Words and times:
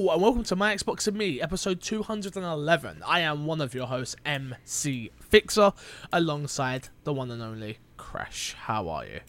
Hello 0.00 0.14
and 0.14 0.22
welcome 0.22 0.44
to 0.44 0.56
My 0.56 0.74
Xbox 0.74 1.06
and 1.08 1.18
Me, 1.18 1.42
episode 1.42 1.82
211. 1.82 3.02
I 3.06 3.20
am 3.20 3.44
one 3.44 3.60
of 3.60 3.74
your 3.74 3.86
hosts, 3.86 4.16
MC 4.24 5.10
Fixer, 5.20 5.74
alongside 6.10 6.88
the 7.04 7.12
one 7.12 7.30
and 7.30 7.42
only 7.42 7.80
Crash. 7.98 8.56
How 8.60 8.88
are 8.88 9.04
you? 9.04 9.20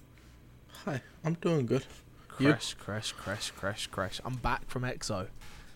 Hi, 0.85 1.01
I'm 1.25 1.33
doing 1.33 1.65
good. 1.65 1.83
You? 2.39 2.51
Crash, 2.53 2.73
Crash, 2.75 3.11
Crash, 3.11 3.51
Crash, 3.51 3.87
Crash. 3.87 4.21
I'm 4.23 4.35
back 4.35 4.69
from 4.69 4.83
XO. 4.83 5.27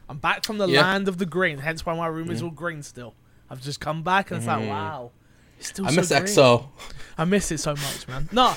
I'm 0.08 0.18
back 0.20 0.46
from 0.46 0.60
the 0.60 0.68
Yeah. 0.70 0.84
land 0.84 1.10
of 1.10 1.18
the 1.18 1.26
green, 1.26 1.58
hence 1.58 1.86
why 1.86 1.94
my 1.94 2.08
room 2.08 2.32
is 2.32 2.42
all 2.42 2.50
green 2.50 2.82
still. 2.82 3.16
I've 3.50 3.62
just 3.62 3.82
come 3.82 4.02
back 4.02 4.32
and 4.32 4.38
it's 4.38 4.48
like, 4.48 4.64
Mm. 4.64 4.70
wow. 4.70 5.12
It's 5.60 5.68
still 5.68 5.88
I 5.88 5.90
so 5.90 5.96
miss 5.98 6.08
green. 6.08 6.24
XO. 6.24 6.70
I 7.18 7.26
miss 7.26 7.52
it 7.52 7.58
so 7.58 7.72
much, 7.72 8.08
man. 8.08 8.30
No. 8.32 8.56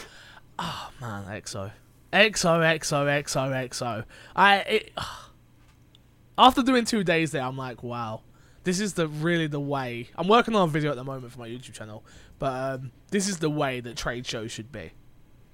Oh, 0.57 0.91
man, 1.01 1.25
XO. 1.25 1.73
XO, 2.13 2.63
XO, 2.63 3.09
XO, 3.09 3.51
XO. 3.53 4.05
I 4.37 4.57
it, 4.61 4.93
after 6.39 6.63
doing 6.63 6.85
two 6.85 7.03
days 7.05 7.33
there, 7.33 7.43
I'm 7.43 7.57
like, 7.57 7.83
wow, 7.83 8.23
this 8.65 8.81
is 8.81 8.95
the 8.95 9.09
really 9.09 9.47
the 9.47 9.61
way. 9.61 10.09
I'm 10.17 10.29
working 10.29 10.55
on 10.55 10.69
a 10.69 10.71
video 10.71 10.91
at 10.91 10.97
the 10.97 11.05
moment 11.05 11.33
for 11.33 11.41
my 11.41 11.49
YouTube 11.49 11.73
channel, 11.73 12.05
but 12.39 12.75
um, 12.81 12.93
this 13.11 13.29
is 13.29 13.39
the 13.39 13.51
way 13.51 13.81
that 13.81 13.97
trade 13.97 14.27
shows 14.27 14.53
should 14.53 14.71
be. 14.73 14.93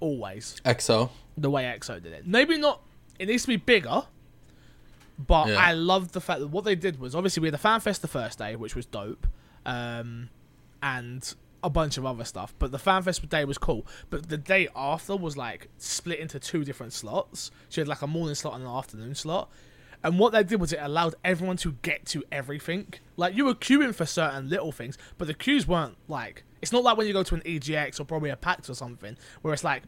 Always 0.00 0.56
XO. 0.64 1.10
the 1.38 1.48
way 1.50 1.64
XO 1.64 2.02
did 2.02 2.12
it. 2.12 2.26
Maybe 2.26 2.58
not. 2.58 2.82
It 3.18 3.26
needs 3.28 3.42
to 3.44 3.48
be 3.48 3.56
bigger. 3.56 4.02
But 5.16 5.48
Yeah. 5.48 5.56
I 5.56 5.72
love 5.72 6.12
the 6.12 6.20
fact 6.20 6.40
that 6.40 6.48
what 6.48 6.64
they 6.64 6.74
did 6.74 6.98
was 6.98 7.14
obviously 7.14 7.40
we 7.40 7.46
had 7.46 7.54
the 7.54 7.58
fan 7.58 7.80
fest 7.80 8.02
the 8.02 8.08
first 8.08 8.38
day, 8.38 8.56
which 8.56 8.74
was 8.74 8.84
dope, 8.84 9.26
um, 9.64 10.28
and 10.82 11.34
a 11.62 11.70
bunch 11.70 11.96
of 11.96 12.04
other 12.04 12.24
stuff. 12.24 12.52
But 12.58 12.72
the 12.72 12.78
fan 12.78 13.02
fest 13.02 13.26
day 13.28 13.44
was 13.44 13.56
cool. 13.56 13.86
But 14.10 14.28
the 14.28 14.36
day 14.36 14.68
after 14.74 15.16
was 15.16 15.36
like 15.36 15.68
split 15.78 16.18
into 16.18 16.38
two 16.40 16.64
different 16.64 16.92
slots. 16.92 17.50
So 17.68 17.80
you 17.80 17.82
had 17.82 17.88
like 17.88 18.02
a 18.02 18.06
morning 18.06 18.34
slot 18.34 18.54
and 18.54 18.64
an 18.64 18.68
afternoon 18.68 19.14
slot. 19.14 19.48
And 20.04 20.18
what 20.18 20.32
they 20.32 20.44
did 20.44 20.60
was 20.60 20.72
it 20.72 20.78
allowed 20.80 21.14
everyone 21.24 21.56
to 21.58 21.72
get 21.82 22.04
to 22.06 22.22
everything. 22.30 22.92
Like 23.16 23.34
you 23.34 23.46
were 23.46 23.54
queuing 23.54 23.94
for 23.94 24.04
certain 24.06 24.48
little 24.48 24.70
things, 24.70 24.96
but 25.18 25.26
the 25.26 25.34
queues 25.34 25.66
weren't 25.66 25.96
like. 26.06 26.44
It's 26.62 26.70
not 26.72 26.84
like 26.84 26.96
when 26.96 27.06
you 27.06 27.12
go 27.12 27.22
to 27.24 27.34
an 27.34 27.40
EGX 27.40 27.98
or 27.98 28.04
probably 28.04 28.30
a 28.30 28.36
PAX 28.36 28.70
or 28.70 28.74
something, 28.74 29.16
where 29.42 29.52
it's 29.54 29.64
like 29.64 29.82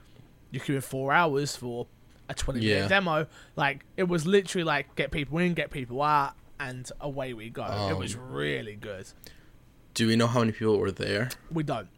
you're 0.50 0.64
queuing 0.64 0.82
four 0.82 1.12
hours 1.12 1.54
for 1.54 1.86
a 2.28 2.34
20 2.34 2.60
minute 2.60 2.72
Yeah. 2.82 2.88
demo. 2.88 3.26
Like 3.56 3.84
it 3.96 4.04
was 4.08 4.26
literally 4.26 4.64
like 4.64 4.94
get 4.96 5.10
people 5.10 5.38
in, 5.38 5.54
get 5.54 5.70
people 5.70 6.02
out, 6.02 6.32
and 6.58 6.90
away 7.00 7.34
we 7.34 7.50
go. 7.50 7.64
it 7.64 7.92
Um, 7.92 7.98
was 7.98 8.16
really 8.16 8.74
good. 8.74 9.06
Do 9.94 10.06
we 10.06 10.16
know 10.16 10.26
how 10.26 10.40
many 10.40 10.52
people 10.52 10.78
were 10.78 10.90
there? 10.90 11.28
We 11.50 11.62
don't. 11.62 11.88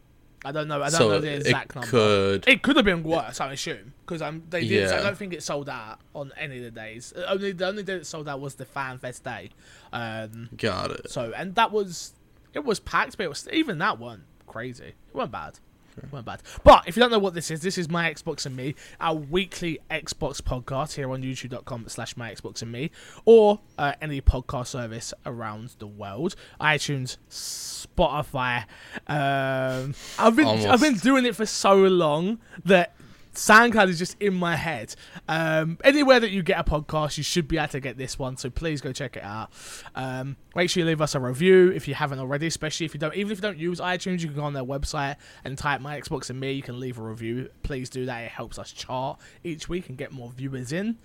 I 0.45 0.51
don't 0.53 0.67
know. 0.67 0.77
I 0.77 0.89
don't 0.89 0.91
so 0.91 1.09
know 1.09 1.19
the 1.19 1.35
exact 1.35 1.71
it 1.71 1.75
number. 1.75 1.87
could. 1.87 2.47
It 2.47 2.61
could 2.61 2.77
have 2.77 2.85
been 2.85 3.03
worse, 3.03 3.41
I 3.41 3.51
assume, 3.51 3.93
because 4.05 4.21
um, 4.21 4.43
they 4.49 4.65
did. 4.65 4.89
I 4.91 5.03
don't 5.03 5.17
think 5.17 5.33
it 5.33 5.43
sold 5.43 5.67
out 5.69 5.99
on 6.15 6.31
any 6.37 6.57
of 6.59 6.63
the 6.63 6.71
days. 6.71 7.13
Uh, 7.15 7.25
Only 7.27 7.51
the 7.51 7.67
only 7.67 7.83
day 7.83 7.95
it 7.95 8.05
sold 8.05 8.29
out 8.29 8.39
was 8.39 8.55
the 8.55 8.65
Fan 8.65 8.99
Fest 8.99 9.23
day. 9.23 9.49
Um, 9.91 10.49
Got 10.55 10.91
it. 10.91 11.09
so 11.11 11.33
and 11.35 11.55
that 11.55 11.71
was 11.71 12.13
it 12.53 12.63
was 12.63 12.79
packed, 12.79 13.17
but 13.17 13.23
it 13.25 13.29
was 13.29 13.47
even 13.51 13.79
that 13.79 13.99
weren't 13.99 14.23
crazy. 14.47 14.93
It 15.09 15.13
weren't 15.15 15.31
bad. 15.31 15.59
It 16.03 16.11
weren't 16.11 16.25
bad. 16.25 16.41
But 16.63 16.87
if 16.87 16.95
you 16.95 17.01
don't 17.01 17.11
know 17.11 17.19
what 17.19 17.33
this 17.33 17.51
is, 17.51 17.61
this 17.61 17.77
is 17.77 17.89
my 17.89 18.11
Xbox 18.11 18.45
and 18.45 18.55
me, 18.55 18.75
our 18.99 19.15
weekly 19.15 19.79
Xbox 19.89 20.41
podcast 20.41 20.93
here 20.93 21.11
on 21.11 21.21
YouTube.com 21.21 21.87
slash 21.87 22.15
my 22.17 22.31
Xbox 22.33 22.61
and 22.61 22.71
me, 22.71 22.91
or 23.25 23.59
uh, 23.77 23.93
any 24.01 24.21
podcast 24.21 24.67
service 24.67 25.13
around 25.25 25.75
the 25.79 25.87
world, 25.87 26.35
iTunes, 26.59 27.17
Spotify. 27.29 28.65
Um, 29.07 29.95
I've 30.17 30.35
been 30.35 30.47
I've 30.47 30.81
been 30.81 30.97
doing 30.97 31.25
it 31.25 31.35
for 31.35 31.45
so 31.45 31.75
long 31.75 32.39
that 32.65 32.93
SoundCloud 33.39 33.87
is 33.87 33.97
just 33.97 34.15
in 34.19 34.33
my 34.33 34.55
head. 34.55 34.93
Um, 35.27 35.77
anywhere 35.83 36.19
that 36.19 36.31
you 36.31 36.43
get 36.43 36.59
a 36.59 36.63
podcast, 36.63 37.17
you 37.17 37.23
should 37.23 37.47
be 37.47 37.57
able 37.57 37.69
to 37.69 37.79
get 37.79 37.97
this 37.97 38.19
one. 38.19 38.35
So 38.37 38.49
please 38.49 38.81
go 38.81 38.91
check 38.91 39.15
it 39.15 39.23
out. 39.23 39.49
Um, 39.95 40.35
make 40.55 40.69
sure 40.69 40.81
you 40.81 40.87
leave 40.87 41.01
us 41.01 41.15
a 41.15 41.19
review 41.19 41.71
if 41.71 41.87
you 41.87 41.93
haven't 41.93 42.19
already. 42.19 42.47
Especially 42.47 42.85
if 42.85 42.93
you 42.93 42.99
don't, 42.99 43.15
even 43.15 43.31
if 43.31 43.37
you 43.37 43.41
don't 43.41 43.57
use 43.57 43.79
iTunes, 43.79 44.19
you 44.19 44.27
can 44.27 44.35
go 44.35 44.43
on 44.43 44.53
their 44.53 44.63
website 44.65 45.15
and 45.45 45.57
type 45.57 45.79
"My 45.81 45.99
Xbox 45.99 46.29
and 46.29 46.39
Me." 46.39 46.51
You 46.51 46.61
can 46.61 46.79
leave 46.79 46.99
a 46.99 47.01
review. 47.01 47.49
Please 47.63 47.89
do 47.89 48.05
that. 48.05 48.19
It 48.23 48.31
helps 48.31 48.59
us 48.59 48.71
chart 48.71 49.19
each 49.43 49.69
week 49.69 49.87
and 49.89 49.97
get 49.97 50.11
more 50.11 50.29
viewers 50.31 50.71
in. 50.73 50.97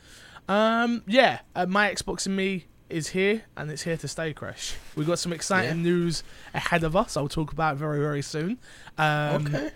Um, 0.48 1.02
yeah, 1.06 1.40
uh, 1.54 1.66
my 1.66 1.90
Xbox 1.90 2.26
and 2.26 2.36
Me 2.36 2.66
is 2.90 3.08
here 3.08 3.42
and 3.56 3.70
it's 3.70 3.82
here 3.82 3.96
to 3.96 4.08
stay. 4.08 4.32
Crash. 4.34 4.74
We've 4.96 5.06
got 5.06 5.18
some 5.18 5.32
exciting 5.32 5.78
Yeah. 5.78 5.82
news 5.84 6.22
ahead 6.52 6.84
of 6.84 6.94
us. 6.96 7.16
I'll 7.16 7.28
talk 7.28 7.52
about 7.52 7.74
it 7.76 7.78
very 7.78 7.98
very 8.00 8.22
soon. 8.22 8.58
Um, 8.98 9.46
okay. 9.46 9.70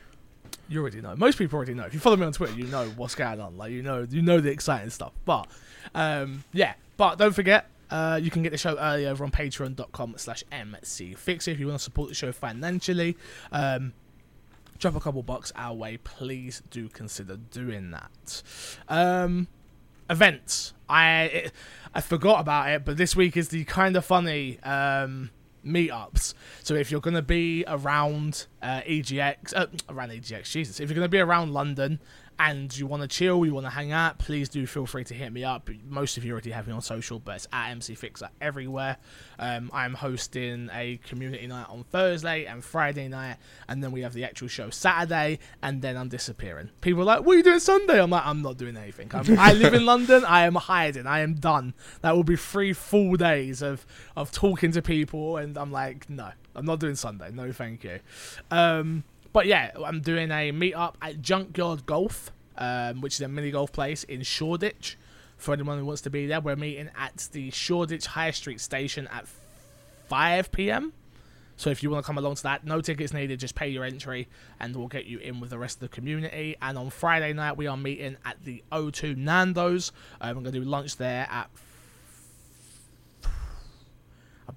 You 0.68 0.80
already 0.80 1.00
know. 1.00 1.14
Most 1.16 1.38
people 1.38 1.56
already 1.56 1.74
know. 1.74 1.84
If 1.84 1.94
you 1.94 2.00
follow 2.00 2.16
me 2.16 2.26
on 2.26 2.32
Twitter, 2.32 2.54
you 2.54 2.66
know 2.66 2.88
what's 2.96 3.14
going 3.14 3.40
on. 3.40 3.56
Like 3.56 3.72
you 3.72 3.82
know, 3.82 4.06
you 4.08 4.22
know 4.22 4.40
the 4.40 4.50
exciting 4.50 4.90
stuff. 4.90 5.12
But 5.24 5.48
um, 5.94 6.44
yeah. 6.52 6.74
But 6.96 7.16
don't 7.18 7.32
forget, 7.32 7.66
uh, 7.90 8.18
you 8.22 8.30
can 8.30 8.42
get 8.42 8.50
the 8.50 8.58
show 8.58 8.76
early 8.76 9.06
over 9.06 9.24
on 9.24 9.30
patreon.com 9.30 10.14
slash 10.18 10.42
mcfix 10.52 11.48
if 11.48 11.60
you 11.60 11.68
want 11.68 11.78
to 11.78 11.84
support 11.84 12.08
the 12.08 12.14
show 12.14 12.32
financially. 12.32 13.16
Um, 13.52 13.92
drop 14.78 14.96
a 14.96 15.00
couple 15.00 15.22
bucks 15.22 15.52
our 15.56 15.74
way. 15.74 15.96
Please 15.98 16.62
do 16.70 16.88
consider 16.88 17.36
doing 17.36 17.92
that. 17.92 18.42
Um, 18.88 19.48
events. 20.10 20.74
I 20.88 21.22
it, 21.22 21.52
I 21.94 22.00
forgot 22.00 22.40
about 22.40 22.70
it, 22.70 22.84
but 22.84 22.96
this 22.96 23.14
week 23.14 23.36
is 23.36 23.48
the 23.48 23.64
kind 23.64 23.96
of 23.96 24.04
funny 24.04 24.60
um, 24.62 25.30
meetups. 25.68 26.34
So 26.62 26.74
if 26.74 26.90
you're 26.90 27.00
gonna 27.00 27.22
be 27.22 27.64
around 27.66 28.46
uh, 28.62 28.80
EGX, 28.80 29.54
uh, 29.54 29.66
around 29.88 30.10
EGX, 30.10 30.50
Jesus, 30.50 30.80
if 30.80 30.88
you're 30.88 30.96
gonna 30.96 31.08
be 31.08 31.20
around 31.20 31.52
London 31.52 32.00
and 32.38 32.76
you 32.76 32.87
want 32.87 33.03
to 33.03 33.09
chill, 33.09 33.44
you 33.44 33.53
want 33.53 33.66
to 33.66 33.71
hang 33.71 33.91
out, 33.91 34.19
please 34.19 34.49
do 34.49 34.66
feel 34.66 34.87
free 34.87 35.04
to 35.04 35.15
hit 35.15 35.32
me 35.32 35.43
up. 35.43 35.69
Most 35.88 36.16
of 36.16 36.25
you 36.25 36.32
already 36.32 36.53
have 36.53 36.66
me 36.66 36.72
on 36.72 36.81
social, 36.81 37.19
but 37.19 37.37
it's 37.37 37.49
at 37.53 37.71
MC 37.71 37.94
Fixer 37.94 38.28
everywhere. 38.41 38.97
Um, 39.38 39.71
I'm 39.72 39.94
hosting 39.94 40.71
a 40.72 40.99
community 40.99 41.47
night 41.47 41.66
on 41.69 41.84
Thursday 41.84 42.44
and 42.44 42.62
Friday 42.65 43.09
night, 43.09 43.38
and 43.69 43.82
then 43.82 43.91
we 43.91 44.03
have 44.03 44.12
the 44.12 44.25
actual 44.25 44.49
show 44.49 44.71
Saturday, 44.71 45.41
and 45.62 45.82
then 45.82 45.97
I'm 45.97 46.09
disappearing. 46.09 46.71
People 46.81 47.03
are 47.03 47.06
like, 47.06 47.25
"What 47.25 47.34
are 47.34 47.37
you 47.38 47.43
doing 47.43 47.60
Sunday?" 47.60 48.00
I'm 48.00 48.10
like, 48.10 48.26
"I'm 48.26 48.43
not 48.43 48.56
doing 48.56 48.76
anything. 48.76 49.10
I'm, 49.12 49.38
I 49.38 49.53
live 49.53 49.75
in 49.75 49.84
London. 49.93 50.25
I 50.25 50.47
am 50.47 50.55
hiding. 50.55 51.06
I 51.06 51.20
am 51.20 51.34
done. 51.34 51.75
That 52.03 52.15
will 52.15 52.25
be 52.25 52.37
three 52.37 52.72
full 52.72 53.16
days 53.16 53.62
of 53.62 53.84
of 54.16 54.31
talking 54.31 54.72
to 54.72 54.82
people, 54.82 55.37
and 55.38 55.56
I'm 55.59 55.72
like, 55.72 56.09
no, 56.09 56.31
I'm 56.55 56.65
not 56.65 56.78
doing 56.78 56.94
Sunday. 56.94 57.31
No, 57.32 57.50
thank 57.53 57.82
you." 57.84 57.99
Um, 58.50 59.05
but 59.32 59.46
yeah, 59.46 59.70
I'm 59.84 60.00
doing 60.00 60.30
a 60.30 60.52
meetup 60.52 60.94
at 61.02 61.20
Junkyard 61.20 61.86
Golf, 61.86 62.32
um, 62.56 63.00
which 63.00 63.14
is 63.14 63.20
a 63.20 63.28
mini 63.28 63.50
golf 63.50 63.72
place 63.72 64.04
in 64.04 64.22
Shoreditch. 64.22 64.96
For 65.36 65.54
anyone 65.54 65.78
who 65.78 65.84
wants 65.84 66.02
to 66.02 66.10
be 66.10 66.26
there, 66.26 66.40
we're 66.40 66.56
meeting 66.56 66.90
at 66.98 67.28
the 67.30 67.50
Shoreditch 67.50 68.06
High 68.06 68.32
Street 68.32 68.60
station 68.60 69.06
at 69.12 69.28
5 70.08 70.50
p.m. 70.50 70.92
So 71.56 71.70
if 71.70 71.82
you 71.82 71.90
want 71.90 72.04
to 72.04 72.06
come 72.06 72.18
along 72.18 72.36
to 72.36 72.42
that, 72.44 72.64
no 72.64 72.80
tickets 72.80 73.12
needed, 73.12 73.40
just 73.40 73.54
pay 73.56 73.68
your 73.68 73.84
entry 73.84 74.28
and 74.60 74.74
we'll 74.74 74.86
get 74.86 75.06
you 75.06 75.18
in 75.18 75.40
with 75.40 75.50
the 75.50 75.58
rest 75.58 75.76
of 75.76 75.80
the 75.80 75.88
community. 75.88 76.56
And 76.62 76.78
on 76.78 76.90
Friday 76.90 77.32
night, 77.32 77.56
we 77.56 77.66
are 77.66 77.76
meeting 77.76 78.16
at 78.24 78.42
the 78.44 78.62
O2 78.70 79.16
Nando's. 79.16 79.90
Um, 80.20 80.28
we're 80.28 80.42
going 80.42 80.54
to 80.54 80.60
do 80.60 80.64
lunch 80.64 80.96
there 80.96 81.26
at 81.30 81.50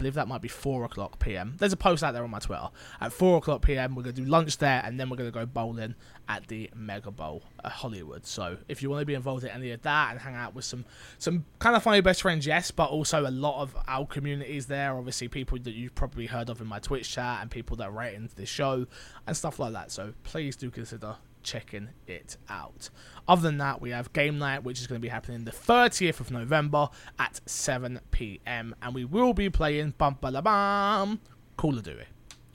believe 0.01 0.16
that 0.16 0.28
might 0.28 0.41
be 0.41 0.47
four 0.47 0.84
o'clock 0.84 1.19
PM. 1.19 1.53
There's 1.59 1.73
a 1.73 1.78
post 1.78 2.03
out 2.03 2.13
there 2.13 2.23
on 2.23 2.31
my 2.31 2.39
Twitter. 2.39 2.69
At 3.00 3.13
four 3.13 3.38
o'clock 3.38 3.62
PM, 3.62 3.94
we're 3.94 4.01
gonna 4.01 4.13
do 4.13 4.25
lunch 4.25 4.57
there, 4.57 4.81
and 4.84 5.00
then 5.00 5.09
we're 5.09 5.17
gonna 5.17 5.29
go 5.29 5.45
bowling 5.45 5.94
at 6.28 6.47
the 6.47 6.72
Mega 6.75 7.12
Bowl 7.12 7.44
at 7.63 7.72
Hollywood. 7.72 8.25
So 8.25 8.57
if 8.67 8.81
you 8.81 8.89
want 8.89 9.01
to 9.01 9.06
be 9.06 9.13
involved 9.13 9.44
in 9.44 9.51
any 9.51 9.72
of 9.72 9.84
that 9.84 10.12
and 10.12 10.19
hang 10.19 10.34
out 10.34 10.56
with 10.56 10.66
some 10.66 10.85
some 11.19 11.45
kind 11.59 11.75
of 11.75 11.84
funny 11.84 12.01
best 12.01 12.23
friends, 12.23 12.47
yes, 12.47 12.72
but 12.72 12.89
also 12.89 13.28
a 13.28 13.29
lot 13.29 13.62
of 13.62 13.75
our 13.88 14.07
communities 14.07 14.66
there. 14.66 14.97
Obviously, 14.97 15.28
people 15.28 15.59
that 15.59 15.73
you've 15.73 15.94
probably 15.94 16.25
heard 16.25 16.50
of 16.50 16.59
in 16.62 16.68
my 16.68 16.79
Twitch 16.79 17.12
chat 17.12 17.41
and 17.41 17.51
people 17.51 17.78
that 17.78 17.89
are 17.89 18.03
into 18.03 18.33
the 18.35 18.45
show 18.47 18.88
and 19.28 19.38
stuff 19.38 19.59
like 19.59 19.73
that. 19.73 19.91
So 19.91 20.13
please 20.23 20.56
do 20.56 20.72
consider 20.72 21.16
checking 21.44 21.90
it 22.07 22.38
out. 22.50 22.90
Other 23.28 23.41
than 23.41 23.57
that, 23.59 23.81
we 23.81 23.91
have 23.91 24.12
game 24.13 24.38
night, 24.40 24.63
which 24.63 24.79
is 24.79 24.88
going 24.88 25.00
to 25.00 25.02
be 25.02 25.09
happening 25.09 25.46
the 25.46 25.51
30th 25.51 26.19
of 26.19 26.31
November 26.31 26.89
at 27.19 27.39
7 27.45 28.00
p.m. 28.12 28.75
And 28.81 28.94
we 28.94 29.06
will 29.06 29.33
be 29.33 29.50
playing 29.50 29.94
bum 29.98 30.18
ba 30.19 30.27
la 30.27 30.42
bum 30.42 31.19
Call 31.57 31.77
of 31.77 31.83
Duty, 31.83 32.06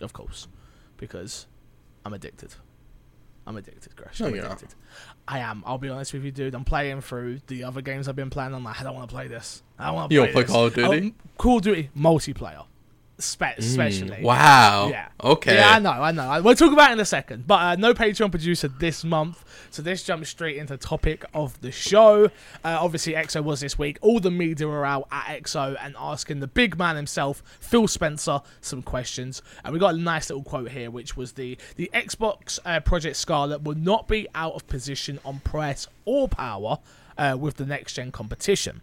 of 0.00 0.12
course, 0.12 0.48
because 0.96 1.46
I'm 2.04 2.12
addicted. 2.14 2.54
I'm 3.46 3.56
addicted, 3.56 3.94
Crash. 3.94 4.20
I'm 4.20 4.34
addicted. 4.34 4.74
I 5.28 5.38
am. 5.38 5.62
I'll 5.64 5.78
be 5.78 5.88
honest 5.88 6.12
with 6.12 6.24
you, 6.24 6.32
dude. 6.32 6.54
I'm 6.54 6.64
playing 6.64 7.00
through 7.00 7.40
the 7.46 7.62
other 7.62 7.80
games 7.80 8.08
I've 8.08 8.16
been 8.16 8.30
playing. 8.30 8.52
I'm 8.54 8.64
like, 8.64 8.80
I 8.80 8.84
don't 8.84 8.94
want 8.96 9.08
to 9.08 9.14
play 9.14 9.28
this. 9.28 9.62
I 9.78 9.86
don't 9.86 9.94
want 9.94 10.10
to 10.10 10.16
play 10.24 10.32
play. 10.32 10.44
Call 10.44 10.64
of 10.66 10.74
Duty? 10.74 10.98
Um, 10.98 11.14
Call 11.38 11.56
of 11.58 11.62
Duty 11.62 11.90
multiplayer, 11.96 12.64
Spe- 13.18 13.56
especially. 13.58 14.18
Mm, 14.18 14.22
wow. 14.22 14.88
Yeah. 14.90 15.08
Okay. 15.22 15.54
Yeah, 15.54 15.70
I 15.70 15.78
know, 15.78 15.90
I 15.90 16.12
know. 16.12 16.42
We'll 16.42 16.54
talk 16.54 16.72
about 16.72 16.90
it 16.90 16.94
in 16.94 17.00
a 17.00 17.04
second. 17.06 17.46
But 17.46 17.60
uh, 17.62 17.76
no 17.76 17.94
Patreon 17.94 18.30
producer 18.30 18.68
this 18.68 19.04
month, 19.04 19.42
so 19.70 19.80
this 19.80 20.02
jumps 20.02 20.28
straight 20.28 20.56
into 20.56 20.76
topic 20.76 21.24
of 21.32 21.58
the 21.62 21.70
show. 21.72 22.26
Uh, 22.26 22.78
obviously, 22.80 23.14
XO 23.14 23.42
was 23.42 23.60
this 23.60 23.78
week. 23.78 23.98
All 24.02 24.20
the 24.20 24.30
media 24.30 24.66
were 24.68 24.84
out 24.84 25.08
at 25.10 25.42
XO 25.44 25.76
and 25.80 25.94
asking 25.98 26.40
the 26.40 26.46
big 26.46 26.78
man 26.78 26.96
himself, 26.96 27.42
Phil 27.58 27.88
Spencer, 27.88 28.40
some 28.60 28.82
questions. 28.82 29.40
And 29.64 29.72
we 29.72 29.78
got 29.80 29.94
a 29.94 29.98
nice 29.98 30.28
little 30.28 30.44
quote 30.44 30.70
here, 30.70 30.90
which 30.90 31.16
was 31.16 31.32
the 31.32 31.56
the 31.76 31.90
Xbox 31.94 32.58
uh, 32.66 32.80
Project 32.80 33.16
Scarlett 33.16 33.62
will 33.62 33.76
not 33.76 34.08
be 34.08 34.28
out 34.34 34.52
of 34.54 34.66
position 34.66 35.18
on 35.24 35.40
price 35.40 35.86
or 36.04 36.28
power 36.28 36.78
uh, 37.16 37.36
with 37.38 37.56
the 37.56 37.64
next 37.64 37.94
gen 37.94 38.12
competition. 38.12 38.82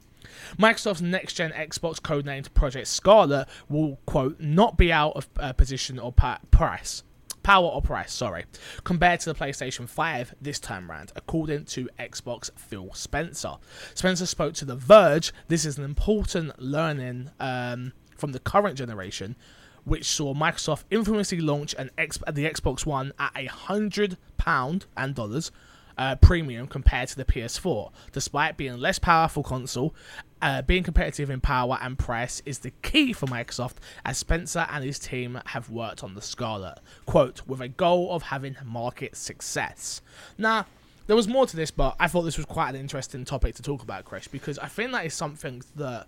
Microsoft's 0.58 1.02
next 1.02 1.34
gen 1.34 1.52
Xbox, 1.52 2.00
codenamed 2.00 2.54
Project 2.54 2.88
Scarlett, 2.88 3.48
will, 3.70 4.00
quote, 4.06 4.40
not 4.40 4.78
be 4.78 4.92
out 4.92 5.16
of 5.16 5.30
uh, 5.40 5.54
position 5.54 6.00
or 6.00 6.12
pa- 6.12 6.40
price. 6.52 7.04
Power 7.44 7.68
or 7.68 7.82
price, 7.82 8.14
sorry, 8.14 8.46
compared 8.86 9.20
to 9.22 9.34
the 9.34 9.38
PlayStation 9.38 9.90
5 9.90 10.36
this 10.42 10.60
time 10.60 10.90
round, 10.90 11.12
according 11.16 11.66
to 11.66 11.90
Xbox 12.00 12.50
Phil 12.58 12.94
Spencer. 12.94 13.56
Spencer 13.94 14.26
spoke 14.26 14.54
to 14.56 14.66
The 14.66 14.78
Verge. 14.78 15.34
This 15.50 15.66
is 15.66 15.78
an 15.78 15.84
important 15.84 16.58
learning 16.58 17.32
um, 17.42 17.92
from 18.16 18.32
the 18.32 18.40
current 18.40 18.78
generation, 18.78 19.36
which 19.84 20.06
saw 20.06 20.34
Microsoft 20.34 20.86
infamously 20.90 21.42
launch 21.42 21.76
an 21.78 21.92
X- 21.98 22.20
the 22.32 22.46
Xbox 22.46 22.86
One 22.86 23.12
at 23.20 23.34
a 23.36 23.48
hundred 23.48 24.18
pound 24.38 24.86
and 24.96 25.14
dollars 25.14 25.52
uh, 25.98 26.16
premium 26.16 26.68
compared 26.68 27.10
to 27.10 27.16
the 27.16 27.26
PS4. 27.26 27.92
Despite 28.12 28.58
being 28.58 28.78
less 28.78 29.00
powerful 29.00 29.44
console, 29.44 29.94
uh, 30.42 30.62
being 30.62 30.84
competitive 30.84 31.30
in 31.30 31.42
power 31.42 31.78
and 31.82 31.98
price 31.98 32.42
is 32.46 32.60
the 32.60 32.72
key 32.82 33.14
for 33.14 33.28
Microsoft, 33.28 33.76
as 34.06 34.18
Spencer 34.18 34.68
and 34.70 34.84
his 34.84 35.00
team 35.00 35.40
have 35.48 35.70
worked 35.70 36.04
on 36.04 36.16
the 36.16 36.22
Scarlett. 36.22 36.80
Quote, 37.06 37.42
with 37.48 37.62
a 37.62 37.68
goal 37.68 38.12
of 38.12 38.24
having 38.24 38.56
market 38.66 39.16
success. 39.16 40.02
Now, 40.38 40.66
there 41.08 41.16
was 41.16 41.28
more 41.28 41.46
to 41.46 41.56
this, 41.56 41.72
but 41.72 41.96
I 42.00 42.08
thought 42.08 42.24
this 42.24 42.38
was 42.38 42.46
quite 42.46 42.70
an 42.70 42.76
interesting 42.76 43.26
topic 43.26 43.56
to 43.56 43.62
talk 43.62 43.84
about, 43.84 44.06
Chris, 44.06 44.28
because 44.28 44.58
I 44.60 44.68
think 44.68 44.92
that 44.92 45.06
is 45.06 45.14
something 45.14 45.62
that 45.76 46.08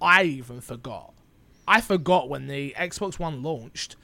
I 0.00 0.24
even 0.24 0.60
forgot. 0.60 1.12
I 1.66 1.80
forgot 1.80 2.28
when 2.28 2.46
the 2.46 2.74
Xbox 2.78 3.18
One 3.18 3.42
launched, 3.42 3.96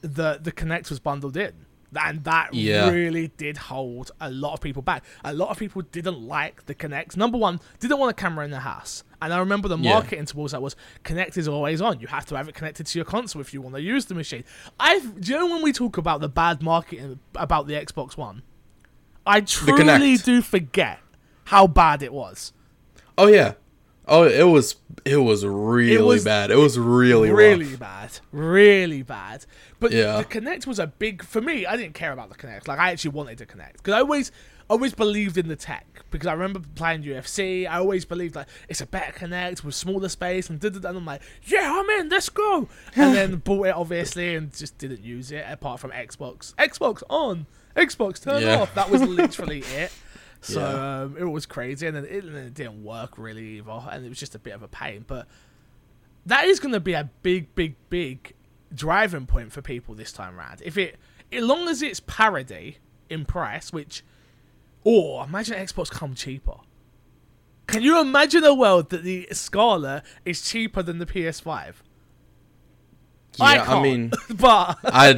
the 0.00 0.38
the 0.42 0.52
Kinect 0.52 0.90
was 0.90 1.00
bundled 1.00 1.36
in 1.36 1.64
and 1.96 2.24
that 2.24 2.52
Yeah. 2.54 2.90
really 2.90 3.28
did 3.36 3.56
hold 3.56 4.10
a 4.20 4.30
lot 4.30 4.52
of 4.54 4.60
people 4.60 4.82
back. 4.82 5.04
A 5.24 5.32
lot 5.34 5.50
of 5.50 5.58
people 5.58 5.82
didn't 5.82 6.20
like 6.20 6.66
the 6.66 6.74
Kinect. 6.74 7.16
Number 7.16 7.38
one, 7.38 7.60
didn't 7.80 7.98
want 7.98 8.10
a 8.10 8.14
camera 8.14 8.44
in 8.44 8.50
the 8.50 8.60
house. 8.60 9.04
And 9.22 9.32
I 9.32 9.38
remember 9.38 9.68
the 9.68 9.78
Yeah. 9.78 9.94
marketing 9.94 10.26
towards 10.26 10.52
that 10.52 10.60
was 10.62 10.76
Kinect 11.04 11.36
is 11.38 11.48
always 11.48 11.80
on. 11.80 12.00
You 12.00 12.06
have 12.08 12.26
to 12.26 12.36
have 12.36 12.48
it 12.48 12.54
connected 12.54 12.86
to 12.86 12.98
your 12.98 13.06
console 13.06 13.40
if 13.40 13.54
you 13.54 13.60
want 13.62 13.74
to 13.76 13.80
use 13.82 14.06
the 14.06 14.14
machine. 14.14 14.44
I 14.78 14.98
do 15.00 15.32
you 15.32 15.38
know 15.38 15.46
when 15.46 15.62
we 15.62 15.72
talk 15.72 15.96
about 15.96 16.20
the 16.20 16.28
bad 16.28 16.62
marketing 16.62 17.18
about 17.34 17.66
the 17.66 17.74
Xbox 17.74 18.16
One? 18.16 18.42
I 19.26 19.40
truly 19.40 20.16
do 20.18 20.42
forget 20.42 20.98
how 21.44 21.66
bad 21.66 22.02
it 22.02 22.12
was. 22.12 22.52
Oh 23.16 23.26
yeah. 23.28 23.54
Oh, 24.06 24.24
it 24.24 24.42
was 24.44 24.76
it 25.04 25.16
was 25.16 25.44
really 25.46 26.02
was 26.02 26.24
bad. 26.24 26.50
It 26.50 26.56
was 26.56 26.78
really 26.78 27.30
really 27.30 27.66
rough. 27.70 27.78
bad, 27.80 28.10
really 28.32 29.02
bad. 29.02 29.46
But 29.80 29.92
Yeah. 29.92 30.18
the 30.18 30.24
Kinect 30.24 30.66
was 30.66 30.78
a 30.78 30.86
big 30.86 31.22
for 31.24 31.40
me. 31.40 31.64
I 31.66 31.76
didn't 31.76 31.94
care 31.94 32.12
about 32.12 32.28
the 32.28 32.34
Kinect. 32.36 32.68
Like 32.68 32.78
I 32.78 32.90
actually 32.90 33.12
wanted 33.12 33.38
to 33.38 33.46
connect 33.46 33.78
because 33.78 33.94
I 33.94 33.98
always, 34.00 34.30
always 34.68 34.94
believed 34.94 35.36
in 35.38 35.48
the 35.48 35.56
tech 35.56 35.86
because 36.10 36.26
I 36.26 36.32
remember 36.32 36.60
playing 36.74 37.02
UFC. 37.02 37.66
I 37.66 37.78
always 37.78 38.04
believed 38.04 38.34
like 38.36 38.46
it's 38.68 38.80
a 38.80 38.86
better 38.86 39.12
Kinect 39.12 39.64
with 39.64 39.74
smaller 39.74 40.08
space 40.10 40.48
and 40.50 40.60
did 40.60 40.76
and 40.76 40.84
I'm 40.84 41.04
like, 41.06 41.22
yeah, 41.44 41.80
I'm 41.82 41.88
in. 42.00 42.08
Let's 42.10 42.28
go. 42.28 42.68
And 42.96 43.14
then 43.14 43.36
bought 43.36 43.66
it 43.68 43.74
obviously 43.74 44.34
and 44.34 44.54
just 44.54 44.76
didn't 44.78 45.02
use 45.02 45.32
it 45.32 45.44
apart 45.48 45.80
from 45.80 45.90
Xbox. 45.92 46.54
Xbox 46.56 47.02
on. 47.08 47.46
Xbox 47.74 48.22
turn 48.22 48.42
Yeah. 48.42 48.60
off. 48.60 48.74
That 48.74 48.90
was 48.90 49.02
literally 49.02 49.60
it. 49.74 49.90
So 50.44 50.60
Yeah. 50.60 51.00
um, 51.02 51.16
it 51.18 51.24
was 51.24 51.46
crazy, 51.46 51.86
and 51.86 51.96
then 51.96 52.04
it, 52.04 52.24
it 52.24 52.54
didn't 52.54 52.84
work 52.84 53.16
really 53.18 53.58
either, 53.58 53.82
and 53.90 54.04
it 54.04 54.08
was 54.08 54.18
just 54.20 54.34
a 54.34 54.38
bit 54.38 54.52
of 54.52 54.62
a 54.62 54.68
pain. 54.68 55.04
But 55.06 55.26
that 56.26 56.44
is 56.44 56.60
going 56.60 56.74
to 56.74 56.80
be 56.80 56.92
a 56.92 57.10
big, 57.22 57.54
big, 57.54 57.76
big 57.88 58.34
driving 58.74 59.26
point 59.26 59.52
for 59.52 59.62
people 59.62 59.94
this 59.94 60.12
time 60.12 60.36
round. 60.36 60.60
If 60.62 60.76
it, 60.76 60.96
as 61.32 61.42
long 61.42 61.68
as 61.68 61.80
it's 61.82 62.00
parity 62.00 62.78
in 63.08 63.24
price, 63.24 63.72
which, 63.72 64.04
or 64.84 65.24
imagine 65.24 65.56
Xbox 65.56 65.90
come 65.90 66.14
cheaper. 66.14 66.56
Can 67.66 67.80
you 67.82 67.98
imagine 67.98 68.44
a 68.44 68.52
world 68.54 68.90
that 68.90 69.02
the 69.02 69.26
Scarlett 69.32 70.02
is 70.26 70.42
cheaper 70.42 70.82
than 70.82 70.98
the 70.98 71.06
PS5? 71.06 71.76
I 73.40 73.54
Yeah, 73.56 73.62
I, 73.62 73.64
can't, 73.66 73.82
mean, 73.82 74.12
but 74.36 74.78
I, 74.84 75.08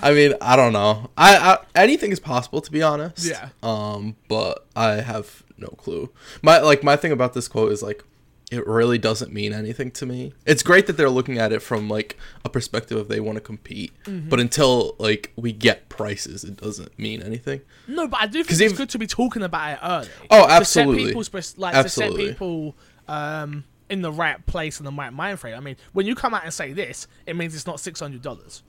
I 0.00 0.12
mean, 0.12 0.34
I 0.40 0.56
don't 0.56 0.72
know. 0.72 1.10
I, 1.16 1.36
I 1.36 1.58
anything 1.74 2.12
is 2.12 2.20
possible 2.20 2.60
to 2.60 2.70
be 2.72 2.82
honest. 2.82 3.26
Yeah. 3.26 3.48
Um, 3.62 4.16
but 4.28 4.66
I 4.76 4.94
have 5.00 5.42
no 5.56 5.68
clue. 5.68 6.10
My 6.42 6.58
like 6.60 6.82
my 6.82 6.96
thing 6.96 7.12
about 7.12 7.34
this 7.34 7.48
quote 7.48 7.72
is 7.72 7.82
like, 7.82 8.04
it 8.50 8.66
really 8.66 8.96
doesn't 8.96 9.30
mean 9.32 9.52
anything 9.52 9.90
to 9.90 10.06
me. 10.06 10.32
It's 10.46 10.62
great 10.62 10.86
that 10.86 10.96
they're 10.96 11.10
looking 11.10 11.36
at 11.38 11.52
it 11.52 11.60
from 11.60 11.88
like 11.88 12.16
a 12.44 12.48
perspective 12.48 12.96
of 12.96 13.08
they 13.08 13.20
want 13.20 13.36
to 13.36 13.40
compete, 13.42 13.92
Mm-hmm. 14.04 14.28
but 14.30 14.40
until 14.40 14.94
like 14.98 15.32
we 15.36 15.52
get 15.52 15.88
prices, 15.90 16.44
it 16.44 16.56
doesn't 16.56 16.98
mean 16.98 17.20
anything. 17.22 17.60
No, 17.86 18.08
but 18.08 18.20
I 18.20 18.26
do 18.26 18.42
think 18.42 18.50
it's 18.52 18.72
if- 18.72 18.76
good 18.78 18.88
to 18.90 18.98
be 18.98 19.06
talking 19.06 19.42
about 19.42 19.72
it 19.72 19.78
early. 19.82 20.08
Oh, 20.30 20.42
To 20.44 20.48
set 20.48 20.56
absolutely. 20.60 21.04
people's 21.06 21.54
like 21.58 21.74
Absolutely. 21.74 22.16
to 22.22 22.28
set 22.28 22.32
people 22.38 22.74
um, 23.06 23.64
in 23.90 24.02
the 24.02 24.12
right 24.12 24.44
place 24.46 24.78
and 24.78 24.86
the 24.86 24.92
right 24.92 25.12
mind 25.12 25.40
frame. 25.40 25.56
I 25.56 25.60
mean, 25.60 25.76
when 25.92 26.06
you 26.06 26.14
come 26.14 26.34
out 26.34 26.44
and 26.44 26.52
say 26.52 26.72
this, 26.72 27.06
it 27.26 27.36
means 27.36 27.54
it's 27.54 27.66
not 27.66 27.80
six 27.80 28.00
hundred 28.00 28.22
dollars. 28.22 28.62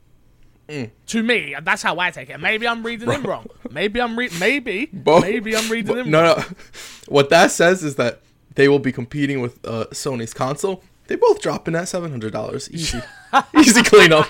Mm. 0.68 0.92
To 1.08 1.24
me, 1.24 1.56
that's 1.64 1.82
how 1.82 1.98
I 1.98 2.12
take 2.12 2.30
it. 2.30 2.40
Maybe 2.40 2.68
I'm 2.68 2.84
reading 2.84 3.10
him 3.10 3.24
wrong. 3.24 3.48
Maybe 3.72 4.00
I'm 4.00 4.18
re- 4.18 4.30
maybe 4.40 4.90
maybe 5.06 5.56
I'm 5.56 5.70
reading 5.70 5.98
him 5.98 6.12
no, 6.12 6.24
wrong. 6.24 6.38
no. 6.38 6.44
What 7.08 7.30
that 7.32 7.52
says 7.52 7.84
is 7.84 7.96
that 7.96 8.22
they 8.54 8.68
will 8.70 8.78
be 8.80 8.92
competing 8.92 9.42
with 9.42 9.60
uh, 9.66 9.86
Sony's 9.92 10.34
console. 10.34 10.84
They 11.08 11.16
both 11.16 11.42
drop 11.42 11.68
in 11.68 11.76
at 11.76 11.88
seven 11.88 12.12
hundred 12.12 12.34
dollars. 12.34 12.70
Easy, 12.70 13.00
easy 13.58 13.82
cleanup. 13.82 14.28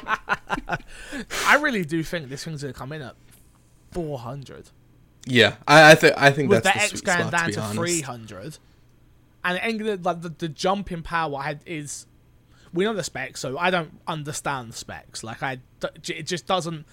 I 1.46 1.58
really 1.60 1.84
do 1.84 2.04
think 2.04 2.30
this 2.30 2.46
thing's 2.46 2.62
gonna 2.62 2.74
come 2.74 2.94
in 2.94 3.02
at 3.02 3.16
four 3.92 4.18
hundred. 4.20 4.70
Yeah, 5.26 5.56
I, 5.68 5.92
I 5.92 5.96
think 5.96 6.14
I 6.18 6.32
think 6.32 6.50
with 6.50 6.64
that's 6.64 6.74
the 6.74 6.80
the 6.80 6.84
X 6.84 6.90
sweet 6.92 7.04
going 7.04 7.18
spot, 7.28 7.32
to 7.32 7.38
down 7.38 7.52
to 7.52 7.60
honest. 7.62 7.76
three 7.76 8.02
hundred, 8.02 8.58
and 9.44 9.80
the, 9.80 9.98
like 9.98 10.22
the, 10.22 10.30
the 10.30 10.50
jump 10.50 10.92
in 10.92 11.02
power 11.04 11.42
had, 11.42 11.62
is 11.66 12.06
we 12.74 12.84
know 12.84 12.94
the 12.94 13.04
specs, 13.04 13.40
so 13.40 13.58
I 13.58 13.70
don't 13.70 14.00
understand 14.08 14.72
the 14.74 14.76
specs. 14.78 15.24
Like 15.24 15.42
I, 15.42 15.60
it 16.08 16.24
just 16.24 16.46
doesn't. 16.46 16.86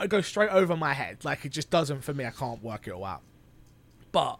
I 0.00 0.06
go 0.06 0.20
straight 0.20 0.50
over 0.50 0.76
my 0.76 0.92
head. 0.92 1.24
Like 1.24 1.44
it 1.44 1.50
just 1.50 1.70
doesn't 1.70 2.02
for 2.02 2.12
me. 2.12 2.24
I 2.26 2.30
can't 2.30 2.62
work 2.62 2.86
it 2.88 2.92
all 2.92 3.04
out. 3.04 3.22
But 4.12 4.38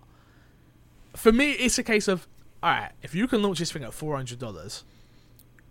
for 1.17 1.33
me, 1.33 1.53
it's 1.53 1.79
a 1.79 1.83
case 1.83 2.09
of 2.09 2.27
all 2.63 2.71
right. 2.71 2.91
If 3.03 3.15
you 3.15 3.27
can 3.29 3.43
launch 3.43 3.59
this 3.61 3.71
thing 3.73 3.85
at 3.85 3.95
four 3.95 4.17
hundred 4.17 4.39
dollars, 4.41 4.85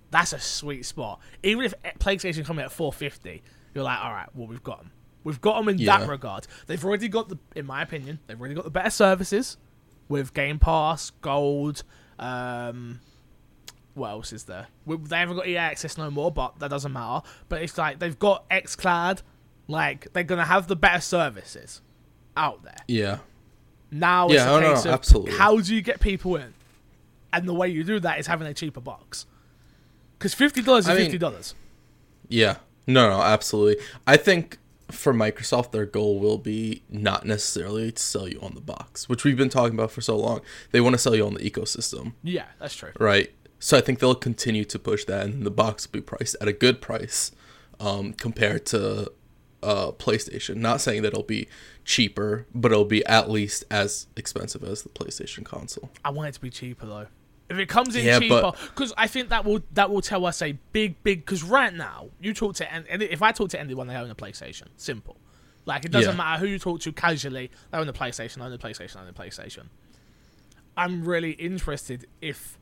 that's 0.09 0.33
a 0.33 0.39
sweet 0.39 0.85
spot. 0.85 1.19
Even 1.43 1.65
if 1.65 1.73
PlayStation 1.99 2.45
come 2.45 2.59
in 2.59 2.65
at 2.65 2.71
four 2.71 2.93
fifty, 2.93 3.41
you're 3.73 3.83
like, 3.83 3.99
all 3.99 4.11
right, 4.11 4.29
well 4.33 4.47
we've 4.47 4.63
got 4.63 4.79
them. 4.79 4.91
We've 5.23 5.39
got 5.41 5.57
them 5.57 5.69
in 5.69 5.77
Yeah. 5.77 5.99
that 5.99 6.09
regard. 6.09 6.47
They've 6.67 6.83
already 6.83 7.07
got 7.07 7.29
the, 7.29 7.37
in 7.55 7.65
my 7.65 7.81
opinion, 7.81 8.19
they've 8.27 8.39
already 8.39 8.55
got 8.55 8.65
the 8.65 8.69
better 8.71 8.89
services 8.89 9.57
with 10.13 10.33
Game 10.35 10.59
Pass, 10.59 11.09
Gold. 11.21 11.81
Um, 12.19 12.99
what 13.95 14.09
else 14.09 14.31
is 14.31 14.43
there? 14.43 14.67
They 14.87 15.17
haven't 15.17 15.35
got 15.35 15.47
EA 15.47 15.57
access 15.57 15.97
no 15.97 16.09
more, 16.11 16.31
but 16.31 16.59
that 16.59 16.69
doesn't 16.69 16.93
matter. 16.93 17.25
But 17.49 17.63
it's 17.63 17.77
like 17.77 17.97
they've 17.99 18.17
got 18.17 18.47
XCloud. 18.49 19.23
Like 19.67 20.13
they're 20.13 20.23
gonna 20.23 20.45
have 20.45 20.67
the 20.67 20.75
better 20.75 21.01
services 21.01 21.81
out 22.37 22.63
there. 22.63 22.77
Yeah, 22.87 23.17
Now 23.91 24.25
it's 24.27 24.35
Yeah, 24.35 24.49
a 24.49 24.53
oh, 24.53 24.59
no, 24.59 24.73
case 24.75 24.85
no, 24.85 24.91
of 24.91 24.93
absolutely. 24.95 25.33
how 25.33 25.59
do 25.59 25.73
you 25.75 25.81
get 25.81 25.99
people 25.99 26.35
in? 26.35 26.53
And 27.31 27.47
the 27.49 27.53
way 27.53 27.69
you 27.69 27.83
do 27.83 27.99
that 28.01 28.19
is 28.19 28.27
having 28.27 28.47
a 28.47 28.53
cheaper 28.53 28.81
box. 28.81 29.25
Because 30.19 30.33
fifty 30.35 30.61
dollars 30.61 30.85
is 30.85 30.89
I 30.89 30.93
mean- 30.95 31.03
fifty 31.05 31.17
dollars. 31.17 31.55
yeah. 32.29 32.57
No, 32.85 33.09
no, 33.09 33.21
absolutely. 33.21 33.81
I 34.05 34.17
think 34.17 34.57
for 34.93 35.13
Microsoft, 35.13 35.71
their 35.71 35.85
goal 35.85 36.19
will 36.19 36.37
be 36.37 36.83
not 36.89 37.25
necessarily 37.25 37.91
to 37.91 38.01
sell 38.01 38.27
you 38.27 38.39
on 38.41 38.55
the 38.55 38.61
box, 38.61 39.09
which 39.09 39.23
we've 39.23 39.37
been 39.37 39.49
talking 39.49 39.77
about 39.77 39.91
for 39.91 40.01
so 40.01 40.17
long. 40.17 40.41
They 40.71 40.81
want 40.81 40.93
to 40.93 40.97
sell 40.99 41.15
you 41.15 41.25
on 41.25 41.33
the 41.33 41.49
ecosystem, 41.49 42.13
Yeah, 42.23 42.45
that's 42.59 42.75
true. 42.75 42.91
right? 42.99 43.31
So 43.59 43.77
I 43.77 43.81
think 43.81 43.99
they'll 43.99 44.15
continue 44.15 44.65
to 44.65 44.77
push 44.79 45.05
that, 45.05 45.25
and 45.25 45.45
the 45.45 45.51
box 45.51 45.87
will 45.87 45.93
be 45.93 46.01
priced 46.01 46.35
at 46.41 46.47
a 46.47 46.53
good 46.53 46.81
price 46.81 47.31
um, 47.79 48.13
compared 48.13 48.65
to 48.67 49.11
uh, 49.61 49.91
PlayStation. 49.93 50.57
Not 50.57 50.81
saying 50.81 51.01
that 51.03 51.09
it'll 51.09 51.23
be 51.23 51.47
cheaper, 51.85 52.45
but 52.53 52.71
it'll 52.73 52.83
be 52.83 53.05
at 53.05 53.29
least 53.29 53.63
as 53.71 54.07
expensive 54.17 54.63
as 54.63 54.83
the 54.83 54.89
PlayStation 54.89 55.45
console. 55.45 55.89
I 56.03 56.09
want 56.09 56.27
it 56.29 56.33
to 56.33 56.41
be 56.41 56.49
cheaper 56.49 56.85
though. 56.85 57.07
If 57.49 57.57
it 57.59 57.67
comes 57.67 57.95
in 57.95 58.05
Yeah, 58.05 58.19
cheaper, 58.19 58.51
because 58.69 58.93
I 58.97 59.07
think 59.07 59.29
that 59.29 59.45
will 59.45 59.61
that 59.73 59.89
will 59.89 60.01
tell 60.01 60.25
us 60.25 60.41
a 60.41 60.53
big 60.71 61.01
big. 61.03 61.25
Because 61.25 61.43
right 61.43 61.73
now, 61.73 62.09
you 62.21 62.33
talk 62.33 62.55
to 62.55 62.73
and 62.73 62.85
if 63.03 63.21
I 63.21 63.31
talk 63.31 63.49
to 63.49 63.59
anyone, 63.59 63.87
they 63.87 63.95
own 63.95 64.09
a 64.09 64.15
PlayStation. 64.15 64.67
Simple. 64.77 65.17
Like 65.65 65.85
it 65.85 65.91
doesn't 65.91 66.11
Yeah. 66.11 66.17
matter 66.17 66.39
who 66.39 66.47
you 66.47 66.59
talk 66.59 66.79
to 66.81 66.91
casually. 66.91 67.51
They 67.71 67.77
own 67.77 67.87
a 67.87 67.93
PlayStation. 67.93 68.41
Own 68.41 68.51
a 68.53 68.57
PlayStation. 68.57 69.01
Own 69.01 69.07
a 69.07 69.13
PlayStation. 69.13 69.67
I'm 70.75 71.05
really 71.05 71.31
interested 71.31 72.07
if 72.21 72.57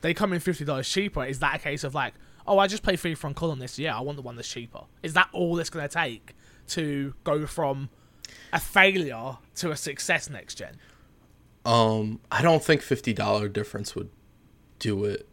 they 0.00 0.12
come 0.14 0.32
in 0.32 0.40
fifty 0.40 0.64
dollars 0.64 0.88
cheaper. 0.88 1.24
Is 1.24 1.38
that 1.40 1.56
a 1.56 1.58
case 1.58 1.84
of 1.84 1.94
like, 1.94 2.14
oh, 2.46 2.58
I 2.58 2.66
just 2.66 2.82
pay 2.82 2.94
FIFA 2.94 3.26
on 3.26 3.34
column 3.34 3.58
this 3.58 3.78
Yeah, 3.78 3.96
I 3.96 4.00
want 4.00 4.16
the 4.16 4.22
one 4.22 4.36
that's 4.36 4.48
cheaper. 4.48 4.80
Is 5.02 5.14
that 5.14 5.28
all 5.32 5.58
it's 5.58 5.70
going 5.70 5.86
to 5.88 5.92
take 5.94 6.34
to 6.68 7.14
go 7.24 7.46
from 7.46 7.90
a 8.52 8.58
failure 8.60 9.36
to 9.56 9.70
a 9.70 9.76
success 9.76 10.28
next 10.28 10.56
gen? 10.56 10.76
Um, 11.64 12.20
I 12.30 12.42
don't 12.42 12.62
think 12.62 12.82
fifty 12.82 13.12
dollar 13.12 13.48
difference 13.48 13.94
would 13.94 14.10
do 14.78 15.04
it 15.04 15.26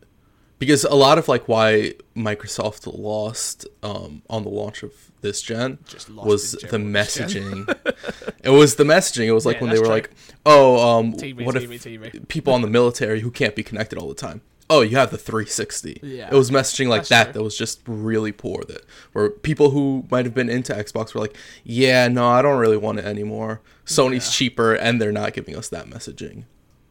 because 0.59 0.83
a 0.83 0.93
lot 0.95 1.17
of 1.17 1.27
like 1.27 1.47
why 1.47 1.93
Microsoft 2.15 2.87
lost 2.97 3.65
um, 3.83 4.21
on 4.29 4.43
the 4.43 4.49
launch 4.49 4.83
of 4.83 4.93
this 5.21 5.41
gen 5.41 5.79
was 6.13 6.53
the 6.53 6.67
general 6.67 6.91
this 6.93 7.15
gen. 7.15 7.27
messaging. 7.65 8.35
it 8.43 8.49
was 8.49 8.75
the 8.75 8.83
messaging. 8.83 9.25
It 9.25 9.31
was 9.33 9.45
like 9.45 9.55
Yeah, 9.57 9.61
when 9.61 9.69
they 9.71 9.79
were 9.79 9.87
that's 9.87 10.11
like, 10.11 10.11
"Oh, 10.45 10.97
um, 10.99 11.13
TV, 11.13 11.43
what 11.43 11.55
TV, 11.55 11.73
if 11.75 11.83
TV. 11.83 12.27
people 12.27 12.53
on 12.53 12.61
the 12.61 12.67
military 12.69 13.21
who 13.21 13.31
can't 13.31 13.55
be 13.55 13.63
connected 13.63 13.97
all 13.97 14.07
the 14.07 14.15
time?" 14.15 14.41
Oh, 14.73 14.81
you 14.81 14.95
have 14.95 15.11
the 15.11 15.17
360. 15.17 15.99
Yeah. 16.01 16.29
It 16.31 16.35
was 16.35 16.49
messaging 16.49 16.87
like 16.87 17.07
that 17.07 17.33
that 17.33 17.43
was 17.43 17.57
just 17.57 17.81
really 17.85 18.31
poor. 18.31 18.63
That 18.67 18.85
where 19.11 19.29
people 19.29 19.71
who 19.71 20.05
might 20.09 20.25
have 20.25 20.33
been 20.33 20.49
into 20.49 20.73
Xbox 20.73 21.13
were 21.13 21.21
like, 21.21 21.35
"Yeah, 21.63 22.07
no, 22.07 22.27
I 22.27 22.41
don't 22.41 22.57
really 22.57 22.77
want 22.77 22.99
it 22.99 23.05
anymore. 23.05 23.61
Sony's 23.85 24.25
Yeah. 24.27 24.31
cheaper, 24.31 24.73
and 24.73 25.01
they're 25.01 25.11
not 25.11 25.33
giving 25.33 25.55
us 25.57 25.67
that 25.69 25.87
messaging." 25.87 26.45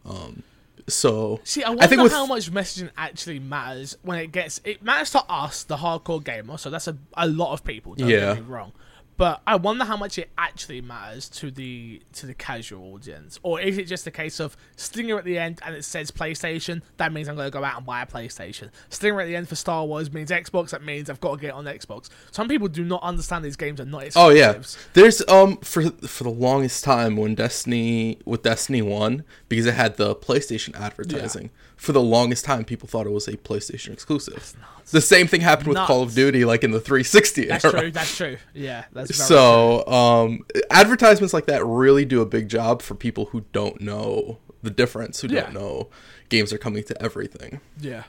Um, 0.05 0.43
so 0.89 1.41
See, 1.45 1.63
I 1.63 1.71
wonder 1.71 1.87
think 1.87 2.03
with 2.03 2.13
how 2.13 2.27
much 2.27 2.51
messaging 2.53 2.91
actually 2.97 3.39
matters 3.39 3.97
when 4.03 4.19
it 4.19 4.31
gets. 4.33 4.61
It 4.65 4.83
matters 4.83 5.11
to 5.13 5.25
us, 5.29 5.63
the 5.63 5.77
hardcore 5.79 6.23
gamer. 6.23 6.59
So 6.59 6.69
that's 6.71 6.87
a, 6.89 6.97
a 7.17 7.27
lot 7.29 7.53
of 7.53 7.65
people. 7.65 7.95
Don't 7.95 8.09
Yeah. 8.09 8.35
get 8.35 8.45
me 8.45 8.51
wrong. 8.51 8.73
But 9.21 9.43
I 9.47 9.57
wonder 9.57 9.85
how 9.85 9.99
much 9.99 10.17
it 10.17 10.31
actually 10.39 10.81
matters 10.81 11.29
to 11.29 11.50
the 11.50 12.00
to 12.15 12.25
the 12.25 12.33
casual 12.33 12.95
audience, 12.95 13.39
or 13.43 13.61
is 13.61 13.77
it 13.77 13.85
just 13.85 14.07
a 14.07 14.11
case 14.11 14.41
of 14.41 14.57
stinger 14.77 15.19
at 15.19 15.27
the 15.27 15.37
end 15.37 15.61
and 15.62 15.77
it 15.77 15.85
says 15.85 16.11
PlayStation? 16.11 16.81
That 16.97 17.12
means 17.12 17.29
I'm 17.29 17.37
going 17.37 17.47
to 17.47 17.50
go 17.50 17.62
out 17.62 17.77
and 17.77 17.85
buy 17.85 18.00
a 18.00 18.07
PlayStation. 18.07 18.71
Stinger 18.89 19.21
at 19.21 19.27
the 19.27 19.37
end 19.37 19.47
for 19.47 19.57
Star 19.57 19.85
Wars 19.85 20.11
means 20.11 20.31
Xbox. 20.31 20.71
That 20.71 20.83
means 20.83 21.11
I've 21.11 21.21
got 21.21 21.35
to 21.35 21.39
get 21.39 21.53
on 21.53 21.67
Xbox. 21.67 22.09
Some 22.31 22.49
people 22.49 22.67
do 22.69 22.83
not 22.83 23.03
understand 23.03 23.45
these 23.45 23.57
games 23.57 23.79
are 23.79 23.85
not 23.85 24.05
Oh 24.17 24.31
yeah, 24.31 24.59
there's 24.95 25.21
um 25.29 25.59
for 25.59 25.83
for 25.91 26.25
the 26.25 26.31
longest 26.31 26.83
time 26.83 27.19
when 27.19 27.35
Destiny 27.35 28.17
with 28.25 28.43
Destiny 28.43 28.81
One 28.81 29.25
because 29.50 29.67
it 29.67 29.75
had 29.75 29.99
the 29.99 30.17
PlayStation 30.17 30.75
advertising. 30.75 31.50
For 31.81 31.93
the 31.93 32.03
longest 32.03 32.45
time, 32.45 32.65
people 32.67 32.87
thought 32.89 33.07
it 33.07 33.11
was 33.11 33.27
a 33.27 33.39
PlayStation 33.39 33.95
exclusive. 33.95 34.53
The 34.91 35.01
same 35.01 35.27
thing 35.27 35.41
happened 35.41 35.69
with 35.69 35.79
Call 35.79 36.03
of 36.03 36.15
Duty, 36.15 36.45
like 36.45 36.63
in 36.63 36.73
the 36.73 36.81
360 36.81 37.47
That's 37.47 37.65
era. 37.65 37.81
true. 37.81 37.91
That's 37.91 38.17
true. 38.17 38.37
Yeah, 38.53 38.85
that's 38.93 39.17
very 39.17 39.27
true. 39.29 39.37
So 39.37 39.87
um, 39.87 40.45
advertisements 40.71 41.33
like 41.33 41.47
that 41.47 41.65
really 41.65 42.05
do 42.05 42.21
a 42.21 42.27
big 42.27 42.51
job 42.51 42.83
for 42.83 42.95
people 42.95 43.27
who 43.27 43.47
don't 43.53 43.81
know 43.81 44.41
the 44.63 44.71
difference, 44.71 45.23
who 45.23 45.29
Yeah. 45.29 45.45
don't 45.45 45.55
know 45.55 45.89
games 46.29 46.53
are 46.53 46.59
coming 46.59 46.85
to 46.85 47.03
everything. 47.03 47.61
Yeah, 47.81 48.03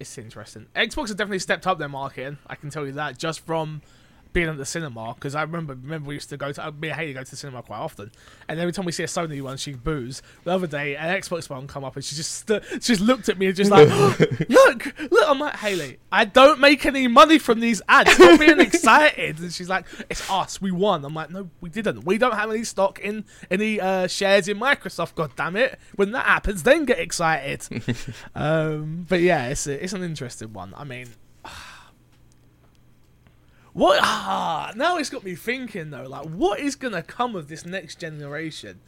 it's 0.00 0.16
interesting. 0.16 0.66
Xbox 0.74 1.08
has 1.08 1.16
definitely 1.16 1.40
stepped 1.40 1.66
up 1.66 1.78
their 1.78 1.90
marketing. 1.90 2.38
I 2.46 2.54
can 2.54 2.70
tell 2.70 2.86
you 2.86 2.92
that 2.92 3.18
just 3.18 3.40
from 3.44 3.82
being 4.32 4.48
at 4.48 4.56
the 4.58 4.66
cinema 4.66 5.14
because 5.14 5.34
I 5.34 5.42
remember 5.42 5.74
remember 5.74 6.08
we 6.08 6.14
used 6.14 6.28
to 6.30 6.36
go 6.36 6.52
to 6.52 6.72
me 6.72 6.88
and 6.88 6.98
Haley 6.98 7.12
go 7.12 7.22
to 7.24 7.30
the 7.30 7.36
cinema 7.36 7.62
quite 7.62 7.78
often, 7.78 8.10
and 8.48 8.60
every 8.60 8.72
time 8.72 8.84
we 8.84 8.92
see 8.92 9.02
a 9.02 9.06
Sony 9.06 9.40
one, 9.42 9.56
she 9.56 9.72
boos. 9.72 10.22
The 10.44 10.52
other 10.52 10.66
day, 10.66 10.96
an 10.96 11.20
Xbox 11.20 11.48
one 11.48 11.66
come 11.66 11.84
up 11.84 11.96
and 11.96 12.04
she 12.04 12.16
just 12.16 12.46
st- 12.46 12.62
she 12.72 12.78
just 12.78 13.00
looked 13.00 13.28
at 13.28 13.38
me 13.38 13.46
and 13.46 13.56
just 13.56 13.70
like, 13.70 13.88
look, 14.48 15.00
look. 15.10 15.24
I'm 15.28 15.38
like 15.40 15.56
Haley, 15.56 15.98
I 16.12 16.24
don't 16.24 16.60
make 16.60 16.86
any 16.86 17.08
money 17.08 17.38
from 17.38 17.60
these 17.60 17.82
ads. 17.88 18.12
Stop 18.12 18.38
being 18.38 18.60
excited. 18.60 19.38
And 19.40 19.52
she's 19.52 19.68
like, 19.68 19.86
it's 20.08 20.28
us. 20.30 20.60
We 20.60 20.70
won. 20.70 21.04
I'm 21.04 21.14
like, 21.14 21.30
no, 21.30 21.50
we 21.60 21.70
didn't. 21.70 22.04
We 22.04 22.18
don't 22.18 22.34
have 22.34 22.50
any 22.50 22.64
stock 22.64 23.00
in 23.00 23.24
any 23.50 23.80
uh, 23.80 24.06
shares 24.06 24.48
in 24.48 24.58
Microsoft. 24.58 25.14
God 25.14 25.32
damn 25.36 25.56
it! 25.56 25.78
When 25.96 26.12
that 26.12 26.26
happens, 26.26 26.62
then 26.62 26.84
get 26.84 26.98
excited. 26.98 27.66
Um, 28.34 29.06
but 29.08 29.20
yeah, 29.20 29.48
it's 29.48 29.66
a, 29.66 29.82
it's 29.82 29.92
an 29.92 30.02
interesting 30.02 30.52
one. 30.52 30.74
I 30.76 30.84
mean, 30.84 31.08
what? 33.76 34.00
Ah, 34.02 34.72
now 34.74 34.96
it's 34.96 35.10
got 35.10 35.22
me 35.22 35.34
thinking 35.34 35.90
though. 35.90 36.04
Like, 36.08 36.24
what 36.26 36.58
is 36.60 36.74
gonna 36.76 37.02
come 37.02 37.36
of 37.36 37.48
this 37.48 37.66
next 37.66 38.00
generation? 38.00 38.80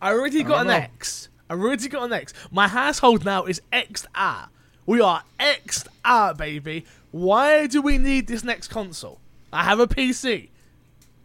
I 0.00 0.12
already 0.12 0.42
got 0.42 0.60
an 0.62 0.66
don't 0.68 0.78
know. 0.78 0.84
X. 0.84 1.28
I 1.50 1.54
already 1.54 1.88
got 1.88 2.04
an 2.04 2.12
X. 2.12 2.32
My 2.50 2.68
household 2.68 3.24
now 3.24 3.44
is 3.44 3.60
X'd 3.72 4.06
out. 4.14 4.48
We 4.86 5.00
are 5.00 5.22
X'd 5.40 5.88
out, 6.04 6.38
baby. 6.38 6.84
Why 7.10 7.66
do 7.66 7.82
we 7.82 7.98
need 7.98 8.28
this 8.28 8.44
next 8.44 8.68
console? 8.68 9.20
I 9.52 9.64
have 9.64 9.80
a 9.80 9.86
PC. 9.86 10.48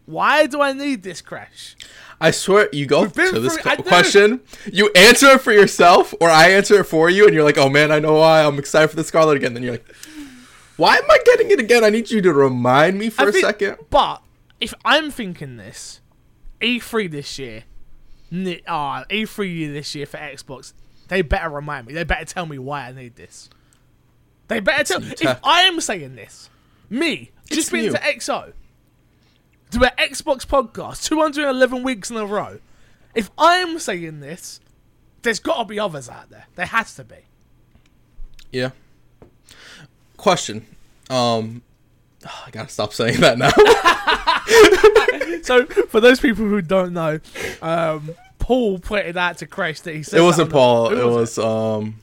Why 0.06 0.46
do 0.46 0.60
I 0.60 0.72
need 0.72 1.02
this 1.04 1.20
crash? 1.20 1.76
I 2.20 2.32
swear, 2.32 2.68
you 2.72 2.86
go 2.86 3.06
to 3.06 3.12
this 3.12 3.30
through- 3.30 3.70
I 3.70 3.76
co- 3.76 3.82
question, 3.84 4.40
you 4.72 4.90
answer 4.96 5.26
it 5.32 5.40
for 5.42 5.52
yourself, 5.52 6.12
or 6.20 6.28
I 6.28 6.48
answer 6.50 6.80
it 6.80 6.84
for 6.84 7.08
you, 7.10 7.24
and 7.26 7.34
you're 7.34 7.44
like, 7.44 7.58
"Oh 7.58 7.68
man, 7.68 7.92
I 7.92 7.98
know 8.00 8.14
why. 8.14 8.42
I'm 8.44 8.58
excited 8.58 8.88
for 8.88 8.96
the 8.96 9.04
Scarlett 9.04 9.36
again." 9.36 9.54
Then 9.54 9.62
you're 9.62 9.72
like, 9.72 9.86
"Why 10.76 10.96
am 10.96 11.10
I 11.10 11.18
getting 11.24 11.50
it 11.50 11.60
again? 11.60 11.84
I 11.84 11.90
need 11.90 12.10
you 12.10 12.20
to 12.22 12.32
remind 12.32 12.98
me 12.98 13.10
for 13.10 13.22
I 13.22 13.28
a 13.28 13.32
think- 13.32 13.44
second. 13.44 13.76
But 13.90 14.22
if 14.60 14.74
I'm 14.84 15.10
thinking 15.10 15.56
this, 15.56 16.00
E3 16.60 17.10
this 17.10 17.38
year, 17.38 17.64
ah, 18.66 19.04
E3 19.10 19.72
this 19.72 19.94
year 19.94 20.06
for 20.06 20.18
Xbox, 20.18 20.72
they 21.08 21.22
better 21.22 21.48
remind 21.50 21.86
me. 21.86 21.94
They 21.94 22.04
better 22.04 22.24
tell 22.24 22.46
me 22.46 22.58
why 22.58 22.86
I 22.88 22.92
need 22.92 23.16
this. 23.16 23.50
They 24.48 24.60
better 24.60 24.84
tell. 24.84 25.00
new 25.00 25.10
If. 25.10 25.38
I 25.44 25.62
am 25.62 25.80
saying 25.80 26.14
this, 26.14 26.48
me 26.90 27.30
just 27.50 27.72
being 27.72 27.92
to 27.92 27.98
XO, 27.98 28.52
to 29.70 29.84
an 29.84 29.90
Xbox 29.98 30.46
podcast, 30.46 31.04
211 31.08 31.82
weeks 31.82 32.10
in 32.10 32.16
a 32.16 32.26
row. 32.26 32.58
If 33.14 33.30
I'm 33.36 33.78
saying 33.78 34.20
this, 34.20 34.60
there's 35.22 35.38
got 35.38 35.58
to 35.58 35.64
be 35.64 35.78
others 35.78 36.08
out 36.08 36.30
there. 36.30 36.46
There 36.54 36.66
has 36.66 36.94
to 36.96 37.04
be. 37.04 37.16
Yeah. 38.50 38.70
Question. 40.22 40.64
Um, 41.10 41.62
I 42.46 42.50
gotta 42.52 42.68
stop 42.68 42.92
saying 42.92 43.20
that 43.20 43.38
now. 43.38 43.50
So 45.42 45.66
for 45.66 46.00
those 46.00 46.20
people 46.20 46.44
who 46.44 46.62
don't 46.62 46.92
know, 46.92 47.18
um, 47.60 48.10
Paul 48.38 48.78
pointed 48.78 49.16
out 49.16 49.38
to 49.38 49.46
Chris 49.46 49.80
that 49.80 49.92
he 49.94 50.04
said 50.04 50.20
it 50.20 50.22
wasn't 50.22 50.46
on 50.46 50.48
the- 50.50 50.52
Paul. 50.52 50.92
It 50.92 51.04
was 51.04 51.36
was 51.36 51.38
um, 51.38 51.96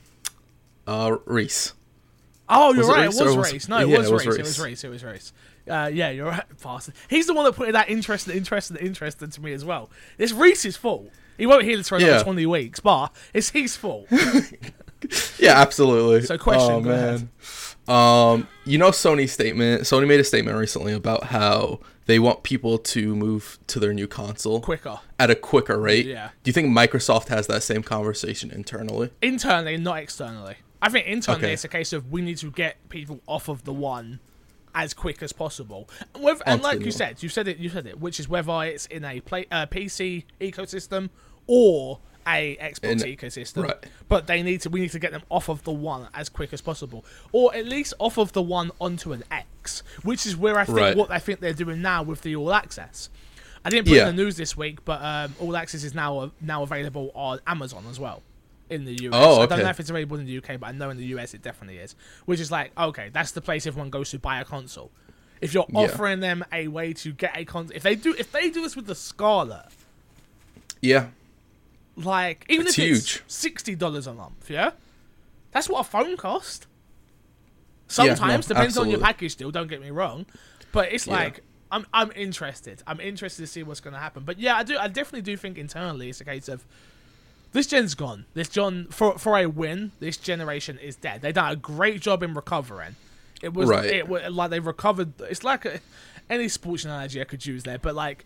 uh, 0.86 1.16
Reese. 1.24 1.72
Oh, 2.48 2.74
you're 2.74 2.86
Was 2.86 2.88
it 2.88 2.92
right. 2.92 3.06
Reese 3.06 3.20
it 3.20 3.24
was 3.24 3.52
was- 3.54 3.68
No, 3.70 3.78
it 3.78 3.88
yeah, 3.88 3.96
was, 3.98 4.08
it 4.08 4.12
was. 4.12 4.26
It 4.26 4.28
Reese. 4.28 4.38
was 4.38 4.60
race. 4.60 4.84
It 4.84 4.88
was 4.90 5.04
race. 5.04 5.32
Uh, 5.68 5.90
yeah, 5.92 6.10
you're 6.10 6.26
right, 6.26 6.44
bastard. 6.62 6.94
He's 7.08 7.26
the 7.26 7.34
one 7.34 7.46
that 7.46 7.54
pointed 7.54 7.74
that 7.76 7.88
interesting, 7.88 8.36
interesting, 8.36 8.76
interesting 8.76 9.30
to 9.30 9.40
me 9.40 9.54
as 9.54 9.64
well. 9.64 9.88
It's 10.18 10.32
Reese's 10.32 10.76
fault. 10.76 11.08
He 11.38 11.46
won't 11.46 11.62
hear 11.64 11.78
this 11.78 11.88
for 11.88 11.96
another 11.96 12.12
Yeah. 12.12 12.22
20 12.22 12.44
weeks, 12.46 12.80
but 12.80 13.14
it's 13.32 13.48
his 13.50 13.74
fault. 13.76 14.06
Yeah, 15.38 15.58
absolutely. 15.58 16.26
So 16.26 16.36
question, 16.36 16.72
Oh, 16.74 16.80
go 16.82 16.90
ahead. 16.90 17.26
Um, 17.90 18.46
you 18.64 18.78
know 18.78 18.90
Sony's 18.90 19.32
statement. 19.32 19.82
Sony 19.82 20.06
made 20.06 20.20
a 20.20 20.24
statement 20.24 20.56
recently 20.56 20.92
about 20.92 21.24
how 21.24 21.80
they 22.06 22.18
want 22.18 22.42
people 22.42 22.78
to 22.78 23.14
move 23.14 23.58
to 23.68 23.78
their 23.80 23.92
new 23.92 24.06
console 24.06 24.60
Quicker. 24.60 25.00
at 25.18 25.30
a 25.30 25.34
quicker 25.34 25.78
rate. 25.78 26.06
Yeah. 26.06 26.30
Do 26.42 26.48
you 26.48 26.52
think 26.52 26.68
Microsoft 26.68 27.28
has 27.28 27.46
that 27.48 27.62
same 27.62 27.82
conversation 27.82 28.50
internally? 28.50 29.10
Internally, 29.22 29.76
not 29.76 29.98
externally. 29.98 30.56
I 30.82 30.88
think 30.88 31.06
internally 31.06 31.44
Okay. 31.46 31.52
it's 31.52 31.64
a 31.64 31.68
case 31.68 31.92
of 31.92 32.10
we 32.10 32.22
need 32.22 32.38
to 32.38 32.50
get 32.50 32.88
people 32.88 33.20
off 33.26 33.48
of 33.48 33.64
the 33.64 33.72
one 33.72 34.20
as 34.74 34.94
quick 34.94 35.22
as 35.22 35.32
possible. 35.32 35.88
And, 36.14 36.40
and 36.46 36.62
like 36.62 36.80
you 36.84 36.92
said, 36.92 37.22
you 37.22 37.28
said 37.28 37.48
it, 37.48 37.58
you 37.58 37.68
said 37.68 37.86
it, 37.86 38.00
which 38.00 38.20
is 38.20 38.28
whether 38.28 38.52
it's 38.64 38.86
in 38.86 39.04
a 39.04 39.20
play, 39.20 39.46
uh, 39.50 39.66
PC 39.66 40.24
ecosystem 40.40 41.10
or 41.46 41.98
a 42.36 42.56
Xbox 42.60 42.84
In- 42.84 42.98
ecosystem. 43.16 43.64
right. 43.64 43.86
But 44.08 44.26
they 44.26 44.42
need 44.42 44.60
to 44.62 44.70
we 44.70 44.80
need 44.80 44.90
to 44.92 44.98
get 44.98 45.12
them 45.12 45.22
off 45.28 45.48
of 45.48 45.62
the 45.64 45.72
one 45.72 46.08
as 46.14 46.28
quick 46.28 46.52
as 46.52 46.60
possible, 46.60 47.04
or 47.32 47.54
at 47.54 47.66
least 47.66 47.94
off 47.98 48.18
of 48.18 48.32
the 48.32 48.42
one 48.42 48.70
onto 48.80 49.12
an 49.12 49.24
X, 49.30 49.82
which 50.02 50.26
is 50.26 50.36
where 50.36 50.58
I 50.58 50.64
think 50.64 50.78
Right. 50.78 50.96
what 50.96 51.10
I 51.10 51.18
think 51.18 51.40
they're 51.40 51.52
doing 51.52 51.82
now 51.82 52.02
with 52.02 52.22
the 52.22 52.36
All 52.36 52.52
Access. 52.52 53.08
I 53.64 53.68
didn't 53.70 53.86
put 53.88 53.96
Yeah. 53.96 54.08
in 54.08 54.16
the 54.16 54.22
news 54.22 54.36
this 54.36 54.56
week, 54.56 54.84
but 54.84 55.02
um, 55.02 55.34
All 55.40 55.56
Access 55.56 55.84
is 55.84 55.94
now 55.94 56.32
now 56.40 56.62
available 56.62 57.10
on 57.14 57.40
Amazon 57.46 57.84
as 57.90 58.00
well 58.00 58.22
in 58.70 58.84
the 58.84 58.92
US. 59.08 59.12
Oh, 59.14 59.42
I 59.42 59.46
don't 59.46 59.58
know 59.62 59.68
if 59.68 59.80
it's 59.80 59.90
available 59.90 60.16
in 60.18 60.26
the 60.26 60.38
UK, 60.38 60.56
but 60.58 60.66
I 60.68 60.72
know 60.72 60.90
in 60.90 60.96
the 60.96 61.06
US 61.06 61.34
it 61.34 61.42
definitely 61.42 61.78
is. 61.78 61.94
Which 62.24 62.40
is 62.40 62.50
like, 62.50 62.70
okay, 62.78 63.10
that's 63.12 63.32
the 63.32 63.40
place 63.40 63.66
everyone 63.66 63.90
goes 63.90 64.10
to 64.10 64.18
buy 64.18 64.40
a 64.40 64.44
console. 64.44 64.90
If 65.40 65.52
you're 65.54 65.66
Yeah. 65.70 65.80
offering 65.80 66.20
them 66.20 66.44
a 66.52 66.68
way 66.68 66.92
to 66.92 67.12
get 67.12 67.32
a 67.36 67.44
console, 67.44 67.74
if 67.76 67.82
they 67.82 67.96
do, 67.96 68.14
if 68.18 68.30
they 68.30 68.48
do 68.50 68.62
this 68.62 68.76
with 68.76 68.86
the 68.86 68.94
Scarlett, 68.94 69.66
Yeah. 70.80 71.08
Like 72.04 72.44
even 72.48 72.66
It's 72.66 72.78
if 72.78 72.84
huge. 72.84 73.22
it's 73.24 73.34
sixty 73.34 73.74
dollars 73.74 74.06
a 74.06 74.14
month, 74.14 74.48
yeah, 74.50 74.70
that's 75.52 75.68
what 75.68 75.80
a 75.80 75.84
phone 75.84 76.16
cost. 76.16 76.66
Yeah, 77.98 78.04
no, 78.06 78.14
Sometimes 78.14 78.46
depends 78.46 78.78
on 78.78 78.88
your 78.88 79.00
package. 79.00 79.32
Still, 79.32 79.50
don't 79.50 79.68
get 79.68 79.80
me 79.80 79.90
wrong, 79.90 80.26
but 80.72 80.92
it's 80.92 81.06
Yeah. 81.06 81.14
like 81.14 81.40
I'm 81.72 81.86
I'm 81.92 82.12
interested. 82.12 82.82
I'm 82.86 83.00
interested 83.00 83.42
to 83.42 83.46
see 83.46 83.62
what's 83.62 83.80
going 83.80 83.94
to 83.94 84.00
happen. 84.00 84.22
But 84.24 84.38
yeah, 84.38 84.56
I 84.56 84.62
do. 84.62 84.76
I 84.78 84.88
definitely 84.88 85.22
do 85.22 85.36
think 85.36 85.58
internally 85.58 86.08
it's 86.08 86.20
a 86.20 86.24
case 86.24 86.48
of 86.48 86.64
this 87.52 87.66
gen's 87.66 87.94
gone. 87.94 88.26
This 88.34 88.48
John 88.48 88.86
for 88.90 89.18
for 89.18 89.36
a 89.38 89.46
win. 89.46 89.92
This 90.00 90.16
generation 90.16 90.78
is 90.78 90.96
dead. 90.96 91.20
They 91.22 91.32
done 91.32 91.50
a 91.52 91.56
great 91.56 92.00
job 92.00 92.22
in 92.22 92.34
recovering. 92.34 92.96
It 93.42 93.54
was 93.54 93.68
Right. 93.68 93.84
it 93.86 94.08
was 94.08 94.32
like 94.32 94.50
they 94.50 94.60
recovered. 94.60 95.12
It's 95.22 95.42
like 95.44 95.64
a, 95.64 95.80
any 96.28 96.48
sports 96.48 96.84
analogy 96.84 97.20
I 97.20 97.24
could 97.24 97.44
use 97.44 97.62
there, 97.64 97.78
but 97.78 97.94
like 97.94 98.24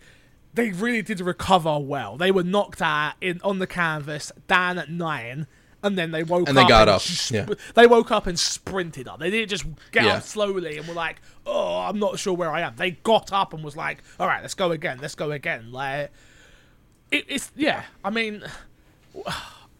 they 0.55 0.71
really 0.71 1.01
did 1.01 1.19
recover 1.21 1.77
well. 1.79 2.17
They 2.17 2.31
were 2.31 2.43
knocked 2.43 2.81
out 2.81 3.13
in 3.21 3.39
on 3.43 3.59
the 3.59 3.67
canvas, 3.67 4.31
down 4.47 4.77
at 4.79 4.89
nine, 4.89 5.47
and 5.83 5.97
then 5.97 6.11
they 6.11 6.23
woke 6.23 6.49
And 6.49 6.57
up. 6.57 6.65
they 6.65 6.69
got 6.69 6.81
and 6.87 6.89
up, 6.91 7.01
sp- 7.05 7.31
yeah. 7.33 7.45
They 7.75 7.85
woke 7.87 8.09
up 8.11 8.25
and 8.25 8.39
sprinted 8.39 9.07
up. 9.07 9.19
They 9.19 9.29
didn't 9.29 9.49
just 9.49 9.65
get 9.91 10.05
Yeah. 10.05 10.15
up 10.15 10.23
slowly 10.23 10.77
and 10.77 10.87
were 10.87 10.93
like, 10.95 11.21
"Oh, 11.45 11.79
I'm 11.81 11.99
not 11.99 12.17
sure 12.19 12.33
where 12.33 12.51
I 12.51 12.61
am." 12.61 12.75
They 12.75 12.91
got 12.91 13.31
up 13.31 13.53
and 13.53 13.63
was 13.63 13.75
like, 13.77 14.03
"All 14.19 14.27
right, 14.27 14.41
let's 14.41 14.55
go 14.55 14.71
again. 14.71 14.97
Let's 15.01 15.15
go 15.15 15.31
again." 15.31 15.71
Like 15.71 16.11
it, 17.11 17.25
it's 17.27 17.51
yeah. 17.55 17.83
I 18.03 18.09
mean, 18.09 18.43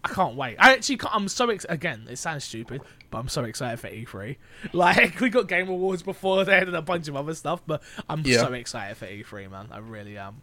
I 0.03 0.09
can't 0.09 0.35
wait. 0.35 0.57
I 0.59 0.73
actually 0.73 0.97
can't, 0.97 1.15
I'm 1.15 1.27
so 1.27 1.49
ex- 1.49 1.65
again. 1.67 2.05
It 2.09 2.17
sounds 2.17 2.43
stupid, 2.43 2.81
but 3.09 3.17
I'm 3.17 3.27
so 3.29 3.43
excited 3.43 3.79
for 3.79 3.87
E3. 3.89 4.35
Like 4.73 5.19
we 5.19 5.29
got 5.29 5.47
Game 5.47 5.67
Awards 5.69 6.03
before 6.03 6.45
then 6.45 6.67
and 6.67 6.75
a 6.75 6.81
bunch 6.81 7.07
of 7.07 7.15
other 7.15 7.33
stuff, 7.33 7.61
but 7.65 7.81
I'm 8.07 8.21
Yeah. 8.23 8.37
so 8.41 8.53
excited 8.53 8.97
for 8.97 9.07
E3, 9.07 9.49
man. 9.49 9.69
I 9.71 9.79
really 9.79 10.17
am. 10.17 10.41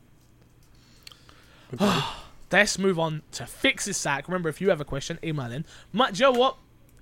Let's 2.50 2.78
move 2.78 2.98
on 2.98 3.22
to 3.32 3.46
fix 3.46 3.86
this 3.86 3.96
sack. 3.96 4.28
Remember, 4.28 4.48
if 4.48 4.60
you 4.60 4.68
have 4.70 4.80
a 4.80 4.84
question, 4.84 5.18
email 5.24 5.50
in. 5.50 5.64
My, 5.92 6.10
do 6.10 6.18
you 6.24 6.32
know 6.32 6.38
what? 6.38 6.56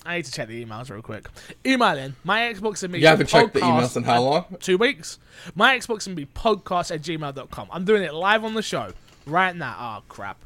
I 0.07 0.17
need 0.17 0.25
to 0.27 0.33
check 0.33 0.49
the 0.49 0.65
emails 0.65 0.91
real 0.91 1.03
quick. 1.03 1.29
Email 1.67 1.99
in. 1.99 2.17
My 2.25 2.41
Xbox 2.53 2.83
and 2.85 2.93
me. 2.93 3.01
You 3.01 3.07
haven't 3.09 3.27
checked 3.27 3.53
the 3.55 3.61
emails 3.61 3.97
in 3.97 4.05
how 4.05 4.23
long? 4.23 4.45
two 4.61 4.79
weeks. 4.79 5.19
My 5.55 5.77
Xbox 5.77 6.07
and 6.07 6.17
me 6.17 6.27
podcast 6.27 6.95
at 6.95 7.03
gmail.com. 7.03 7.69
I'm 7.71 7.85
doing 7.85 8.03
it 8.05 8.15
live 8.15 8.45
on 8.45 8.55
the 8.55 8.63
show 8.63 8.93
right 9.27 9.55
now. 9.55 9.99
Oh, 9.99 10.03
crap. 10.09 10.43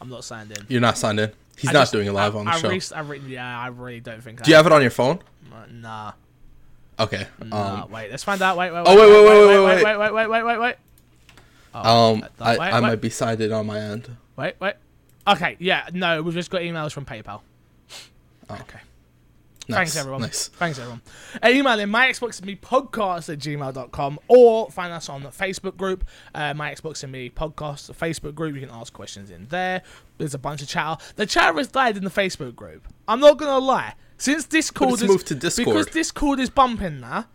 I'm 0.00 0.10
not 0.10 0.24
signed 0.24 0.52
in. 0.52 0.64
You're 0.68 0.80
not 0.82 0.96
signed 0.98 1.18
in. 1.18 1.32
He's 1.56 1.70
I 1.70 1.72
not 1.72 1.80
just- 1.82 1.92
doing 1.92 2.06
it 2.06 2.12
live 2.12 2.36
I, 2.36 2.38
on 2.40 2.44
the 2.44 2.50
I 2.52 2.58
show. 2.58 2.68
Re- 2.68 2.80
I 2.94 3.00
re- 3.00 3.18
yeah, 3.26 3.58
I 3.60 3.68
really 3.68 4.00
don't 4.00 4.22
think 4.22 4.42
Do 4.42 4.50
you 4.50 4.56
have 4.56 4.66
it 4.66 4.72
on 4.72 4.82
your 4.82 4.90
phone? 4.90 5.20
uh, 5.52 5.64
Nah. 5.72 6.12
Okay. 7.00 7.26
Nah, 7.44 7.84
Um, 7.84 7.90
wait, 7.90 8.10
let's 8.10 8.22
find 8.22 8.40
out. 8.42 8.56
Wait, 8.56 8.70
wait, 8.70 8.84
wait. 8.84 8.86
Oh, 8.86 8.96
wait, 8.96 9.10
wait, 9.10 9.24
wait, 9.24 9.46
wait, 9.48 9.84
wait, 9.84 9.98
wait, 9.98 9.98
wait, 9.98 10.12
wait, 10.12 10.28
wait, 10.28 10.44
wait, 10.44 10.58
wait. 10.60 10.74
Oh, 11.74 12.14
um, 12.14 12.26
I, 12.40 12.52
wait, 12.52 12.60
I 12.60 12.74
wait, 12.74 12.80
might 12.80 13.00
be 13.00 13.10
signed 13.10 13.40
in 13.40 13.52
on 13.52 13.66
my 13.66 13.80
end. 13.80 14.16
Wait, 14.36 14.54
wait. 14.60 14.74
Okay, 15.26 15.56
yeah, 15.58 15.88
no, 15.92 16.22
we've 16.22 16.34
just 16.34 16.50
got 16.50 16.62
emails 16.62 16.92
from 16.92 17.04
PayPal. 17.04 17.40
Oh. 18.50 18.54
Okay. 18.54 18.80
Nice. 19.66 19.78
Thanks, 19.78 19.96
everyone. 19.96 20.20
Nice. 20.20 20.48
Thanks, 20.48 20.78
everyone. 20.78 21.00
Uh, 21.42 21.48
email 21.48 21.78
in 21.78 21.88
my 21.88 22.08
Xbox 22.08 22.38
and 22.38 22.46
me 22.46 22.54
podcast 22.54 23.32
at 23.32 23.38
gmail.com 23.38 24.20
or 24.28 24.70
find 24.70 24.92
us 24.92 25.08
on 25.08 25.22
the 25.22 25.30
Facebook 25.30 25.78
group, 25.78 26.04
uh, 26.34 26.52
my 26.52 26.70
Xbox 26.74 27.02
and 27.02 27.10
me 27.10 27.30
podcast 27.30 27.86
the 27.86 27.94
Facebook 27.94 28.34
group. 28.34 28.54
You 28.54 28.60
can 28.60 28.70
ask 28.70 28.92
questions 28.92 29.30
in 29.30 29.46
there. 29.46 29.82
There's 30.18 30.34
a 30.34 30.38
bunch 30.38 30.60
of 30.60 30.68
chatter. 30.68 31.02
The 31.16 31.24
chatter 31.24 31.56
has 31.56 31.68
died 31.68 31.96
in 31.96 32.04
the 32.04 32.10
Facebook 32.10 32.54
group. 32.54 32.86
I'm 33.08 33.20
not 33.20 33.38
going 33.38 33.50
to 33.50 33.58
lie. 33.58 33.94
Since 34.18 34.44
Discord 34.44 35.02
is 35.02 35.04
moved 35.04 35.26
to 35.28 35.34
Discord. 35.34 35.66
because 35.66 35.86
Discord 35.86 36.40
is 36.40 36.50
bumping 36.50 37.00
now. 37.00 37.26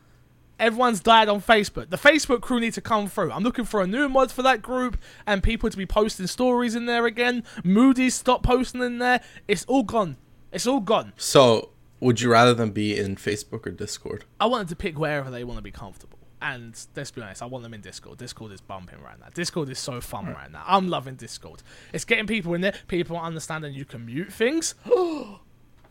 Everyone's 0.59 0.99
died 0.99 1.29
on 1.29 1.41
Facebook. 1.41 1.89
The 1.89 1.97
Facebook 1.97 2.41
crew 2.41 2.59
need 2.59 2.73
to 2.73 2.81
come 2.81 3.07
through. 3.07 3.31
I'm 3.31 3.43
looking 3.43 3.63
for 3.63 3.81
a 3.81 3.87
new 3.87 4.09
mod 4.09 4.31
for 4.31 4.41
that 4.43 4.61
group 4.61 4.97
and 5.25 5.41
people 5.41 5.69
to 5.69 5.77
be 5.77 5.85
posting 5.85 6.27
stories 6.27 6.75
in 6.75 6.85
there 6.85 7.05
again. 7.05 7.45
Moody's 7.63 8.15
stop 8.15 8.43
posting 8.43 8.81
in 8.81 8.99
there. 8.99 9.21
It's 9.47 9.63
all 9.65 9.83
gone. 9.83 10.17
It's 10.51 10.67
all 10.67 10.81
gone. 10.81 11.13
So, 11.15 11.69
would 12.01 12.19
you 12.19 12.31
rather 12.31 12.53
them 12.53 12.71
be 12.71 12.97
in 12.97 13.15
Facebook 13.15 13.65
or 13.65 13.71
Discord? 13.71 14.25
I 14.39 14.47
wanted 14.47 14.67
to 14.69 14.75
pick 14.75 14.99
wherever 14.99 15.29
they 15.29 15.45
want 15.45 15.57
to 15.57 15.63
be 15.63 15.71
comfortable. 15.71 16.19
And 16.41 16.77
let's 16.95 17.11
be 17.11 17.21
honest, 17.21 17.41
I 17.41 17.45
want 17.45 17.63
them 17.63 17.73
in 17.73 17.81
Discord. 17.81 18.17
Discord 18.17 18.51
is 18.51 18.61
bumping 18.61 19.01
right 19.01 19.19
now. 19.19 19.27
Discord 19.33 19.69
is 19.69 19.79
so 19.79 20.01
fun 20.01 20.27
right 20.27 20.51
now. 20.51 20.63
I'm 20.65 20.87
loving 20.89 21.15
Discord. 21.15 21.63
It's 21.93 22.05
getting 22.05 22.27
people 22.27 22.53
in 22.53 22.61
there. 22.61 22.73
People 22.87 23.17
understanding 23.17 23.73
you 23.73 23.85
can 23.85 24.05
mute 24.05 24.33
things. 24.33 24.75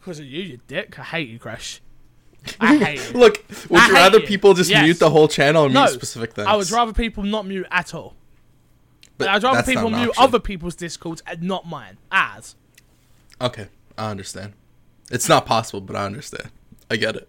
Because 0.00 0.20
of 0.20 0.26
you, 0.26 0.42
you 0.42 0.60
dick. 0.68 0.96
I 0.98 1.02
hate 1.02 1.28
you, 1.28 1.40
Crash. 1.40 1.82
Look, 3.14 3.44
would 3.68 3.80
I 3.80 3.88
you 3.88 3.94
rather 3.94 4.20
people 4.20 4.54
just 4.54 4.70
Yes. 4.70 4.84
mute 4.84 4.98
the 4.98 5.10
whole 5.10 5.28
channel 5.28 5.64
or 5.64 5.68
No, 5.68 5.84
mute 5.84 5.94
specific 5.94 6.32
things? 6.34 6.46
I 6.48 6.56
would 6.56 6.70
rather 6.70 6.92
people 6.92 7.22
not 7.24 7.46
mute 7.46 7.66
at 7.70 7.94
all. 7.94 8.14
But 9.18 9.28
I'd 9.28 9.42
rather 9.42 9.62
people 9.64 9.90
mute 9.90 10.10
option. 10.10 10.22
other 10.24 10.38
people's 10.38 10.74
Discords 10.76 11.22
and 11.26 11.42
not 11.42 11.66
mine. 11.66 11.98
As. 12.12 12.54
Okay, 13.40 13.66
I 13.96 14.10
understand. 14.10 14.52
It's 15.10 15.28
not 15.28 15.44
possible, 15.46 15.80
but 15.80 15.96
I 15.96 16.04
understand. 16.06 16.50
I 16.90 16.96
get 16.96 17.16
it. 17.16 17.28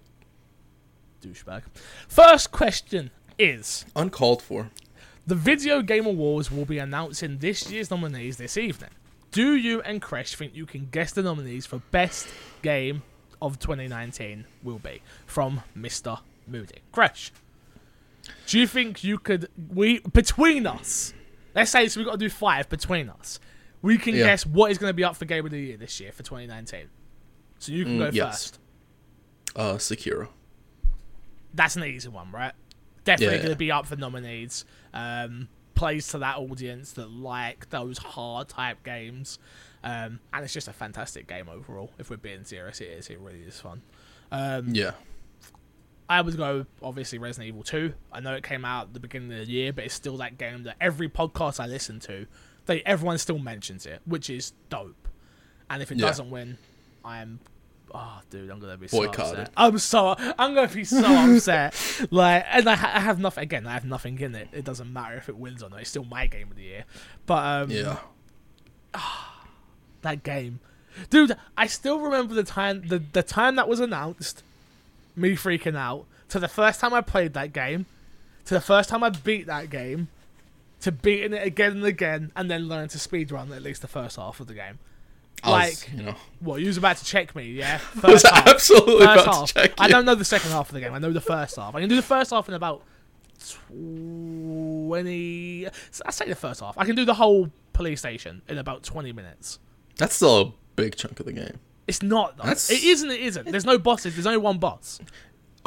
Douchebag. 1.21 1.63
First 2.07 2.51
question 2.51 3.11
is 3.37 3.85
Uncalled 3.95 4.41
for. 4.41 4.69
The 5.27 5.35
Video 5.35 5.81
Game 5.81 6.05
Awards 6.05 6.51
will 6.51 6.65
be 6.65 6.77
announcing 6.79 7.37
this 7.39 7.69
year's 7.69 7.91
nominees 7.91 8.37
this 8.37 8.57
evening. 8.57 8.89
Do 9.31 9.55
you 9.55 9.81
and 9.81 10.01
Crash 10.01 10.33
think 10.35 10.55
you 10.55 10.65
can 10.65 10.87
guess 10.91 11.11
the 11.11 11.21
nominees 11.21 11.65
for 11.65 11.79
Best 11.91 12.27
Game 12.63 13.03
of 13.41 13.59
2019 13.59 14.45
will 14.63 14.79
be 14.79 15.01
from 15.25 15.61
Mr. 15.77 16.19
Moody? 16.47 16.79
Crash. 16.91 17.31
do 18.47 18.59
you 18.59 18.67
think 18.67 19.03
you 19.03 19.17
could 19.17 19.49
we 19.73 19.99
between 19.99 20.67
us? 20.67 21.13
Let's 21.55 21.71
say 21.71 21.87
so 21.87 21.99
we've 21.99 22.05
got 22.05 22.13
to 22.13 22.17
do 22.17 22.29
five 22.29 22.69
between 22.69 23.09
us. 23.09 23.39
We 23.81 23.97
can 23.97 24.13
Yeah. 24.15 24.25
guess 24.25 24.45
what 24.45 24.71
is 24.71 24.77
going 24.77 24.89
to 24.89 24.93
be 24.93 25.03
up 25.03 25.15
for 25.15 25.25
Game 25.25 25.45
of 25.45 25.51
the 25.51 25.59
Year 25.59 25.77
this 25.77 25.99
year 25.99 26.11
for 26.11 26.21
2019. 26.23 26.89
So 27.59 27.71
you 27.71 27.85
can 27.85 27.95
Mm, 27.95 27.99
go 27.99 28.09
yes. 28.13 28.27
first. 28.27 28.59
Uh, 29.55 29.73
Sekiro. 29.75 30.27
that's 31.53 31.75
an 31.75 31.83
easy 31.83 32.07
one, 32.09 32.31
right? 32.31 32.53
Definitely 33.05 33.37
Yeah. 33.37 33.41
going 33.43 33.53
to 33.53 33.57
be 33.57 33.71
up 33.71 33.85
for 33.87 33.95
nominees. 33.95 34.65
Um, 34.93 35.47
plays 35.73 36.07
to 36.09 36.19
that 36.19 36.37
audience 36.37 36.91
that 36.93 37.09
like 37.09 37.69
those 37.69 37.97
hard 37.97 38.49
type 38.49 38.83
games, 38.83 39.39
um, 39.83 40.19
and 40.33 40.43
it's 40.43 40.53
just 40.53 40.67
a 40.67 40.73
fantastic 40.73 41.27
game 41.27 41.47
overall. 41.49 41.91
If 41.97 42.09
we're 42.09 42.17
being 42.17 42.43
serious, 42.43 42.81
it 42.81 42.89
is. 42.89 43.09
It 43.09 43.19
really 43.19 43.41
is 43.41 43.59
fun. 43.59 43.81
Um, 44.31 44.69
Yeah. 44.75 44.91
I 46.11 46.21
would 46.21 46.37
go 46.37 46.65
obviously 46.81 47.19
Resident 47.19 47.49
Evil 47.49 47.61
2. 47.61 47.93
I 48.11 48.19
know 48.19 48.33
it 48.33 48.43
came 48.43 48.65
out 48.65 48.87
at 48.87 48.93
the 48.95 48.99
beginning 48.99 49.31
of 49.31 49.45
the 49.45 49.51
year, 49.51 49.71
but 49.71 49.83
it's 49.85 49.93
still 49.93 50.17
that 50.17 50.39
game 50.39 50.63
that 50.63 50.75
every 50.81 51.07
podcast 51.07 51.59
I 51.59 51.67
listen 51.67 51.99
to, 52.01 52.25
they 52.65 52.81
everyone 52.81 53.19
still 53.19 53.37
mentions 53.37 53.85
it, 53.85 54.01
which 54.05 54.27
is 54.29 54.53
dope. 54.69 55.07
And 55.69 55.83
if 55.83 55.91
it 55.91 55.99
Yeah. 55.99 56.07
doesn't 56.07 56.31
win, 56.31 56.57
I'm 57.05 57.39
oh 57.93 58.21
dude, 58.31 58.49
I'm 58.49 58.59
gonna 58.59 58.77
be 58.77 58.87
Boycotted. 58.87 59.17
so 59.17 59.41
upset. 59.41 59.53
I'm 59.55 59.77
so 59.77 60.15
I'm 60.39 60.55
gonna 60.55 60.67
be 60.67 60.83
so 60.83 61.03
upset. 61.35 61.75
Like, 62.09 62.43
and 62.49 62.67
I, 62.67 62.73
ha- 62.75 62.91
I 62.95 62.99
have 63.01 63.19
nothing 63.19 63.43
again. 63.43 63.67
I 63.67 63.73
have 63.73 63.85
nothing 63.85 64.19
in 64.19 64.33
it. 64.33 64.47
It 64.51 64.65
doesn't 64.65 64.91
matter 64.91 65.15
if 65.15 65.29
it 65.29 65.37
wins 65.37 65.61
or 65.61 65.69
not. 65.69 65.79
It's 65.81 65.91
still 65.91 66.05
my 66.05 66.25
game 66.25 66.49
of 66.49 66.55
the 66.57 66.63
year. 66.63 66.85
But 67.27 67.63
um, 67.63 67.69
Yeah. 67.71 67.97
That 70.01 70.23
game, 70.23 70.59
dude. 71.09 71.35
I 71.57 71.67
still 71.67 71.99
remember 71.99 72.33
the 72.33 72.43
time 72.43 72.87
the 72.87 72.99
the 72.99 73.23
time 73.23 73.55
that 73.55 73.67
was 73.67 73.79
announced, 73.79 74.43
me 75.15 75.31
freaking 75.33 75.75
out. 75.77 76.05
To 76.29 76.39
the 76.39 76.47
first 76.47 76.79
time 76.79 76.93
I 76.93 77.01
played 77.01 77.33
that 77.33 77.53
game, 77.53 77.85
to 78.45 78.53
the 78.53 78.61
first 78.61 78.89
time 78.89 79.03
I 79.03 79.09
beat 79.09 79.47
that 79.47 79.69
game, 79.71 80.09
to 80.81 80.91
beating 80.91 81.33
it 81.33 81.45
again 81.45 81.71
and 81.73 81.85
again, 81.85 82.31
and 82.35 82.49
then 82.51 82.67
learn 82.67 82.87
to 82.89 82.97
speedrun 82.99 83.55
at 83.55 83.61
least 83.63 83.81
the 83.81 83.87
first 83.87 84.17
half 84.17 84.39
of 84.39 84.45
the 84.47 84.53
game. 84.53 84.77
I 85.41 85.49
was, 85.69 85.81
Like- 85.87 85.91
you 85.97 86.03
know, 86.03 86.15
What 86.41 86.59
you 86.61 86.67
was 86.67 86.77
about 86.77 86.97
to 86.97 87.05
check 87.05 87.33
me, 87.35 87.45
yeah? 87.53 87.79
I 88.03 88.11
was 88.11 88.23
half. 88.23 88.45
absolutely 88.47 89.05
First 89.07 89.23
about 89.23 89.35
half. 89.35 89.47
to 89.47 89.53
check 89.53 89.73
I 89.79 89.87
don't 89.87 90.05
know 90.05 90.13
the 90.15 90.25
second 90.25 90.51
half 90.51 90.67
of 90.69 90.73
the 90.75 90.81
game. 90.81 90.93
I 90.93 90.99
know 90.99 91.11
the 91.13 91.21
first 91.21 91.55
half. 91.55 91.73
I 91.75 91.79
can 91.79 91.89
do 91.89 91.95
the 91.95 92.01
first 92.03 92.29
half 92.31 92.47
in 92.47 92.53
about 92.53 92.83
twenty. 94.29 95.67
I 96.05 96.11
say 96.11 96.27
the 96.27 96.35
first 96.35 96.59
half. 96.61 96.77
I 96.77 96.85
can 96.85 96.95
do 96.95 97.05
the 97.05 97.13
whole 97.15 97.49
police 97.73 97.99
station 97.99 98.41
in 98.47 98.57
about 98.57 98.83
twenty 98.83 99.11
minutes. 99.13 99.59
That's 99.99 100.15
still 100.15 100.41
a 100.41 100.51
big 100.75 100.95
chunk 100.95 101.19
of 101.19 101.27
the 101.27 101.33
game. 101.33 101.59
It's 101.87 102.01
not. 102.01 102.37
Though. 102.37 102.43
That's- 102.43 102.71
It 102.71 102.83
isn't. 102.83 103.11
It 103.11 103.19
isn't. 103.21 103.51
There's 103.51 103.65
no 103.65 103.77
bosses. 103.77 104.15
There's 104.15 104.25
only 104.27 104.37
one 104.39 104.57
boss. 104.57 104.99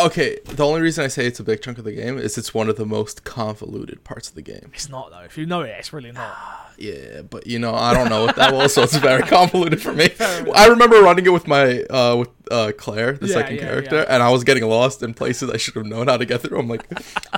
Okay, 0.01 0.39
the 0.47 0.67
only 0.67 0.81
reason 0.81 1.05
I 1.05 1.09
say 1.09 1.27
it's 1.27 1.39
a 1.39 1.45
big 1.45 1.61
chunk 1.61 1.77
of 1.77 1.85
the 1.85 1.93
game 1.93 2.17
is 2.17 2.39
it's 2.39 2.55
one 2.55 2.71
of 2.71 2.77
the 2.77 2.87
most 2.87 3.25
convoluted 3.25 4.03
parts 4.05 4.29
of 4.31 4.35
the 4.35 4.43
game. 4.43 4.71
It's 4.73 4.89
not 4.89 5.11
though. 5.11 5.21
If 5.21 5.37
you 5.37 5.45
know 5.45 5.61
it, 5.61 5.75
it's 5.79 5.93
really 5.93 6.13
not. 6.13 6.35
Yeah, 6.79 7.21
but 7.23 7.47
you 7.47 7.59
know, 7.61 7.75
I 7.75 7.93
don't 7.95 8.09
know 8.09 8.25
what 8.25 8.35
that 8.37 8.53
was, 8.55 8.73
so 8.75 8.83
it's 8.83 8.97
very 8.97 9.23
convoluted 9.23 9.81
for 9.81 9.93
me. 9.93 10.09
I 10.19 10.67
remember 10.69 11.01
running 11.03 11.25
it 11.27 11.29
with 11.33 11.47
my 11.47 11.83
uh 11.85 12.17
with 12.17 12.31
uh 12.51 12.73
Claire, 12.77 13.13
the 13.13 13.27
Yeah, 13.29 13.35
second 13.35 13.57
yeah, 13.57 13.63
character, 13.63 13.97
yeah. 13.99 14.05
and 14.09 14.23
I 14.23 14.31
was 14.31 14.43
getting 14.43 14.65
lost 14.67 15.03
in 15.03 15.13
places 15.15 15.51
I 15.51 15.59
should 15.59 15.75
have 15.75 15.85
known 15.87 16.09
how 16.09 16.17
to 16.17 16.25
get 16.25 16.41
through. 16.41 16.59
I'm 16.59 16.69
like, 16.69 16.87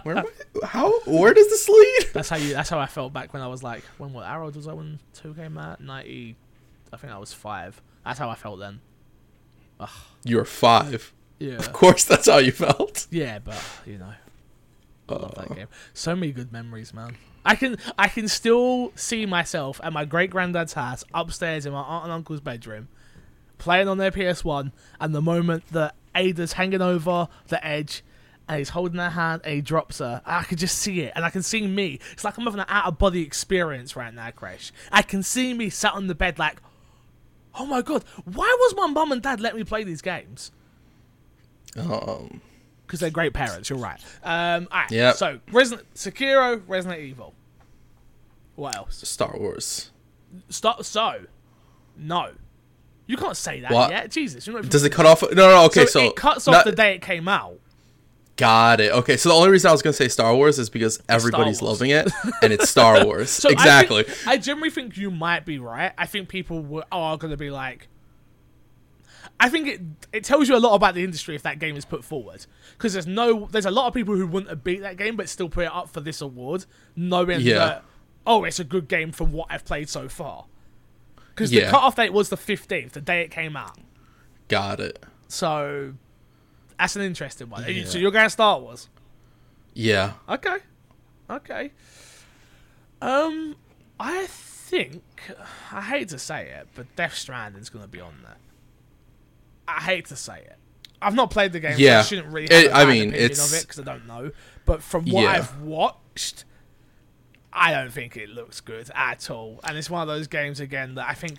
where 0.05 0.17
am 0.19 0.27
I? 0.63 0.67
How 0.67 0.99
where 1.01 1.35
does 1.35 1.49
this 1.49 1.69
lead? 1.69 2.11
That's 2.15 2.29
how 2.31 2.37
you. 2.37 2.55
That's 2.55 2.71
how 2.71 2.79
I 2.79 2.87
felt 2.87 3.13
back 3.13 3.35
when 3.35 3.43
I 3.43 3.49
was 3.49 3.63
like, 3.63 3.83
when 3.99 4.13
what 4.15 4.25
Arrow 4.25 4.51
was 4.51 4.65
that 4.65 4.77
when 4.77 5.01
two 5.13 5.35
came 5.35 5.59
out? 5.59 5.81
Ninety. 5.81 6.37
I 6.95 6.97
think 6.97 7.13
I 7.13 7.19
was 7.19 7.33
five. 7.33 7.83
That's 8.05 8.19
how 8.19 8.31
I 8.31 8.35
felt 8.35 8.61
then. 8.61 8.81
You're 10.25 10.45
five. 10.45 11.13
Yeah. 11.39 11.55
Of 11.57 11.73
course 11.73 12.05
that's 12.05 12.29
how 12.29 12.39
you 12.39 12.53
felt. 12.53 13.07
Yeah, 13.11 13.39
but 13.41 13.63
you 13.85 13.99
know. 13.99 14.15
I 15.09 15.13
love 15.15 15.35
that 15.35 15.51
oh. 15.51 15.55
game. 15.55 15.67
So 15.93 16.15
many 16.15 16.33
good 16.33 16.53
memories, 16.53 16.95
man. 16.95 17.17
I 17.45 17.57
can 17.57 17.77
I 17.99 18.09
can 18.09 18.29
still 18.29 18.93
see 18.95 19.27
myself 19.27 19.81
at 19.83 19.93
my 19.93 20.05
great 20.05 20.31
granddad's 20.31 20.73
house 20.73 21.05
upstairs 21.13 21.67
in 21.67 21.73
my 21.73 21.83
aunt 21.83 22.05
and 22.05 22.13
uncle's 22.13 22.41
bedroom, 22.41 22.89
playing 23.59 23.89
on 23.89 23.99
their 23.99 24.11
PS 24.11 24.45
One, 24.45 24.73
and 25.01 25.15
the 25.15 25.21
moment 25.21 25.65
that 25.73 25.95
Ada's 26.15 26.55
hanging 26.55 26.81
over 26.81 27.29
the 27.49 27.65
edge 27.67 28.03
and 28.49 28.59
he's 28.59 28.71
holding 28.71 28.99
her 28.99 29.11
hand 29.11 29.43
and 29.45 29.55
he 29.55 29.61
drops 29.61 29.99
her, 29.99 30.23
I 30.25 30.45
can 30.45 30.57
just 30.57 30.79
see 30.79 31.01
it 31.01 31.13
and 31.15 31.25
I 31.25 31.31
can 31.31 31.43
see 31.43 31.67
me. 31.67 31.99
It's 32.13 32.25
like 32.25 32.39
I'm 32.39 32.45
having 32.45 32.61
an 32.61 32.67
out 32.69 32.87
of 32.87 32.99
body 32.99 33.23
experience 33.23 33.97
right 33.97 34.13
now, 34.13 34.31
Crash. 34.31 34.73
I 34.91 35.03
can 35.03 35.23
see 35.23 35.53
me 35.55 35.71
sat 35.71 35.95
on 35.95 36.07
the 36.07 36.15
bed 36.15 36.39
like, 36.39 36.61
oh 37.59 37.67
my 37.67 37.83
god, 37.83 38.05
why 38.25 38.55
was 38.61 38.75
my 38.77 38.87
mum 38.87 39.13
and 39.13 39.23
dad 39.23 39.41
let 39.41 39.55
me 39.57 39.65
play 39.65 39.85
these 39.85 40.03
games? 40.03 40.51
Um, 41.77 42.41
because 42.87 43.01
they're 43.01 43.11
great 43.11 43.33
parents. 43.33 43.71
You're 43.71 43.79
right. 43.79 44.01
Um, 44.23 44.69
right. 44.73 44.91
Yep. 44.91 45.17
So 45.17 45.41
Resident 45.51 45.93
Sekiro, 45.95 46.63
Resident 46.67 47.01
Evil. 47.01 47.35
What 48.57 48.77
else? 48.77 49.07
Star 49.09 49.35
Wars. 49.37 49.91
Start. 50.49 50.85
So, 50.85 51.25
no, 51.97 52.31
you 53.07 53.17
can't 53.17 53.37
say 53.37 53.61
that 53.61 53.73
What? 53.73 53.91
yet. 53.91 54.11
Jesus, 54.11 54.47
you're 54.47 54.55
not 54.55 54.61
even- 54.61 54.71
Does 54.71 54.85
it 54.85 54.91
cut 54.93 55.07
off? 55.07 55.23
No, 55.23 55.29
no. 55.49 55.65
Okay, 55.67 55.87
so, 55.87 56.01
it 56.01 56.17
cuts 56.17 56.47
off 56.47 56.53
not- 56.53 56.65
the 56.65 56.73
day 56.73 56.95
it 56.95 57.03
came 57.03 57.27
out. 57.29 57.59
Got 58.37 58.81
it. 58.81 58.91
Okay, 58.93 59.17
so 59.17 59.29
the 59.29 59.35
only 59.37 59.51
reason 59.51 59.69
I 59.69 59.73
was 59.73 59.81
gonna 59.83 59.93
say 59.95 60.09
Star 60.09 60.35
Wars 60.35 60.59
is 60.59 60.69
because 60.69 61.01
everybody's 61.09 61.63
loving 61.63 61.91
it, 61.91 62.11
and 62.43 62.53
it's 62.53 62.69
Star 62.69 63.05
Wars. 63.05 63.31
So 63.31 63.49
I 63.49 63.53
exactly. 63.53 64.03
think- 64.03 64.27
I, 64.27 64.37
generally 64.39 64.71
think 64.71 64.97
you 64.97 65.11
might 65.11 65.45
be 65.47 65.59
right. 65.61 65.93
I 65.97 66.07
think 66.07 66.29
people 66.29 66.61
were, 66.63 66.85
are 66.91 67.17
going 67.17 67.31
to 67.31 67.37
be 67.37 67.51
like, 67.51 67.87
I 69.39 69.49
think 69.49 69.69
it 69.69 69.81
it 70.13 70.25
tells 70.25 70.49
you 70.49 70.57
a 70.57 70.59
lot 70.59 70.75
about 70.75 70.95
the 70.95 71.05
industry 71.05 71.35
if 71.35 71.43
that 71.43 71.59
game 71.59 71.77
is 71.77 71.85
put 71.85 72.05
forward 72.05 72.45
because 72.77 72.93
there's 72.93 73.07
no 73.07 73.47
there's 73.51 73.67
a 73.67 73.71
lot 73.71 73.87
of 73.89 73.95
people 73.95 74.15
who 74.17 74.27
wouldn't 74.27 74.51
have 74.51 74.63
beat 74.65 74.81
that 74.83 74.97
game 74.97 75.17
but 75.17 75.29
still 75.29 75.49
put 75.49 75.65
it 75.65 75.73
up 75.73 75.89
for 75.89 76.01
this 76.01 76.21
award 76.21 76.67
knowing 76.97 77.41
Yeah. 77.41 77.55
that 77.59 77.85
oh 78.27 78.45
it's 78.45 78.61
a 78.61 78.65
good 78.65 78.87
game 78.89 79.13
from 79.13 79.33
what 79.33 79.49
I've 79.51 79.65
played 79.65 79.89
so 79.89 80.09
far 80.09 80.47
because 81.31 81.51
the 81.51 81.63
cutoff 81.63 81.97
date 81.97 82.13
was 82.13 82.29
the 82.29 82.37
15th 82.37 82.93
the 82.93 83.01
day 83.01 83.23
it 83.23 83.31
came 83.31 83.57
out 83.57 83.77
Got 84.49 84.79
it. 84.81 85.03
so 85.27 85.95
that's 86.79 86.97
an 86.97 87.03
interesting 87.03 87.49
one 87.51 87.65
Yeah. 87.69 87.85
so 87.85 87.99
you're 87.99 88.11
going 88.11 88.27
to 88.27 88.31
Star 88.31 88.59
Wars 88.61 88.89
Yeah. 89.75 90.13
okay 90.29 90.57
okay 91.31 91.73
um 93.03 93.57
I 93.99 94.27
think 94.27 95.03
I 95.73 95.81
hate 95.81 96.09
to 96.11 96.19
say 96.19 96.49
it 96.51 96.69
but 96.75 96.87
Death 96.97 97.15
Stranding's 97.15 97.69
going 97.71 97.85
to 97.85 97.91
be 97.91 98.01
on 98.01 98.15
there 98.23 98.37
I 99.67 99.81
hate 99.81 100.07
to 100.07 100.17
say 100.17 100.41
it. 100.41 100.57
I've 101.01 101.15
not 101.15 101.31
played 101.31 101.53
the 101.53 101.61
game. 101.61 101.79
so 101.79 101.99
I 101.99 102.03
shouldn't 102.03 102.29
really 102.29 102.55
have 102.55 102.65
It- 102.65 102.71
a 102.71 102.75
I 102.75 102.85
mean, 102.85 103.09
opinion 103.09 103.15
it's- 103.31 103.53
of 103.53 103.59
it 103.59 103.63
because 103.67 103.81
I 103.81 103.83
don't 103.83 104.07
know. 104.07 104.31
But 104.67 104.83
from 104.83 105.07
what 105.07 105.23
Yeah. 105.23 105.31
I've 105.33 105.59
watched, 105.61 106.45
I 107.51 107.73
don't 107.73 107.91
think 107.91 108.17
it 108.19 108.29
looks 108.29 108.61
good 108.61 108.91
at 108.95 109.31
all. 109.31 109.61
And 109.65 109.79
it's 109.79 109.89
one 109.89 110.03
of 110.03 110.09
those 110.09 110.27
games 110.27 110.61
again 110.61 110.97
that 110.97 111.09
I 111.09 111.15
think 111.15 111.39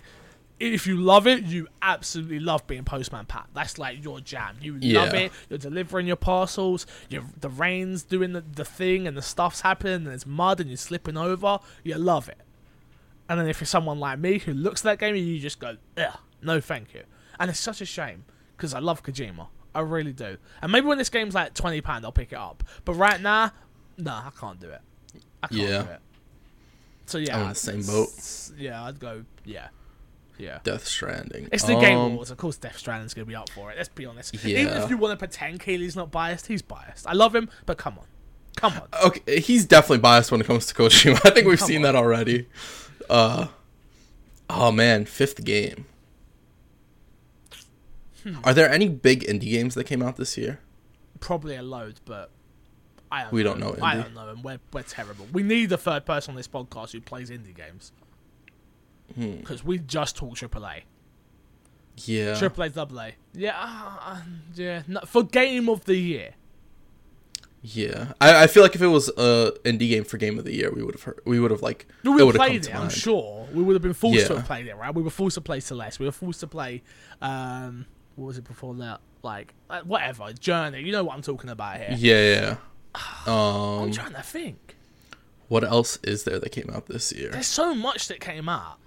if 0.58 0.86
you 0.86 0.96
love 0.96 1.26
it, 1.26 1.44
you 1.44 1.68
absolutely 1.82 2.40
love 2.40 2.66
being 2.66 2.84
Postman 2.84 3.26
Pat. 3.26 3.46
That's 3.54 3.78
like 3.78 4.02
your 4.02 4.20
jam. 4.20 4.56
You 4.60 4.78
love 4.78 5.12
it. 5.14 5.32
You're 5.50 5.58
delivering 5.58 6.06
your 6.06 6.16
parcels. 6.16 6.86
You're, 7.08 7.24
the 7.38 7.48
rain's 7.50 8.02
doing 8.02 8.32
the, 8.32 8.40
the 8.40 8.64
thing, 8.64 9.06
and 9.06 9.16
the 9.16 9.22
stuff's 9.22 9.60
happening, 9.60 9.94
and 9.94 10.06
there's 10.06 10.26
mud, 10.26 10.60
and 10.60 10.70
you're 10.70 10.76
slipping 10.76 11.16
over. 11.16 11.58
You 11.84 11.96
love 11.96 12.28
it. 12.28 12.38
And 13.28 13.38
then 13.40 13.48
if 13.48 13.60
you're 13.60 13.66
someone 13.66 13.98
like 14.00 14.18
me 14.18 14.38
who 14.38 14.52
looks 14.54 14.80
at 14.86 14.98
that 14.98 14.98
game, 15.04 15.16
you 15.16 15.38
just 15.38 15.58
go, 15.58 15.76
Ugh, 15.98 16.16
no, 16.42 16.60
thank 16.60 16.94
you. 16.94 17.02
And 17.38 17.50
it's 17.50 17.60
such 17.60 17.80
a 17.80 17.86
shame 17.86 18.24
because 18.56 18.72
I 18.72 18.78
love 18.78 19.02
Kojima. 19.02 19.48
I 19.74 19.80
really 19.80 20.12
do. 20.12 20.38
And 20.62 20.72
maybe 20.72 20.86
when 20.86 20.96
this 20.96 21.10
game's 21.10 21.34
like 21.34 21.52
twenty 21.52 21.82
pound, 21.82 22.06
I'll 22.06 22.12
pick 22.12 22.32
it 22.32 22.38
up. 22.38 22.62
But 22.86 22.94
right 22.94 23.20
now, 23.20 23.50
nah, 23.98 24.22
I 24.26 24.30
can't 24.40 24.58
do 24.58 24.70
it. 24.70 24.80
I 25.42 25.48
can't 25.48 25.60
Yeah. 25.60 25.82
do 25.82 25.90
it. 25.90 26.00
So 27.04 27.18
yeah, 27.18 27.36
I'm 27.36 27.42
in 27.42 27.48
the 27.50 27.54
same 27.56 27.82
boat. 27.82 28.08
Yeah, 28.56 28.84
I'd 28.84 28.98
go. 28.98 29.24
Yeah, 29.44 29.68
yeah. 30.38 30.58
Death 30.64 30.86
Stranding. 30.86 31.48
It's 31.52 31.64
the 31.64 31.76
Game 31.76 31.98
Um, 31.98 32.12
Awards. 32.12 32.30
Of 32.30 32.36
course, 32.38 32.56
Death 32.56 32.78
Stranding's 32.78 33.14
gonna 33.14 33.26
be 33.26 33.34
up 33.36 33.50
for 33.50 33.70
it. 33.70 33.76
Let's 33.76 33.88
be 33.88 34.06
honest. 34.06 34.34
Yeah. 34.44 34.58
Even 34.60 34.82
if 34.82 34.90
you 34.90 34.96
want 34.96 35.12
to 35.12 35.16
pretend 35.16 35.60
Keighley's 35.60 35.96
not 35.96 36.10
biased, 36.10 36.46
he's 36.46 36.62
biased. 36.62 37.06
I 37.06 37.12
love 37.12 37.34
him, 37.34 37.48
but 37.66 37.78
come 37.78 37.98
on, 37.98 38.06
come 38.56 38.72
on. 38.74 38.88
Okay, 39.06 39.40
he's 39.40 39.64
definitely 39.64 39.98
biased 39.98 40.30
when 40.32 40.40
it 40.40 40.46
comes 40.46 40.66
to 40.66 40.74
Kojima. 40.74 41.20
I 41.24 41.30
think 41.30 41.46
we've 41.46 41.58
Come 41.58 41.68
seen 41.68 41.76
on. 41.78 41.82
that 41.82 41.96
already. 41.96 42.46
Uh, 43.08 43.46
oh 44.50 44.72
man, 44.72 45.04
fifth 45.04 45.44
game. 45.44 45.86
Hmm. 48.22 48.36
Are 48.44 48.54
there 48.54 48.68
any 48.70 48.88
big 48.88 49.22
indie 49.24 49.50
games 49.50 49.74
that 49.74 49.84
came 49.84 50.02
out 50.02 50.16
this 50.16 50.36
year? 50.36 50.60
Probably 51.20 51.56
a 51.56 51.62
load, 51.62 52.00
but 52.04 52.30
I 53.10 53.22
don't 53.22 53.32
We 53.32 53.42
know. 53.44 53.50
don't 53.54 53.60
know 53.78 53.84
I 53.84 53.94
don't 53.96 54.14
know, 54.14 54.28
and 54.28 54.42
we're 54.44 54.58
we're 54.72 54.82
terrible. 54.82 55.26
We 55.32 55.42
need 55.42 55.70
a 55.72 55.76
third 55.78 56.04
person 56.04 56.32
on 56.32 56.36
this 56.36 56.48
podcast 56.48 56.92
who 56.92 57.00
plays 57.00 57.30
indie 57.30 57.54
games 57.56 57.92
Hmm. 59.14 59.36
because 59.36 59.64
we 59.64 59.78
just 59.78 60.16
talk 60.16 60.34
AAA. 60.36 60.82
Yeah. 62.04 62.34
Triple 62.34 62.64
A, 62.64 62.68
double 62.68 63.00
A. 63.00 63.12
Yeah, 63.32 63.56
uh, 63.58 63.96
uh, 64.10 64.20
yeah. 64.54 64.82
No, 64.86 65.00
for 65.06 65.22
game 65.22 65.68
of 65.70 65.84
the 65.86 65.96
year, 65.96 66.34
Yeah, 67.62 68.12
I, 68.20 68.44
I 68.44 68.46
feel 68.46 68.62
like 68.62 68.74
if 68.74 68.82
it 68.82 68.86
was 68.88 69.08
a 69.16 69.52
indie 69.64 69.88
game 69.88 70.04
for 70.04 70.18
game 70.18 70.38
of 70.38 70.44
the 70.44 70.52
year, 70.54 70.70
we 70.72 70.82
would 70.82 70.94
have 70.94 71.02
heard, 71.02 71.20
we 71.24 71.40
would 71.40 71.50
have 71.50 71.62
like 71.62 71.86
we 72.04 72.10
would 72.10 72.34
have 72.34 72.34
played 72.36 72.66
it. 72.66 72.74
I'm 72.74 72.90
sure 72.90 73.46
we 73.52 73.62
would 73.62 73.74
have 73.74 73.82
been 73.82 73.94
forced 73.94 74.26
to 74.26 74.32
Yeah. 74.34 74.38
have 74.40 74.46
played 74.46 74.66
it, 74.66 74.76
right? 74.76 74.94
We 74.94 75.02
were 75.02 75.10
forced 75.10 75.34
to 75.36 75.40
play 75.40 75.60
Celeste. 75.60 75.98
We 75.98 76.06
were 76.06 76.12
forced 76.12 76.40
to 76.40 76.46
play. 76.46 76.82
Um, 77.22 77.86
what 78.16 78.26
was 78.26 78.38
it 78.38 78.44
before 78.44 78.74
that? 78.74 79.00
Like 79.22 79.54
whatever 79.84 80.32
Journey. 80.32 80.82
You 80.82 80.92
know 80.92 81.02
what 81.04 81.14
I'm 81.16 81.22
talking 81.22 81.50
about 81.50 81.78
here. 81.78 81.94
Yeah, 81.98 82.34
yeah. 82.34 82.56
I'm 83.26 83.32
Um, 83.32 83.90
trying 83.92 84.12
to 84.14 84.22
think. 84.22 84.76
what 85.48 85.64
else 85.64 85.98
is 86.04 86.24
there 86.24 86.38
that 86.38 86.50
came 86.52 86.70
out 86.72 86.86
this 86.86 87.10
year? 87.12 87.30
There's 87.30 87.46
so 87.46 87.74
much 87.74 88.08
that 88.08 88.20
came 88.20 88.48
out, 88.48 88.78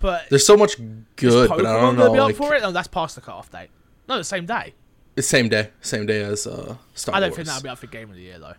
but 0.00 0.28
There's 0.30 0.46
so 0.46 0.56
much 0.56 0.76
good, 1.16 1.48
but 1.48 1.60
I 1.60 1.62
Pokemon 1.62 1.80
don't 1.80 1.96
know. 1.96 2.12
be 2.12 2.18
up 2.18 2.26
Like, 2.26 2.36
for 2.36 2.54
it? 2.54 2.62
No, 2.62 2.72
that's 2.72 2.88
past 2.88 3.14
the 3.14 3.20
cut-off 3.20 3.50
date. 3.50 3.68
No, 4.08 4.16
the 4.18 4.24
same 4.24 4.46
day. 4.46 4.74
it's 5.16 5.26
same 5.28 5.48
day, 5.48 5.70
same 5.80 6.06
day 6.06 6.22
as 6.22 6.46
uh, 6.46 6.76
Star 6.94 7.12
Wars. 7.12 7.16
I 7.16 7.20
don't 7.20 7.30
Wars. 7.30 7.36
think 7.36 7.46
that'll 7.48 7.62
be 7.62 7.68
up 7.68 7.78
for 7.78 7.86
game 7.86 8.10
of 8.10 8.16
the 8.16 8.22
year 8.22 8.38
though. 8.38 8.54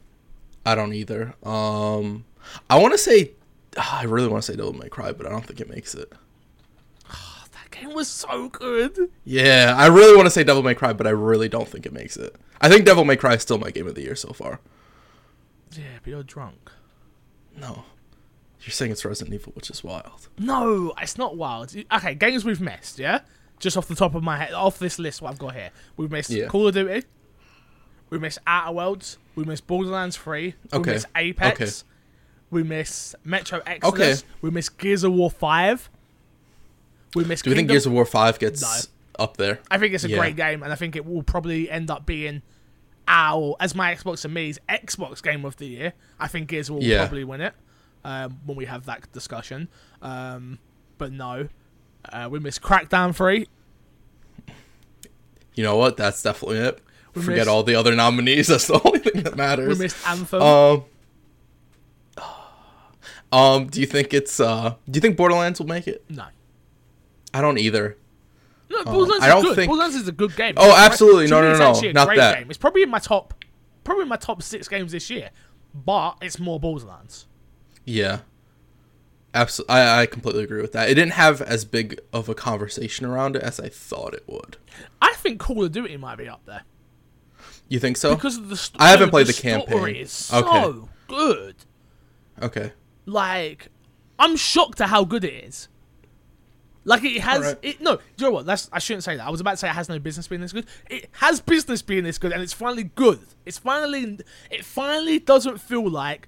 I 0.66 0.74
don't 0.76 0.94
either. 0.94 1.36
Um, 1.44 2.26
I 2.70 2.80
want 2.80 2.94
to 2.94 2.98
say, 2.98 3.32
I 3.78 4.04
really 4.04 4.28
want 4.28 4.44
to 4.44 4.52
say 4.52 4.56
Devil 4.56 4.74
May 4.74 4.90
Cry, 4.90 5.12
but 5.12 5.26
I 5.26 5.30
don't 5.30 5.46
think 5.46 5.60
it 5.62 5.70
makes 5.70 5.94
it. 5.96 6.12
That 7.52 7.72
game 7.82 7.94
was 7.94 8.08
so 8.08 8.48
good. 8.50 9.10
Yeah, 9.26 9.74
I 9.78 9.88
really 9.88 10.16
want 10.16 10.28
to 10.28 10.32
say 10.32 10.44
Devil 10.46 10.64
May 10.64 10.76
Cry, 10.76 10.94
but 10.94 11.06
I 11.08 11.10
really 11.10 11.50
don't 11.50 11.68
think 11.68 11.86
it 11.86 11.92
makes 11.94 12.16
it. 12.18 12.36
I 12.62 12.70
think 12.70 12.86
Devil 12.86 13.04
May 13.06 13.18
Cry 13.18 13.34
is 13.34 13.42
still 13.42 13.58
my 13.58 13.70
game 13.72 13.86
of 13.88 13.96
the 13.96 14.02
year 14.02 14.16
so 14.16 14.32
far. 14.34 14.60
Yeah, 15.74 15.84
but 16.02 16.10
you're 16.10 16.24
drunk. 16.24 16.72
No, 17.58 17.84
you're 18.66 18.72
saying 18.74 18.92
it's 18.92 19.06
Resident 19.06 19.34
Evil, 19.34 19.54
which 19.56 19.70
is 19.70 19.84
wild. 19.84 20.28
No, 20.38 20.94
it's 21.02 21.18
not 21.18 21.38
wild. 21.38 21.74
Okay, 21.94 22.16
games 22.16 22.44
we've 22.46 22.62
missed, 22.62 23.00
yeah? 23.00 23.20
Just 23.60 23.78
off 23.78 23.88
the 23.88 23.96
top 23.96 24.16
of 24.16 24.24
my 24.24 24.38
head, 24.38 24.54
off 24.54 24.80
this 24.80 25.00
list 25.00 25.22
what 25.22 25.32
I've 25.32 25.40
got 25.40 25.54
here. 25.56 25.70
We've 25.98 26.12
missed 26.12 26.30
Yeah. 26.30 26.48
Call 26.48 26.68
of 26.68 26.74
Duty. 26.74 27.06
We 28.10 28.20
missed 28.20 28.40
Outer 28.46 28.74
Worlds. 28.74 29.18
We 29.36 29.44
missed 29.46 29.66
Borderlands 29.68 30.18
3. 30.18 30.56
We 30.72 30.78
Okay. 30.80 30.92
missed 30.94 31.08
Apex. 31.16 31.62
Okay. 31.62 31.72
We 32.52 32.64
missed 32.64 33.16
Metro 33.24 33.62
Exodus. 33.66 34.20
Okay. 34.22 34.28
We 34.42 34.50
missed 34.52 34.78
Gears 34.78 35.04
of 35.04 35.14
War 35.14 35.32
5. 35.32 35.90
We 37.16 37.24
missed 37.24 37.44
Do 37.46 37.50
we 37.52 37.56
think 37.56 37.70
Gears 37.70 37.86
of 37.86 37.94
War 37.94 38.06
Five 38.06 38.40
gets 38.40 38.90
up 39.18 39.38
there? 39.38 39.60
I 39.72 39.78
think 39.78 39.94
it's 39.94 40.04
a 40.04 40.10
Yeah. 40.10 40.18
great 40.18 40.36
game, 40.36 40.62
and 40.64 40.72
I 40.72 40.76
think 40.76 40.96
it 40.98 41.06
will 41.06 41.24
probably 41.24 41.70
end 41.72 41.90
up 41.90 42.06
being 42.06 42.42
our, 43.08 43.56
as 43.60 43.74
my 43.74 43.94
Xbox 43.96 44.26
and 44.26 44.34
me's 44.34 44.60
Xbox 44.68 45.24
game 45.24 45.46
of 45.46 45.56
the 45.56 45.66
year. 45.68 45.94
I 46.20 46.28
think 46.28 46.50
Gears 46.50 46.70
will 46.70 46.84
Yeah. 46.84 47.00
probably 47.00 47.24
win 47.24 47.40
it 47.42 47.54
um, 48.06 48.40
when 48.46 48.56
we 48.56 48.66
have 48.66 48.86
that 48.86 49.12
discussion. 49.12 49.68
Um, 50.02 50.60
but 50.98 51.12
no, 51.12 51.50
uh, 52.14 52.30
we 52.32 52.40
missed 52.40 52.62
Crackdown 52.62 53.14
3. 53.14 53.48
You 55.56 55.64
know 55.64 55.76
what? 55.76 55.98
That's 55.98 56.22
definitely 56.22 56.60
it. 56.60 56.80
We 57.14 57.22
Forget 57.22 57.38
missed- 57.40 57.50
all 57.50 57.64
the 57.64 57.76
other 57.76 57.96
nominees. 57.96 58.48
That's 58.50 58.68
the 58.68 58.80
only 58.86 59.00
thing 59.00 59.24
that 59.24 59.36
matters. 59.36 59.78
We 59.78 59.84
missed 59.86 60.08
Anthem. 60.08 60.42
Um. 60.42 60.84
Um. 63.32 63.68
Do 63.68 63.82
you 63.82 63.88
think 63.88 64.14
it's 64.14 64.40
uh? 64.40 64.76
Do 64.90 64.98
you 64.98 65.02
think 65.02 65.18
Borderlands 65.18 65.60
will 65.60 65.68
make 65.68 65.88
it? 65.88 66.06
no. 66.10 66.26
I 67.34 67.42
don't 67.42 67.58
either. 67.58 67.98
No, 68.70 68.84
Borderlands 68.86 69.24
I 69.26 69.28
is 69.28 69.34
don't 69.34 69.44
good. 69.44 69.56
think- 69.58 69.68
Borderlands 69.68 69.96
is 69.98 70.08
a 70.08 70.12
good 70.14 70.36
game. 70.38 70.54
Oh, 70.58 70.70
It's 70.70 70.80
absolutely. 70.80 71.26
to 71.28 71.32
No, 71.32 71.42
no, 71.42 71.58
no, 71.58 71.80
a 71.90 71.94
not 71.94 72.16
that. 72.16 72.38
Game. 72.40 72.50
It's 72.50 72.58
probably 72.58 72.82
in 72.84 72.90
my 72.90 73.00
top, 73.00 73.34
probably 73.84 74.04
in 74.04 74.08
my 74.08 74.16
top 74.16 74.42
six 74.42 74.70
games 74.70 74.94
this 74.94 75.10
year, 75.10 75.32
but 75.74 76.18
it's 76.22 76.40
more 76.40 76.60
Borderlands. 76.62 77.28
Yeah. 77.86 78.20
Absolutely. 79.34 79.76
I, 79.76 80.02
I 80.02 80.06
completely 80.06 80.44
agree 80.44 80.62
with 80.62 80.72
that. 80.74 80.90
It 80.90 80.96
didn't 80.96 81.14
have 81.14 81.42
as 81.42 81.66
big 81.66 82.00
of 82.14 82.30
a 82.30 82.36
conversation 82.36 83.06
around 83.06 83.36
it 83.36 83.42
as 83.44 83.60
I 83.60 83.68
thought 83.70 84.14
it 84.14 84.24
would. 84.28 84.58
I 85.02 85.14
think 85.16 85.40
Call 85.40 85.64
of 85.64 85.72
Duty 85.74 85.98
might 85.98 86.18
be 86.18 86.28
up 86.30 86.42
there 86.46 86.62
You 87.68 87.80
think 87.80 87.98
so? 87.98 88.16
because 88.16 88.38
of 88.38 88.48
the. 88.50 88.56
St- 88.56 88.82
I 88.82 88.90
haven't 88.90 89.10
played 89.10 89.28
the 89.28 89.34
the 89.34 89.42
campaign. 89.42 89.68
Story 89.78 90.00
is 90.00 90.12
so 90.12 90.38
Okay. 90.38 90.88
good. 91.08 91.56
okay. 92.42 92.72
Like, 93.06 93.68
I'm 94.18 94.38
shocked 94.38 94.80
at 94.82 94.90
how 94.90 95.04
good 95.04 95.24
it 95.26 95.34
is. 95.44 95.68
Like 96.88 97.04
it 97.04 97.20
has 97.22 97.40
Alright. 97.40 97.58
it 97.64 97.82
no, 97.82 97.94
you 97.94 98.26
know 98.26 98.30
what? 98.32 98.46
That's 98.46 98.70
I 98.72 98.78
shouldn't 98.78 99.04
say 99.04 99.18
that. 99.18 99.26
I 99.26 99.32
was 99.32 99.42
about 99.42 99.52
to 99.52 99.58
say 99.58 99.68
it 99.68 99.74
has 99.74 99.90
no 99.90 99.98
business 99.98 100.28
being 100.28 100.42
this 100.42 100.54
good. 100.54 100.68
It 100.88 101.10
has 101.14 101.42
business 101.42 101.82
being 101.82 102.04
this 102.04 102.20
good 102.20 102.32
and 102.32 102.44
it's 102.44 102.54
finally 102.54 102.84
good. 102.84 103.20
It's 103.44 103.58
finally 103.58 104.20
it 104.52 104.64
finally 104.64 105.18
doesn't 105.18 105.60
feel 105.60 105.90
like 105.90 106.28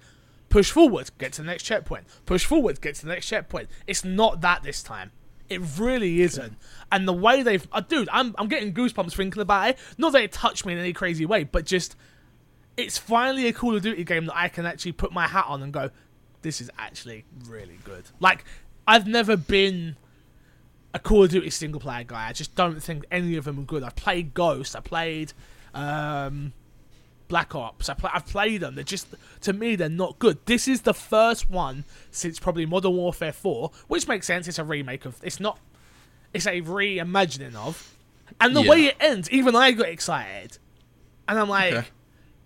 push 0.50 0.72
forward, 0.72 1.10
get 1.18 1.34
to 1.34 1.42
the 1.42 1.48
next 1.48 1.64
checkpoint. 1.64 2.06
Push 2.26 2.46
forward, 2.46 2.82
get 2.82 2.96
to 2.96 3.06
the 3.06 3.12
next 3.12 3.28
checkpoint. 3.28 3.70
It's 3.86 4.04
not 4.04 4.42
that 4.42 4.64
this 4.64 4.84
time. 4.84 5.12
It 5.50 5.62
really 5.78 6.22
isn't. 6.22 6.58
And 6.92 7.08
the 7.08 7.14
way 7.14 7.42
they've 7.42 7.66
uh, 7.72 7.82
dude, 7.82 8.10
I'm 8.12 8.36
I'm 8.38 8.48
getting 8.48 8.74
goosebumps 8.74 9.16
thinking 9.16 9.42
about 9.42 9.70
it. 9.70 9.80
Not 9.98 10.14
that 10.14 10.24
it 10.24 10.32
touched 10.32 10.66
me 10.66 10.74
in 10.74 10.80
any 10.80 10.94
crazy 10.94 11.26
way, 11.26 11.44
but 11.46 11.66
just 11.66 11.96
it's 12.78 12.98
finally 12.98 13.48
a 13.48 13.54
Call 13.54 13.76
of 13.76 13.82
Duty 13.82 14.04
game 14.04 14.26
that 14.28 14.38
I 14.38 14.50
can 14.50 14.66
actually 14.66 14.92
put 14.92 15.12
my 15.12 15.28
hat 15.28 15.46
on 15.48 15.64
and 15.64 15.74
go, 15.74 15.90
this 16.44 16.62
is 16.62 16.70
actually 16.78 17.26
really 17.48 17.80
good. 17.84 18.04
Like, 18.20 18.46
I've 18.88 19.08
never 19.08 19.36
been 19.36 19.98
a 20.94 21.00
Call 21.00 21.24
of 21.24 21.32
Duty 21.32 21.50
single 21.50 21.82
player 21.82 22.04
guy. 22.04 22.28
I 22.28 22.34
just 22.34 22.56
don't 22.56 22.82
think 22.82 23.06
any 23.12 23.36
of 23.36 23.46
them 23.46 23.60
are 23.60 23.64
good. 23.64 23.82
I've 23.82 23.96
played 23.96 24.36
Ghost. 24.36 24.76
I 24.76 24.80
played 24.80 25.34
um, 25.74 26.54
Black 27.28 27.54
Ops. 27.56 27.90
I 27.90 27.94
play, 27.94 28.10
I've 28.14 28.26
played 28.26 28.62
them. 28.62 28.76
They're 28.76 28.84
just 28.84 29.08
to 29.42 29.54
me 29.54 29.76
they're 29.76 29.90
not 29.90 30.18
good. 30.20 30.38
This 30.46 30.68
is 30.68 30.82
the 30.82 30.94
first 30.94 31.50
one 31.50 31.84
since 32.12 32.40
probably 32.40 32.66
Modern 32.66 32.94
Warfare 32.94 33.34
4, 33.34 33.72
which 33.88 34.08
makes 34.08 34.28
sense. 34.28 34.48
It's 34.48 34.60
a 34.60 34.64
remake 34.64 35.06
of. 35.06 35.20
It's 35.24 35.40
not. 35.40 35.60
It's 36.34 36.46
a 36.46 36.62
reimagining 36.62 37.56
of. 37.56 37.94
And 38.42 38.56
the 38.56 38.62
Yeah. 38.62 38.70
way 38.70 38.86
it 38.86 38.98
ends, 39.00 39.30
even 39.32 39.56
I 39.56 39.72
got 39.72 39.88
excited, 39.90 40.58
and 41.28 41.38
I'm 41.40 41.50
like. 41.50 41.74
Okay. 41.74 41.88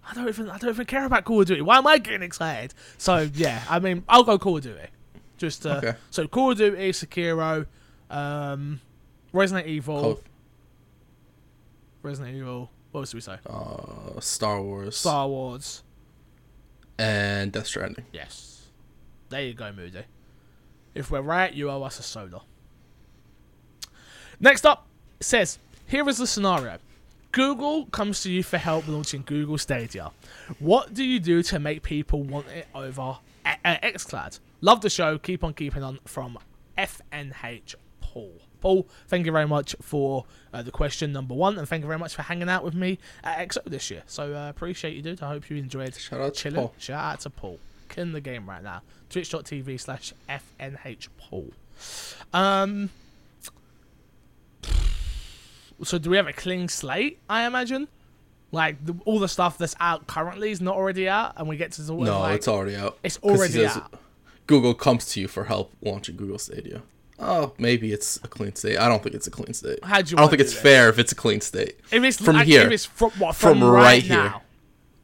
I 0.03 0.15
don't 0.15 0.27
even 0.27 0.49
I 0.49 0.57
don't 0.57 0.71
even 0.71 0.87
care 0.87 1.05
about 1.05 1.25
Call 1.25 1.41
of 1.41 1.47
Duty. 1.47 1.61
Why 1.61 1.77
am 1.77 1.85
I 1.85 1.99
getting 1.99 2.23
excited? 2.23 2.73
So 2.97 3.29
yeah, 3.35 3.63
I 3.69 3.77
mean 3.77 4.03
I'll 4.09 4.23
go 4.23 4.39
Call 4.39 4.57
of 4.57 4.63
Duty. 4.63 4.87
Just 5.37 5.63
uh, 5.65 5.75
Okay. 5.77 5.93
so 6.09 6.27
Call 6.27 6.51
of 6.51 6.57
Duty, 6.57 6.89
Sekiro, 6.89 7.67
um, 8.09 8.81
Resident 9.31 9.67
Evil, 9.67 10.11
of- 10.13 10.23
Resident 12.01 12.35
Evil. 12.35 12.71
What 12.91 13.01
else 13.01 13.11
do 13.11 13.17
we 13.17 13.21
say? 13.21 13.37
uh, 13.49 14.19
Star 14.19 14.61
Wars, 14.61 14.97
Star 14.97 15.27
Wars. 15.27 15.83
and 16.97 17.51
Death 17.51 17.67
Stranding. 17.67 18.05
Yes. 18.11 18.67
There 19.29 19.41
you 19.41 19.53
go, 19.53 19.71
Moody. 19.71 20.03
If 20.93 21.09
we're 21.09 21.21
right, 21.21 21.53
you 21.53 21.69
owe 21.69 21.83
us 21.83 21.99
a 21.99 22.03
soda. 22.03 22.41
Next 24.39 24.65
up, 24.65 24.87
says, 25.19 25.57
here 25.87 26.07
is 26.09 26.17
the 26.17 26.27
scenario. 26.27 26.77
Google 27.31 27.85
comes 27.85 28.23
to 28.23 28.31
you 28.31 28.43
for 28.43 28.57
help 28.57 28.87
launching 28.89 29.23
Google 29.25 29.57
Stadia. 29.57 30.11
What 30.59 30.93
do 30.93 31.03
you 31.03 31.19
do 31.19 31.41
to 31.43 31.59
make 31.59 31.83
people 31.83 32.23
want 32.23 32.47
it 32.47 32.67
over 32.75 33.19
uh, 33.45 33.55
Xcloud? 33.83 34.39
Love 34.59 34.81
the 34.81 34.89
show. 34.89 35.17
Keep 35.17 35.45
on 35.45 35.53
keeping 35.53 35.81
on 35.81 35.99
from 36.05 36.37
FNH 36.77 37.75
Paul. 38.01 38.33
Paul, 38.61 38.87
thank 39.07 39.25
you 39.25 39.31
very 39.31 39.47
much 39.47 39.75
for 39.81 40.25
uh, 40.53 40.61
the 40.61 40.71
question 40.71 41.11
number 41.11 41.33
one, 41.33 41.57
and 41.57 41.67
thank 41.67 41.81
you 41.81 41.87
very 41.87 41.99
much 41.99 42.15
for 42.15 42.21
hanging 42.21 42.47
out 42.47 42.63
with 42.63 42.75
me 42.75 42.99
at 43.23 43.49
XO 43.49 43.63
this 43.65 43.89
year. 43.91 44.03
So 44.07 44.33
uh, 44.35 44.49
appreciate 44.49 44.95
you, 44.95 45.01
dude. 45.01 45.21
I 45.21 45.29
hope 45.29 45.49
you 45.49 45.57
enjoyed 45.57 45.95
Shout 45.95 46.21
out 46.21 46.35
to. 46.35 46.51
Paul. 46.51 46.73
Shout 46.77 47.13
out 47.13 47.19
to 47.21 47.29
Paul. 47.29 47.59
Killing 47.89 48.13
the 48.13 48.21
game 48.21 48.47
right 48.47 48.63
now. 48.63 48.83
Twitch.tv 49.09 49.79
slash 49.79 50.13
FNH 50.29 51.09
Paul. 51.17 51.51
Um, 52.33 52.89
so 55.83 55.97
do 55.97 56.09
we 56.09 56.17
have 56.17 56.27
a 56.27 56.33
clean 56.33 56.67
slate, 56.67 57.19
I 57.29 57.45
imagine? 57.45 57.87
Like, 58.53 58.85
the, 58.85 58.95
all 59.05 59.19
the 59.19 59.27
stuff 59.27 59.57
that's 59.57 59.75
out 59.79 60.07
currently 60.07 60.51
is 60.51 60.61
not 60.61 60.75
already 60.75 61.09
out, 61.09 61.33
and 61.37 61.47
we 61.47 61.57
get 61.57 61.71
to 61.73 61.81
sort 61.81 62.01
of 62.01 62.07
No, 62.07 62.19
like, 62.19 62.35
it's 62.35 62.47
already 62.47 62.75
out. 62.75 62.97
It's 63.03 63.17
already 63.23 63.65
out. 63.65 63.93
Google 64.47 64.73
comes 64.73 65.05
to 65.13 65.21
you 65.21 65.27
for 65.27 65.45
help 65.45 65.71
launching 65.81 66.17
Google 66.17 66.37
Stadia. 66.37 66.81
Oh, 67.23 67.53
maybe 67.59 67.93
it's 67.93 68.17
a 68.23 68.27
clean 68.27 68.55
state. 68.55 68.77
I 68.79 68.87
don't 68.89 69.03
think 69.03 69.15
it's 69.15 69.27
a 69.27 69.31
clean 69.31 69.53
state. 69.53 69.83
How 69.83 70.01
do 70.01 70.11
you 70.11 70.17
I 70.17 70.21
don't 70.21 70.29
think 70.29 70.39
do 70.39 70.43
it's 70.43 70.53
this? 70.53 70.61
fair 70.61 70.89
if 70.89 70.97
it's 70.97 71.11
a 71.11 71.15
clean 71.15 71.39
state. 71.39 71.79
If 71.91 72.03
it's 72.03 72.17
from 72.17 72.35
like, 72.35 72.47
here. 72.47 72.63
if 72.65 72.71
it's 72.71 72.85
from 72.85 73.11
what 73.11 73.35
from, 73.35 73.59
From 73.59 73.69
right, 73.69 73.83
right 73.83 74.03
here. 74.03 74.15
now. 74.17 74.41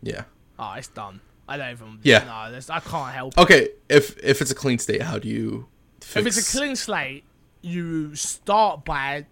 Yeah. 0.01 0.23
Oh, 0.57 0.73
it's 0.73 0.87
done. 0.87 1.21
I 1.47 1.57
don't 1.57 1.71
even. 1.71 1.99
Yeah. 2.01 2.23
No, 2.25 2.73
I 2.73 2.79
can't 2.79 3.13
help. 3.13 3.37
Okay, 3.37 3.69
if 3.87 4.17
if 4.23 4.41
it's 4.41 4.51
a 4.51 4.55
clean 4.55 4.79
state, 4.79 5.03
how 5.03 5.19
do 5.19 5.29
you 5.29 5.67
fix 6.01 6.15
If 6.17 6.27
it's 6.27 6.53
a 6.53 6.57
clean 6.57 6.75
slate, 6.75 7.23
you 7.61 8.15
start 8.15 8.83
by 8.83 9.27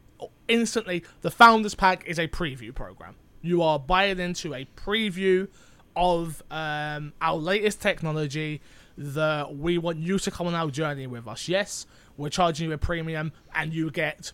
instantly. 0.48 1.04
The 1.22 1.32
Founders 1.32 1.76
Pack 1.76 2.06
is 2.06 2.20
a 2.20 2.28
preview 2.28 2.74
program. 2.74 3.16
You 3.42 3.62
are 3.64 3.80
buying 3.80 4.20
into 4.20 4.54
a 4.54 4.68
preview 4.76 5.48
of 5.96 6.44
um, 6.52 7.14
our 7.22 7.36
latest 7.36 7.82
technology 7.82 8.62
that 8.98 9.56
we 9.56 9.78
want 9.78 9.98
you 9.98 10.20
to 10.20 10.32
come 10.32 10.48
on 10.48 10.56
our 10.56 10.70
journey 10.70 11.08
with 11.08 11.28
us. 11.28 11.48
Yes, 11.48 11.86
we're 12.18 12.30
charging 12.30 12.70
you 12.70 12.74
a 12.74 12.78
premium, 12.78 13.32
and 13.54 13.74
you 13.74 13.92
get 13.92 14.32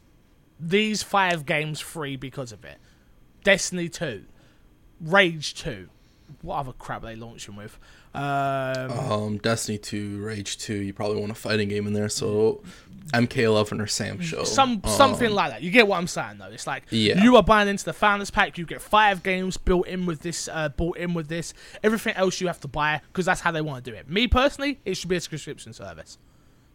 these 0.60 1.02
five 1.04 1.46
games 1.46 1.80
free 1.80 2.16
because 2.16 2.52
of 2.52 2.64
it. 2.64 2.78
Destiny 3.44 3.90
2, 3.90 4.24
Rage 5.00 5.56
2. 5.56 5.90
What 6.42 6.58
other 6.58 6.74
crap 6.74 7.02
they 7.02 7.16
launching 7.16 7.56
with? 7.56 7.78
Um, 8.14 8.92
um 8.92 9.38
Destiny 9.38 9.78
2, 9.78 10.22
Rage 10.22 10.58
2, 10.60 10.76
you 10.76 10.94
probably 10.94 11.20
want 11.20 11.32
a 11.32 11.36
fighting 11.36 11.70
game 11.70 11.88
in 11.88 11.94
there, 11.94 12.10
so 12.10 12.62
MK11 13.12 13.82
or 13.82 13.88
Sam 13.88 14.20
Show. 14.22 14.44
Some 14.44 14.82
Um, 14.84 14.90
something 14.92 15.32
like 15.32 15.52
that. 15.52 15.62
You 15.62 15.72
get 15.72 15.88
what 15.88 15.98
I'm 15.98 16.08
saying 16.08 16.38
though. 16.40 16.46
It's 16.48 16.66
like 16.68 16.84
Yeah. 16.90 17.22
you 17.24 17.36
are 17.36 17.44
buying 17.44 17.68
into 17.68 17.86
the 17.86 17.94
founders 17.94 18.32
pack. 18.32 18.58
You 18.58 18.66
get 18.66 18.82
five 18.82 19.24
games 19.24 19.58
built 19.58 19.88
in 19.88 20.06
with 20.06 20.22
this. 20.22 20.48
Uh, 20.52 20.70
bought 20.70 20.98
in 20.98 21.14
with 21.14 21.28
this. 21.28 21.54
Everything 21.84 22.14
else 22.16 22.42
you 22.42 22.48
have 22.48 22.60
to 22.62 22.68
buy 22.68 23.02
because 23.08 23.26
that's 23.26 23.42
how 23.42 23.52
they 23.52 23.62
want 23.62 23.84
to 23.86 23.92
do 23.92 23.96
it. 23.98 24.10
Me 24.10 24.28
personally, 24.28 24.80
it 24.86 24.96
should 24.96 25.10
be 25.10 25.16
a 25.18 25.22
subscription 25.22 25.74
service. 25.74 26.18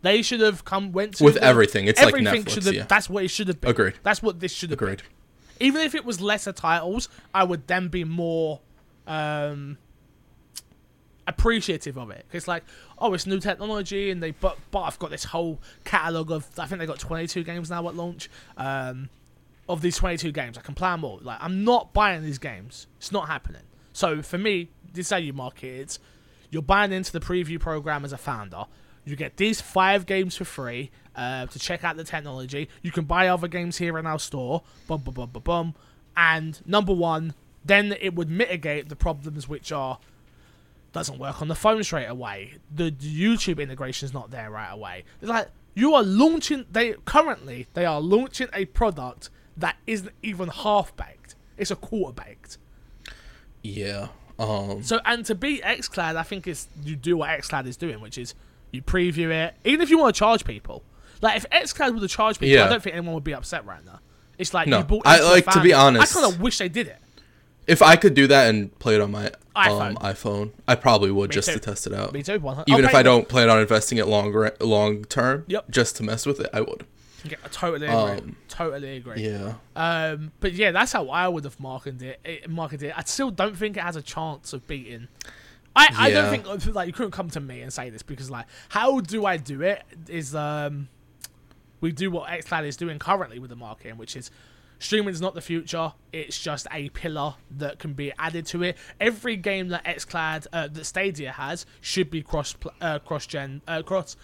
They 0.02 0.22
should 0.22 0.40
have 0.40 0.64
come 0.64 0.92
went 0.92 1.14
to 1.16 1.24
With 1.24 1.36
everything. 1.38 1.86
It's 1.86 2.00
like 2.00 2.14
Netflix, 2.14 2.50
should 2.50 2.64
have. 2.64 2.74
yeah. 2.74 2.84
That's 2.86 3.08
what 3.10 3.24
it 3.24 3.28
should 3.28 3.48
have 3.48 3.60
been. 3.60 3.70
Agreed. 3.70 3.94
That's 4.02 4.22
what 4.22 4.40
this 4.40 4.52
should 4.52 4.70
have 4.70 4.78
been. 4.78 4.88
Agreed. 4.90 5.02
Even 5.58 5.80
if 5.80 5.94
it 5.94 6.04
was 6.04 6.20
lesser 6.20 6.52
titles, 6.52 7.08
I 7.34 7.44
would 7.44 7.66
then 7.66 7.88
be 7.88 8.04
more 8.04 8.60
um, 9.06 9.78
appreciative 11.26 11.98
of 11.98 12.10
it. 12.10 12.26
It's 12.32 12.48
like, 12.48 12.64
oh, 12.98 13.14
it's 13.14 13.26
new 13.26 13.40
technology, 13.40 14.10
and 14.10 14.22
they 14.22 14.32
but 14.32 14.58
but 14.70 14.82
I've 14.82 14.98
got 14.98 15.10
this 15.10 15.24
whole 15.24 15.60
catalog 15.84 16.30
of 16.30 16.46
I 16.58 16.66
think 16.66 16.80
they 16.80 16.86
got 16.86 16.98
22 16.98 17.42
games 17.44 17.70
now 17.70 17.88
at 17.88 17.94
launch. 17.94 18.28
Um, 18.56 19.10
of 19.68 19.80
these 19.82 19.96
22 19.96 20.30
games, 20.30 20.56
I 20.56 20.60
can 20.60 20.74
play 20.74 20.90
them 20.90 21.04
all. 21.04 21.18
Like 21.22 21.38
I'm 21.40 21.64
not 21.64 21.92
buying 21.92 22.22
these 22.22 22.38
games. 22.38 22.86
It's 22.98 23.10
not 23.10 23.26
happening. 23.26 23.62
So 23.92 24.22
for 24.22 24.38
me, 24.38 24.68
this 24.92 25.06
is 25.06 25.10
how 25.10 25.16
you 25.16 25.32
market 25.32 25.66
it. 25.66 25.98
You're 26.50 26.62
buying 26.62 26.92
into 26.92 27.12
the 27.12 27.20
preview 27.20 27.58
program 27.58 28.04
as 28.04 28.12
a 28.12 28.18
founder. 28.18 28.64
You 29.04 29.16
get 29.16 29.36
these 29.36 29.60
five 29.60 30.06
games 30.06 30.36
for 30.36 30.44
free 30.44 30.90
uh, 31.14 31.46
to 31.46 31.58
check 31.58 31.84
out 31.84 31.96
the 31.96 32.04
technology. 32.04 32.68
You 32.82 32.90
can 32.90 33.04
buy 33.04 33.28
other 33.28 33.48
games 33.48 33.78
here 33.78 33.98
in 33.98 34.06
our 34.06 34.18
store. 34.18 34.62
Bum 34.86 35.00
bum 35.00 35.14
bum 35.14 35.30
bum 35.30 35.42
bum. 35.42 35.74
And 36.16 36.60
number 36.66 36.92
one, 36.92 37.34
then 37.64 37.96
it 38.00 38.14
would 38.14 38.30
mitigate 38.30 38.88
the 38.88 38.96
problems 38.96 39.48
which 39.48 39.72
are 39.72 39.98
doesn't 40.96 41.18
work 41.18 41.40
on 41.42 41.48
the 41.48 41.54
phone 41.54 41.82
straight 41.84 42.06
away. 42.06 42.54
The, 42.74 42.90
YouTube 42.90 43.60
integration 43.60 44.06
is 44.06 44.12
not 44.14 44.30
there 44.30 44.50
right 44.50 44.70
away. 44.72 45.04
It's 45.20 45.28
like 45.28 45.48
you 45.74 45.94
are 45.94 46.02
launching. 46.02 46.64
They 46.70 46.94
currently 47.04 47.66
they 47.74 47.84
are 47.84 48.00
launching 48.00 48.48
a 48.52 48.64
product 48.64 49.30
that 49.56 49.76
isn't 49.86 50.12
even 50.22 50.48
half 50.48 50.96
baked. 50.96 51.34
It's 51.58 51.70
a 51.70 51.76
quarter 51.76 52.14
baked. 52.24 52.58
Yeah. 53.62 54.08
Um 54.38 54.82
So 54.82 55.00
and 55.04 55.24
to 55.26 55.34
beat 55.34 55.62
XCloud, 55.62 56.16
I 56.16 56.22
think 56.22 56.46
is 56.46 56.68
you 56.84 56.96
do 56.96 57.16
what 57.18 57.30
XCloud 57.30 57.66
is 57.66 57.76
doing, 57.76 58.00
which 58.00 58.18
is 58.18 58.34
you 58.72 58.82
preview 58.82 59.30
it. 59.30 59.54
Even 59.64 59.80
if 59.82 59.90
you 59.90 59.98
want 59.98 60.14
to 60.14 60.18
charge 60.18 60.44
people, 60.44 60.82
like 61.22 61.36
if 61.36 61.48
XCloud 61.50 61.92
would 61.94 62.02
have 62.02 62.10
charged 62.10 62.40
people, 62.40 62.62
I 62.64 62.68
don't 62.68 62.82
think 62.82 62.94
anyone 62.96 63.14
would 63.14 63.24
be 63.24 63.34
upset 63.34 63.64
right 63.64 63.84
now. 63.84 64.00
It's 64.38 64.52
like 64.52 64.68
No. 64.68 64.78
you 64.78 64.84
bought. 64.84 65.06
I- 65.06 65.20
like, 65.22 65.46
to 65.52 65.60
be 65.62 65.72
honest- 65.72 66.14
I 66.16 66.20
kind 66.20 66.34
of 66.34 66.40
wish 66.40 66.58
they 66.58 66.68
did 66.68 66.86
it. 66.88 66.98
if 67.66 67.80
I 67.80 67.96
could 67.96 68.12
do 68.14 68.26
that 68.26 68.48
and 68.50 68.78
play 68.78 68.94
it 68.96 69.00
on 69.00 69.10
my 69.10 69.30
iPhone. 69.56 69.90
um, 69.90 69.96
iPhone, 69.96 70.52
I 70.68 70.74
probably 70.74 71.10
would 71.10 71.30
Me 71.30 71.34
just 71.34 71.48
too. 71.48 71.54
to 71.54 71.60
test 71.60 71.86
it 71.86 71.92
out. 71.94 72.12
Me 72.12 72.22
too. 72.22 72.38
one- 72.40 72.62
Even 72.66 72.84
I'll 72.84 72.90
if 72.90 72.94
I 72.94 73.02
don't 73.02 73.28
plan 73.28 73.48
on 73.50 73.58
investing 73.60 73.98
it 73.98 74.06
longer 74.06 74.54
long 74.60 75.04
term, 75.04 75.44
Yep. 75.48 75.70
just 75.70 75.96
to 75.96 76.02
mess 76.02 76.26
with 76.26 76.40
it, 76.40 76.50
I 76.52 76.60
would. 76.60 76.84
Yeah, 77.24 77.36
I 77.44 77.48
totally 77.48 77.86
agree. 77.86 77.96
Um, 77.96 78.36
totally 78.48 78.96
agree. 78.98 79.22
Yeah. 79.28 79.54
Um, 79.74 80.30
but 80.40 80.52
yeah, 80.52 80.70
that's 80.70 80.92
how 80.92 81.08
I 81.08 81.26
would 81.26 81.42
have 81.44 81.58
marketed 81.58 82.02
it. 82.02 82.20
it. 82.24 82.48
Marketed 82.50 82.90
it. 82.90 82.94
I 82.96 83.02
still 83.02 83.30
don't 83.32 83.56
think 83.56 83.76
it 83.76 83.82
has 83.82 83.96
a 83.96 84.02
chance 84.02 84.52
of 84.52 84.66
beating. 84.68 85.08
I, 85.74 85.88
I 85.98 86.10
don't 86.10 86.30
think 86.30 86.74
like 86.74 86.86
you 86.86 86.92
couldn't 86.92 87.10
come 87.12 87.28
to 87.30 87.40
me 87.40 87.60
and 87.62 87.70
say 87.72 87.90
this 87.90 88.02
because 88.02 88.30
like 88.30 88.46
how 88.70 89.00
do 89.00 89.26
I 89.26 89.36
do 89.36 89.60
it 89.60 89.82
is 90.08 90.34
um 90.34 90.88
we 91.82 91.92
do 91.92 92.10
what 92.10 92.30
XCloud 92.30 92.64
is 92.66 92.76
doing 92.78 92.98
currently 92.98 93.38
with 93.38 93.50
the 93.50 93.56
marketing, 93.56 93.98
which 93.98 94.16
is 94.16 94.30
streaming 94.78 95.14
is 95.14 95.20
not 95.20 95.34
the 95.34 95.40
future. 95.40 95.92
It's 96.12 96.40
just 96.40 96.66
a 96.72 96.88
pillar 96.90 97.34
that 97.58 97.78
can 97.78 97.92
be 97.94 98.12
added 98.18 98.46
to 98.46 98.62
it. 98.62 98.76
Every 99.00 99.36
game 99.36 99.68
that 99.68 99.84
XCloud 99.84 100.46
uh, 100.52 100.68
that 100.68 100.84
Stadia 100.84 101.32
has 101.32 101.66
should 101.80 102.10
be 102.10 102.22
cross 102.22 102.54
uh, 102.80 102.98
cross 103.00 103.26
gen 103.26 103.62
uh, 103.68 103.82
cross 103.82 104.16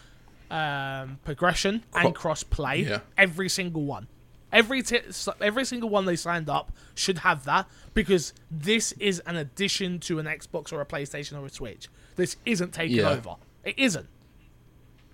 um, 0.50 1.18
progression 1.24 1.82
and 1.94 2.14
cross 2.14 2.42
play. 2.42 2.80
Yeah. 2.82 3.00
Every 3.16 3.48
single 3.48 3.82
one. 3.84 4.08
Every 4.52 4.82
t- 4.82 5.00
every 5.40 5.64
single 5.64 5.88
one 5.88 6.04
they 6.04 6.16
signed 6.16 6.50
up 6.50 6.72
should 6.94 7.18
have 7.18 7.44
that 7.46 7.66
because 7.94 8.34
this 8.50 8.92
is 8.92 9.20
an 9.20 9.36
addition 9.36 9.98
to 10.00 10.18
an 10.18 10.26
Xbox 10.26 10.72
or 10.74 10.82
a 10.82 10.86
PlayStation 10.86 11.40
or 11.40 11.46
a 11.46 11.48
Switch. 11.48 11.88
This 12.16 12.36
isn't 12.44 12.72
taking 12.74 12.98
Yeah. 12.98 13.08
over. 13.10 13.36
It 13.64 13.78
isn't. 13.78 14.06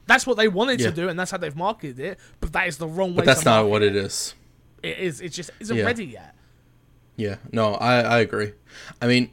That's 0.07 0.27
what 0.27 0.39
they 0.39 0.49
wanted 0.49 0.81
Yeah. 0.81 0.91
to 0.91 0.97
do, 0.97 1.09
and 1.09 1.17
that's 1.21 1.31
how 1.31 1.37
they've 1.37 1.55
marketed 1.55 2.01
it. 2.01 2.19
But 2.41 2.53
that 2.55 2.67
is 2.67 2.79
the 2.79 2.89
wrong 2.89 3.11
way. 3.11 3.19
But 3.19 3.27
that's 3.27 3.41
to 3.45 3.45
not 3.51 3.69
what 3.69 3.83
it 3.83 3.95
is. 3.95 4.35
It 4.83 4.99
is. 4.99 5.21
It 5.21 5.31
just 5.31 5.51
isn't 5.61 5.77
Yeah. 5.77 5.85
ready 5.85 6.05
yet. 6.07 6.35
Yeah, 7.17 7.37
no, 7.51 7.75
I, 7.75 8.01
I 8.01 8.19
agree. 8.21 8.53
I 9.03 9.09
mean, 9.09 9.31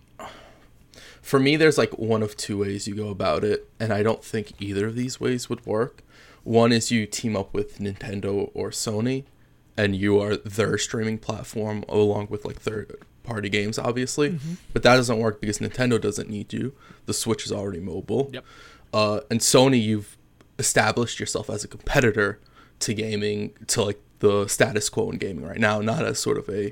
for 1.21 1.39
me, 1.39 1.55
there's 1.55 1.77
like 1.77 1.97
one 1.97 2.23
of 2.23 2.35
two 2.35 2.57
ways 2.57 2.87
you 2.87 2.95
go 2.95 3.09
about 3.09 3.43
it, 3.43 3.69
and 3.79 3.93
I 3.93 4.01
don't 4.03 4.23
think 4.23 4.53
either 4.59 4.87
of 4.87 4.95
these 4.95 5.19
ways 5.19 5.49
would 5.49 5.65
work. 5.65 6.01
One 6.43 6.71
is 6.71 6.91
you 6.91 7.05
team 7.05 7.35
up 7.35 7.53
with 7.53 7.79
Nintendo 7.79 8.49
or 8.53 8.69
Sony, 8.71 9.25
and 9.77 9.95
you 9.95 10.19
are 10.19 10.35
their 10.35 10.77
streaming 10.77 11.17
platform 11.17 11.83
along 11.89 12.27
with 12.29 12.45
like 12.45 12.59
third 12.59 12.95
party 13.23 13.49
games, 13.49 13.77
obviously. 13.79 14.31
Mm-hmm. 14.31 14.53
But 14.73 14.83
that 14.83 14.95
doesn't 14.95 15.17
work 15.19 15.41
because 15.41 15.59
Nintendo 15.59 15.99
doesn't 15.99 16.29
need 16.29 16.53
you. 16.53 16.73
The 17.07 17.13
Switch 17.13 17.45
is 17.45 17.51
already 17.51 17.79
mobile. 17.79 18.29
Yep. 18.33 18.45
Uh, 18.93 19.19
and 19.31 19.39
Sony, 19.39 19.81
you've 19.81 20.17
established 20.59 21.19
yourself 21.19 21.49
as 21.49 21.63
a 21.63 21.67
competitor 21.67 22.39
to 22.79 22.93
gaming, 22.93 23.53
to 23.67 23.83
like 23.83 23.99
the 24.19 24.47
status 24.47 24.89
quo 24.89 25.09
in 25.11 25.17
gaming 25.17 25.45
right 25.45 25.59
now, 25.59 25.81
not 25.81 26.05
as 26.05 26.19
sort 26.19 26.37
of 26.37 26.47
a 26.49 26.71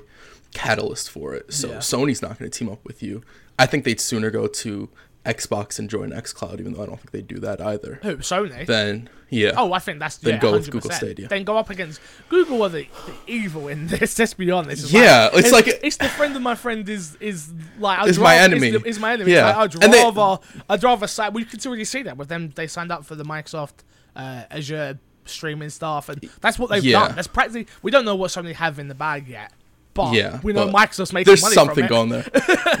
catalyst 0.52 1.10
for 1.10 1.34
it. 1.34 1.52
So 1.52 1.68
Yeah. 1.70 1.76
Sony's 1.78 2.22
not 2.22 2.38
going 2.38 2.50
to 2.50 2.58
team 2.58 2.68
up 2.68 2.84
with 2.84 3.02
you. 3.02 3.22
I 3.58 3.66
think 3.66 3.84
they'd 3.84 4.00
sooner 4.00 4.30
go 4.30 4.46
to 4.46 4.88
Xbox 5.24 5.78
and 5.78 5.88
join 5.88 6.10
XCloud, 6.10 6.60
even 6.60 6.74
though 6.74 6.82
I 6.82 6.86
don't 6.86 6.96
think 6.98 7.10
they'd 7.12 7.26
do 7.26 7.38
that 7.40 7.60
either. 7.60 7.98
Who 8.02 8.18
Sony? 8.18 8.66
Then, 8.66 9.08
yeah. 9.30 9.52
Oh, 9.56 9.72
I 9.72 9.78
think 9.78 9.98
that's 9.98 10.18
Then 10.18 10.34
yeah, 10.34 10.40
go 10.40 10.52
with 10.52 10.66
100%. 10.68 10.70
Google 10.70 10.90
Stadia. 10.90 11.28
Then 11.28 11.44
go 11.44 11.56
up 11.56 11.70
against 11.70 12.00
Google 12.28 12.62
are 12.62 12.68
the, 12.68 12.86
the 13.06 13.14
evil 13.32 13.68
in 13.68 13.86
this. 13.86 14.18
Let's 14.18 14.34
be 14.34 14.50
honest. 14.50 14.84
It's 14.84 14.92
Yeah, 14.92 15.30
it's 15.32 15.50
like- 15.50 15.66
it's 15.82 15.96
the 15.96 16.10
friend 16.10 16.36
of 16.36 16.42
my 16.42 16.54
friend 16.54 16.86
is 16.88 17.16
is 17.20 17.52
like 17.78 18.00
I'd 18.00 18.08
Is 18.08 18.18
my 18.18 18.36
enemy. 18.36 18.68
Is, 18.68 18.82
the- 18.82 18.88
is 18.88 19.00
my 19.00 19.14
enemy. 19.14 19.32
Yeah. 19.32 19.48
Yeah. 19.48 19.58
I'd 19.60 19.82
And 19.82 19.92
they- 19.92 20.02
rather 20.02 20.42
I'd 20.68 20.82
rather 20.84 21.06
sign. 21.06 21.32
We 21.32 21.44
can 21.46 21.58
already 21.66 21.84
see 21.86 22.02
that 22.02 22.16
with 22.18 22.28
them. 22.28 22.50
They 22.54 22.66
signed 22.66 22.92
up 22.92 23.06
for 23.06 23.14
the 23.14 23.24
Microsoft 23.24 23.82
uh, 24.14 24.42
Azure 24.50 24.98
streaming 25.26 25.70
stuff, 25.70 26.08
and 26.08 26.28
that's 26.40 26.58
what 26.58 26.70
they've 26.70 26.84
Yeah. 26.84 27.06
done. 27.08 27.16
That's 27.16 27.28
practically. 27.28 27.66
We 27.82 27.90
don't 27.90 28.04
know 28.04 28.14
what 28.16 28.30
Sony 28.30 28.54
have 28.54 28.78
in 28.78 28.88
the 28.88 28.94
bag 28.94 29.28
yet. 29.28 29.52
but 29.94 30.12
Yeah, 30.14 30.40
we 30.42 30.52
know 30.52 30.68
Microsoft's 30.68 31.12
making 31.12 31.30
There's 31.30 31.42
money 31.42 31.54
something 31.54 31.74
from 31.74 31.84
it. 31.84 31.88
going 31.88 32.08
there. 32.08 32.26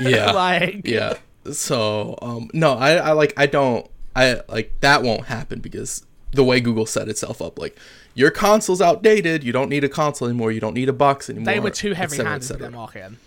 Yeah. 0.00 0.32
like, 0.32 0.82
yeah. 0.84 1.14
So 1.52 2.18
um 2.22 2.48
no, 2.52 2.74
I, 2.74 2.94
I 2.96 3.12
like 3.12 3.32
I 3.36 3.46
don't 3.46 3.88
I 4.16 4.40
like 4.48 4.72
that 4.80 5.02
won't 5.02 5.26
happen 5.26 5.60
because 5.60 6.04
the 6.32 6.42
way 6.42 6.60
Google 6.60 6.86
set 6.86 7.08
itself 7.08 7.40
up, 7.40 7.58
like 7.58 7.76
your 8.14 8.30
console's 8.32 8.80
outdated, 8.80 9.44
you 9.44 9.52
don't 9.52 9.68
need 9.68 9.84
a 9.84 9.88
console 9.88 10.26
anymore, 10.28 10.50
you 10.52 10.60
don't 10.60 10.74
need 10.74 10.88
a 10.88 10.92
box 10.92 11.30
anymore. 11.30 11.46
they 11.52 11.60
were 11.60 11.70
too 11.70 11.92
heavy-handed 11.92 12.42
cetera. 12.44 12.62
their 12.62 12.70
marketing. 12.72 13.18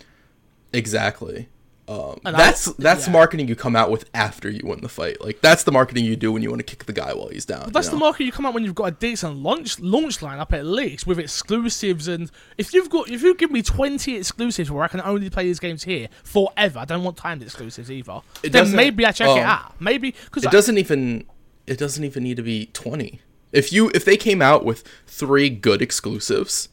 Exactly. 0.74 1.48
Um, 1.90 2.20
And 2.26 2.36
I- 2.36 2.40
that's 2.40 2.66
that's 2.74 3.08
yeah. 3.08 3.14
marketing 3.14 3.48
you 3.48 3.56
come 3.56 3.76
out 3.76 3.90
with 3.90 4.10
after 4.14 4.50
you 4.50 4.62
win 4.64 4.82
the 4.82 4.90
fight. 4.90 5.22
Like 5.22 5.40
that's 5.42 5.64
the 5.64 5.72
marketing 5.72 6.04
you 6.04 6.16
do 6.18 6.32
when 6.34 6.44
you 6.44 6.50
want 6.50 6.60
to 6.60 6.66
kick 6.66 6.86
the 6.86 6.94
guy 6.94 7.14
while 7.14 7.30
he's 7.30 7.46
down. 7.46 7.66
But 7.66 7.74
that's 7.74 7.88
you 7.88 7.92
the 7.92 7.98
know? 7.98 8.06
market 8.06 8.26
you 8.26 8.32
come 8.34 8.46
out 8.46 8.54
when 8.54 8.66
you've 8.66 8.76
got 8.76 8.86
a 8.86 8.92
decent 8.92 9.38
launch 9.38 9.80
launch 9.80 10.20
lineup 10.20 10.52
at 10.52 10.66
least 10.66 11.08
with 11.08 11.18
exclusives 11.18 12.08
and 12.10 12.30
if 12.58 12.74
you've 12.74 12.90
got 12.90 13.10
if 13.10 13.24
you 13.24 13.36
give 13.36 13.52
me 13.52 13.62
twenty 13.62 14.16
exclusives 14.16 14.70
where 14.70 14.84
I 14.84 14.90
can 14.90 15.02
only 15.02 15.30
play 15.30 15.44
these 15.46 15.60
games 15.60 15.84
here 15.84 16.10
forever, 16.24 16.80
I 16.80 16.86
don't 16.86 17.04
want 17.04 17.16
timed 17.16 17.42
exclusives 17.42 17.90
either. 17.90 18.22
It 18.44 18.52
then 18.52 18.76
maybe 18.76 19.06
I 19.06 19.12
check 19.14 19.30
it 19.30 19.40
um, 19.40 19.50
out. 19.50 19.80
Maybe 19.80 20.12
because 20.26 20.44
It 20.44 20.52
doesn't 20.52 20.78
even 20.78 21.26
it 21.68 21.78
doesn't 21.78 22.04
even 22.04 22.24
need 22.24 22.38
to 22.38 22.44
be 22.44 22.66
twenty. 22.74 23.22
If 23.54 23.72
you 23.72 23.92
if 23.96 24.04
they 24.04 24.18
came 24.18 24.42
out 24.42 24.66
with 24.66 24.84
three 25.06 25.50
good 25.50 25.82
exclusives, 25.82 26.68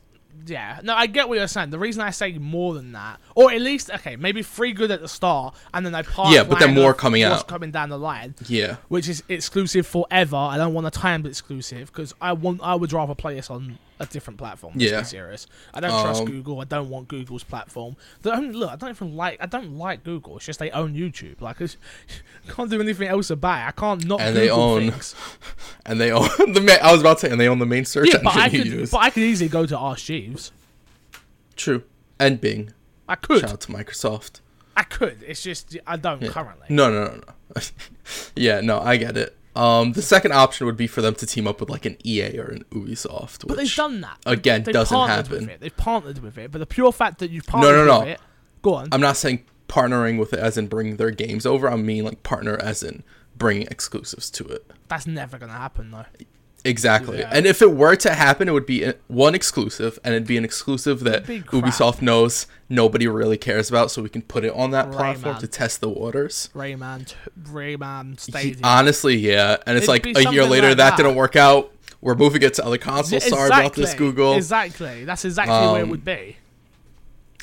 Yeah, 0.47 0.81
no, 0.83 0.95
I 0.95 1.07
get 1.07 1.29
what 1.29 1.39
you're 1.39 1.47
saying. 1.47 1.71
The 1.71 1.79
reason 1.79 2.03
I 2.03 2.11
say 2.11 2.37
more 2.39 2.75
than 2.75 2.93
that, 2.93 3.21
or 3.35 3.51
at 3.53 3.61
least 3.61 3.91
okay, 3.91 4.17
maybe 4.17 4.43
three 4.43 4.73
good 4.73 4.91
at 4.91 5.01
the 5.01 5.09
start, 5.09 5.55
and 5.73 5.85
then 5.85 5.93
they 5.93 6.03
part. 6.03 6.33
Yeah, 6.33 6.45
but 6.45 6.59
then 6.59 6.75
more 6.75 6.95
coming 6.95 7.23
out. 7.23 7.47
coming 7.49 7.71
down 7.71 7.89
the 7.89 7.99
line, 7.99 8.35
yeah, 8.47 8.77
which 8.89 9.09
is 9.09 9.23
exclusive 9.29 9.87
forever. 9.87 10.37
I 10.37 10.57
don't 10.57 10.75
want 10.75 10.87
a 10.87 10.91
timed 10.91 11.27
exclusive 11.27 11.93
because 11.93 12.15
I 12.21 12.33
want. 12.33 12.61
I 12.63 12.75
would 12.75 12.93
rather 12.93 13.15
play 13.15 13.35
this 13.35 13.51
on 13.51 13.79
a 14.01 14.07
different 14.07 14.39
platform. 14.39 14.75
Let's 14.77 14.91
Yeah. 14.91 15.01
be 15.01 15.07
serious. 15.07 15.47
I 15.73 15.81
don't 15.81 15.91
trust 16.03 16.23
Um, 16.23 16.27
Google. 16.29 16.61
I 16.61 16.65
don't 16.65 16.89
want 16.91 17.07
Google's 17.09 17.45
platform. 17.45 17.97
The 18.23 18.35
only, 18.35 18.53
look, 18.53 18.71
I 18.71 18.77
don't 18.77 18.91
even 18.91 19.17
like. 19.17 19.39
I 19.41 19.47
don't 19.47 19.77
like 19.79 20.03
Google. 20.03 20.37
It's 20.37 20.47
just 20.47 20.59
they 20.59 20.71
own 20.73 20.95
YouTube. 20.95 21.41
Like, 21.41 21.61
it's, 21.61 21.77
can't 22.49 22.69
do 22.71 22.81
anything 22.81 23.07
else 23.09 23.31
about 23.31 23.59
it. 23.61 23.69
I 23.69 23.71
can't 23.71 24.05
not 24.05 24.21
And 24.21 24.37
they 24.37 24.51
own 24.51 24.91
things. 24.91 25.15
and 25.87 26.01
they 26.01 26.11
own 26.11 26.29
the 26.53 26.61
ma- 26.61 26.87
I 26.87 26.91
was 26.93 27.01
about 27.03 27.19
to 27.19 27.27
say 27.27 27.33
and 27.33 27.41
they 27.41 27.49
own 27.49 27.59
the 27.61 27.67
main 27.67 27.85
search 27.85 28.09
Yeah, 28.13 28.19
but 28.23 28.35
I 28.37 28.47
engine 28.47 28.63
could. 28.63 28.73
use. 28.73 28.91
But 28.91 28.99
I 28.99 29.11
could 29.11 29.23
easily 29.23 29.49
go 29.49 29.65
to 29.67 29.79
Ask 29.79 30.05
Jeeves. 30.07 30.51
True, 31.57 31.85
and 32.19 32.41
Bing. 32.41 32.73
I 33.09 33.15
could. 33.15 33.41
Shout 33.43 33.53
out 33.53 33.61
to 33.63 33.73
Microsoft. 33.73 34.41
I 34.77 34.83
could. 34.83 35.23
It's 35.25 35.43
just 35.43 35.77
I 35.87 35.97
don't 35.97 36.21
currently. 36.27 36.67
No, 36.69 36.91
no, 36.91 37.05
no, 37.05 37.15
no. 37.55 37.63
yeah, 38.35 38.61
no, 38.61 38.81
I 38.81 38.97
get 38.97 39.17
it. 39.17 39.37
Um, 39.57 39.93
the 39.93 40.03
second 40.03 40.33
option 40.33 40.67
would 40.67 40.77
be 40.77 40.87
for 40.87 41.01
them 41.01 41.15
to 41.15 41.27
team 41.27 41.47
up 41.47 41.61
with 41.61 41.71
like 41.71 41.87
an 41.87 41.97
EA 42.05 42.39
or 42.39 42.47
an 42.47 42.65
Ubisoft, 42.73 43.47
But 43.47 43.57
they've 43.57 43.75
done 43.75 44.01
that. 44.01 44.19
again 44.27 44.65
They've 44.65 44.73
doesn't 44.73 44.95
partnered 44.97 45.27
happen. 45.27 45.41
With 45.47 45.51
it. 45.51 45.61
They've 45.61 45.77
partnered 45.77 46.19
with 46.23 46.39
it, 46.39 46.51
but 46.51 46.59
the 46.59 46.67
pure 46.67 46.93
fact 46.93 47.19
that 47.21 47.31
you've 47.31 47.47
partnered 47.47 47.87
no, 47.87 47.87
no. 47.87 47.99
with 48.01 48.09
it, 48.09 48.21
go 48.63 48.75
on. 48.75 48.89
I'm 48.91 49.01
not 49.01 49.17
saying 49.17 49.45
partnering 49.69 50.19
with 50.19 50.33
it 50.33 50.41
as 50.41 50.59
in 50.59 50.67
bringing 50.67 50.97
their 50.97 51.11
games 51.11 51.47
over. 51.47 51.69
I 51.71 51.77
mean 51.77 52.05
like 52.05 52.23
partner 52.23 52.57
as 52.61 52.83
in 52.83 53.03
bringing 53.37 53.67
exclusives 53.69 54.29
to 54.31 54.45
it. 54.47 54.71
That's 54.89 55.07
never 55.07 55.39
gonna 55.39 55.53
happen 55.53 55.91
though. 55.93 56.05
Exactly. 56.67 57.23
And 57.23 57.45
if 57.47 57.61
it 57.61 57.73
were 57.73 57.95
to 57.97 58.15
happen, 58.15 58.49
it 58.49 58.53
would 58.53 58.65
be 58.65 58.91
one 59.07 59.35
exclusive, 59.35 59.99
and 60.03 60.15
it'd 60.15 60.27
be 60.27 60.39
an 60.39 60.45
exclusive 60.47 61.01
that 61.01 61.25
Ubisoft 61.27 62.01
knows 62.01 62.47
nobody 62.71 63.07
really 63.07 63.37
cares 63.37 63.69
about, 63.69 63.91
so 63.91 64.03
we 64.03 64.09
can 64.09 64.23
put 64.23 64.45
it 64.45 64.53
on 64.55 64.71
that 64.71 64.91
platform 64.91 65.39
to 65.41 65.47
test 65.47 65.83
the 65.83 65.91
waters. 65.91 66.49
Rayman, 66.55 67.15
Rayman 67.43 68.19
Stadium. 68.19 68.61
honestly, 68.65 69.15
yeah. 69.17 69.59
And 69.67 69.77
it's 69.77 69.89
It'd 69.89 70.07
like 70.07 70.27
a 70.27 70.33
year 70.33 70.45
later 70.47 70.69
like 70.69 70.79
that, 70.79 70.91
that. 70.91 70.97
didn't 70.97 71.17
work 71.17 71.37
out. 71.37 71.71
We're 72.01 72.15
moving 72.15 72.43
it 72.43 72.55
to 72.55 72.65
other 72.65 72.79
consoles. 72.79 73.25
Sorry 73.29 73.47
about 73.49 73.75
this, 73.75 73.91
Exactly. 73.93 74.07
Google. 74.07 74.35
Exactly. 74.37 75.05
That's 75.05 75.25
exactly 75.25 75.55
where 75.55 75.81
it 75.81 75.83
Um, 75.85 75.91
would 75.91 76.05
be. 76.05 76.37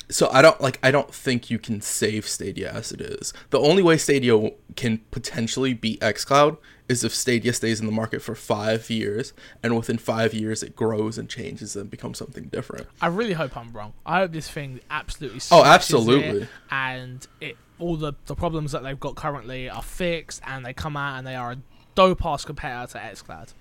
So 0.08 0.28
I 0.30 0.42
don't 0.42 0.60
like. 0.60 0.78
I 0.82 0.90
don't 0.90 1.12
think 1.14 1.48
you 1.48 1.58
can 1.58 1.80
save 1.80 2.28
Stadia 2.28 2.70
as 2.70 2.92
it 2.92 3.00
is. 3.00 3.32
The 3.50 3.58
only 3.58 3.82
way 3.82 3.96
Stadia 3.96 4.50
can 4.76 4.98
potentially 5.10 5.72
beat 5.74 6.00
XCloud 6.00 6.58
is 6.92 7.04
if 7.04 7.14
Stadia 7.14 7.52
stays 7.52 7.80
in 7.80 7.86
the 7.86 7.92
market 7.92 8.22
for 8.22 8.34
five 8.34 8.88
years, 8.90 9.32
and 9.62 9.74
within 9.76 9.98
five 9.98 10.32
years 10.32 10.62
it 10.62 10.76
grows 10.76 11.18
and 11.18 11.28
changes 11.28 11.74
and 11.74 11.90
becomes 11.90 12.18
something 12.18 12.44
different. 12.44 12.86
I 13.00 13.08
really 13.08 13.32
hope 13.32 13.56
I'm 13.56 13.72
wrong. 13.72 13.94
I 14.06 14.20
hope 14.20 14.32
this 14.32 14.48
thing 14.48 14.80
absolutely. 14.90 15.40
Oh, 15.50 15.64
absolutely. 15.64 16.42
it 16.42 16.48
and 16.70 17.26
it 17.40 17.56
all 17.78 17.96
the 17.96 18.12
the 18.26 18.34
problems 18.34 18.72
that 18.72 18.82
they've 18.82 19.00
got 19.00 19.16
currently 19.16 19.68
are 19.68 19.82
fixed, 19.82 20.40
and 20.46 20.64
they 20.64 20.72
come 20.72 20.96
out 20.96 21.18
and 21.18 21.26
they 21.26 21.34
are 21.34 21.52
a 21.52 21.58
dope 21.94 22.24
ass 22.24 22.44
competitor 22.44 22.92
to 22.92 22.98
XCloud. 22.98 23.52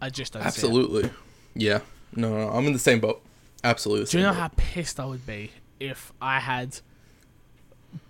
I 0.00 0.10
just 0.10 0.32
don't. 0.32 0.42
See 0.42 0.46
it. 0.46 0.48
Absolutely. 0.48 1.10
Yeah. 1.54 1.80
No, 2.14 2.36
no, 2.36 2.48
I'm 2.50 2.66
in 2.66 2.72
the 2.72 2.78
same 2.78 3.00
boat. 3.00 3.22
Absolutely. 3.62 4.06
Do 4.06 4.18
you 4.18 4.24
know 4.24 4.30
boat. 4.30 4.38
how 4.38 4.50
pissed 4.56 5.00
I 5.00 5.06
would 5.06 5.26
be 5.26 5.50
if 5.80 6.12
I 6.20 6.40
had 6.40 6.78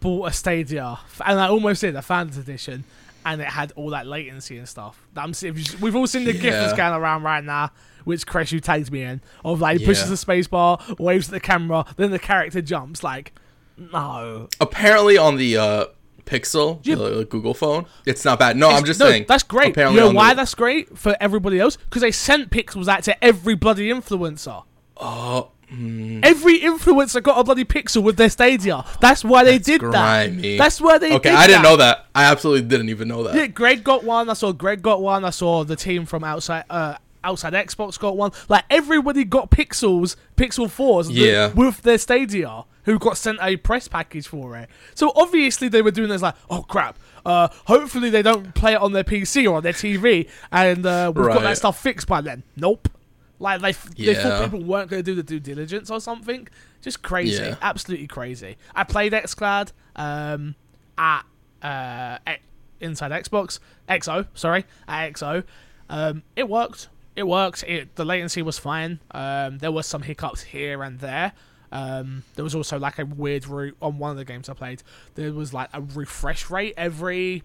bought 0.00 0.28
a 0.28 0.32
Stadia 0.32 0.98
and 1.24 1.40
I 1.40 1.48
almost 1.48 1.80
did 1.80 1.94
a 1.94 2.02
fans 2.02 2.36
edition 2.36 2.84
and 3.26 3.40
it 3.42 3.48
had 3.48 3.72
all 3.76 3.90
that 3.90 4.06
latency 4.06 4.56
and 4.56 4.68
stuff. 4.68 5.06
That 5.14 5.24
I'm 5.24 5.34
we've 5.80 5.94
all 5.96 6.06
seen 6.06 6.24
the 6.24 6.32
GIF 6.32 6.52
that's 6.54 6.72
going 6.72 6.94
around 6.94 7.22
right 7.24 7.44
now, 7.44 7.70
which 8.04 8.26
Chris 8.26 8.52
you 8.52 8.60
me 8.90 9.02
in 9.02 9.20
of 9.44 9.60
like 9.60 9.80
he 9.80 9.84
pushes 9.84 10.04
Yeah. 10.04 10.10
the 10.10 10.16
space 10.16 10.46
bar, 10.46 10.78
waves 10.98 11.28
at 11.28 11.32
the 11.32 11.40
camera, 11.40 11.84
then 11.96 12.10
the 12.12 12.18
character 12.18 12.62
jumps. 12.62 13.02
Like, 13.02 13.32
no. 13.76 14.48
Apparently 14.60 15.18
on 15.18 15.36
the 15.36 15.56
uh, 15.56 15.84
Pixel, 16.24 16.80
Yeah. 16.84 16.94
the 16.96 17.24
Google 17.28 17.54
phone, 17.54 17.86
it's 18.04 18.24
not 18.24 18.38
bad. 18.38 18.56
No, 18.56 18.70
I'm 18.70 18.84
just 18.84 19.00
no, 19.00 19.06
saying. 19.10 19.26
that's 19.28 19.42
great. 19.42 19.70
Apparently 19.70 20.00
you 20.00 20.08
know 20.08 20.14
why 20.14 20.30
the- 20.30 20.36
that's 20.36 20.54
great 20.54 20.96
for 20.96 21.16
everybody 21.20 21.60
else? 21.60 21.76
Because 21.76 22.02
they 22.02 22.10
sent 22.12 22.50
pixels 22.50 22.88
out 22.88 23.02
to 23.04 23.24
every 23.24 23.54
bloody 23.54 23.88
influencer. 23.90 24.64
Oh, 24.96 25.50
mm, 25.76 26.24
Every 26.24 26.60
influencer 26.60 27.22
got 27.22 27.38
a 27.38 27.44
bloody 27.44 27.64
pixel 27.64 28.02
with 28.02 28.16
their 28.16 28.30
Stadia. 28.30 28.84
That's 29.00 29.24
why 29.24 29.44
they 29.44 29.58
That's 29.58 29.66
did 29.66 29.80
grimy. 29.80 30.56
that. 30.56 30.64
That's 30.64 30.80
why 30.80 30.98
they 30.98 31.12
okay, 31.14 31.30
did 31.30 31.38
I 31.38 31.46
didn't 31.46 31.62
that. 31.62 31.68
know 31.68 31.76
that. 31.76 32.06
I 32.14 32.24
absolutely 32.24 32.66
didn't 32.68 32.88
even 32.88 33.08
know 33.08 33.22
that. 33.24 33.34
Yeah, 33.34 33.46
Greg 33.46 33.84
got 33.84 34.04
one. 34.04 34.28
I 34.30 34.34
saw 34.34 34.52
Greg 34.52 34.82
got 34.82 35.00
one. 35.02 35.24
I 35.24 35.30
saw 35.30 35.64
the 35.64 35.76
team 35.76 36.06
from 36.06 36.24
outside 36.24 36.64
uh, 36.70 36.96
outside 37.24 37.52
Xbox 37.52 37.98
got 37.98 38.16
one. 38.16 38.30
Like 38.48 38.64
everybody 38.70 39.24
got 39.24 39.50
pixels, 39.50 40.16
Pixel 40.36 40.70
fours, 40.70 41.08
th- 41.08 41.18
Yeah. 41.18 41.52
with 41.52 41.82
their 41.82 41.98
Stadia, 41.98 42.64
who 42.84 42.98
got 42.98 43.16
sent 43.18 43.38
a 43.42 43.56
press 43.56 43.88
package 43.88 44.28
for 44.28 44.56
it. 44.56 44.68
So 44.94 45.12
obviously 45.16 45.68
they 45.68 45.82
were 45.82 45.90
doing 45.90 46.08
this 46.08 46.22
like, 46.22 46.36
oh 46.48 46.62
crap. 46.62 46.98
Uh, 47.24 47.48
hopefully 47.66 48.08
they 48.08 48.22
don't 48.22 48.54
play 48.54 48.74
it 48.74 48.80
on 48.80 48.92
their 48.92 49.02
PC 49.02 49.50
or 49.50 49.56
on 49.56 49.62
their 49.64 49.72
TV, 49.72 50.28
and 50.52 50.86
uh, 50.86 51.10
we've 51.14 51.26
got 51.26 51.42
that 51.42 51.56
stuff 51.56 51.80
fixed 51.82 52.06
by 52.06 52.20
then. 52.20 52.44
Nope. 52.54 52.88
Like 53.38 53.60
they, 53.60 53.68
f- 53.70 53.94
they 53.94 54.14
thought 54.14 54.44
people 54.44 54.62
weren't 54.64 54.88
going 54.90 55.02
to 55.04 55.10
do 55.10 55.14
the 55.14 55.22
due 55.22 55.40
diligence 55.40 55.90
or 55.90 56.00
something. 56.00 56.48
Just 56.82 57.02
crazy, 57.02 57.42
Yeah. 57.42 57.56
absolutely 57.60 58.06
crazy. 58.06 58.56
I 58.74 58.84
played 58.84 59.12
XCloud 59.12 59.72
um, 59.96 60.54
at 60.96 61.22
uh, 61.62 62.18
X- 62.26 62.42
inside 62.80 63.10
Xbox 63.10 63.58
XO, 63.88 64.26
sorry, 64.34 64.64
at 64.88 65.12
XO. 65.12 65.44
Um, 65.90 66.22
it 66.34 66.48
worked. 66.48 66.88
It 67.14 67.26
worked. 67.26 67.62
It 67.64 67.94
the 67.96 68.04
latency 68.04 68.42
was 68.42 68.58
fine. 68.58 69.00
Um, 69.10 69.58
there 69.58 69.72
was 69.72 69.86
some 69.86 70.02
hiccups 70.02 70.42
here 70.42 70.82
and 70.82 70.98
there. 71.00 71.32
Um, 71.72 72.22
there 72.36 72.44
was 72.44 72.54
also 72.54 72.78
like 72.78 72.98
a 72.98 73.04
weird 73.04 73.46
route 73.46 73.76
on 73.82 73.98
one 73.98 74.12
of 74.12 74.16
the 74.16 74.24
games 74.24 74.48
I 74.48 74.54
played. 74.54 74.82
There 75.14 75.32
was 75.32 75.52
like 75.52 75.68
a 75.72 75.80
refresh 75.82 76.48
rate 76.50 76.74
every. 76.76 77.42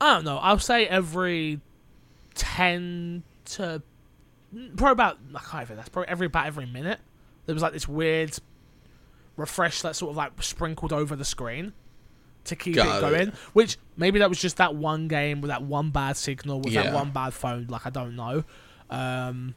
I 0.00 0.14
don't 0.14 0.24
know. 0.24 0.38
I'll 0.38 0.58
say 0.58 0.86
every 0.86 1.60
ten 2.34 3.22
to 3.52 3.82
probably 4.76 4.92
about 4.92 5.18
I 5.34 5.40
can't 5.40 5.62
even. 5.64 5.76
That's 5.76 5.88
probably 5.88 6.08
every 6.08 6.26
about 6.26 6.46
every 6.46 6.66
minute. 6.66 7.00
There 7.46 7.54
was 7.54 7.62
like 7.62 7.72
this 7.72 7.88
weird 7.88 8.36
refresh 9.36 9.82
that 9.82 9.96
sort 9.96 10.10
of 10.10 10.16
like 10.16 10.32
sprinkled 10.42 10.92
over 10.92 11.16
the 11.16 11.24
screen 11.24 11.72
to 12.44 12.56
keep 12.56 12.74
Got 12.76 13.02
it 13.02 13.06
it. 13.06 13.10
going. 13.18 13.32
Which 13.52 13.78
maybe 13.96 14.18
that 14.18 14.28
was 14.28 14.40
just 14.40 14.58
that 14.58 14.74
one 14.74 15.08
game 15.08 15.40
with 15.40 15.48
that 15.48 15.62
one 15.62 15.90
bad 15.90 16.16
signal 16.16 16.60
with 16.60 16.74
that 16.74 16.92
one 16.92 17.10
bad 17.10 17.34
phone. 17.34 17.66
Like 17.68 17.86
I 17.86 17.90
don't 17.90 18.14
know, 18.16 18.44
um, 18.90 19.54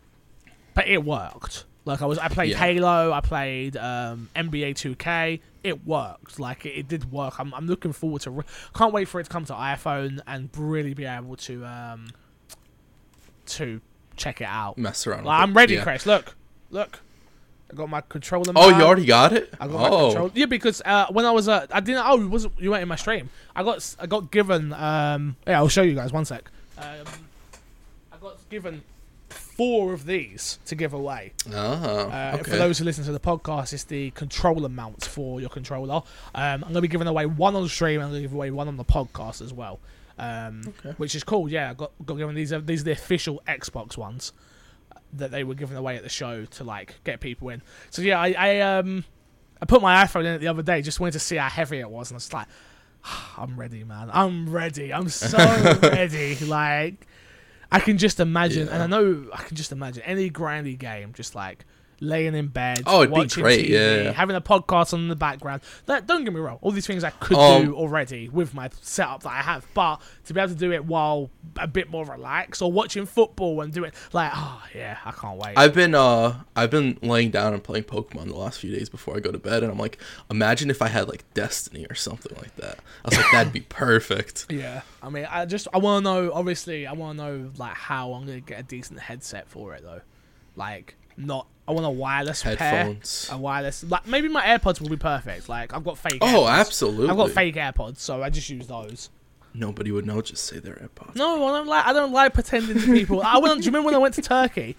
but 0.73 0.87
it 0.87 1.03
worked. 1.03 1.65
Like 1.83 2.01
I 2.01 2.05
was, 2.07 2.17
I 2.17 2.29
played 2.29 2.49
Yeah. 2.49 2.57
Halo, 2.57 3.11
I 3.11 3.21
played 3.21 3.77
um, 3.77 4.27
NBA 4.35 4.71
2K. 4.71 5.39
It 5.63 5.85
worked. 5.85 6.39
Like 6.39 6.65
it, 6.65 6.69
it 6.69 6.87
did 6.87 7.11
work. 7.11 7.39
I'm, 7.39 7.53
I'm 7.53 7.67
looking 7.67 7.91
forward 7.93 8.21
to. 8.23 8.31
Re- 8.31 8.43
can't 8.73 8.91
wait 8.91 9.07
for 9.07 9.19
it 9.19 9.25
to 9.25 9.29
come 9.29 9.45
to 9.45 9.53
iPhone 9.53 10.19
and 10.25 10.49
really 10.57 10.95
be 10.95 11.05
able 11.05 11.35
to 11.35 11.63
um, 11.63 12.07
to 13.47 13.81
check 14.15 14.41
it 14.41 14.47
out. 14.47 14.77
Mess 14.77 15.05
around. 15.07 15.25
Like, 15.25 15.41
I'm 15.41 15.53
ready, 15.55 15.75
Yeah. 15.75 15.83
Chris. 15.83 16.05
Look, 16.05 16.35
look. 16.71 16.99
I 17.71 17.75
got 17.75 17.89
my 17.89 18.01
controller. 18.01 18.51
Oh, 18.55 18.69
mount. 18.69 18.77
you 18.77 18.83
already 18.83 19.05
got 19.05 19.33
it. 19.33 19.51
I 19.59 19.67
got 19.67 19.73
my 19.73 19.89
oh, 19.89 20.05
controller. 20.07 20.31
Yeah, 20.35 20.45
because 20.45 20.81
uh, 20.85 21.07
when 21.11 21.25
I 21.25 21.31
was 21.31 21.47
uh, 21.47 21.65
I 21.71 21.79
didn't. 21.79 22.03
Oh, 22.05 22.17
you 22.19 22.29
wasn't 22.29 22.53
you 22.59 22.69
weren't 22.69 22.83
in 22.83 22.87
my 22.87 22.95
stream? 22.95 23.29
I 23.55 23.63
got 23.63 23.95
I 23.99 24.05
got 24.05 24.31
given. 24.31 24.71
Um, 24.73 25.35
yeah, 25.47 25.57
I'll 25.57 25.67
show 25.67 25.81
you 25.81 25.95
guys 25.95 26.13
one 26.13 26.25
sec. 26.25 26.49
Um, 26.77 27.05
I 28.13 28.17
got 28.21 28.37
given 28.49 28.83
four 29.29 29.93
of 29.93 30.05
these 30.05 30.59
to 30.65 30.75
give 30.75 30.93
away. 30.93 31.31
oh, 31.51 31.55
Uh, 31.55 32.31
okay. 32.35 32.51
For 32.51 32.57
those 32.57 32.77
who 32.77 32.83
listen 32.85 33.03
to 33.05 33.11
the 33.11 33.19
podcast, 33.19 33.71
it's 33.73 33.85
the 33.85 34.11
controller 34.11 34.69
mounts 34.69 35.07
for 35.07 35.39
your 35.39 35.49
controller. 35.49 35.95
Um, 35.95 36.03
I'm 36.35 36.59
going 36.61 36.73
to 36.75 36.81
be 36.81 36.87
giving 36.89 37.07
away 37.07 37.25
one 37.25 37.55
on 37.55 37.67
stream. 37.69 37.95
and 38.01 38.03
I'm 38.05 38.09
going 38.11 38.21
to 38.21 38.27
give 38.27 38.33
away 38.35 38.51
one 38.51 38.67
on 38.67 38.75
the 38.77 38.83
podcast 38.85 39.41
as 39.41 39.53
well, 39.53 39.79
um, 40.17 40.61
Okay. 40.79 40.93
which 40.97 41.15
is 41.15 41.23
cool. 41.23 41.49
Yeah, 41.49 41.71
I 41.71 41.73
got 41.73 41.91
got 42.05 42.15
given 42.17 42.35
these. 42.35 42.53
Are, 42.53 42.61
these 42.61 42.81
are 42.81 42.85
the 42.85 42.91
official 42.91 43.41
Xbox 43.47 43.97
ones. 43.97 44.31
that 45.13 45.31
they 45.31 45.43
were 45.45 45.55
giving 45.55 45.77
away 45.77 45.95
at 45.95 46.03
the 46.03 46.09
show 46.09 46.43
to 46.45 46.63
like 46.63 46.95
get 47.03 47.19
people 47.21 47.49
in. 47.49 47.61
So 47.89 48.01
yeah, 48.01 48.19
I, 48.19 48.35
I 48.37 48.59
um 48.61 49.05
I 49.61 49.65
put 49.65 49.81
my 49.81 50.03
iPhone 50.03 50.21
in 50.21 50.33
it 50.33 50.37
the 50.39 50.47
other 50.49 50.61
day, 50.63 50.81
just 50.81 50.99
wanted 50.99 51.13
to 51.13 51.19
see 51.19 51.37
how 51.37 51.47
heavy 51.49 51.79
it 51.79 51.89
was, 51.89 52.11
and 52.11 52.15
I 52.15 52.17
was 52.17 52.33
like, 52.33 52.47
I'm 53.37 53.57
ready, 53.57 53.83
man. 53.83 54.09
I'm 54.11 54.49
ready. 54.49 54.93
I'm 54.93 55.07
so 55.09 55.37
ready. 55.81 56.35
Like 56.37 57.07
I 57.71 57.79
can 57.79 57.97
just 57.97 58.19
imagine, 58.19 58.67
and 58.69 58.83
I 58.83 58.87
know 58.87 59.25
I 59.33 59.43
can 59.43 59.55
just 59.55 59.71
imagine 59.71 60.03
any 60.03 60.29
grindy 60.29 60.77
game, 60.77 61.13
just 61.13 61.33
like 61.35 61.65
laying 61.99 62.35
in 62.35 62.47
bed, 62.47 62.83
Oh, 62.85 63.01
it'd 63.01 63.09
be 63.09 63.19
watching 63.19 63.43
great, 63.43 63.65
TV, 63.67 64.03
yeah, 64.05 64.11
having 64.11 64.35
a 64.35 64.41
podcast 64.41 64.93
on 64.93 64.99
in 65.01 65.07
the 65.07 65.15
background. 65.15 65.61
That 65.85 66.07
don't 66.07 66.23
get 66.23 66.33
me 66.33 66.39
wrong, 66.39 66.59
all 66.61 66.71
these 66.71 66.85
things 66.87 67.03
I 67.03 67.09
could 67.11 67.37
Um, 67.37 67.65
do 67.65 67.75
already 67.75 68.29
with 68.29 68.53
my 68.53 68.69
setup 68.81 69.23
that 69.23 69.29
I 69.29 69.41
have, 69.41 69.65
but 69.73 70.01
to 70.25 70.33
be 70.33 70.39
able 70.39 70.53
to 70.53 70.59
do 70.59 70.71
it 70.71 70.85
while 70.85 71.29
a 71.57 71.67
bit 71.67 71.89
more 71.89 72.05
relaxed 72.05 72.61
or 72.61 72.71
watching 72.71 73.05
football 73.05 73.61
and 73.61 73.71
doing 73.73 73.91
like, 74.13 74.31
oh 74.33 74.61
yeah, 74.75 74.97
I 75.05 75.11
can't 75.11 75.37
wait. 75.37 75.53
I've 75.57 75.73
been 75.73 75.95
uh 75.95 76.41
I've 76.55 76.71
been 76.71 76.97
laying 77.01 77.31
down 77.31 77.53
and 77.53 77.63
playing 77.63 77.85
Pokemon 77.85 78.27
the 78.27 78.35
last 78.35 78.59
few 78.59 78.71
days 78.75 78.89
before 78.89 79.15
I 79.15 79.19
go 79.19 79.31
to 79.31 79.37
bed, 79.39 79.63
and 79.63 79.71
I'm 79.71 79.77
like, 79.79 79.97
imagine 80.29 80.69
if 80.69 80.81
I 80.81 80.87
had 80.87 81.07
like 81.07 81.23
Destiny 81.33 81.85
or 81.89 81.95
something 81.95 82.35
like 82.37 82.55
that. 82.57 82.79
I 83.05 83.09
was 83.09 83.17
like, 83.17 83.31
that'd 83.31 83.53
be 83.53 83.59
perfect. 83.69 84.47
yeah, 84.51 84.81
I 85.01 85.09
mean, 85.09 85.27
I 85.29 85.45
just 85.45 85.67
I 85.73 85.77
want 85.77 86.03
to 86.05 86.11
know. 86.11 86.31
Obviously, 86.33 86.85
I 86.87 86.93
want 86.93 87.17
to 87.17 87.23
know 87.25 87.51
like 87.57 87.73
how 87.75 88.13
I'm 88.13 88.25
gonna 88.25 88.39
get 88.41 88.59
a 88.59 88.63
decent 88.63 88.99
headset 88.99 89.47
for 89.47 89.73
it 89.73 89.83
though. 89.83 90.01
Like, 90.55 90.95
not 91.17 91.47
I 91.67 91.71
want 91.71 91.85
a 91.85 91.89
wireless 91.89 92.43
pair. 92.43 92.95
A 93.31 93.37
wireless, 93.37 93.83
like 93.89 94.05
maybe 94.07 94.27
my 94.27 94.45
AirPods 94.45 94.79
will 94.79 94.89
be 94.89 94.97
perfect. 94.97 95.49
Like 95.49 95.73
I've 95.73 95.83
got 95.83 95.97
fake. 95.97 96.19
Oh, 96.21 96.43
AirPods. 96.43 96.59
absolutely. 96.59 97.09
I've 97.09 97.17
got 97.17 97.31
fake 97.31 97.55
AirPods, 97.55 97.97
so 97.97 98.21
I 98.21 98.29
just 98.29 98.49
use 98.49 98.67
those. 98.67 99.09
Nobody 99.55 99.91
would 99.91 100.05
know. 100.05 100.21
Just 100.21 100.43
say 100.45 100.59
they're 100.59 100.75
AirPods. 100.75 101.15
No, 101.15 101.43
I 101.47 101.57
don't 101.57 101.67
like. 101.67 101.85
I 101.87 101.93
don't 101.93 102.11
like 102.11 102.33
pretending 102.33 102.79
to 102.79 102.85
people. 102.93 103.21
I 103.21 103.37
went. 103.39 103.61
Do 103.61 103.65
you 103.65 103.69
remember 103.69 103.85
when 103.87 103.95
I 103.95 103.99
went 103.99 104.13
to 104.15 104.21
Turkey? 104.21 104.75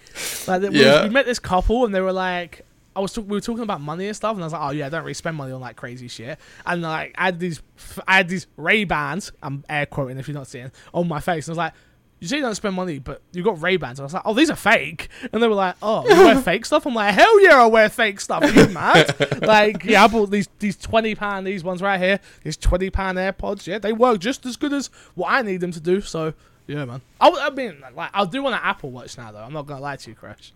Like, 0.47 0.61
we, 0.61 0.69
Yeah. 0.81 1.03
we 1.03 1.09
met 1.09 1.25
this 1.25 1.39
couple, 1.39 1.83
and 1.83 1.93
they 1.93 1.99
were 1.99 2.13
like, 2.13 2.63
I 2.95 2.99
was. 2.99 3.11
Talk, 3.11 3.25
we 3.25 3.31
were 3.35 3.41
talking 3.41 3.63
about 3.63 3.81
money 3.81 4.07
and 4.07 4.15
stuff, 4.15 4.35
and 4.35 4.43
I 4.43 4.45
was 4.45 4.53
like, 4.53 4.61
oh 4.61 4.69
yeah, 4.69 4.85
I 4.85 4.89
don't 4.89 5.01
really 5.01 5.15
spend 5.15 5.35
money 5.35 5.51
on 5.51 5.59
like 5.59 5.75
crazy 5.75 6.07
shit. 6.07 6.39
And 6.65 6.83
like, 6.83 7.15
I 7.17 7.25
had 7.25 7.39
these, 7.39 7.61
I 8.07 8.17
had 8.17 8.29
these 8.29 8.47
Ray 8.55 8.83
Bans. 8.85 9.31
I'm 9.43 9.65
air 9.67 9.87
quoting 9.87 10.19
if 10.19 10.27
you're 10.27 10.35
not 10.35 10.47
seeing 10.47 10.71
on 10.93 11.07
my 11.07 11.19
face. 11.19 11.47
And 11.47 11.51
I 11.51 11.53
was 11.53 11.57
like. 11.57 11.73
You 12.19 12.27
say 12.27 12.37
you 12.37 12.41
don't 12.41 12.55
spend 12.55 12.75
money, 12.75 12.97
but 12.97 13.21
you 13.31 13.43
got 13.43 13.61
Ray 13.61 13.77
Bans. 13.77 13.99
I 13.99 14.03
was 14.03 14.13
like, 14.13 14.23
oh, 14.25 14.33
these 14.33 14.49
are 14.49 14.55
fake. 14.55 15.07
And 15.31 15.41
they 15.43 15.47
were 15.47 15.53
like, 15.53 15.75
oh, 15.83 16.03
you 16.07 16.15
wear 16.25 16.41
fake 16.41 16.65
stuff? 16.65 16.87
I'm 16.87 16.95
like, 16.95 17.13
hell 17.13 17.43
yeah, 17.43 17.61
I 17.61 17.67
wear 17.67 17.89
fake 17.89 18.19
stuff. 18.19 18.43
Are 18.43 18.49
you 18.49 18.67
mad? 18.73 19.41
like, 19.43 19.83
yeah, 19.83 20.03
I 20.03 20.07
bought 20.07 20.31
these 20.31 20.49
these 20.57 20.75
twenty 20.77 21.13
pound 21.13 21.45
these 21.45 21.63
ones 21.63 21.81
right 21.81 21.99
here. 21.99 22.19
These 22.43 22.57
twenty 22.57 22.89
pound 22.89 23.17
AirPods. 23.19 23.67
Yeah, 23.67 23.77
they 23.77 23.93
work 23.93 24.19
just 24.19 24.45
as 24.47 24.57
good 24.57 24.73
as 24.73 24.87
what 25.13 25.31
I 25.31 25.43
need 25.43 25.61
them 25.61 25.71
to 25.73 25.79
do. 25.79 26.01
So 26.01 26.33
yeah, 26.65 26.85
man. 26.85 27.01
I, 27.21 27.29
I 27.29 27.49
mean, 27.51 27.83
like, 27.95 28.09
I'll 28.13 28.25
do 28.25 28.41
want 28.41 28.55
an 28.55 28.61
Apple 28.63 28.89
Watch 28.89 29.15
now, 29.17 29.31
though. 29.31 29.39
I'm 29.43 29.53
not 29.53 29.67
gonna 29.67 29.81
lie 29.81 29.95
to 29.97 30.09
you, 30.09 30.15
Crash. 30.15 30.53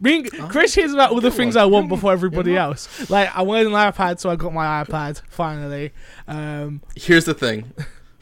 Me 0.00 0.16
and, 0.20 0.28
Oh, 0.40 0.48
Chris 0.48 0.74
hears 0.74 0.92
about 0.92 1.12
all 1.12 1.20
the 1.20 1.30
things 1.30 1.54
one, 1.54 1.62
I 1.62 1.66
want 1.66 1.88
before 1.88 2.12
everybody 2.12 2.52
one. 2.52 2.60
else. 2.62 3.08
Like, 3.10 3.34
I 3.36 3.42
wanted 3.42 3.66
an 3.68 3.72
iPad, 3.74 4.18
so 4.18 4.28
I 4.30 4.36
got 4.36 4.52
my 4.52 4.82
iPad 4.82 5.22
finally. 5.28 5.92
Um, 6.26 6.80
Here's 6.96 7.24
the 7.26 7.34
thing. 7.34 7.72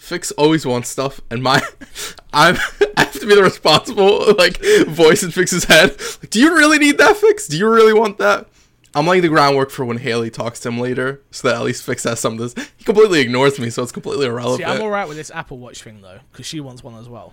Fix 0.03 0.33
always 0.33 0.67
wants 0.67 0.89
stuff, 0.89 1.21
and 1.31 1.45
my, 1.45 1.63
I'm, 2.33 2.57
I 2.97 3.05
have 3.05 3.13
to 3.13 3.25
be 3.25 3.37
the 3.37 3.43
responsible 3.45 4.35
like 4.37 4.61
voice 4.89 5.23
in 5.23 5.31
Fix's 5.31 5.63
head. 5.63 5.91
Like, 5.91 6.29
do 6.29 6.41
you 6.41 6.57
really 6.57 6.79
need 6.79 6.99
that 6.99 7.17
fix? 7.17 7.47
Do 7.47 7.57
you 7.57 7.69
really 7.69 7.95
want 7.95 8.19
that? 8.19 8.49
I'm 8.97 9.07
laying 9.07 9.23
the 9.23 9.29
groundwork 9.29 9.71
for 9.71 9.85
when 9.85 9.99
Haley 9.99 10.29
talks 10.29 10.59
to 10.61 10.71
him 10.71 10.81
later, 10.81 11.23
so 11.31 11.47
that 11.47 11.57
at 11.57 11.63
least 11.63 11.85
Fix 11.85 12.03
has 12.03 12.19
some 12.19 12.33
of 12.33 12.41
this. 12.41 12.69
He 12.77 12.83
completely 12.83 13.21
ignores 13.21 13.61
me, 13.61 13.71
so 13.71 13.85
it's 13.85 13.93
completely 13.93 14.27
irrelevant. 14.27 14.59
see, 14.59 14.65
I'm 14.65 14.83
alright 14.83 15.07
with 15.07 15.17
this 15.17 15.31
Apple 15.31 15.59
Watch 15.59 15.85
thing 15.85 16.03
though, 16.03 16.19
because 16.33 16.47
she 16.47 16.59
wants 16.59 16.83
one 16.83 16.97
as 16.97 17.09
well. 17.09 17.33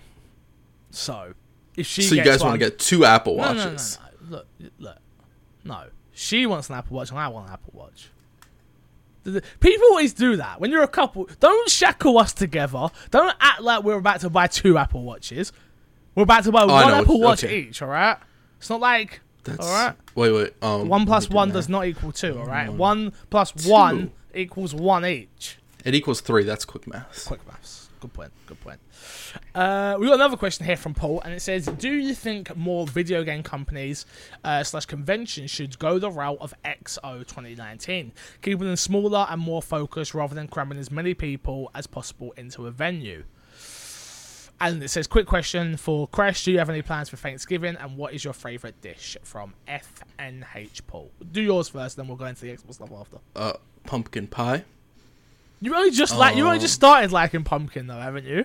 So, 0.92 1.34
if 1.76 1.88
she 1.88 2.02
so 2.02 2.14
you 2.14 2.22
guys 2.22 2.40
want 2.40 2.54
to 2.54 2.58
get 2.58 2.78
two 2.78 3.04
Apple 3.04 3.36
no, 3.36 3.42
Watches? 3.42 3.98
no, 3.98 4.04
no, 4.04 4.30
no, 4.30 4.36
Look, 4.36 4.46
look, 4.78 4.98
no. 5.64 5.86
She 6.12 6.46
wants 6.46 6.68
an 6.68 6.76
Apple 6.76 6.96
Watch, 6.96 7.10
and 7.10 7.18
I 7.18 7.26
want 7.26 7.48
an 7.48 7.52
Apple 7.52 7.72
Watch. 7.74 8.10
People 9.24 9.86
always 9.90 10.12
do 10.14 10.36
that 10.36 10.60
when 10.60 10.70
you're 10.70 10.82
a 10.82 10.88
couple. 10.88 11.28
Don't 11.40 11.68
shackle 11.70 12.18
us 12.18 12.32
together. 12.32 12.88
Don't 13.10 13.34
act 13.40 13.60
like 13.60 13.82
we're 13.84 13.98
about 13.98 14.20
to 14.20 14.30
buy 14.30 14.46
two 14.46 14.78
Apple 14.78 15.02
Watches. 15.02 15.52
We're 16.14 16.24
about 16.24 16.44
to 16.44 16.52
buy 16.52 16.62
I 16.62 16.64
one 16.66 16.94
Apple 16.94 17.20
Watch 17.20 17.44
okay. 17.44 17.60
each. 17.60 17.82
All 17.82 17.88
right. 17.88 18.16
It's 18.58 18.68
not 18.70 18.80
like 18.80 19.20
That's, 19.44 19.66
all 19.66 19.72
right. 19.72 19.96
Wait, 20.14 20.32
wait. 20.32 20.54
Um, 20.62 20.88
One 20.88 21.06
plus 21.06 21.26
do 21.26 21.34
one 21.34 21.48
math. 21.48 21.54
does 21.54 21.68
not 21.68 21.86
equal 21.86 22.12
two. 22.12 22.38
All 22.38 22.46
right. 22.46 22.68
One. 22.68 22.78
One 22.78 23.12
plus 23.30 23.52
Two. 23.52 23.70
one 23.70 24.12
equals 24.34 24.74
one 24.74 25.06
each. 25.06 25.58
It 25.84 25.94
equals 25.94 26.20
three. 26.20 26.44
That's 26.44 26.64
quick 26.66 26.86
math. 26.86 27.24
Quick 27.26 27.46
maths. 27.46 27.79
Good 28.00 28.12
point. 28.14 28.32
Good 28.46 28.60
point. 28.60 28.80
Uh, 29.54 29.96
we 30.00 30.06
got 30.06 30.14
another 30.14 30.38
question 30.38 30.64
here 30.64 30.76
from 30.76 30.94
Paul, 30.94 31.20
and 31.20 31.34
it 31.34 31.40
says, 31.40 31.66
"Do 31.66 31.90
you 31.90 32.14
think 32.14 32.56
more 32.56 32.86
video 32.86 33.22
game 33.24 33.42
companies 33.42 34.06
uh, 34.42 34.64
slash 34.64 34.86
conventions 34.86 35.50
should 35.50 35.78
go 35.78 35.98
the 35.98 36.10
route 36.10 36.38
of 36.40 36.54
XO 36.64 37.26
2019, 37.26 38.12
keeping 38.40 38.66
them 38.66 38.76
smaller 38.76 39.26
and 39.28 39.40
more 39.40 39.60
focused 39.60 40.14
rather 40.14 40.34
than 40.34 40.48
cramming 40.48 40.78
as 40.78 40.90
many 40.90 41.12
people 41.12 41.70
as 41.74 41.86
possible 41.86 42.32
into 42.38 42.66
a 42.66 42.70
venue?" 42.70 43.24
And 44.62 44.82
it 44.82 44.88
says, 44.88 45.06
"Quick 45.06 45.26
question 45.26 45.76
for 45.76 46.08
Crash: 46.08 46.44
Do 46.44 46.52
you 46.52 46.58
have 46.58 46.70
any 46.70 46.82
plans 46.82 47.10
for 47.10 47.16
Thanksgiving, 47.18 47.76
and 47.76 47.98
what 47.98 48.14
is 48.14 48.24
your 48.24 48.32
favorite 48.32 48.80
dish?" 48.80 49.18
From 49.22 49.52
FNH 49.68 50.86
Paul. 50.86 51.10
Do 51.32 51.42
yours 51.42 51.68
first, 51.68 51.98
then 51.98 52.08
we'll 52.08 52.16
go 52.16 52.26
into 52.26 52.42
the 52.42 52.56
Xbox 52.56 52.74
stuff 52.74 52.92
after. 52.92 53.18
Uh, 53.36 53.52
pumpkin 53.84 54.26
pie. 54.26 54.64
You 55.60 55.74
only 55.74 55.90
just 55.90 56.16
like 56.16 56.36
you 56.36 56.46
only 56.46 56.58
just 56.58 56.74
started 56.74 57.12
liking 57.12 57.44
pumpkin 57.44 57.86
though, 57.86 58.00
haven't 58.00 58.24
you? 58.24 58.44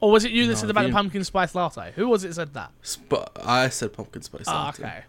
Or 0.00 0.10
was 0.12 0.24
it 0.24 0.32
you 0.32 0.46
that 0.46 0.52
No, 0.52 0.58
said 0.58 0.70
about 0.70 0.86
the 0.86 0.92
pumpkin 0.92 1.24
spice 1.24 1.54
latte? 1.54 1.92
Who 1.96 2.08
was 2.08 2.24
it 2.24 2.28
that 2.28 2.34
said 2.34 2.54
that? 2.54 2.72
Sp- 2.84 3.30
I 3.42 3.68
said 3.70 3.92
pumpkin 3.92 4.22
spice 4.22 4.44
Oh, 4.46 4.52
latte. 4.52 4.82
okay. 4.84 5.04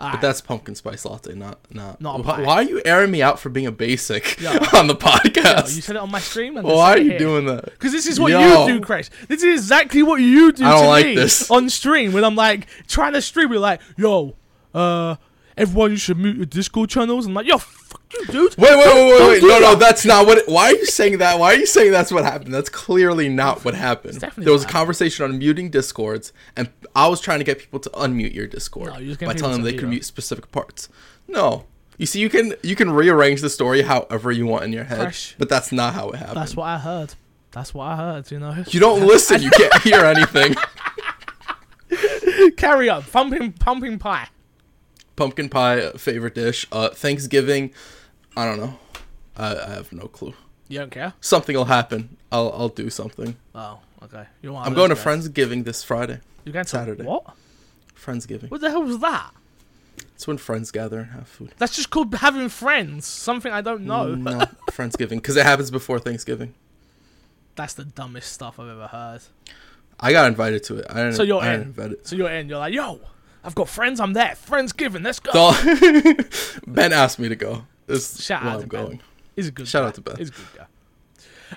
But 0.00 0.20
that's 0.20 0.40
pumpkin 0.40 0.74
spice 0.76 1.04
latte, 1.04 1.34
not 1.34 1.58
not. 1.72 2.00
Not 2.00 2.20
a 2.20 2.22
wh- 2.22 2.26
pie. 2.26 2.42
why 2.42 2.54
are 2.56 2.62
you 2.62 2.80
airing 2.84 3.10
me 3.10 3.20
out 3.22 3.38
for 3.40 3.48
being 3.48 3.66
a 3.66 3.72
basic 3.72 4.40
Yo. 4.40 4.50
on 4.74 4.86
the 4.86 4.94
Yo, 4.94 5.00
podcast? 5.00 5.74
you 5.76 5.82
said 5.82 5.96
it 5.96 6.02
on 6.02 6.10
my 6.10 6.20
stream. 6.20 6.56
And 6.56 6.66
why 6.66 6.92
are 6.94 6.98
you 6.98 7.18
doing 7.18 7.46
that? 7.46 7.64
Because 7.64 7.92
this 7.92 8.06
is 8.06 8.20
what 8.20 8.30
Yo. 8.30 8.66
you 8.66 8.74
do, 8.74 8.80
Chris. 8.80 9.10
This 9.28 9.42
is 9.42 9.60
exactly 9.62 10.02
what 10.02 10.20
you 10.20 10.52
do 10.52 10.64
I 10.64 10.70
don't 10.72 10.82
to 10.82 10.88
like 10.88 11.06
me 11.06 11.14
this. 11.16 11.50
on 11.50 11.68
stream 11.70 12.12
when 12.12 12.24
I'm 12.24 12.36
like 12.36 12.66
trying 12.86 13.12
to 13.14 13.22
stream. 13.22 13.50
You're 13.50 13.60
like, 13.60 13.80
yo, 13.96 14.36
uh, 14.74 15.16
everyone, 15.58 15.90
you 15.90 15.96
should 15.96 16.18
mute 16.18 16.36
your 16.36 16.46
Discord 16.46 16.90
channels. 16.90 17.26
I'm 17.26 17.34
like, 17.34 17.46
yo, 17.46 17.58
fuck 17.58 18.00
you, 18.12 18.26
dude. 18.26 18.56
Wait, 18.56 18.70
wait, 18.70 18.78
wait, 18.78 18.86
wait, 18.86 19.18
don't 19.18 19.28
wait! 19.28 19.40
do 19.40 19.48
No, 19.48 19.58
no, 19.58 19.70
that. 19.70 19.78
that's 19.78 20.04
not 20.04 20.26
what. 20.26 20.38
It, 20.38 20.48
why 20.48 20.66
are 20.70 20.74
you 20.74 20.86
saying 20.86 21.18
that? 21.18 21.38
Why 21.38 21.54
are 21.54 21.56
you 21.56 21.66
saying 21.66 21.90
that's 21.92 22.10
what 22.10 22.24
happened? 22.24 22.54
That's 22.54 22.68
clearly 22.68 23.28
not 23.28 23.64
what 23.64 23.74
happened. 23.74 24.20
There 24.36 24.52
was 24.52 24.62
a 24.62 24.66
what 24.66 24.72
conversation 24.72 25.24
on 25.24 25.38
muting 25.38 25.70
discords, 25.70 26.32
and 26.56 26.70
I 26.94 27.08
was 27.08 27.20
trying 27.20 27.38
to 27.40 27.44
get 27.44 27.58
people 27.58 27.80
to 27.80 27.90
unmute 27.90 28.34
your 28.34 28.46
Discord 28.46 28.92
No, 28.92 28.98
you 28.98 29.08
just 29.08 29.20
get 29.20 29.26
by 29.26 29.34
telling 29.34 29.56
them 29.56 29.62
they 29.62 29.72
could 29.72 29.82
mute 29.84 29.90
mute 29.90 30.04
specific 30.04 30.50
parts. 30.52 30.88
No, 31.26 31.66
you 31.98 32.06
see, 32.06 32.20
you 32.20 32.28
can 32.30 32.54
you 32.62 32.76
can 32.76 32.90
rearrange 32.90 33.40
the 33.40 33.50
story 33.50 33.82
however 33.82 34.30
you 34.32 34.46
want 34.46 34.64
in 34.64 34.72
your 34.72 34.84
head, 34.84 34.98
Fresh. 35.00 35.34
but 35.38 35.48
that's 35.48 35.72
not 35.72 35.94
how 35.94 36.10
it 36.10 36.16
happened. 36.16 36.36
That's 36.38 36.56
what 36.56 36.64
I 36.66 36.78
heard. 36.78 37.14
That's 37.50 37.74
what 37.74 37.84
I 37.86 37.96
heard. 37.96 38.30
You 38.30 38.38
know. 38.38 38.64
you 38.68 38.78
don't 38.80 39.06
listen. 39.06 39.42
You 39.42 39.50
can't 39.50 39.82
hear 39.82 40.00
anything. 40.04 40.54
Carry 42.56 42.88
on. 42.88 43.02
Pumpkin, 43.02 43.52
pumping 43.52 43.98
pie. 43.98 44.28
Pumpkin 45.18 45.48
pie, 45.48 45.90
favorite 45.96 46.36
dish. 46.36 46.64
Uh, 46.70 46.90
Thanksgiving, 46.90 47.72
I 48.36 48.44
don't 48.44 48.60
know. 48.60 48.78
I, 49.36 49.56
I 49.56 49.70
have 49.70 49.92
no 49.92 50.06
clue. 50.06 50.34
You 50.68 50.78
don't 50.78 50.92
care? 50.92 51.12
Something 51.20 51.56
will 51.56 51.64
happen. 51.64 52.16
I'll 52.30 52.52
I'll 52.52 52.68
do 52.68 52.88
something. 52.88 53.34
Oh, 53.52 53.80
okay. 54.04 54.26
You 54.42 54.52
want? 54.52 54.68
I'm 54.68 54.74
going 54.74 54.90
to 54.90 54.94
Friendsgiving 54.94 55.64
this 55.64 55.82
Friday. 55.82 56.20
You're 56.44 56.52
going 56.52 56.64
to 56.64 56.70
Saturday. 56.70 57.02
What? 57.02 57.24
Friendsgiving. 57.96 58.48
What 58.48 58.60
the 58.60 58.70
hell 58.70 58.84
was 58.84 59.00
that? 59.00 59.32
It's 60.14 60.28
when 60.28 60.38
friends 60.38 60.70
gather 60.70 61.00
and 61.00 61.10
have 61.10 61.26
food. 61.26 61.52
That's 61.58 61.74
just 61.74 61.90
called 61.90 62.14
having 62.14 62.48
friends. 62.48 63.04
Something 63.04 63.52
I 63.52 63.60
don't 63.60 63.86
know. 63.86 64.14
No, 64.14 64.38
Friendsgiving, 64.70 65.16
because 65.16 65.36
it 65.36 65.44
happens 65.44 65.72
before 65.72 65.98
Thanksgiving. 65.98 66.54
That's 67.56 67.74
the 67.74 67.84
dumbest 67.84 68.32
stuff 68.32 68.60
I've 68.60 68.68
ever 68.68 68.86
heard. 68.86 69.22
I 69.98 70.12
got 70.12 70.28
invited 70.28 70.62
to 70.64 70.76
it. 70.76 70.86
I 70.88 70.94
didn't. 70.94 71.14
So 71.14 71.24
you're 71.24 71.42
I 71.42 71.54
in. 71.54 71.96
So 72.04 72.14
you're 72.14 72.30
in. 72.30 72.48
You're 72.48 72.58
like, 72.58 72.72
yo, 72.72 73.00
I've 73.48 73.54
got 73.54 73.68
friends. 73.68 73.98
I'm 73.98 74.12
there. 74.12 74.34
Friendsgiving. 74.46 75.02
Let's 75.02 75.20
go. 75.20 75.32
So- 75.52 76.60
ben 76.66 76.92
asked 76.92 77.18
me 77.18 77.28
to 77.30 77.34
go. 77.36 77.64
This 77.86 78.22
Shout 78.22 78.42
out 78.42 78.54
I'm 78.56 78.60
to 78.60 78.66
Ben. 78.66 78.84
going. 78.84 79.00
He's 79.34 79.48
a 79.48 79.50
good. 79.50 79.66
Shout 79.66 79.82
guy. 79.82 79.88
out 79.88 79.94
to 79.94 80.00
Ben. 80.02 80.16
He's 80.18 80.28
a 80.28 80.32
good 80.32 80.46
guy. 80.54 80.66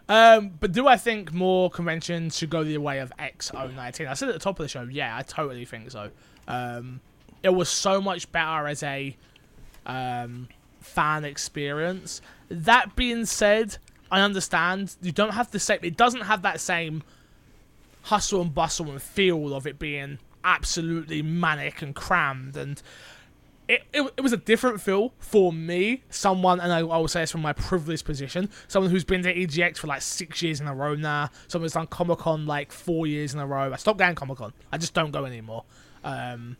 Um, 0.08 0.52
but 0.60 0.72
do 0.72 0.88
I 0.88 0.96
think 0.96 1.34
more 1.34 1.70
conventions 1.70 2.38
should 2.38 2.50
go 2.50 2.64
the 2.64 2.78
way 2.78 3.00
of 3.00 3.12
XO19? 3.20 4.08
I 4.08 4.14
said 4.14 4.30
at 4.30 4.34
the 4.36 4.40
top 4.40 4.58
of 4.58 4.64
the 4.64 4.70
show, 4.70 4.84
yeah, 4.84 5.18
I 5.18 5.22
totally 5.24 5.66
think 5.66 5.92
so. 5.92 6.10
Um, 6.48 7.02
it 7.44 7.50
was 7.50 7.68
so 7.68 8.00
much 8.00 8.32
better 8.32 8.68
as 8.68 8.84
a 8.84 9.18
um, 9.86 10.48
fan 10.80 11.26
experience. 11.26 12.22
That 12.48 12.96
being 12.96 13.26
said, 13.26 13.78
I 14.10 14.22
understand 14.22 14.96
you 15.02 15.12
don't 15.12 15.34
have 15.34 15.52
the 15.52 15.60
same. 15.60 15.80
It 15.82 15.98
doesn't 15.98 16.22
have 16.22 16.42
that 16.44 16.62
same 16.62 17.04
hustle 18.04 18.42
and 18.42 18.54
bustle 18.56 18.90
and 18.92 19.02
feel 19.02 19.54
of 19.54 19.68
it 19.68 19.78
being 19.78 20.20
absolutely 20.44 21.22
manic 21.22 21.82
and 21.82 21.96
crammed 21.96 22.58
and 22.58 22.82
it, 23.72 23.84
it, 23.94 24.14
it 24.18 24.22
was 24.22 24.34
a 24.34 24.38
different 24.38 24.82
feel 24.82 25.14
for 25.18 25.54
me, 25.54 26.04
someone, 26.10 26.60
and 26.60 26.74
I, 26.74 26.80
I 26.80 26.98
will 26.98 27.08
say 27.08 27.22
this 27.22 27.32
from 27.32 27.42
my 27.42 27.54
privileged 27.54 28.04
position, 28.04 28.50
someone 28.68 28.92
who's 28.92 29.06
been 29.06 29.24
to 29.24 29.34
EGX 29.34 29.78
for 29.78 29.88
like 29.88 30.02
six 30.02 30.42
years 30.42 30.60
in 30.60 30.68
a 30.68 30.76
row 30.76 30.94
now, 30.94 31.30
someone 31.48 31.64
who's 31.66 31.74
done 31.74 31.88
Comic 31.88 32.20
Con 32.20 32.46
like 32.46 32.74
four 32.74 33.08
years 33.08 33.34
in 33.34 33.40
a 33.40 33.48
row. 33.48 33.72
I 33.72 33.78
stopped 33.78 34.00
going 34.00 34.16
Comic 34.16 34.40
Con. 34.40 34.52
I 34.74 34.78
just 34.78 34.94
don't 34.94 35.12
go 35.12 35.24
anymore. 35.24 35.64
Um, 36.04 36.58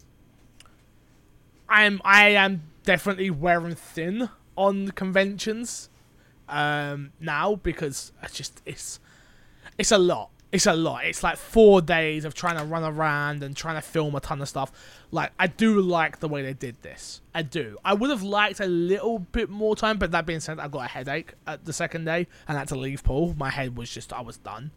I'm 1.68 2.02
I 2.06 2.30
am 2.30 2.64
definitely 2.84 3.30
wearing 3.30 3.76
thin 3.76 4.30
on 4.56 4.90
conventions 4.92 5.90
um, 6.48 7.12
now 7.20 7.56
because 7.56 8.14
it's 8.24 8.36
just 8.36 8.62
it's 8.66 9.02
it's 9.78 9.92
a 9.92 9.98
lot. 9.98 10.30
It's 10.52 10.66
a 10.66 10.74
lot. 10.74 11.06
It's 11.06 11.24
like 11.24 11.38
four 11.38 11.82
days 11.82 12.26
of 12.26 12.34
trying 12.34 12.58
to 12.58 12.66
run 12.66 12.84
around 12.84 13.42
and 13.42 13.56
trying 13.56 13.76
to 13.76 13.82
film 13.82 14.16
a 14.16 14.20
ton 14.20 14.42
of 14.42 14.50
stuff. 14.50 14.72
Like 15.10 15.32
I 15.40 15.48
do 15.48 15.80
like 15.80 16.20
the 16.20 16.28
way 16.28 16.42
they 16.42 16.54
did 16.54 16.82
this. 16.82 17.22
I 17.34 17.42
do. 17.42 17.78
I 17.86 17.94
would 17.94 18.10
have 18.10 18.24
liked 18.24 18.60
a 18.60 18.66
little 18.66 19.20
bit 19.20 19.50
more 19.50 19.78
time, 19.78 19.98
but 19.98 20.12
that 20.12 20.26
being 20.26 20.42
said, 20.42 20.60
I 20.60 20.68
got 20.68 20.86
a 20.86 20.88
headache 20.88 21.34
at 21.48 21.64
the 21.64 21.72
second 21.72 22.04
day 22.04 22.28
and 22.48 22.58
had 22.58 22.68
to 22.70 22.76
leave 22.76 23.04
Paul. 23.04 23.34
My 23.38 23.50
head 23.50 23.78
was 23.78 23.90
just 23.90 24.12
I 24.12 24.22
was 24.22 24.38
done. 24.38 24.72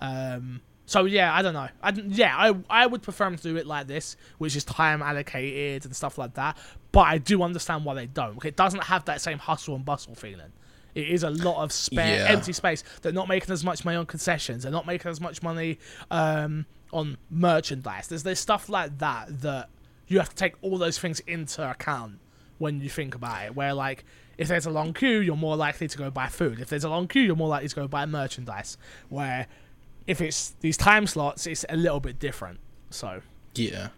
Um, 0.00 0.62
so 0.86 1.04
yeah, 1.04 1.34
I 1.34 1.42
don't 1.42 1.52
know. 1.52 1.68
I 1.82 1.90
yeah, 1.90 2.34
I 2.34 2.54
I 2.70 2.86
would 2.86 3.02
prefer 3.02 3.24
them 3.24 3.36
to 3.36 3.42
do 3.42 3.56
it 3.56 3.66
like 3.66 3.86
this, 3.86 4.16
which 4.38 4.56
is 4.56 4.64
time 4.64 5.02
allocated 5.02 5.84
and 5.84 5.94
stuff 5.94 6.16
like 6.16 6.34
that. 6.34 6.56
But 6.90 7.02
I 7.02 7.18
do 7.18 7.42
understand 7.42 7.84
why 7.84 7.92
they 7.94 8.06
don't. 8.06 8.42
It 8.42 8.56
doesn't 8.56 8.84
have 8.84 9.04
that 9.04 9.20
same 9.20 9.38
hustle 9.38 9.74
and 9.74 9.84
bustle 9.84 10.14
feeling. 10.14 10.52
It 10.98 11.08
is 11.08 11.22
a 11.22 11.30
lot 11.30 11.62
of 11.62 11.70
spare, 11.72 12.18
Yeah. 12.24 12.32
empty 12.32 12.52
space. 12.52 12.82
They're 13.02 13.12
not 13.12 13.28
making 13.28 13.52
as 13.52 13.64
much 13.64 13.84
money 13.84 13.96
on 13.96 14.06
concessions. 14.06 14.62
They're 14.64 14.72
not 14.72 14.86
making 14.86 15.10
as 15.10 15.20
much 15.20 15.42
money 15.42 15.78
um, 16.10 16.66
on 16.92 17.16
merchandise. 17.30 18.08
There's 18.08 18.22
there's 18.22 18.40
stuff 18.40 18.68
like 18.68 18.98
that 18.98 19.40
that 19.42 19.68
you 20.06 20.18
have 20.18 20.28
to 20.30 20.36
take 20.36 20.54
all 20.62 20.78
those 20.78 20.98
things 20.98 21.20
into 21.20 21.68
account 21.68 22.18
when 22.58 22.80
you 22.80 22.88
think 22.90 23.14
about 23.14 23.44
it. 23.46 23.54
Where 23.54 23.74
like 23.74 24.04
if 24.38 24.48
there's 24.48 24.66
a 24.66 24.70
long 24.70 24.92
queue, 24.94 25.18
you're 25.20 25.36
more 25.36 25.56
likely 25.56 25.88
to 25.88 25.98
go 25.98 26.10
buy 26.10 26.26
food. 26.28 26.60
If 26.60 26.68
there's 26.68 26.84
a 26.84 26.88
long 26.88 27.08
queue, 27.08 27.22
you're 27.22 27.36
more 27.36 27.48
likely 27.48 27.68
to 27.68 27.74
go 27.76 27.88
buy 27.88 28.06
merchandise. 28.06 28.76
Where 29.08 29.46
if 30.06 30.20
it's 30.20 30.50
these 30.60 30.76
time 30.76 31.06
slots, 31.06 31.46
it's 31.46 31.64
a 31.68 31.76
little 31.76 32.00
bit 32.00 32.18
different. 32.18 32.58
So 32.90 33.22
Yeah. 33.54 33.88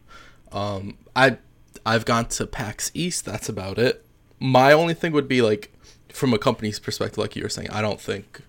Um 0.52 0.98
I 1.16 1.38
I've 1.86 2.04
gone 2.04 2.26
to 2.26 2.46
PAX 2.46 2.90
East, 2.94 3.24
that's 3.24 3.48
about 3.48 3.78
it. 3.78 4.04
My 4.40 4.72
only 4.72 4.94
thing 4.94 5.12
would 5.12 5.28
be 5.28 5.40
like 5.42 5.72
from 6.12 6.32
a 6.32 6.38
company's 6.38 6.78
perspective 6.78 7.18
like 7.18 7.36
you 7.36 7.42
were 7.42 7.48
saying, 7.48 7.70
I 7.70 7.82
don't 7.82 8.00
think 8.00 8.42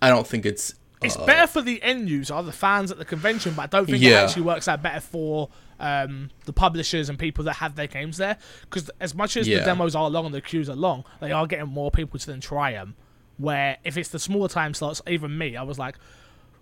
I 0.00 0.08
don't 0.08 0.26
think 0.26 0.46
it's 0.46 0.74
it's 1.02 1.16
uh, 1.16 1.26
better 1.26 1.46
for 1.46 1.62
the 1.62 1.82
end 1.82 2.08
user, 2.08 2.40
the 2.42 2.52
fans 2.52 2.90
at 2.90 2.98
the 2.98 3.04
convention, 3.04 3.54
but 3.54 3.62
I 3.62 3.66
don't 3.66 3.86
think 3.86 4.02
it 4.02 4.12
actually 4.12 4.42
works 4.42 4.68
out 4.68 4.82
better 4.82 5.00
for 5.00 5.50
um, 5.78 6.30
the 6.46 6.52
publishers 6.52 7.08
and 7.08 7.18
people 7.18 7.44
that 7.44 7.54
have 7.54 7.76
their 7.76 7.86
games 7.86 8.16
there. 8.16 8.38
Because 8.62 8.90
as 9.00 9.14
much 9.14 9.36
as 9.36 9.46
the 9.46 9.56
demos 9.56 9.94
are 9.94 10.08
long 10.08 10.26
and 10.26 10.34
the 10.34 10.40
queues 10.40 10.68
are 10.68 10.76
long, 10.76 11.04
they 11.20 11.32
are 11.32 11.46
getting 11.46 11.68
more 11.68 11.90
people 11.90 12.18
to 12.18 12.26
then 12.26 12.40
try 12.40 12.72
them. 12.72 12.96
Where 13.36 13.78
if 13.84 13.96
it's 13.96 14.10
the 14.10 14.18
smaller 14.18 14.48
time 14.48 14.74
slots, 14.74 15.02
even 15.08 15.36
me, 15.36 15.56
I 15.56 15.62
was 15.62 15.78
like, 15.78 15.96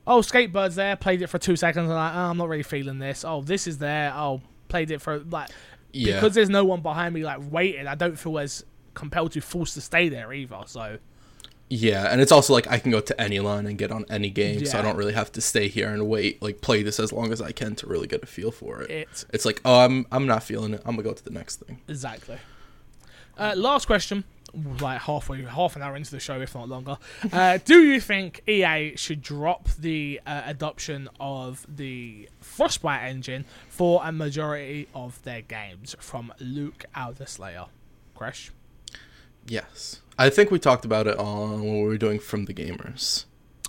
oh, 0.06 0.20
Skatebird's 0.20 0.74
there, 0.74 0.96
played 0.96 1.20
it 1.20 1.26
for 1.26 1.38
two 1.38 1.54
seconds, 1.54 1.84
and 1.84 1.94
like, 1.94 2.14
oh, 2.14 2.18
I'm 2.18 2.38
not 2.38 2.48
really 2.48 2.62
feeling 2.62 2.98
this. 2.98 3.24
Oh, 3.24 3.42
this 3.42 3.66
is 3.66 3.78
there. 3.78 4.12
Oh, 4.14 4.40
played 4.68 4.90
it 4.90 5.02
for 5.02 5.18
like 5.18 5.50
yeah. 5.92 6.14
because 6.14 6.34
there's 6.34 6.48
no 6.48 6.64
one 6.64 6.80
behind 6.80 7.14
me 7.14 7.24
like 7.24 7.40
waiting. 7.50 7.86
I 7.86 7.94
don't 7.94 8.18
feel 8.18 8.38
as 8.38 8.64
compelled 8.94 9.32
to 9.32 9.40
force 9.40 9.74
to 9.74 9.80
stay 9.80 10.08
there 10.08 10.32
either. 10.32 10.60
So 10.66 10.98
Yeah, 11.68 12.10
and 12.10 12.20
it's 12.20 12.32
also 12.32 12.52
like 12.52 12.70
I 12.70 12.78
can 12.78 12.90
go 12.90 13.00
to 13.00 13.20
any 13.20 13.40
line 13.40 13.66
and 13.66 13.78
get 13.78 13.90
on 13.90 14.04
any 14.10 14.30
game, 14.30 14.64
so 14.66 14.78
I 14.78 14.82
don't 14.82 14.96
really 14.96 15.14
have 15.14 15.32
to 15.32 15.40
stay 15.40 15.68
here 15.68 15.88
and 15.88 16.08
wait, 16.08 16.42
like 16.42 16.60
play 16.60 16.82
this 16.82 17.00
as 17.00 17.12
long 17.12 17.32
as 17.32 17.40
I 17.40 17.52
can 17.52 17.74
to 17.76 17.86
really 17.86 18.06
get 18.06 18.22
a 18.22 18.26
feel 18.26 18.50
for 18.50 18.82
it. 18.82 18.90
it's 18.90 19.26
It's 19.32 19.44
like, 19.44 19.60
oh, 19.64 19.80
I'm 19.80 20.06
I'm 20.12 20.26
not 20.26 20.42
feeling 20.42 20.74
it. 20.74 20.82
I'm 20.84 20.96
gonna 20.96 21.02
go 21.02 21.14
to 21.14 21.24
the 21.24 21.30
next 21.30 21.56
thing. 21.56 21.80
Exactly. 21.88 22.38
Uh, 23.38 23.54
last 23.56 23.86
question, 23.86 24.24
like 24.80 25.00
halfway, 25.00 25.42
half 25.42 25.76
an 25.76 25.82
hour 25.82 25.96
into 25.96 26.10
the 26.10 26.20
show, 26.20 26.40
if 26.40 26.54
not 26.54 26.68
longer. 26.68 26.98
Uh, 27.32 27.58
do 27.64 27.82
you 27.82 28.00
think 28.00 28.42
EA 28.46 28.94
should 28.96 29.22
drop 29.22 29.68
the 29.78 30.20
uh, 30.26 30.42
adoption 30.44 31.08
of 31.18 31.66
the 31.68 32.28
Frostbite 32.40 33.02
engine 33.02 33.46
for 33.68 34.02
a 34.04 34.12
majority 34.12 34.88
of 34.94 35.22
their 35.22 35.42
games? 35.42 35.96
From 35.98 36.32
Luke 36.38 36.84
Alderslayer. 36.94 37.68
Crash. 38.14 38.50
Yes, 39.46 40.00
I 40.18 40.30
think 40.30 40.50
we 40.50 40.58
talked 40.58 40.84
about 40.84 41.06
it 41.06 41.18
on 41.18 41.62
when 41.62 41.82
we 41.82 41.82
were 41.84 41.98
doing 41.98 42.18
from 42.18 42.44
the 42.46 42.54
gamers. 42.54 43.24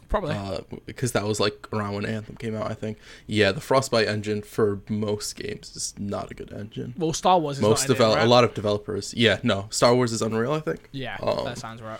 Probably. 0.10 0.36
uh, 0.36 0.60
because 0.86 1.14
that 1.14 1.26
was 1.26 1.40
like 1.40 1.68
around 1.74 1.96
when 1.96 2.06
Anthem 2.06 2.36
came 2.36 2.56
out. 2.56 2.70
I 2.70 2.76
think. 2.76 3.00
Yeah, 3.26 3.52
the 3.52 3.62
Frostbite 3.62 4.08
engine 4.08 4.44
for 4.44 4.82
most 4.88 5.36
games 5.36 5.76
is 5.76 5.96
not 5.98 6.30
a 6.30 6.36
good 6.36 6.54
engine. 6.54 6.94
well, 6.98 7.14
Star 7.14 7.40
Wars 7.40 7.58
is 7.58 7.64
most 7.64 7.82
not 7.82 7.86
in 7.86 7.92
it, 7.92 7.96
develop 7.96 8.18
right? 8.18 8.26
a 8.26 8.30
lot 8.30 8.44
of 8.44 8.54
developers. 8.54 9.16
Yeah, 9.16 9.40
no, 9.42 9.66
Star 9.72 9.96
Wars 9.96 10.12
is 10.12 10.22
Unreal. 10.22 10.52
I 10.52 10.60
think. 10.60 10.88
Yeah, 10.92 11.18
um, 11.24 11.46
that 11.46 11.58
sounds 11.58 11.82
right. 11.82 12.00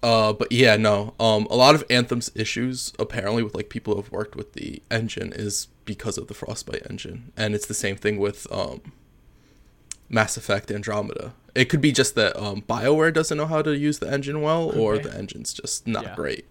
Uh, 0.00 0.32
but 0.32 0.52
yeah, 0.52 0.76
no. 0.76 1.14
Um, 1.18 1.46
a 1.50 1.56
lot 1.56 1.74
of 1.74 1.84
Anthem's 1.90 2.30
issues 2.36 2.92
apparently 2.98 3.42
with 3.42 3.54
like 3.54 3.68
people 3.68 3.94
who 3.94 4.02
have 4.02 4.12
worked 4.12 4.36
with 4.36 4.52
the 4.52 4.80
engine 4.90 5.32
is 5.32 5.68
because 5.84 6.16
of 6.18 6.28
the 6.28 6.34
Frostbite 6.34 6.86
engine, 6.88 7.32
and 7.36 7.54
it's 7.54 7.66
the 7.66 7.74
same 7.74 7.96
thing 7.96 8.18
with 8.18 8.46
um, 8.52 8.92
Mass 10.08 10.36
Effect 10.36 10.70
Andromeda. 10.70 11.34
It 11.54 11.66
could 11.66 11.80
be 11.82 11.92
just 11.92 12.14
that 12.14 12.36
um, 12.40 12.62
Bioware 12.62 13.12
doesn't 13.12 13.36
know 13.36 13.46
how 13.46 13.60
to 13.62 13.76
use 13.76 13.98
the 13.98 14.10
engine 14.10 14.40
well, 14.40 14.70
or 14.78 14.98
the 14.98 15.14
engine's 15.14 15.52
just 15.52 15.86
not 15.86 16.04
Yeah. 16.04 16.14
great. 16.14 16.46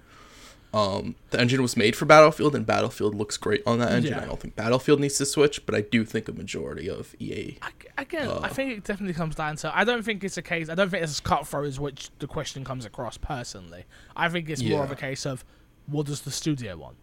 Um, 0.73 1.15
the 1.31 1.39
engine 1.41 1.61
was 1.61 1.75
made 1.75 1.97
for 1.97 2.05
Battlefield, 2.05 2.55
and 2.55 2.65
Battlefield 2.65 3.13
looks 3.13 3.35
great 3.35 3.61
on 3.65 3.79
that 3.79 3.91
engine. 3.91 4.13
Yeah. 4.13 4.21
I 4.21 4.25
don't 4.25 4.39
think 4.39 4.55
Battlefield 4.55 5.01
needs 5.01 5.17
to 5.17 5.25
switch, 5.25 5.65
but 5.65 5.75
I 5.75 5.81
do 5.81 6.05
think 6.05 6.29
a 6.29 6.31
majority 6.31 6.89
of 6.89 7.13
EA. 7.19 7.57
I, 7.61 7.69
again, 7.97 8.27
uh, 8.29 8.39
I 8.41 8.47
think 8.47 8.77
it 8.77 8.83
definitely 8.85 9.13
comes 9.13 9.35
down 9.35 9.57
to. 9.57 9.77
I 9.77 9.83
don't 9.83 10.03
think 10.03 10.23
it's 10.23 10.37
a 10.37 10.41
case. 10.41 10.69
I 10.69 10.75
don't 10.75 10.89
think 10.89 11.03
it's 11.03 11.11
as 11.11 11.19
cutthroat 11.19 11.67
as 11.67 11.77
which 11.79 12.09
the 12.19 12.27
question 12.27 12.63
comes 12.63 12.85
across. 12.85 13.17
Personally, 13.17 13.83
I 14.15 14.29
think 14.29 14.49
it's 14.49 14.63
more 14.63 14.83
of 14.83 14.91
a 14.91 14.95
case 14.95 15.25
of 15.25 15.43
what 15.87 16.05
does 16.05 16.21
the 16.21 16.31
studio 16.31 16.77
want. 16.77 16.95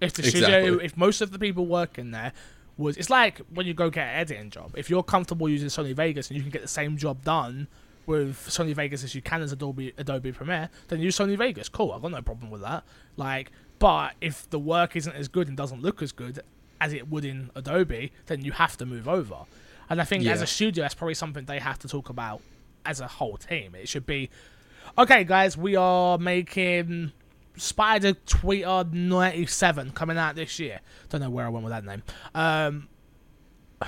If 0.00 0.12
the 0.12 0.22
Exactly. 0.22 0.42
studio, 0.42 0.78
if 0.78 0.96
most 0.96 1.20
of 1.22 1.32
the 1.32 1.38
people 1.40 1.66
working 1.66 2.12
there 2.12 2.34
was, 2.76 2.96
it's 2.96 3.10
like 3.10 3.38
when 3.52 3.66
you 3.66 3.74
go 3.74 3.90
get 3.90 4.08
an 4.08 4.20
editing 4.20 4.50
job. 4.50 4.72
If 4.76 4.90
you're 4.90 5.02
comfortable 5.02 5.48
using 5.48 5.68
Sony 5.68 5.94
Vegas 5.94 6.28
and 6.28 6.36
you 6.36 6.42
can 6.42 6.50
get 6.50 6.62
the 6.62 6.68
same 6.68 6.96
job 6.96 7.24
done 7.24 7.68
with 8.06 8.36
Sony 8.48 8.74
Vegas 8.74 9.02
as 9.02 9.14
you 9.14 9.22
can 9.22 9.42
as 9.42 9.52
Adobe 9.52 9.92
Adobe 9.98 10.32
Premiere, 10.32 10.70
then 10.88 11.00
use 11.00 11.16
Sony 11.18 11.36
Vegas. 11.36 11.68
Cool, 11.68 11.92
I've 11.92 12.02
got 12.02 12.12
no 12.12 12.22
problem 12.22 12.50
with 12.50 12.62
that. 12.62 12.84
Like, 13.16 13.50
but 13.78 14.14
if 14.20 14.48
the 14.50 14.58
work 14.58 14.96
isn't 14.96 15.14
as 15.14 15.28
good 15.28 15.48
and 15.48 15.56
doesn't 15.56 15.82
look 15.82 16.02
as 16.02 16.12
good 16.12 16.40
as 16.80 16.92
it 16.92 17.08
would 17.08 17.24
in 17.24 17.50
Adobe, 17.54 18.12
then 18.26 18.44
you 18.44 18.52
have 18.52 18.76
to 18.76 18.86
move 18.86 19.08
over. 19.08 19.38
And 19.88 20.00
I 20.00 20.04
think 20.04 20.26
as 20.26 20.42
a 20.42 20.46
studio, 20.46 20.82
that's 20.82 20.94
probably 20.94 21.14
something 21.14 21.44
they 21.44 21.60
have 21.60 21.78
to 21.80 21.88
talk 21.88 22.08
about 22.08 22.42
as 22.84 23.00
a 23.00 23.06
whole 23.06 23.36
team. 23.36 23.74
It 23.74 23.88
should 23.88 24.06
be, 24.06 24.30
okay, 24.98 25.24
guys, 25.24 25.56
we 25.56 25.76
are 25.76 26.18
making 26.18 27.12
Spider 27.56 28.12
Tweeter 28.12 28.92
97 28.92 29.90
coming 29.92 30.18
out 30.18 30.34
this 30.36 30.58
year. 30.58 30.80
Don't 31.08 31.20
know 31.20 31.30
where 31.30 31.46
I 31.46 31.48
went 31.48 31.64
with 31.64 31.72
that 31.72 31.84
name. 31.84 32.02
Um, 32.34 32.88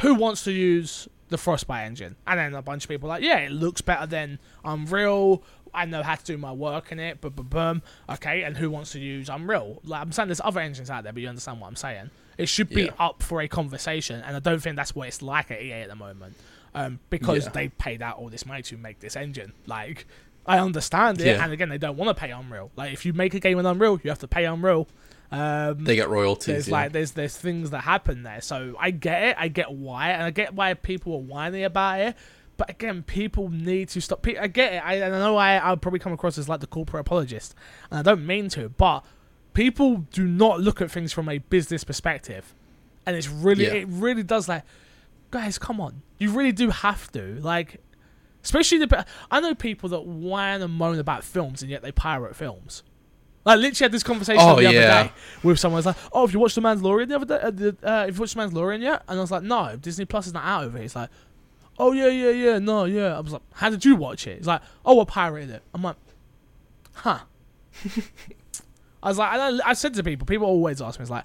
who 0.01 0.15
wants 0.15 0.45
to 0.45 0.53
use 0.53 1.09
the 1.29 1.39
Frostbite 1.39 1.85
engine? 1.87 2.17
And 2.27 2.39
then 2.39 2.55
a 2.55 2.63
bunch 2.63 2.85
of 2.85 2.89
people 2.91 3.09
are 3.11 3.15
like, 3.17 3.23
yeah, 3.23 3.39
it 3.39 3.53
looks 3.53 3.81
better 3.81 4.07
than 4.07 4.39
Unreal. 4.65 5.43
I 5.75 5.85
know 5.85 6.03
how 6.03 6.15
to 6.15 6.25
do 6.25 6.39
my 6.39 6.53
work 6.53 6.93
in 6.93 6.99
it. 6.99 7.21
But 7.21 7.37
boom, 7.37 7.83
okay. 8.09 8.43
And 8.43 8.57
who 8.57 8.71
wants 8.71 8.93
to 8.93 8.99
use 9.01 9.29
Unreal? 9.29 9.81
Like 9.85 10.01
I'm 10.03 10.13
saying, 10.13 10.29
there's 10.29 10.41
other 10.43 10.61
engines 10.61 10.91
out 10.91 11.05
there, 11.05 11.13
but 11.13 11.23
you 11.23 11.29
understand 11.29 11.61
what 11.61 11.69
I'm 11.69 11.77
saying. 11.77 12.11
It 12.37 12.49
should 12.49 12.69
be 12.71 12.85
Yeah. 12.85 12.91
up 12.99 13.23
for 13.23 13.41
a 13.41 13.49
conversation, 13.49 14.23
and 14.25 14.37
I 14.37 14.39
don't 14.39 14.61
think 14.61 14.77
that's 14.77 14.95
what 14.95 15.09
it's 15.09 15.23
like 15.23 15.51
at 15.51 15.61
EA 15.61 15.73
at 15.83 15.89
the 15.89 15.97
moment, 15.97 16.37
um, 16.75 17.01
because 17.11 17.47
Yeah. 17.47 17.51
they 17.53 17.69
paid 17.69 18.01
out 18.01 18.17
all 18.17 18.29
this 18.29 18.47
money 18.47 18.63
to 18.63 18.77
make 18.77 19.01
this 19.01 19.17
engine. 19.17 19.53
Like, 19.67 20.07
I 20.49 20.59
understand 20.59 21.21
it, 21.21 21.27
Yeah. 21.27 21.45
and 21.45 21.53
again, 21.53 21.69
they 21.69 21.79
don't 21.79 21.97
want 21.97 22.09
to 22.09 22.21
pay 22.21 22.31
Unreal. 22.33 22.71
Like, 22.75 22.93
if 22.93 23.05
you 23.07 23.13
make 23.13 23.35
a 23.35 23.41
game 23.41 23.59
in 23.59 23.67
Unreal, 23.67 24.01
you 24.03 24.11
have 24.11 24.19
to 24.21 24.29
pay 24.29 24.45
Unreal. 24.47 24.89
Um, 25.31 25.85
They 25.85 25.95
get 25.95 26.09
royalties. 26.09 26.47
there's 26.47 26.69
yeah. 26.69 26.73
like 26.75 26.93
there's 26.93 27.13
there's 27.13 27.37
things 27.37 27.71
that 27.71 27.81
happen 27.83 28.23
there. 28.23 28.41
So 28.41 28.75
I 28.81 28.91
get 28.91 29.23
it. 29.25 29.37
I 29.39 29.49
get 29.49 29.71
why, 29.71 30.11
and 30.11 30.23
I 30.23 30.31
get 30.31 30.55
why 30.55 30.73
people 30.75 31.13
are 31.15 31.21
whining 31.21 31.65
about 31.65 32.01
it. 32.01 32.17
But 32.57 32.71
again, 32.71 33.03
people 33.05 33.51
need 33.51 33.91
to 33.91 34.01
stop. 34.01 34.27
I 34.27 34.47
get 34.49 34.73
it. 34.73 34.79
I, 34.85 35.03
I 35.05 35.09
know 35.11 35.37
I 35.37 35.59
I'll 35.59 35.77
probably 35.77 36.01
come 36.01 36.13
across 36.15 36.39
as 36.39 36.49
like 36.49 36.61
the 36.61 36.67
corporate 36.67 37.03
apologist, 37.03 37.55
and 37.91 38.01
I 38.01 38.03
don't 38.03 38.27
mean 38.27 38.49
to. 38.51 38.71
But 38.71 39.05
people 39.53 39.99
do 40.13 40.27
not 40.27 40.61
look 40.61 40.81
at 40.81 40.91
things 40.91 41.13
from 41.13 41.29
a 41.29 41.39
business 41.39 41.85
perspective, 41.85 42.55
and 43.05 43.15
it's 43.15 43.29
really 43.29 43.67
Yeah. 43.67 43.75
it 43.75 43.89
really 43.91 44.23
does 44.23 44.49
like, 44.49 44.65
guys, 45.31 45.59
come 45.59 45.79
on, 45.81 46.03
you 46.19 46.31
really 46.33 46.53
do 46.53 46.71
have 46.71 47.13
to 47.13 47.39
like. 47.43 47.83
Especially 48.49 48.79
the, 48.79 49.07
I 49.31 49.41
know 49.41 49.55
people 49.55 49.91
that 49.91 50.07
whine 50.07 50.63
and 50.63 50.73
moan 50.73 50.99
about 50.99 51.23
films 51.23 51.61
and 51.61 51.71
yet 51.71 51.83
they 51.83 51.93
pirate 51.93 52.35
films. 52.35 52.83
Like 53.45 53.59
literally 53.59 53.85
had 53.85 53.93
this 53.93 54.03
conversation 54.03 54.41
Oh, 54.43 54.57
the 54.59 54.67
other 54.69 54.75
yeah. 54.79 55.03
day 55.05 55.13
with 55.43 55.59
someone. 55.59 55.79
who's 55.81 55.85
like, 55.87 55.97
"Oh, 56.13 56.25
have 56.27 56.33
you 56.33 56.41
watched 56.41 56.55
The 56.55 56.63
Mandalorian 56.63 57.09
the 57.09 57.17
other 57.17 57.27
day? 57.27 57.41
Uh, 57.43 57.51
the, 57.51 57.77
uh, 57.83 58.07
have 58.07 58.15
you 58.17 58.21
watched 58.21 58.35
The 58.37 58.41
Mandalorian 58.41 58.81
yet?" 58.81 59.03
And 59.07 59.19
I 59.19 59.21
was 59.21 59.31
like, 59.31 59.43
"No, 59.43 59.77
Disney 59.77 60.07
Plus 60.07 60.27
is 60.29 60.33
not 60.33 60.45
out 60.47 60.65
of 60.65 60.75
it." 60.77 60.81
He's 60.83 60.97
like, 60.97 61.11
"Oh 61.79 61.93
yeah, 61.93 62.09
yeah, 62.09 62.31
yeah, 62.31 62.59
no, 62.59 62.85
yeah." 62.87 63.17
I 63.17 63.21
was 63.21 63.35
like, 63.35 63.43
"How 63.53 63.69
did 63.69 63.85
you 63.85 63.97
watch 63.97 64.27
it?" 64.27 64.39
He's 64.39 64.47
like, 64.47 64.63
"Oh, 64.83 64.99
I 65.03 65.05
pirated 65.05 65.51
it." 65.51 65.63
I'm 65.75 65.83
like, 65.83 65.97
"Huh." 66.95 67.19
I 69.03 69.09
was 69.09 69.19
like, 69.19 69.33
I, 69.33 69.59
I 69.71 69.73
said 69.75 69.93
to 69.95 70.03
people, 70.03 70.27
people 70.27 70.47
always 70.47 70.81
ask 70.83 70.99
me, 70.99 71.03
"It's 71.05 71.11
like 71.11 71.25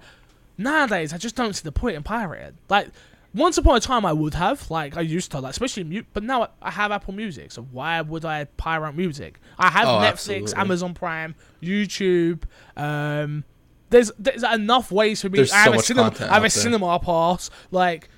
nowadays 0.58 1.14
I 1.14 1.18
just 1.18 1.36
don't 1.36 1.54
see 1.54 1.64
the 1.64 1.72
point 1.72 1.96
in 1.96 2.04
pirating." 2.04 2.58
Like, 2.70 2.90
once 3.36 3.58
upon 3.58 3.76
a 3.76 3.80
time 3.80 4.06
I 4.06 4.14
would 4.14 4.34
have, 4.36 4.70
like 4.70 4.96
I 4.98 5.02
used 5.02 5.32
to, 5.32 5.40
like 5.40 5.52
especially 5.52 5.84
mute. 5.84 6.06
But 6.14 6.24
now 6.24 6.44
I- 6.44 6.48
I 6.64 6.72
have 6.72 6.92
Apple 6.92 7.14
Music, 7.14 7.52
so 7.52 7.64
why 7.64 8.00
would 8.02 8.26
I 8.26 8.46
pirate 8.58 8.94
music? 8.96 9.40
I 9.58 9.70
have 9.72 9.88
Oh, 9.88 9.92
Netflix, 10.00 10.08
absolutely. 10.12 10.54
Amazon 10.56 10.94
Prime, 10.94 11.36
YouTube. 11.62 12.44
Um, 12.78 13.44
there's 13.90 14.12
there's 14.20 14.44
enough 14.44 14.92
ways 14.92 15.22
for 15.22 15.30
me. 15.30 15.38
There's 15.38 15.52
I 15.52 15.58
have 15.58 15.66
so 15.66 15.72
a 15.72 15.76
much 15.76 15.86
cinema. 15.86 16.14
I 16.22 16.34
have 16.34 16.38
a 16.38 16.42
there. 16.42 16.50
cinema 16.50 17.00
pass. 17.00 17.50
Like, 17.72 18.10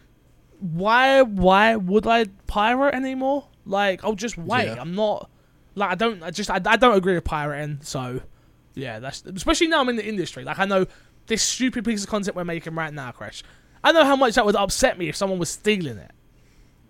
why 0.59 1.22
why 1.22 1.76
would 1.76 2.07
I 2.07 2.26
pirate 2.47 2.93
anymore? 2.95 3.47
Like, 3.66 4.03
I'll 4.03 4.13
just 4.16 4.38
wait. 4.38 4.66
Yeah. 4.68 4.78
I'm 4.80 4.95
not 4.95 5.30
like 5.76 5.91
I 5.91 5.95
don't. 5.95 6.24
I 6.24 6.32
just 6.32 6.49
I, 6.49 6.61
I 6.66 6.78
don't 6.78 6.95
agree 6.97 7.16
with 7.16 7.24
pirating. 7.26 7.80
So 7.82 8.22
yeah, 8.74 8.99
that's 8.99 9.24
especially 9.26 9.68
now 9.68 9.82
I'm 9.82 9.89
in 9.89 9.95
the 9.97 10.05
industry. 10.07 10.43
Like 10.43 10.59
I 10.59 10.66
know 10.66 10.86
this 11.28 11.41
stupid 11.43 11.84
piece 11.86 12.03
of 12.03 12.09
content 12.09 12.36
we're 12.36 12.45
making 12.45 12.76
right 12.76 12.93
now, 12.93 13.11
Crash. 13.11 13.43
I 13.86 13.91
know 13.93 14.03
how 14.03 14.15
much 14.17 14.36
that 14.36 14.45
would 14.45 14.55
upset 14.55 14.97
me 14.97 15.07
if 15.07 15.15
someone 15.15 15.39
was 15.39 15.49
stealing 15.49 15.97
it. 15.97 16.11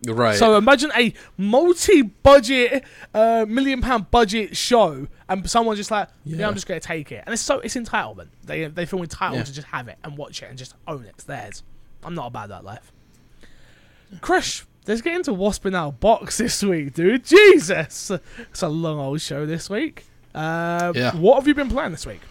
Right. 0.08 0.36
So 0.38 0.58
imagine 0.58 0.92
a 0.96 1.14
multi-budget, 1.38 2.84
uh, 3.14 3.46
million 3.48 3.82
pound 3.82 4.12
budget 4.12 4.56
show, 4.56 5.08
and 5.28 5.50
someone 5.50 5.76
just 5.76 5.92
like, 5.92 6.10
yeah, 6.24 6.38
Yeah. 6.38 6.48
I'm 6.48 6.54
just 6.54 6.68
gonna 6.68 6.80
take 6.80 7.12
it, 7.12 7.24
and 7.26 7.34
it's 7.34 7.42
so 7.42 7.60
it's 7.60 7.76
entitlement. 7.76 8.28
They 8.44 8.66
they 8.66 8.86
feel 8.86 9.00
entitled 9.02 9.40
Yeah. 9.40 9.44
to 9.44 9.54
just 9.54 9.68
have 9.68 9.88
it 9.88 9.98
and 10.04 10.18
watch 10.18 10.42
it 10.42 10.50
and 10.50 10.58
just 10.58 10.74
own 10.88 11.04
it. 11.06 11.10
It's 11.16 11.24
theirs. 11.26 11.64
I'm 12.04 12.14
not 12.16 12.28
about 12.28 12.50
that 12.50 12.64
life. 12.64 12.92
Crash. 14.22 14.66
Let's 14.88 15.02
get 15.02 15.16
into 15.16 15.34
what's 15.34 15.58
been 15.58 15.74
our 15.74 15.92
box 15.92 16.38
this 16.44 16.62
week, 16.62 16.94
dude. 16.94 17.26
Jesus, 17.26 18.12
it's 18.12 18.62
a 18.62 18.68
long 18.70 19.00
old 19.00 19.22
show 19.22 19.46
this 19.46 19.70
week. 19.70 20.06
Uh, 20.36 20.92
Yeah. 20.96 21.16
What 21.16 21.36
have 21.38 21.48
you 21.48 21.56
been 21.56 21.70
playing 21.70 21.92
this 21.92 22.06
week? 22.06 22.22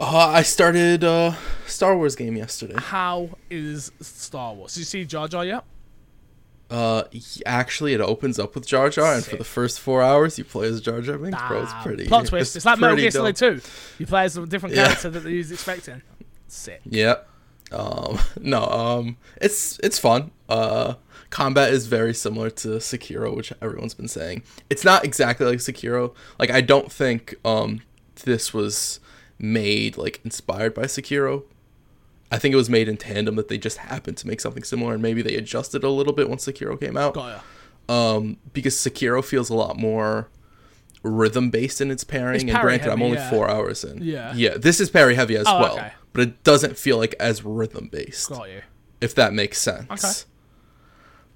Uh, 0.00 0.30
I 0.32 0.42
started 0.42 1.04
uh 1.04 1.34
Star 1.66 1.96
Wars 1.96 2.16
game 2.16 2.36
yesterday. 2.36 2.74
How 2.76 3.30
is 3.50 3.92
Star 4.00 4.54
Wars? 4.54 4.74
Did 4.74 4.80
you 4.80 4.84
see 4.84 5.04
Jar 5.04 5.28
Jar 5.28 5.44
yet? 5.44 5.64
Uh, 6.70 7.04
actually, 7.46 7.92
it 7.92 8.00
opens 8.00 8.38
up 8.38 8.54
with 8.54 8.66
Jar 8.66 8.88
Jar, 8.90 9.14
and 9.14 9.24
for 9.24 9.36
the 9.36 9.44
first 9.44 9.78
four 9.78 10.02
hours, 10.02 10.38
you 10.38 10.44
play 10.44 10.66
as 10.66 10.80
Jar 10.80 11.00
Jar 11.02 11.18
Binks, 11.18 11.40
bro. 11.46 11.62
It's 11.62 11.72
pretty. 11.82 12.06
plot 12.06 12.26
twist. 12.28 12.56
It's, 12.56 12.64
like 12.64 12.78
Metal 12.78 12.96
Gear 12.96 13.10
Solid 13.10 13.36
2. 13.36 13.60
You 13.98 14.06
play 14.06 14.24
as 14.24 14.36
a 14.36 14.46
different 14.46 14.74
Yeah. 14.74 14.86
character 14.86 15.10
that 15.10 15.24
he's 15.24 15.52
expecting. 15.52 16.02
Sick. 16.48 16.80
Yeah. 16.84 17.16
Um. 17.70 18.18
No. 18.40 18.64
Um. 18.64 19.16
It's 19.40 19.78
it's 19.82 19.98
fun. 19.98 20.30
Uh. 20.48 20.94
Combat 21.30 21.72
is 21.72 21.86
very 21.86 22.14
similar 22.14 22.48
to 22.50 22.68
Sekiro, 22.78 23.34
which 23.36 23.52
everyone's 23.60 23.94
been 23.94 24.08
saying. 24.08 24.42
It's 24.70 24.84
not 24.84 25.04
exactly 25.04 25.46
like 25.46 25.58
Sekiro. 25.58 26.14
Like 26.38 26.50
I 26.50 26.60
don't 26.60 26.90
think 26.92 27.34
um 27.44 27.82
this 28.24 28.54
was 28.54 29.00
made 29.38 29.96
like 29.96 30.20
inspired 30.24 30.74
by 30.74 30.82
Sekiro. 30.84 31.44
I 32.30 32.38
think 32.38 32.52
it 32.52 32.56
was 32.56 32.70
made 32.70 32.88
in 32.88 32.96
tandem 32.96 33.36
that 33.36 33.48
they 33.48 33.58
just 33.58 33.76
happened 33.78 34.16
to 34.18 34.26
make 34.26 34.40
something 34.40 34.64
similar, 34.64 34.94
and 34.94 35.02
maybe 35.02 35.22
they 35.22 35.36
adjusted 35.36 35.84
a 35.84 35.90
little 35.90 36.12
bit 36.12 36.28
once 36.28 36.46
Sekiro 36.46 36.78
came 36.80 36.96
out. 36.96 37.16
Um, 37.88 38.38
because 38.52 38.74
Sekiro 38.74 39.22
feels 39.24 39.50
a 39.50 39.54
lot 39.54 39.76
more 39.78 40.28
rhythm 41.02 41.50
based 41.50 41.80
in 41.80 41.90
its 41.90 42.02
parrying. 42.02 42.48
It's 42.48 42.54
and 42.54 42.60
granted, 42.62 42.90
I'm 42.90 43.02
only 43.02 43.18
yeah. 43.18 43.30
four 43.30 43.48
hours 43.50 43.84
in. 43.84 44.02
Yeah. 44.02 44.32
yeah. 44.34 44.56
This 44.56 44.80
is 44.80 44.88
parry 44.90 45.14
heavy 45.14 45.36
as 45.36 45.46
Oh, 45.46 45.60
well, 45.60 45.74
okay. 45.76 45.92
but 46.12 46.22
it 46.22 46.42
doesn't 46.44 46.78
feel 46.78 46.96
like 46.96 47.14
as 47.20 47.44
rhythm 47.44 47.88
based. 47.92 48.30
Got 48.30 48.50
you. 48.50 48.62
If 49.00 49.14
that 49.16 49.34
makes 49.34 49.58
sense. 49.60 49.90
Okay. 50.04 50.30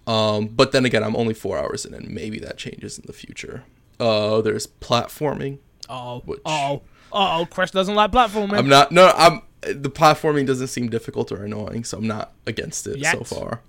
Um, 0.06 0.46
but 0.48 0.72
then 0.72 0.86
again, 0.86 1.04
I'm 1.04 1.14
only 1.16 1.34
four 1.34 1.58
hours 1.58 1.84
in, 1.84 1.92
and 1.92 2.08
maybe 2.08 2.38
that 2.40 2.56
changes 2.56 2.98
in 2.98 3.04
the 3.06 3.12
future. 3.12 3.64
Uh, 4.00 4.40
there's 4.40 4.66
platforming. 4.66 5.58
Oh. 5.88 6.20
Which- 6.24 6.40
Oh. 6.46 6.82
Oh. 7.12 7.46
Crash 7.50 7.70
doesn't 7.70 7.94
like 7.94 8.10
platforming. 8.12 8.56
I'm 8.58 8.68
not. 8.68 8.92
No, 8.92 9.12
I'm. 9.16 9.42
The 9.62 9.90
platforming 9.90 10.46
doesn't 10.46 10.68
seem 10.68 10.88
difficult 10.88 11.32
or 11.32 11.44
annoying, 11.44 11.84
so 11.84 11.98
I'm 11.98 12.06
not 12.06 12.32
against 12.46 12.86
it 12.86 13.04
so 13.04 13.24
far. 13.24 13.60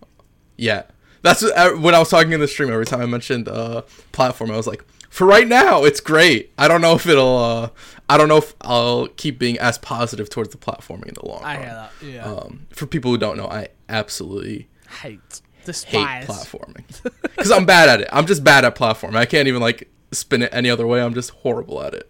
Yeah, 0.55 0.83
that's 1.23 1.41
what, 1.41 1.79
when 1.79 1.95
I 1.95 1.99
was 1.99 2.09
talking 2.09 2.31
in 2.31 2.39
the 2.39 2.47
stream. 2.47 2.71
Every 2.71 2.85
time 2.85 3.01
I 3.01 3.05
mentioned 3.07 3.47
uh, 3.47 3.81
platform, 4.11 4.51
I 4.51 4.57
was 4.57 4.67
like, 4.67 4.85
for 5.09 5.25
right 5.25 5.47
now, 5.47 5.83
it's 5.83 5.99
great. 5.99 6.51
I 6.57 6.67
don't 6.67 6.81
know 6.81 6.93
if 6.95 7.07
it'll. 7.07 7.37
Uh, 7.37 7.69
I 8.07 8.17
don't 8.17 8.27
know 8.27 8.37
if 8.37 8.53
I'll 8.61 9.07
keep 9.07 9.39
being 9.39 9.57
as 9.57 9.77
positive 9.79 10.29
towards 10.29 10.49
the 10.51 10.57
platforming 10.57 11.07
in 11.07 11.15
the 11.15 11.25
long 11.25 11.43
I 11.43 11.55
run. 11.55 11.63
hear 11.63 11.73
that. 11.73 11.91
Yeah. 12.01 12.23
Um, 12.25 12.67
for 12.71 12.85
people 12.85 13.09
who 13.11 13.17
don't 13.17 13.37
know, 13.37 13.47
I 13.47 13.69
absolutely 13.87 14.67
hate. 15.01 15.19
hate 15.21 15.41
Despise. 15.65 16.25
platforming 16.25 16.83
because 17.21 17.51
I'm 17.51 17.65
bad 17.65 17.89
at 17.89 18.01
it. 18.01 18.09
I'm 18.11 18.25
just 18.25 18.43
bad 18.43 18.63
at 18.65 18.75
platforming. 18.75 19.15
I 19.15 19.25
can't 19.25 19.47
even 19.47 19.61
like 19.61 19.89
spin 20.11 20.41
it 20.43 20.49
any 20.53 20.69
other 20.69 20.87
way. 20.87 21.01
I'm 21.01 21.13
just 21.13 21.31
horrible 21.31 21.81
at 21.83 21.93
it. 21.93 22.09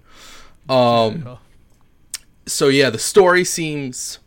Um. 0.70 1.38
So 2.46 2.68
yeah, 2.68 2.90
the 2.90 3.00
story 3.00 3.44
seems 3.44 4.20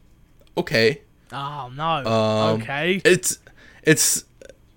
okay. 0.57 1.03
Oh 1.33 1.71
no. 1.75 1.85
Um, 1.85 2.61
okay. 2.63 3.01
It's 3.05 3.39
it's 3.83 4.25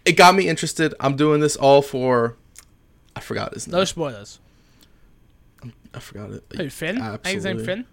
it 0.05 0.13
got 0.13 0.36
me 0.36 0.47
interested. 0.47 0.93
I'm 0.99 1.16
doing 1.16 1.41
this 1.41 1.55
all 1.55 1.82
for 1.82 2.38
I 3.16 3.20
forgot 3.20 3.53
his 3.53 3.68
name. 3.68 3.78
No 3.80 3.84
spoilers. 3.86 4.39
I 5.93 5.99
forgot 5.99 6.32
it. 6.32 6.43
Who 6.57 6.70
Finn? 6.70 6.95
His 6.97 7.03
name 7.03 7.20
Absolutely. 7.24 7.66
Finn? 7.66 7.86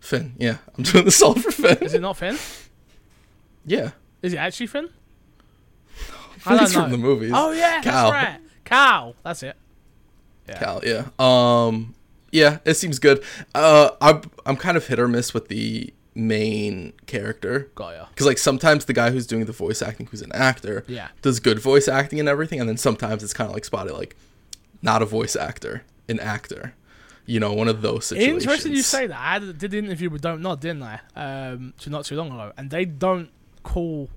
Finn. 0.00 0.34
Yeah, 0.38 0.58
I'm 0.76 0.84
doing 0.84 1.04
this 1.06 1.20
all 1.22 1.34
for 1.34 1.50
Finn. 1.50 1.78
Is 1.80 1.94
it 1.94 2.00
not 2.00 2.16
Finn? 2.16 2.36
yeah, 3.64 3.90
Is 4.22 4.32
it 4.34 4.36
actually 4.38 4.66
Finn? 4.66 4.88
I 6.46 6.56
don't 6.56 6.72
know. 6.72 6.82
from 6.82 6.90
the 6.90 6.98
movies. 6.98 7.32
Oh 7.34 7.52
yeah, 7.52 7.80
Cal. 7.82 8.10
that's 8.10 8.12
right. 8.12 8.40
Cal. 8.64 9.14
That's 9.22 9.42
it. 9.42 9.56
Yeah. 10.48 10.58
Cal. 10.58 10.80
Yeah. 10.84 11.06
Um. 11.18 11.94
Yeah, 12.32 12.58
it 12.64 12.74
seems 12.74 12.98
good. 12.98 13.22
Uh, 13.54 13.90
I'm 14.00 14.22
I'm 14.46 14.56
kind 14.56 14.76
of 14.76 14.86
hit 14.86 14.98
or 14.98 15.08
miss 15.08 15.34
with 15.34 15.48
the 15.48 15.92
main 16.14 16.92
character. 17.06 17.70
Got 17.74 17.90
ya. 17.96 18.06
Because 18.10 18.26
like 18.26 18.38
sometimes 18.38 18.84
the 18.84 18.92
guy 18.92 19.10
who's 19.10 19.26
doing 19.26 19.44
the 19.46 19.52
voice 19.52 19.80
acting, 19.82 20.06
who's 20.06 20.22
an 20.22 20.32
actor, 20.32 20.84
Yeah. 20.86 21.08
does 21.22 21.40
good 21.40 21.58
voice 21.58 21.88
acting 21.88 22.20
and 22.20 22.28
everything, 22.28 22.60
and 22.60 22.68
then 22.68 22.76
sometimes 22.76 23.22
it's 23.22 23.32
kind 23.32 23.48
of 23.48 23.54
like 23.54 23.64
spotted 23.64 23.92
like 23.94 24.16
not 24.82 25.02
a 25.02 25.06
voice 25.06 25.36
actor, 25.36 25.82
an 26.08 26.20
actor. 26.20 26.74
You 27.26 27.38
know, 27.38 27.52
one 27.52 27.68
of 27.68 27.80
those 27.82 28.06
situations. 28.06 28.42
Interesting 28.44 28.72
you 28.72 28.82
say 28.82 29.06
that. 29.06 29.18
I 29.18 29.38
did 29.38 29.70
the 29.70 29.78
interview 29.78 30.10
with 30.10 30.20
Don't 30.22 30.40
Nod, 30.42 30.60
didn't 30.60 30.82
I? 30.82 31.00
Um, 31.14 31.74
to 31.78 31.90
not 31.90 32.04
too 32.04 32.16
long 32.16 32.28
ago, 32.28 32.52
and 32.56 32.70
they 32.70 32.84
don't 32.84 33.28
call 33.62 34.08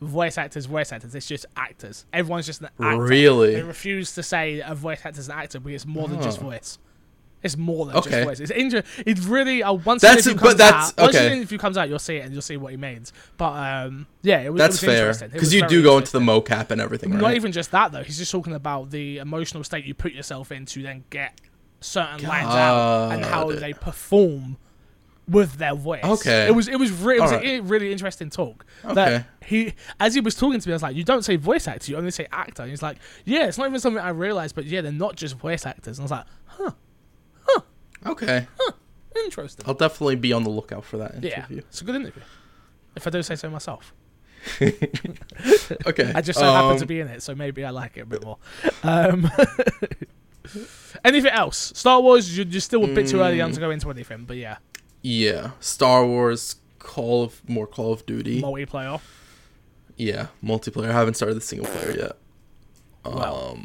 voice 0.00 0.38
actors 0.38 0.64
voice 0.66 0.92
actors. 0.92 1.14
It's 1.14 1.26
just 1.26 1.44
actors. 1.56 2.04
Everyone's 2.12 2.46
just 2.46 2.60
an 2.62 2.68
actor. 2.80 3.02
Really? 3.02 3.54
They 3.54 3.62
refuse 3.62 4.14
to 4.14 4.22
say 4.22 4.60
a 4.60 4.74
voice 4.74 5.00
actor's 5.04 5.28
an 5.28 5.34
actor 5.38 5.60
because 5.60 5.82
it's 5.82 5.86
more 5.86 6.08
than 6.08 6.22
just 6.22 6.38
Oh. 6.40 6.44
voice. 6.44 6.78
It's 7.44 7.56
more 7.56 7.86
than 7.86 7.96
Okay. 7.96 8.10
just 8.10 8.24
voice. 8.24 8.40
It's 8.40 8.50
inter- 8.50 8.82
It's 9.06 9.20
really 9.26 9.62
uh, 9.62 9.74
once 9.74 10.02
That's- 10.02 10.24
the 10.24 10.30
interview 10.30 10.40
but 10.42 10.48
comes 10.48 10.58
that's- 10.58 10.88
out. 10.88 11.00
Once 11.00 11.14
okay. 11.16 11.28
the 11.28 11.32
interview 11.34 11.58
comes 11.58 11.76
out, 11.78 11.88
you'll 11.88 11.98
see 11.98 12.16
it 12.16 12.24
and 12.24 12.32
you'll 12.32 12.42
see 12.42 12.56
what 12.56 12.70
he 12.72 12.76
means. 12.76 13.12
But 13.36 13.52
um, 13.52 14.06
yeah, 14.22 14.40
it 14.40 14.52
was. 14.52 14.60
it 14.62 14.66
was 14.66 14.80
fair 14.80 14.96
interesting. 14.98 15.28
Because 15.30 15.52
you 15.54 15.66
do 15.68 15.82
go 15.82 15.98
into 15.98 16.10
the 16.10 16.20
mocap 16.20 16.70
and 16.70 16.80
everything, 16.80 17.12
right? 17.12 17.20
Not 17.20 17.34
even 17.34 17.52
just 17.52 17.70
that 17.72 17.92
though. 17.92 18.02
He's 18.02 18.18
just 18.18 18.32
talking 18.32 18.54
about 18.54 18.90
the 18.90 19.18
emotional 19.18 19.62
state 19.62 19.84
you 19.84 19.94
put 19.94 20.12
yourself 20.12 20.50
in 20.50 20.64
to 20.66 20.82
then 20.82 21.04
get 21.10 21.40
certain 21.80 22.26
lines 22.26 22.48
out 22.48 23.12
and 23.12 23.24
how 23.24 23.50
they 23.52 23.74
perform 23.74 24.56
with 25.28 25.54
their 25.56 25.74
voice. 25.74 26.04
Okay. 26.04 26.46
It 26.46 26.54
was 26.54 26.68
it 26.68 26.78
was, 26.78 26.90
re- 26.92 27.16
it 27.16 27.20
was 27.20 27.32
a 27.32 27.60
really 27.60 27.92
interesting 27.92 28.28
talk. 28.30 28.64
Okay. 28.84 28.94
That 28.94 29.26
he 29.44 29.72
as 30.00 30.14
he 30.14 30.20
was 30.20 30.34
talking 30.34 30.60
to 30.60 30.68
me, 30.68 30.72
I 30.72 30.76
was 30.76 30.82
like, 30.82 30.96
"You 30.96 31.04
don't 31.04 31.24
say 31.24 31.36
voice 31.36 31.66
actor, 31.68 31.90
you 31.90 31.96
only 31.96 32.10
say 32.10 32.26
actor." 32.32 32.62
And 32.62 32.70
he's 32.70 32.82
like, 32.82 32.98
"Yeah, 33.24 33.46
it's 33.46 33.56
not 33.58 33.68
even 33.68 33.80
something 33.80 34.02
I 34.02 34.10
realized, 34.10 34.54
but 34.54 34.64
yeah, 34.66 34.80
they're 34.82 34.92
not 34.92 35.16
just 35.16 35.36
voice 35.36 35.64
actors." 35.66 35.98
And 35.98 36.02
I 36.02 36.04
was 36.04 36.10
like, 36.10 36.26
"Huh, 36.46 36.72
okay, 38.06 38.46
interesting." 39.24 39.64
I'll 39.66 39.74
definitely 39.74 40.16
be 40.16 40.32
on 40.32 40.44
the 40.44 40.50
lookout 40.50 40.84
for 40.84 40.96
that 40.98 41.12
interview. 41.16 41.30
yeah, 41.56 41.58
it's 41.68 41.80
a 41.80 41.84
good 41.84 41.96
interview. 41.96 42.22
If 42.96 43.06
I 43.06 43.10
do 43.10 43.22
say 43.22 43.36
so 43.36 43.50
myself. 43.50 43.92
Okay, 45.86 46.12
I 46.14 46.20
just 46.20 46.38
so 46.38 46.44
happen 46.44 46.72
um, 46.72 46.78
to 46.78 46.86
be 46.86 47.00
in 47.00 47.08
it, 47.08 47.22
so 47.22 47.34
maybe 47.34 47.64
I 47.64 47.70
like 47.70 47.96
it 47.96 48.00
a 48.00 48.06
bit 48.06 48.22
more. 48.24 48.36
Um, 48.82 49.30
anything 51.04 51.30
else? 51.30 51.72
Star 51.74 52.00
Wars, 52.00 52.36
you're, 52.36 52.46
you're 52.46 52.60
still 52.60 52.84
a 52.84 52.88
bit 52.88 53.08
too 53.08 53.20
early 53.20 53.40
on 53.40 53.50
Mm. 53.50 53.54
to 53.54 53.60
go 53.60 53.70
into 53.70 53.90
anything, 53.90 54.24
but 54.26 54.36
yeah, 54.36 54.58
Yeah, 55.02 55.52
Star 55.60 56.04
Wars, 56.06 56.56
Call 56.78 57.22
of 57.24 57.48
more 57.48 57.66
Call 57.66 57.92
of 57.94 58.04
Duty. 58.04 58.42
multiplayer. 58.42 59.00
yeah, 59.96 60.26
multiplayer. 60.42 60.90
I 60.90 60.92
haven't 60.92 61.14
started 61.14 61.34
the 61.36 61.40
single 61.40 61.66
player 61.66 61.96
yet. 61.96 62.16
Um, 63.04 63.14
Wow. 63.16 63.58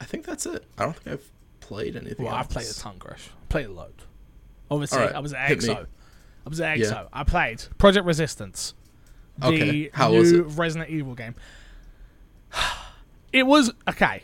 I 0.00 0.04
think 0.04 0.26
that's 0.26 0.44
it. 0.46 0.64
I 0.76 0.84
don't 0.84 0.96
think 0.96 1.20
I've 1.20 1.30
played 1.68 1.96
anything. 1.96 2.24
Well, 2.24 2.34
I've 2.34 2.48
played 2.48 2.66
a 2.66 2.74
ton, 2.74 2.98
Crash. 2.98 3.28
I 3.30 3.46
played 3.48 3.66
a 3.66 3.72
load. 3.72 3.92
Obviously, 4.70 4.98
Alright, 4.98 5.14
I 5.14 5.18
was 5.20 5.32
at. 5.34 5.48
XO. 5.50 5.86
I 6.46 6.48
was 6.48 6.60
at 6.60 6.78
Yeah. 6.78 6.86
XO. 6.86 7.08
I 7.12 7.24
played 7.24 7.62
Project 7.78 8.06
Resistance, 8.06 8.74
the 9.38 9.46
Okay, 9.48 9.90
how 9.92 10.10
new 10.10 10.18
was 10.18 10.32
it? 10.32 10.42
Resident 10.42 10.90
Evil 10.90 11.14
game. 11.14 11.34
It 13.32 13.42
was 13.46 13.70
okay. 13.88 14.22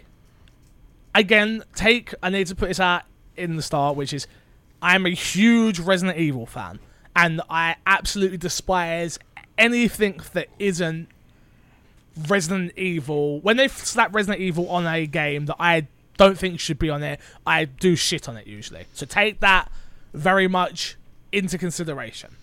Again, 1.15 1.63
take. 1.75 2.15
I 2.23 2.31
need 2.31 2.47
to 2.49 2.55
put 2.55 2.69
this 2.69 2.81
out 2.81 3.03
in 3.37 3.57
the 3.57 3.63
start, 3.63 3.97
which 3.97 4.13
is, 4.15 4.27
I'm 4.81 5.05
a 5.07 5.11
huge 5.11 5.79
Resident 5.79 6.19
Evil 6.19 6.47
fan, 6.47 6.79
and 7.15 7.41
I 7.51 7.77
absolutely 7.87 8.39
despise 8.39 9.19
anything 9.59 10.21
that 10.33 10.49
isn't 10.59 11.09
Resident 12.29 12.73
Evil. 12.77 13.41
When 13.41 13.57
they 13.59 13.69
slap 13.69 14.15
Resident 14.15 14.41
Evil 14.41 14.69
on 14.71 14.87
a 14.87 15.07
game 15.07 15.47
that 15.47 15.57
I 15.59 15.87
don't 16.17 16.39
think 16.39 16.61
should 16.61 16.79
be 16.79 16.91
on 16.91 17.03
it, 17.03 17.21
I 17.47 17.65
do 17.65 17.97
shit 17.97 18.29
on 18.29 18.37
it 18.37 18.47
usually. 18.47 18.87
So 18.95 19.07
take 19.07 19.41
that 19.41 19.71
very 20.13 20.49
much 20.49 20.97
into 21.33 21.59
consideration. 21.59 22.37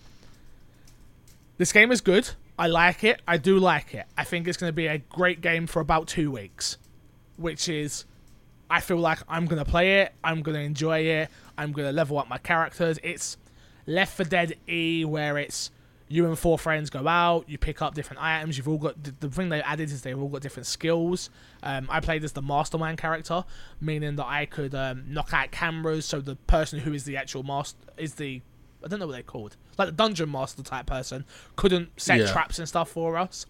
This 1.57 1.71
game 1.71 1.91
is 1.91 2.01
good. 2.01 2.29
I 2.57 2.67
like 2.67 3.03
it. 3.03 3.21
I 3.27 3.37
do 3.37 3.57
like 3.59 3.93
it. 3.93 4.05
I 4.17 4.23
think 4.23 4.47
it's 4.47 4.57
going 4.57 4.69
to 4.69 4.75
be 4.75 4.87
a 4.87 4.97
great 4.97 5.41
game 5.41 5.67
for 5.67 5.79
about 5.79 6.07
two 6.07 6.31
weeks, 6.31 6.77
which 7.37 7.69
is, 7.69 8.05
I 8.69 8.81
feel 8.81 8.97
like 8.97 9.19
I'm 9.27 9.45
going 9.45 9.63
to 9.63 9.69
play 9.69 10.01
it. 10.01 10.13
I'm 10.23 10.41
going 10.41 10.55
to 10.55 10.61
enjoy 10.61 10.99
it. 10.99 11.29
I'm 11.57 11.71
going 11.71 11.87
to 11.87 11.91
level 11.91 12.19
up 12.19 12.27
my 12.27 12.37
characters. 12.37 12.99
It's 13.03 13.37
Left 13.87 14.15
4 14.15 14.25
Dead 14.25 14.57
E, 14.67 15.05
where 15.05 15.37
it's 15.37 15.71
you 16.11 16.25
and 16.27 16.37
four 16.37 16.59
friends 16.59 16.89
go 16.89 17.07
out, 17.07 17.47
you 17.47 17.57
pick 17.57 17.81
up 17.81 17.93
different 17.95 18.21
items. 18.21 18.57
You've 18.57 18.67
all 18.67 18.77
got 18.77 19.01
the, 19.03 19.13
the 19.21 19.29
thing 19.29 19.49
they 19.49 19.61
added 19.61 19.89
is 19.91 20.01
they've 20.01 20.19
all 20.19 20.27
got 20.27 20.41
different 20.41 20.67
skills. 20.67 21.29
Um, 21.63 21.87
I 21.89 21.99
played 22.01 22.23
as 22.23 22.33
the 22.33 22.41
mastermind 22.41 22.97
character, 22.97 23.45
meaning 23.79 24.17
that 24.17 24.25
I 24.27 24.45
could 24.45 24.75
um, 24.75 25.05
knock 25.07 25.33
out 25.33 25.51
cameras. 25.51 26.05
So 26.05 26.19
the 26.19 26.35
person 26.35 26.79
who 26.79 26.93
is 26.93 27.05
the 27.05 27.17
actual 27.17 27.43
master 27.43 27.77
is 27.97 28.15
the 28.15 28.41
I 28.83 28.87
don't 28.87 28.99
know 28.99 29.05
what 29.07 29.13
they're 29.13 29.21
called, 29.23 29.57
like 29.77 29.87
the 29.87 29.91
dungeon 29.93 30.31
master 30.31 30.63
type 30.63 30.87
person, 30.87 31.23
couldn't 31.55 31.89
set 32.01 32.19
Yeah. 32.19 32.25
traps 32.31 32.57
and 32.59 32.67
stuff 32.67 32.89
for 32.89 33.15
us. 33.17 33.45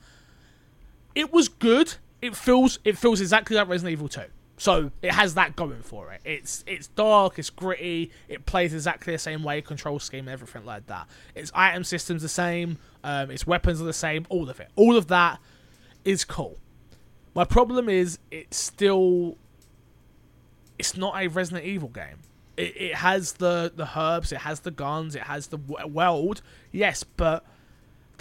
It 1.15 1.31
was 1.33 1.47
good. 1.49 1.95
It 2.21 2.35
feels 2.35 2.79
it 2.83 2.97
feels 2.97 3.19
exactly 3.21 3.55
like 3.55 3.67
Resident 3.67 3.93
Evil 3.93 4.07
2. 4.07 4.21
So 4.61 4.91
it 5.01 5.11
has 5.11 5.33
that 5.33 5.55
going 5.55 5.81
for 5.81 6.11
it. 6.11 6.21
It's 6.23 6.63
it's 6.67 6.85
dark, 6.85 7.39
it's 7.39 7.49
gritty, 7.49 8.11
it 8.27 8.45
plays 8.45 8.75
exactly 8.75 9.11
the 9.11 9.17
same 9.17 9.41
way, 9.41 9.59
control 9.63 9.97
scheme, 9.97 10.27
everything 10.27 10.65
like 10.65 10.85
that. 10.85 11.07
Its 11.33 11.51
item 11.55 11.83
system's 11.83 12.21
the 12.21 12.29
same, 12.29 12.77
um, 13.03 13.31
its 13.31 13.47
weapons 13.47 13.81
are 13.81 13.85
the 13.85 13.91
same, 13.91 14.27
all 14.29 14.51
of 14.51 14.59
it. 14.59 14.69
All 14.75 14.97
of 14.97 15.07
that 15.07 15.39
is 16.05 16.23
cool. 16.23 16.59
My 17.33 17.43
problem 17.43 17.89
is 17.89 18.19
it's 18.29 18.55
still 18.55 19.35
it's 20.77 20.95
not 20.95 21.19
a 21.19 21.27
Resident 21.27 21.65
Evil 21.65 21.89
game. 21.89 22.19
It, 22.55 22.79
it 22.79 22.95
has 22.97 23.33
the 23.33 23.73
the 23.75 23.89
herbs, 23.97 24.31
it 24.31 24.41
has 24.41 24.59
the 24.59 24.69
guns, 24.69 25.15
it 25.15 25.23
has 25.23 25.47
the 25.47 25.57
world, 25.57 26.43
yes, 26.71 27.03
but 27.03 27.43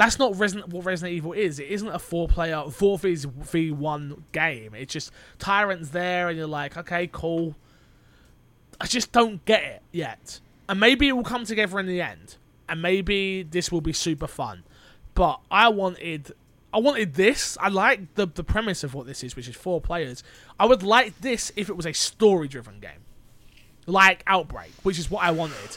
that's 0.01 0.19
not 0.19 0.35
Resident 0.39 0.71
what 0.71 0.87
Resident 0.87 1.15
Evil 1.15 1.35
is. 1.35 1.59
It 1.59 1.69
isn't 1.69 1.89
a 1.89 1.99
four 1.99 2.27
player 2.27 2.65
four 2.71 2.99
v 2.99 3.71
one 3.71 4.25
game. 4.33 4.75
It's 4.75 4.95
just 4.95 5.13
tyrants 5.39 5.91
there, 5.91 6.31
and 6.31 6.39
you're 6.39 6.47
like, 6.47 6.79
okay, 6.79 7.07
cool. 7.13 7.55
I 8.81 8.87
just 8.87 9.13
don't 9.13 9.45
get 9.45 9.63
it 9.63 9.83
yet, 9.93 10.41
and 10.71 10.81
maybe 10.81 11.09
it 11.09 11.13
will 11.13 11.23
come 11.23 11.45
together 11.45 11.79
in 11.79 11.85
the 11.85 12.01
end, 12.01 12.37
and 12.67 12.81
maybe 12.81 13.43
this 13.43 13.71
will 13.71 13.83
be 13.83 13.93
super 13.93 14.27
fun. 14.27 14.65
But 15.13 15.39
I 15.51 15.69
wanted, 15.69 16.33
I 16.73 16.79
wanted 16.79 17.13
this. 17.13 17.59
I 17.61 17.69
like 17.69 18.15
the 18.15 18.27
the 18.27 18.43
premise 18.43 18.83
of 18.83 18.95
what 18.95 19.07
this 19.07 19.23
is, 19.23 19.37
which 19.37 19.49
is 19.49 19.55
four 19.55 19.83
players. 19.83 20.25
I 20.59 20.65
would 20.65 20.83
like 20.83 21.21
this 21.21 21.53
if 21.57 21.69
it 21.69 21.77
was 21.77 21.85
a 21.85 21.93
story 21.93 22.49
driven 22.49 22.81
game, 22.81 23.05
like 23.85 24.23
Outbreak, 24.27 24.73
which 24.83 24.99
is 24.99 25.11
what 25.11 25.23
I 25.23 25.31
wanted. 25.31 25.77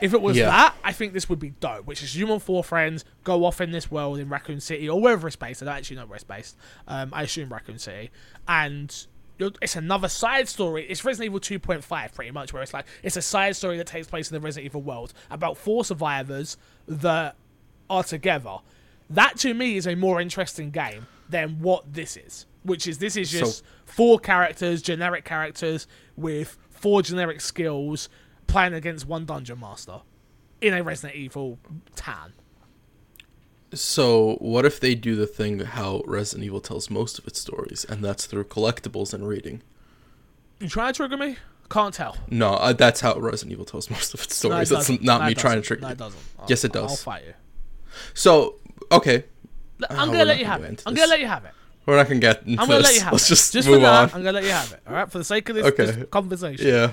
If 0.00 0.14
it 0.14 0.22
was 0.22 0.36
Yeah. 0.36 0.46
that, 0.46 0.74
I 0.82 0.92
think 0.92 1.12
this 1.12 1.28
would 1.28 1.38
be 1.38 1.50
dope. 1.50 1.84
Which 1.86 2.02
is 2.02 2.16
you 2.16 2.32
and 2.32 2.42
four 2.42 2.64
friends 2.64 3.04
go 3.24 3.44
off 3.44 3.60
in 3.60 3.70
this 3.70 3.90
world 3.90 4.18
in 4.18 4.28
Raccoon 4.28 4.60
City 4.60 4.88
or 4.88 5.00
wherever 5.00 5.26
it's 5.26 5.36
based. 5.36 5.62
I 5.62 5.66
don't 5.66 5.74
actually 5.76 5.96
know 5.96 6.06
where 6.06 6.14
it's 6.16 6.24
based. 6.24 6.56
Um, 6.88 7.10
I 7.12 7.22
assume 7.24 7.50
Raccoon 7.50 7.78
City, 7.78 8.10
and 8.48 9.06
it's 9.38 9.76
another 9.76 10.08
side 10.08 10.48
story. 10.48 10.84
It's 10.88 11.04
Resident 11.04 11.26
Evil 11.26 11.40
2.5, 11.40 12.14
pretty 12.14 12.30
much, 12.30 12.52
where 12.52 12.62
it's 12.62 12.72
like 12.74 12.86
it's 13.02 13.16
a 13.16 13.22
side 13.22 13.56
story 13.56 13.76
that 13.78 13.86
takes 13.86 14.06
place 14.06 14.30
in 14.30 14.34
the 14.34 14.40
Resident 14.40 14.66
Evil 14.66 14.82
world 14.82 15.12
about 15.30 15.56
four 15.58 15.84
survivors 15.84 16.56
that 16.88 17.36
are 17.90 18.04
together. 18.04 18.56
That 19.10 19.36
to 19.38 19.52
me 19.54 19.76
is 19.76 19.86
a 19.86 19.94
more 19.96 20.20
interesting 20.20 20.70
game 20.70 21.06
than 21.28 21.60
what 21.60 21.92
this 21.92 22.16
is, 22.16 22.46
which 22.62 22.86
is 22.86 22.98
this 22.98 23.16
is 23.16 23.30
So- 23.30 23.40
just 23.40 23.64
four 23.84 24.18
characters, 24.18 24.80
generic 24.82 25.24
characters 25.24 25.86
with 26.16 26.56
four 26.70 27.02
generic 27.02 27.40
skills 27.42 28.08
playing 28.50 28.74
against 28.74 29.06
one 29.06 29.24
dungeon 29.24 29.60
master 29.60 30.00
in 30.60 30.74
a 30.74 30.82
Resident 30.82 31.16
Evil 31.18 31.58
tan. 31.96 32.32
So, 33.72 34.34
what 34.40 34.64
if 34.66 34.80
they 34.80 34.94
do 34.96 35.14
the 35.14 35.26
thing 35.28 35.60
how 35.60 36.02
Resident 36.04 36.44
Evil 36.44 36.60
tells 36.60 36.90
most 36.90 37.18
of 37.20 37.26
its 37.28 37.38
stories, 37.40 37.84
and 37.88 38.04
that's 38.04 38.26
through 38.26 38.44
collectibles 38.44 39.14
and 39.14 39.26
reading? 39.28 39.62
You 40.58 40.68
trying 40.68 40.92
to 40.92 40.96
trigger 40.96 41.16
me? 41.16 41.36
Can't 41.70 41.94
tell. 41.94 42.16
No, 42.28 42.54
uh, 42.54 42.72
that's 42.72 43.00
how 43.00 43.16
Resident 43.16 43.52
Evil 43.52 43.64
tells 43.64 43.88
most 43.90 44.12
of 44.12 44.20
its 44.22 44.42
No, 44.42 44.48
it 44.50 44.66
stories. 44.66 44.68
that's 44.70 44.80
doesn't. 44.88 45.02
No, 45.02 45.22
me 45.24 45.34
trying 45.34 45.62
to 45.62 45.76
doesn't. 45.76 45.80
No, 45.82 45.86
you. 45.88 45.92
it 45.92 45.98
doesn't. 45.98 46.20
I'll- 46.40 46.46
Yes, 46.48 46.64
it 46.64 46.72
does. 46.72 46.90
I'll 46.90 46.96
fight 46.96 47.22
you. 47.26 47.34
So, 48.14 48.56
okay, 48.90 49.24
I'm 49.88 50.10
gonna 50.10 50.24
let 50.24 50.38
you 50.40 50.46
have 50.46 50.64
it. 50.64 50.82
I'm 50.84 50.94
this. 50.94 51.00
gonna 51.02 51.10
let 51.10 51.20
you 51.20 51.26
have 51.28 51.44
it. 51.44 51.52
we're 51.86 51.96
not 51.96 52.08
gonna 52.08 52.18
get 52.18 52.42
into 52.46 52.60
I'm 52.60 52.66
gonna 52.68 52.78
this. 52.80 52.86
let 52.88 52.94
you 52.96 53.00
have 53.02 53.12
Let's 53.12 53.26
it. 53.26 53.28
just, 53.28 53.52
just 53.52 53.68
move 53.68 53.76
for 53.76 53.82
now, 53.82 54.02
on. 54.02 54.10
I'm 54.14 54.22
gonna 54.24 54.32
let 54.32 54.44
you 54.44 54.50
have 54.50 54.72
it. 54.72 54.80
All 54.86 54.94
right, 54.94 55.10
for 55.10 55.18
the 55.18 55.24
sake 55.24 55.48
of 55.48 55.54
this, 55.54 55.64
Okay. 55.66 55.84
this 55.86 56.06
conversation. 56.10 56.66
Yeah, 56.66 56.90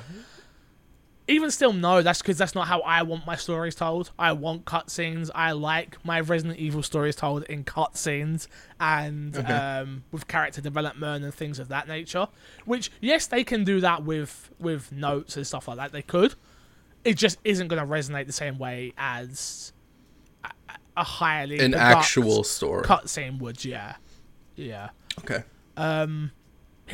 Even 1.30 1.52
still, 1.52 1.74
no, 1.74 2.02
that's 2.02 2.22
because 2.22 2.38
that's 2.38 2.56
not 2.56 2.68
how 2.68 2.80
I 2.82 3.04
want 3.04 3.26
my 3.26 3.36
stories 3.36 3.76
told. 3.76 4.12
I 4.18 4.32
want 4.32 4.64
cutscenes. 4.64 5.30
I 5.36 5.52
like 5.52 5.98
my 6.06 6.22
Resident 6.22 6.58
Evil 6.58 6.82
stories 6.82 7.18
told 7.18 7.44
in 7.44 7.66
cutscenes 7.66 8.48
and 8.80 9.36
Okay. 9.36 9.54
um, 9.54 10.04
with 10.14 10.28
character 10.30 10.62
development 10.62 11.26
and 11.26 11.34
things 11.34 11.60
of 11.60 11.68
that 11.68 11.88
nature. 11.90 12.28
Which, 12.64 12.92
yes, 13.02 13.28
they 13.28 13.44
can 13.44 13.66
do 13.66 13.82
that 13.82 14.04
with 14.06 14.50
with 14.60 14.92
notes 14.94 15.36
and 15.36 15.46
stuff 15.46 15.68
like 15.68 15.76
that. 15.78 15.92
They 15.92 16.02
could. 16.02 16.36
It 17.04 17.16
just 17.18 17.40
isn't 17.44 17.68
going 17.68 17.82
to 17.82 17.88
resonate 17.88 18.26
the 18.28 18.34
same 18.34 18.58
way 18.58 18.94
as 18.98 19.74
a, 20.46 20.52
a 20.96 21.04
highly 21.04 21.60
an 21.60 21.74
actual 21.74 22.46
story. 22.46 22.84
cutscene 22.86 23.40
would. 23.40 23.66
Yeah, 23.66 23.96
yeah. 24.56 24.90
Okay, 25.20 25.44
Um, 25.76 26.32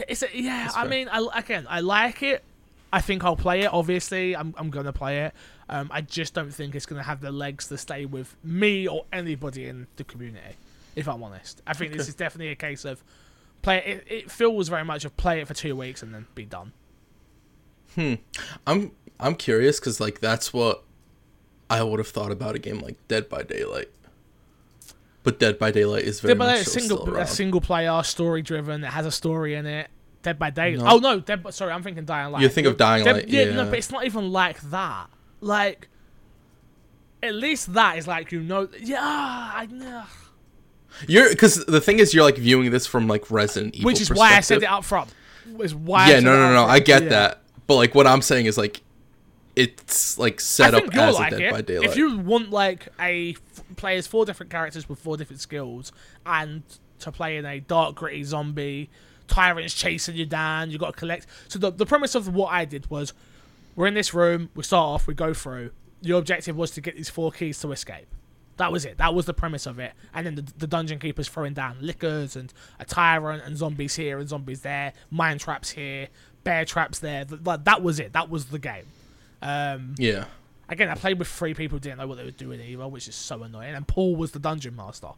it's 0.07 0.23
a, 0.23 0.27
yeah. 0.33 0.63
That's 0.63 0.75
I 0.75 0.81
fair. 0.81 0.89
mean, 0.89 1.07
I 1.09 1.27
again, 1.35 1.67
I 1.69 1.81
like 1.81 2.23
it. 2.23 2.43
I 2.93 3.01
think 3.01 3.23
I'll 3.23 3.35
play 3.35 3.61
it. 3.61 3.73
Obviously, 3.73 4.35
I'm 4.35 4.53
I'm 4.55 4.69
gonna 4.69 4.93
play 4.93 5.21
it. 5.21 5.33
Um, 5.67 5.89
I 5.91 6.01
just 6.01 6.35
don't 6.35 6.53
think 6.53 6.75
it's 6.75 6.85
gonna 6.85 7.01
have 7.01 7.21
the 7.21 7.31
legs 7.31 7.67
to 7.69 7.77
stay 7.77 8.05
with 8.05 8.35
me 8.43 8.87
or 8.87 9.05
anybody 9.11 9.67
in 9.67 9.87
the 9.95 10.03
community. 10.03 10.55
If 10.95 11.09
I'm 11.09 11.23
honest, 11.23 11.63
I 11.65 11.73
think 11.73 11.93
this 11.93 12.07
is 12.07 12.13
definitely 12.13 12.51
a 12.51 12.55
case 12.55 12.85
of 12.85 13.03
play 13.63 13.83
it. 13.83 14.03
It 14.07 14.31
feels 14.31 14.69
very 14.69 14.85
much 14.85 15.05
of 15.05 15.17
play 15.17 15.41
it 15.41 15.47
for 15.47 15.55
two 15.55 15.75
weeks 15.75 16.03
and 16.03 16.13
then 16.13 16.27
be 16.35 16.45
done. 16.45 16.71
Hmm. 17.95 18.13
I'm 18.67 18.91
I'm 19.19 19.33
curious 19.33 19.79
because 19.79 19.99
like 19.99 20.19
that's 20.19 20.53
what 20.53 20.83
I 21.71 21.81
would 21.81 21.97
have 21.97 22.09
thought 22.09 22.31
about 22.31 22.53
a 22.53 22.59
game 22.59 22.77
like 22.77 22.97
Dead 23.07 23.27
by 23.27 23.41
Daylight. 23.41 23.89
But 25.23 25.39
Dead 25.39 25.57
by 25.57 25.71
Daylight 25.71 26.03
is 26.03 26.19
very 26.19 26.35
Dead 26.35 26.37
by 26.37 26.45
much 26.45 26.53
Daylight 26.57 26.67
is 26.67 26.73
so 26.73 26.79
single, 26.79 27.01
still 27.01 27.15
a 27.15 27.25
single 27.25 27.61
player, 27.61 28.03
story 28.03 28.43
driven. 28.43 28.83
It 28.83 28.91
has 28.91 29.07
a 29.07 29.11
story 29.11 29.55
in 29.55 29.65
it. 29.65 29.89
Dead 30.23 30.39
by 30.39 30.49
Daylight. 30.49 30.83
No. 30.85 30.95
Oh 30.95 30.97
no, 30.97 31.19
Dead. 31.19 31.43
by- 31.43 31.51
Sorry, 31.51 31.71
I'm 31.71 31.83
thinking 31.83 32.05
Dying 32.05 32.31
Light. 32.31 32.41
You 32.41 32.49
think 32.49 32.65
of 32.65 32.77
Dying 32.77 33.03
Dead- 33.03 33.15
Light, 33.15 33.27
yeah, 33.29 33.43
yeah. 33.43 33.55
no, 33.55 33.65
but 33.65 33.77
it's 33.77 33.91
not 33.91 34.05
even 34.05 34.31
like 34.31 34.59
that. 34.71 35.07
Like, 35.41 35.89
at 37.21 37.35
least 37.35 37.73
that 37.73 37.97
is 37.97 38.07
like 38.07 38.31
you 38.31 38.41
know. 38.41 38.67
Yeah, 38.79 38.99
I 39.01 39.67
know. 39.69 40.03
You're 41.07 41.29
because 41.29 41.63
the 41.65 41.81
thing 41.81 41.99
is 41.99 42.13
you're 42.13 42.23
like 42.23 42.37
viewing 42.37 42.71
this 42.71 42.85
from 42.85 43.07
like 43.07 43.29
Resident 43.31 43.75
Evil, 43.75 43.87
Which 43.87 44.01
is 44.01 44.09
why 44.11 44.35
I 44.35 44.41
said 44.41 44.63
it 44.63 44.65
up 44.65 44.83
front. 44.85 45.13
Is 45.59 45.75
why. 45.75 46.07
Yeah, 46.07 46.15
said 46.15 46.23
no, 46.25 46.35
no, 46.37 46.53
no. 46.53 46.65
I 46.65 46.79
get 46.79 47.03
Yeah. 47.03 47.09
that, 47.09 47.41
but 47.67 47.75
like 47.75 47.95
what 47.95 48.07
I'm 48.07 48.21
saying 48.21 48.45
is 48.45 48.57
like 48.57 48.81
it's 49.55 50.17
like 50.17 50.39
set 50.39 50.73
up 50.73 50.83
as 50.95 51.15
like 51.15 51.31
a 51.33 51.37
Dead 51.37 51.41
it. 51.47 51.51
by 51.51 51.61
Daylight. 51.61 51.89
If 51.89 51.95
you 51.97 52.17
want 52.17 52.49
like 52.51 52.87
a 52.99 53.31
f- 53.31 53.63
players 53.75 54.07
four 54.07 54.25
different 54.25 54.51
characters 54.51 54.87
with 54.87 54.99
four 54.99 55.17
different 55.17 55.41
skills 55.41 55.91
and 56.25 56.63
to 56.99 57.11
play 57.11 57.37
in 57.37 57.45
a 57.45 57.59
dark 57.59 57.95
gritty 57.95 58.23
zombie, 58.23 58.89
tyrants 59.33 59.73
chasing 59.73 60.15
you 60.15 60.25
down, 60.25 60.71
you 60.71 60.77
got 60.77 60.93
to 60.93 60.99
collect. 60.99 61.27
So 61.47 61.59
the 61.59 61.71
the 61.71 61.85
premise 61.85 62.15
of 62.15 62.33
what 62.33 62.51
I 62.53 62.65
did 62.65 62.89
was, 62.89 63.13
we're 63.75 63.87
in 63.87 63.93
this 63.93 64.13
room, 64.13 64.49
we 64.55 64.63
start 64.63 64.85
off, 64.95 65.07
we 65.07 65.13
go 65.13 65.33
through. 65.33 65.71
Your 66.01 66.19
objective 66.19 66.55
was 66.57 66.71
to 66.71 66.81
get 66.81 66.95
these 66.95 67.09
four 67.09 67.31
keys 67.31 67.59
to 67.61 67.71
escape. 67.71 68.07
That 68.57 68.71
was 68.71 68.85
it. 68.85 68.97
That 68.97 69.15
was 69.15 69.25
the 69.25 69.33
premise 69.33 69.65
of 69.65 69.79
it. 69.79 69.93
And 70.13 70.25
then 70.27 70.35
the, 70.35 70.45
the 70.57 70.67
dungeon 70.67 70.99
keeper's 70.99 71.27
throwing 71.27 71.53
down 71.53 71.77
lickers 71.81 72.35
and 72.35 72.53
a 72.79 72.85
tyrant 72.85 73.43
and 73.43 73.57
zombies 73.57 73.95
here 73.95 74.19
and 74.19 74.29
zombies 74.29 74.61
there, 74.61 74.93
mine 75.09 75.39
traps 75.39 75.71
here, 75.71 76.09
bear 76.43 76.63
traps 76.65 76.99
there. 76.99 77.25
Th- 77.25 77.41
Like 77.43 77.63
that 77.63 77.81
was 77.81 77.99
it. 77.99 78.13
That 78.13 78.29
was 78.29 78.45
the 78.45 78.59
game. 78.59 78.85
Um, 79.41 79.95
yeah, 79.97 80.25
Again, 80.69 80.89
I 80.89 80.95
played 80.95 81.19
with 81.19 81.27
three 81.27 81.53
people 81.53 81.77
didn't 81.79 81.97
know 81.97 82.07
what 82.07 82.17
they 82.17 82.23
were 82.23 82.31
doing 82.31 82.59
either, 82.61 82.87
which 82.87 83.07
is 83.07 83.15
so 83.15 83.43
annoying. 83.43 83.75
And 83.75 83.87
Paul 83.87 84.15
was 84.15 84.31
the 84.31 84.39
dungeon 84.39 84.75
master. 84.75 85.09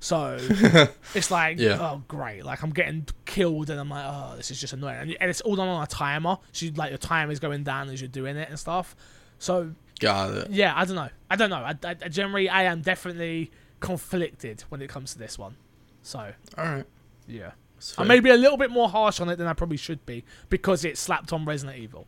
So 0.00 0.36
it's 1.14 1.30
like, 1.30 1.58
Yeah. 1.58 1.78
oh, 1.80 2.02
great. 2.06 2.44
Like, 2.44 2.62
I'm 2.62 2.70
getting 2.70 3.06
killed, 3.24 3.68
and 3.70 3.80
I'm 3.80 3.88
like, 3.90 4.04
oh, 4.06 4.34
this 4.36 4.50
is 4.50 4.60
just 4.60 4.72
annoying. 4.72 4.96
And, 5.00 5.16
and 5.20 5.30
it's 5.30 5.40
all 5.40 5.56
done 5.56 5.66
on 5.68 5.82
a 5.82 5.86
timer. 5.86 6.38
So, 6.52 6.66
you, 6.66 6.72
like, 6.72 6.90
your 6.90 6.98
time 6.98 7.30
is 7.30 7.40
going 7.40 7.64
down 7.64 7.88
as 7.90 8.00
you're 8.00 8.08
doing 8.08 8.36
it 8.36 8.48
and 8.48 8.58
stuff. 8.58 8.94
So, 9.40 9.72
got 9.98 10.34
it. 10.34 10.50
yeah, 10.50 10.72
I 10.76 10.84
don't 10.84 10.94
know. 10.96 11.08
I 11.28 11.36
don't 11.36 11.50
know. 11.50 11.56
I, 11.56 11.74
I, 11.84 11.96
I 12.04 12.08
generally, 12.08 12.48
I 12.48 12.62
am 12.64 12.80
definitely 12.80 13.50
conflicted 13.80 14.62
when 14.68 14.80
it 14.82 14.88
comes 14.88 15.12
to 15.14 15.18
this 15.18 15.36
one. 15.38 15.56
So, 16.02 16.32
All 16.56 16.64
right. 16.64 16.84
yeah. 17.26 17.50
I 17.96 18.02
may 18.04 18.18
be 18.20 18.30
a 18.30 18.36
little 18.36 18.56
bit 18.56 18.70
more 18.70 18.88
harsh 18.88 19.20
on 19.20 19.28
it 19.28 19.36
than 19.36 19.46
I 19.46 19.52
probably 19.52 19.76
should 19.76 20.04
be 20.06 20.24
because 20.48 20.84
it 20.84 20.98
slapped 20.98 21.32
on 21.32 21.44
Resident 21.44 21.78
Evil. 21.78 22.06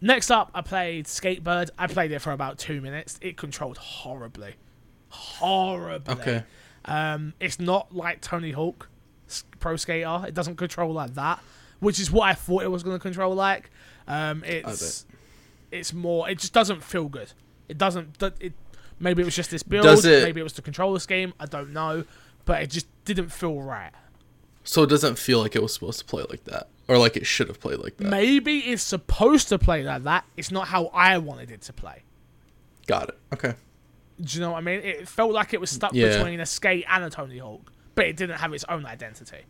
Next 0.00 0.30
up, 0.30 0.50
I 0.54 0.62
played 0.62 1.06
Skatebird. 1.06 1.70
I 1.78 1.86
played 1.86 2.12
it 2.12 2.20
for 2.20 2.32
about 2.32 2.58
two 2.58 2.80
minutes. 2.80 3.18
It 3.20 3.36
controlled 3.36 3.76
horribly, 3.76 4.54
horribly. 5.10 6.14
Okay. 6.14 6.42
Um, 6.86 7.34
it's 7.40 7.60
not 7.60 7.94
like 7.94 8.20
Tony 8.20 8.52
Hawk 8.52 8.88
Pro 9.58 9.76
Skater. 9.76 10.24
It 10.26 10.34
doesn't 10.34 10.56
control 10.56 10.92
like 10.92 11.14
that, 11.14 11.40
which 11.80 12.00
is 12.00 12.10
what 12.10 12.28
I 12.28 12.34
thought 12.34 12.62
it 12.62 12.68
was 12.70 12.82
going 12.82 12.96
to 12.96 13.02
control 13.02 13.34
like. 13.34 13.70
Um, 14.08 14.42
it's 14.44 15.04
it's 15.70 15.92
more. 15.92 16.28
It 16.28 16.38
just 16.38 16.52
doesn't 16.52 16.82
feel 16.82 17.08
good. 17.08 17.32
It 17.68 17.78
doesn't. 17.78 18.20
It 18.40 18.54
Maybe 19.02 19.22
it 19.22 19.24
was 19.24 19.36
just 19.36 19.50
this 19.50 19.62
build. 19.62 19.84
Does 19.84 20.04
it- 20.04 20.22
Maybe 20.24 20.40
it 20.40 20.44
was 20.44 20.52
the 20.54 20.62
controller 20.62 20.98
scheme. 20.98 21.32
I 21.40 21.46
don't 21.46 21.72
know, 21.72 22.04
but 22.44 22.62
it 22.62 22.70
just 22.70 22.86
didn't 23.04 23.28
feel 23.30 23.60
right. 23.62 23.92
So 24.64 24.82
it 24.82 24.88
doesn't 24.90 25.18
feel 25.18 25.40
like 25.40 25.56
it 25.56 25.62
was 25.62 25.72
supposed 25.72 25.98
to 26.00 26.04
play 26.04 26.22
like 26.28 26.44
that, 26.44 26.68
or 26.86 26.98
like 26.98 27.16
it 27.16 27.26
should 27.26 27.48
have 27.48 27.60
played 27.60 27.78
like 27.78 27.96
that. 27.96 28.08
Maybe 28.08 28.58
it's 28.58 28.82
supposed 28.82 29.48
to 29.48 29.58
play 29.58 29.82
like 29.84 30.02
that. 30.02 30.24
It's 30.36 30.50
not 30.50 30.68
how 30.68 30.86
I 30.88 31.16
wanted 31.18 31.50
it 31.50 31.62
to 31.62 31.72
play. 31.72 32.02
Got 32.86 33.08
it. 33.10 33.18
Okay. 33.32 33.54
Do 34.20 34.38
you 34.38 34.40
know 34.44 34.52
what 34.52 34.58
I 34.58 34.60
mean? 34.60 34.80
It 34.80 35.08
felt 35.08 35.32
like 35.32 35.54
it 35.54 35.60
was 35.60 35.70
stuck 35.70 35.92
Yeah. 35.94 36.16
between 36.16 36.40
a 36.40 36.46
skate 36.46 36.84
and 36.88 37.04
a 37.04 37.10
Tony 37.10 37.38
Hawk, 37.38 37.72
but 37.94 38.06
it 38.06 38.16
didn't 38.16 38.38
have 38.38 38.52
its 38.52 38.64
own 38.68 38.84
identity. 38.86 39.44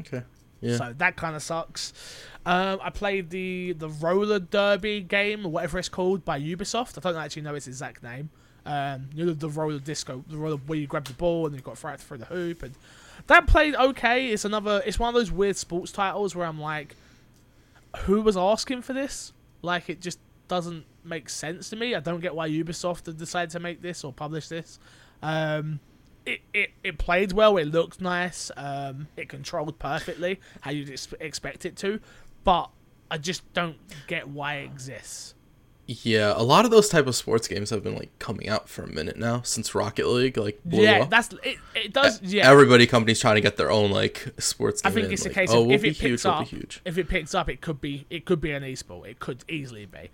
Okay. 0.00 0.22
Yeah. 0.60 0.76
So 0.76 0.94
that 0.98 1.16
kind 1.16 1.36
of 1.36 1.42
sucks. 1.42 1.92
Um, 2.46 2.80
I 2.82 2.90
played 2.90 3.30
the 3.30 3.72
the 3.78 3.88
roller 3.88 4.38
derby 4.38 5.00
game 5.02 5.46
or 5.46 5.50
whatever 5.52 5.78
it's 5.78 5.88
called 5.88 6.24
by 6.24 6.40
Ubisoft. 6.40 6.98
I 6.98 7.00
don't 7.12 7.20
actually 7.22 7.42
know 7.42 7.54
its 7.54 7.66
exact 7.66 8.02
name. 8.02 8.30
Um, 8.66 9.08
you 9.14 9.24
know 9.24 9.32
the 9.32 9.48
roller 9.48 9.78
disco, 9.78 10.24
the 10.28 10.36
roller 10.36 10.56
where 10.56 10.78
you 10.78 10.86
grab 10.86 11.04
the 11.04 11.12
ball 11.14 11.46
and 11.46 11.54
you've 11.54 11.64
got 11.64 11.76
to 11.76 11.80
throw 11.80 11.92
it 11.92 12.00
through 12.00 12.18
the 12.18 12.24
hoop, 12.26 12.62
and 12.62 12.74
that 13.28 13.46
played 13.46 13.74
okay. 13.76 14.28
It's 14.28 14.44
another. 14.44 14.82
It's 14.84 14.98
one 14.98 15.08
of 15.08 15.14
those 15.14 15.30
weird 15.30 15.56
sports 15.56 15.92
titles 15.92 16.34
where 16.34 16.46
I'm 16.46 16.60
like, 16.60 16.96
who 18.00 18.20
was 18.20 18.36
asking 18.36 18.82
for 18.82 18.92
this? 18.92 19.32
Like 19.62 19.88
it 19.88 20.00
just 20.00 20.18
doesn't 20.48 20.84
make 21.04 21.28
sense 21.28 21.70
to 21.70 21.76
me. 21.76 21.94
I 21.94 22.00
don't 22.00 22.20
get 22.20 22.34
why 22.34 22.48
Ubisoft 22.48 23.16
decided 23.16 23.50
to 23.50 23.60
make 23.60 23.82
this 23.82 24.04
or 24.04 24.12
publish 24.12 24.48
this. 24.48 24.78
Um, 25.22 25.80
it, 26.26 26.40
it, 26.52 26.70
it 26.84 26.98
played 26.98 27.32
well. 27.32 27.56
It 27.56 27.66
looked 27.66 28.00
nice. 28.00 28.50
Um, 28.56 29.08
it 29.16 29.28
controlled 29.28 29.78
perfectly 29.78 30.40
how 30.60 30.70
you'd 30.70 30.90
ex- 30.90 31.14
expect 31.20 31.64
it 31.64 31.76
to, 31.76 32.00
but 32.44 32.70
I 33.10 33.18
just 33.18 33.50
don't 33.54 33.76
get 34.06 34.28
why 34.28 34.56
it 34.56 34.64
exists. 34.64 35.34
Yeah, 35.90 36.34
a 36.36 36.42
lot 36.42 36.66
of 36.66 36.70
those 36.70 36.90
type 36.90 37.06
of 37.06 37.16
sports 37.16 37.48
games 37.48 37.70
have 37.70 37.82
been 37.82 37.96
like 37.96 38.10
coming 38.18 38.46
out 38.46 38.68
for 38.68 38.82
a 38.82 38.86
minute 38.86 39.16
now 39.16 39.40
since 39.40 39.74
Rocket 39.74 40.06
League 40.06 40.36
like 40.36 40.60
blew 40.62 40.82
yeah, 40.82 41.00
up. 41.00 41.08
that's 41.08 41.30
it. 41.42 41.56
It 41.74 41.94
does. 41.94 42.20
Yeah, 42.20 42.50
Everybody 42.50 42.86
companies 42.86 43.18
trying 43.20 43.36
to 43.36 43.40
get 43.40 43.56
their 43.56 43.70
own 43.70 43.90
like 43.90 44.34
sports 44.38 44.82
game. 44.82 44.92
I 44.92 44.94
think 44.94 45.06
in, 45.06 45.12
it's 45.14 45.24
a 45.24 45.30
case 45.30 45.48
oh, 45.50 45.62
of 45.62 45.66
we'll 45.68 45.76
if 45.76 45.84
it 45.84 45.96
huge, 45.96 46.00
picks 46.00 46.24
we'll 46.24 46.34
up, 46.34 46.48
if 46.84 46.98
it 46.98 47.08
picks 47.08 47.34
up, 47.34 47.48
it 47.48 47.62
could 47.62 47.80
be 47.80 48.04
it 48.10 48.26
could 48.26 48.38
be 48.38 48.52
an 48.52 48.64
esport. 48.64 49.08
It 49.08 49.18
could 49.18 49.44
easily 49.48 49.86
be, 49.86 50.10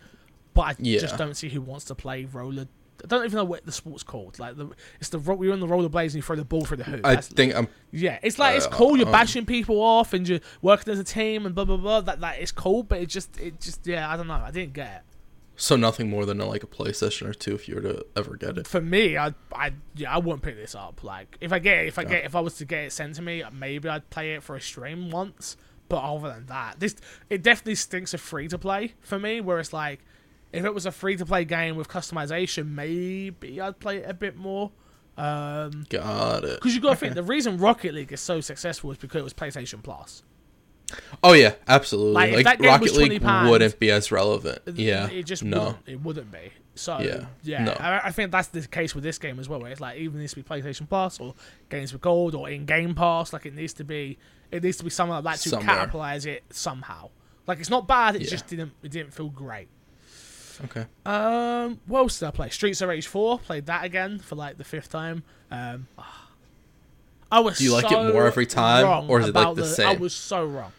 but 0.54 0.62
I 0.62 0.74
Yeah. 0.78 1.00
just 1.00 1.16
don't 1.18 1.34
see 1.34 1.48
who 1.48 1.60
wants 1.60 1.84
to 1.86 1.94
play 1.94 2.24
roller. 2.24 2.66
I 3.02 3.06
don't 3.06 3.24
even 3.24 3.36
know 3.36 3.44
what 3.44 3.66
the 3.66 3.72
sport's 3.72 4.02
called. 4.02 4.38
Like 4.38 4.56
the 4.56 4.68
it's 5.00 5.10
the 5.10 5.18
you're 5.18 5.52
on 5.52 5.60
the 5.60 5.66
rollerblades 5.66 6.04
and 6.06 6.14
you 6.14 6.22
throw 6.22 6.36
the 6.36 6.44
ball 6.44 6.64
through 6.64 6.78
the 6.78 6.84
hoop. 6.84 7.00
I 7.04 7.10
That's- 7.10 7.28
think 7.28 7.54
I'm 7.54 7.68
Yeah, 7.90 8.18
it's 8.22 8.38
like 8.38 8.56
it's 8.56 8.66
Uh, 8.66 8.70
cool. 8.70 8.96
You're 8.96 9.06
um, 9.06 9.12
bashing 9.12 9.44
people 9.44 9.80
off 9.82 10.14
and 10.14 10.26
you're 10.26 10.40
working 10.62 10.92
as 10.92 10.98
a 10.98 11.04
team 11.04 11.44
and 11.44 11.54
blah 11.54 11.64
blah 11.66 11.76
blah. 11.76 12.00
That 12.00 12.20
that 12.20 12.38
is 12.38 12.50
cool, 12.52 12.82
but 12.84 13.00
it 13.00 13.06
just 13.10 13.38
it 13.38 13.60
just 13.60 13.86
yeah, 13.86 14.10
I 14.10 14.16
don't 14.16 14.26
know. 14.28 14.34
I 14.34 14.50
didn't 14.50 14.72
get 14.72 14.86
it. 14.86 15.02
so 15.56 15.76
nothing 15.76 16.08
more 16.10 16.24
than 16.26 16.40
a, 16.40 16.46
like 16.46 16.62
a 16.64 16.66
PlayStation 16.66 17.28
or 17.28 17.34
two 17.34 17.54
if 17.54 17.68
you 17.68 17.74
were 17.76 17.80
to 17.82 18.04
ever 18.16 18.36
get 18.36 18.58
it. 18.58 18.66
For 18.66 18.80
me, 18.80 19.18
I 19.18 19.34
I 19.52 19.72
yeah, 19.96 20.14
I 20.14 20.18
wouldn't 20.18 20.42
pick 20.42 20.56
this 20.56 20.74
up. 20.74 21.04
Like 21.04 21.36
if 21.40 21.52
I 21.52 21.58
get 21.58 21.84
it, 21.84 21.88
if 21.88 21.98
I 21.98 22.02
Yeah. 22.02 22.08
get 22.08 22.24
if 22.24 22.34
I 22.34 22.40
was 22.40 22.54
to 22.58 22.64
get 22.64 22.84
it 22.84 22.92
sent 22.92 23.16
to 23.16 23.22
me, 23.22 23.42
maybe 23.52 23.88
I'd 23.88 24.08
play 24.08 24.34
it 24.34 24.42
for 24.42 24.56
a 24.56 24.60
stream 24.60 25.10
once. 25.10 25.56
But 25.88 26.02
other 26.02 26.28
than 26.30 26.46
that, 26.46 26.80
this 26.80 26.96
it 27.28 27.42
definitely 27.42 27.74
stinks 27.74 28.14
of 28.14 28.20
free 28.20 28.48
to 28.48 28.56
play 28.58 28.94
for 29.00 29.18
me. 29.18 29.40
Where 29.42 29.58
it's 29.60 29.72
like, 29.72 30.00
if 30.54 30.64
it 30.64 30.72
was 30.74 30.86
a 30.86 30.92
free 30.92 31.16
to 31.16 31.26
play 31.26 31.44
game 31.44 31.76
with 31.76 31.88
customization, 31.88 32.68
maybe 32.70 33.60
I'd 33.60 33.78
play 33.80 33.98
it 33.98 34.08
a 34.08 34.14
bit 34.14 34.36
more. 34.36 34.70
Um, 35.16 35.84
Got 35.90 36.44
it. 36.44 36.56
because 36.60 36.74
you 36.74 36.80
got 36.80 36.90
to 36.90 36.96
think 36.96 37.14
the 37.14 37.22
reason 37.22 37.58
Rocket 37.58 37.94
League 37.94 38.12
is 38.12 38.20
so 38.20 38.40
successful 38.40 38.90
is 38.90 38.98
because 38.98 39.20
it 39.20 39.24
was 39.24 39.32
PlayStation 39.34 39.82
Plus. 39.82 40.22
Oh 41.22 41.32
yeah, 41.32 41.54
absolutely. 41.66 42.12
Like, 42.12 42.30
Like, 42.30 42.38
if 42.40 42.44
that 42.44 42.58
game 42.60 42.68
Rocket 42.70 42.92
League 42.94 43.22
£20, 43.22 43.50
wouldn't 43.50 43.78
be 43.78 43.90
as 43.90 44.12
relevant. 44.12 44.60
Yeah. 44.74 45.08
it 45.08 45.22
just 45.24 45.42
no. 45.42 45.58
wouldn't, 45.58 45.78
it 45.86 46.00
wouldn't 46.02 46.30
be. 46.32 46.52
So 46.74 46.98
Yeah, 46.98 47.26
yeah, 47.42 47.64
no. 47.64 47.72
I, 47.72 48.06
I 48.08 48.10
think 48.10 48.32
that's 48.32 48.48
the 48.48 48.66
case 48.66 48.94
with 48.94 49.02
this 49.04 49.18
game 49.18 49.38
as 49.38 49.48
well. 49.48 49.60
Where 49.60 49.70
it's 49.70 49.80
like 49.80 49.98
even 49.98 50.18
needs 50.20 50.34
to 50.34 50.42
be 50.42 50.42
PlayStation 50.42 50.88
Plus 50.88 51.20
or 51.20 51.34
games 51.70 51.92
with 51.92 52.02
gold 52.02 52.34
or 52.34 52.48
in 52.50 52.64
Game 52.66 52.94
Pass. 52.94 53.32
Like 53.32 53.46
it 53.46 53.54
needs 53.54 53.72
to 53.74 53.84
be, 53.84 54.18
it 54.50 54.62
needs 54.62 54.76
to 54.78 54.84
be 54.84 54.90
something 54.90 55.14
like 55.14 55.24
that 55.24 55.38
to 55.42 55.48
Somewhere. 55.48 55.76
capitalize 55.76 56.26
it 56.26 56.42
somehow. 56.50 57.10
Like 57.46 57.60
it's 57.60 57.70
not 57.70 57.86
bad. 57.88 58.16
It 58.16 58.22
Yeah. 58.22 58.30
just 58.30 58.46
didn't, 58.48 58.72
it 58.82 58.90
didn't 58.90 59.14
feel 59.14 59.28
great. 59.30 59.68
Okay. 60.64 60.86
Um, 61.06 61.80
what 61.86 62.00
else 62.00 62.18
did 62.18 62.26
I 62.26 62.30
play? 62.30 62.48
Streets 62.50 62.80
of 62.80 62.88
Rage 62.88 63.06
Four. 63.06 63.38
Played 63.38 63.66
that 63.66 63.84
again 63.84 64.18
for 64.18 64.34
like 64.36 64.58
the 64.58 64.64
fifth 64.64 64.90
time. 64.90 65.22
Um, 65.50 65.88
I 67.30 67.40
was. 67.40 67.58
Do 67.58 67.64
you 67.64 67.72
like 67.72 67.90
it 67.90 68.12
more 68.12 68.26
every 68.26 68.46
time, 68.46 69.10
or 69.10 69.20
is 69.20 69.28
it, 69.28 69.34
like, 69.34 69.42
about 69.44 69.56
the 69.56 69.84
I 69.86 69.94
was 69.94 70.14
so 70.14 70.44
wrong. 70.44 70.72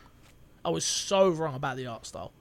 I 0.64 0.70
was 0.70 0.86
so 0.86 1.30
wrong 1.30 1.56
about 1.56 1.78
the 1.78 1.88
art 1.88 2.06
style. 2.06 2.32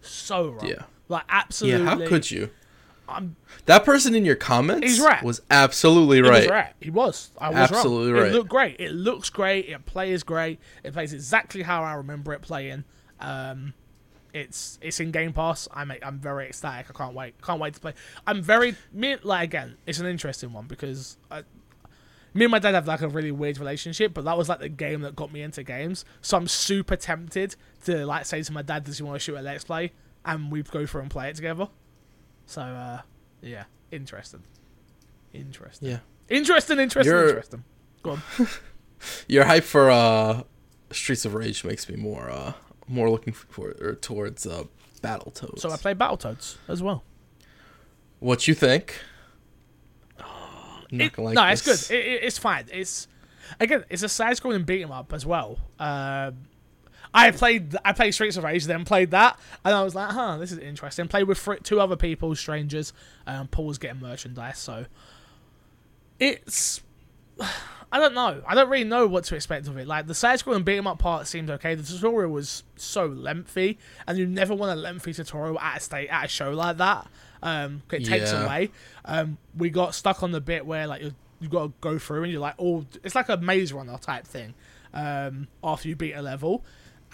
So 0.00 0.48
wrong. 0.48 0.66
Yeah. 0.66 0.82
Like 1.08 1.24
absolutely. 1.28 1.84
Yeah. 1.84 1.90
How 1.98 2.06
could 2.06 2.30
you? 2.30 2.50
I'm 3.08 3.36
That 3.66 3.84
person 3.84 4.14
in 4.14 4.24
your 4.24 4.36
comments 4.36 4.86
He's 4.86 5.00
right. 5.00 5.22
was 5.22 5.42
absolutely 5.50 6.18
He 6.18 6.22
right. 6.22 6.42
was 6.42 6.48
right. 6.48 6.72
He 6.80 6.90
was. 6.90 7.30
I 7.38 7.50
was 7.50 7.70
Absolutely 7.70 8.12
wrong. 8.12 8.22
right. 8.22 8.30
It 8.30 8.34
looked 8.34 8.48
great. 8.50 8.76
It 8.78 8.92
looks 8.92 9.30
great. 9.30 9.68
It 9.68 9.84
plays 9.84 10.22
great. 10.22 10.60
It 10.84 10.92
plays 10.92 11.12
exactly 11.12 11.62
how 11.62 11.82
I 11.82 11.94
remember 11.94 12.32
it 12.32 12.42
playing. 12.42 12.84
Um, 13.18 13.74
it's 14.32 14.78
it's 14.82 15.00
in 15.00 15.10
Game 15.10 15.32
Pass. 15.32 15.68
I'm 15.72 15.92
I'm 16.02 16.18
very 16.18 16.46
ecstatic. 16.48 16.86
I 16.90 16.92
can't 16.92 17.14
wait. 17.14 17.40
Can't 17.42 17.60
wait 17.60 17.74
to 17.74 17.80
play. 17.80 17.94
I'm 18.26 18.42
very 18.42 18.76
me 18.92 19.16
like 19.22 19.44
again. 19.44 19.76
It's 19.86 19.98
an 19.98 20.06
interesting 20.06 20.52
one 20.52 20.66
because 20.66 21.16
I, 21.30 21.42
me 22.34 22.44
and 22.44 22.52
my 22.52 22.58
dad 22.60 22.74
have 22.74 22.86
like 22.86 23.00
a 23.02 23.08
really 23.08 23.32
weird 23.32 23.58
relationship, 23.58 24.14
but 24.14 24.24
that 24.24 24.38
was 24.38 24.48
like 24.48 24.60
the 24.60 24.68
game 24.68 25.00
that 25.02 25.16
got 25.16 25.32
me 25.32 25.42
into 25.42 25.62
games. 25.62 26.04
So 26.20 26.36
I'm 26.36 26.46
super 26.48 26.96
tempted 26.96 27.56
to 27.84 28.06
like 28.06 28.24
say 28.26 28.42
to 28.42 28.52
my 28.52 28.62
dad, 28.62 28.84
"Does 28.84 28.98
he 28.98 29.02
want 29.02 29.16
to 29.16 29.20
shoot 29.20 29.36
a 29.36 29.42
let's 29.42 29.64
play?" 29.64 29.92
And 30.24 30.50
we 30.52 30.62
go 30.62 30.86
through 30.86 31.02
and 31.02 31.10
play 31.10 31.28
it 31.30 31.36
together. 31.36 31.68
So 32.46 32.62
uh, 32.62 33.00
yeah, 33.42 33.64
interesting. 33.90 34.42
Interesting. 35.32 35.88
Yeah. 35.88 35.98
Interesting, 36.28 36.78
interesting, 36.78 37.12
You're- 37.12 37.28
interesting. 37.28 37.64
Go 38.02 38.10
on. 38.12 38.22
Your 39.28 39.44
hype 39.44 39.64
for 39.64 39.90
uh, 39.90 40.42
Streets 40.92 41.24
of 41.24 41.34
Rage 41.34 41.64
makes 41.64 41.88
me 41.88 41.96
more 41.96 42.30
uh, 42.30 42.52
more 42.90 43.08
looking 43.10 43.32
for 43.32 43.74
or 43.80 43.94
towards 43.94 44.46
uh, 44.46 44.64
Battletoads. 45.02 45.60
So 45.60 45.70
I 45.70 45.76
play 45.76 45.94
Battletoads 45.94 46.56
as 46.68 46.82
well. 46.82 47.02
What 48.18 48.46
you 48.48 48.54
think? 48.54 49.00
Not 50.18 50.84
It- 50.90 51.18
like 51.18 51.34
no, 51.34 51.44
it's 51.46 51.62
good. 51.62 51.96
It, 51.96 52.04
it, 52.06 52.22
it's 52.24 52.38
fine. 52.38 52.66
It's 52.72 53.08
again, 53.58 53.84
it's 53.88 54.02
a 54.02 54.08
side-scrolling 54.08 54.66
beat 54.66 54.82
'em 54.82 54.90
up 54.92 55.12
as 55.12 55.24
well. 55.24 55.58
Um, 55.78 56.36
I 57.12 57.30
played 57.32 57.74
I 57.84 57.92
played 57.92 58.12
Streets 58.12 58.36
of 58.36 58.44
Rage, 58.44 58.64
then 58.66 58.84
played 58.84 59.10
that, 59.12 59.38
and 59.64 59.74
I 59.74 59.82
was 59.82 59.94
like, 59.94 60.10
huh, 60.10 60.36
this 60.38 60.52
is 60.52 60.58
interesting. 60.58 61.08
Played 61.08 61.24
with 61.28 61.48
two 61.64 61.80
other 61.80 61.96
people, 61.96 62.34
strangers. 62.36 62.92
Um, 63.26 63.48
Paul 63.48 63.66
was 63.66 63.78
getting 63.78 64.00
merchandise, 64.00 64.58
so 64.58 64.86
it's. 66.18 66.82
I 67.92 67.98
don't 67.98 68.14
know. 68.14 68.40
I 68.46 68.54
don't 68.54 68.68
really 68.68 68.84
know 68.84 69.06
what 69.08 69.24
to 69.24 69.34
expect 69.34 69.66
of 69.66 69.76
it. 69.76 69.86
Like 69.88 70.06
the 70.06 70.14
side 70.14 70.38
scrolling 70.38 70.64
beat 70.64 70.78
'em 70.78 70.86
up 70.86 70.98
part 71.00 71.26
seemed 71.26 71.50
okay. 71.50 71.74
The 71.74 71.82
tutorial 71.82 72.30
was 72.30 72.62
so 72.76 73.06
lengthy, 73.06 73.78
and 74.06 74.16
you 74.16 74.26
never 74.26 74.54
want 74.54 74.70
a 74.72 74.80
lengthy 74.80 75.12
tutorial 75.12 75.58
at 75.58 75.78
a 75.78 75.80
state 75.80 76.08
at 76.08 76.26
a 76.26 76.28
show 76.28 76.50
like 76.52 76.76
that. 76.76 77.08
Um, 77.42 77.82
it 77.90 78.04
takes 78.04 78.32
Yeah. 78.32 78.44
away. 78.44 78.70
Um, 79.04 79.38
we 79.56 79.70
got 79.70 79.94
stuck 79.94 80.22
on 80.22 80.30
the 80.30 80.40
bit 80.40 80.66
where 80.66 80.86
like 80.86 81.02
you 81.02 81.14
you 81.40 81.48
got 81.48 81.62
to 81.64 81.72
go 81.80 81.98
through 81.98 82.22
and 82.24 82.30
you're 82.30 82.40
like, 82.40 82.54
oh, 82.58 82.84
it's 83.02 83.14
like 83.14 83.30
a 83.30 83.36
maze 83.38 83.72
runner 83.72 83.96
type 83.98 84.26
thing. 84.26 84.52
Um, 84.92 85.48
after 85.64 85.88
you 85.88 85.96
beat 85.96 86.12
a 86.12 86.20
level, 86.20 86.62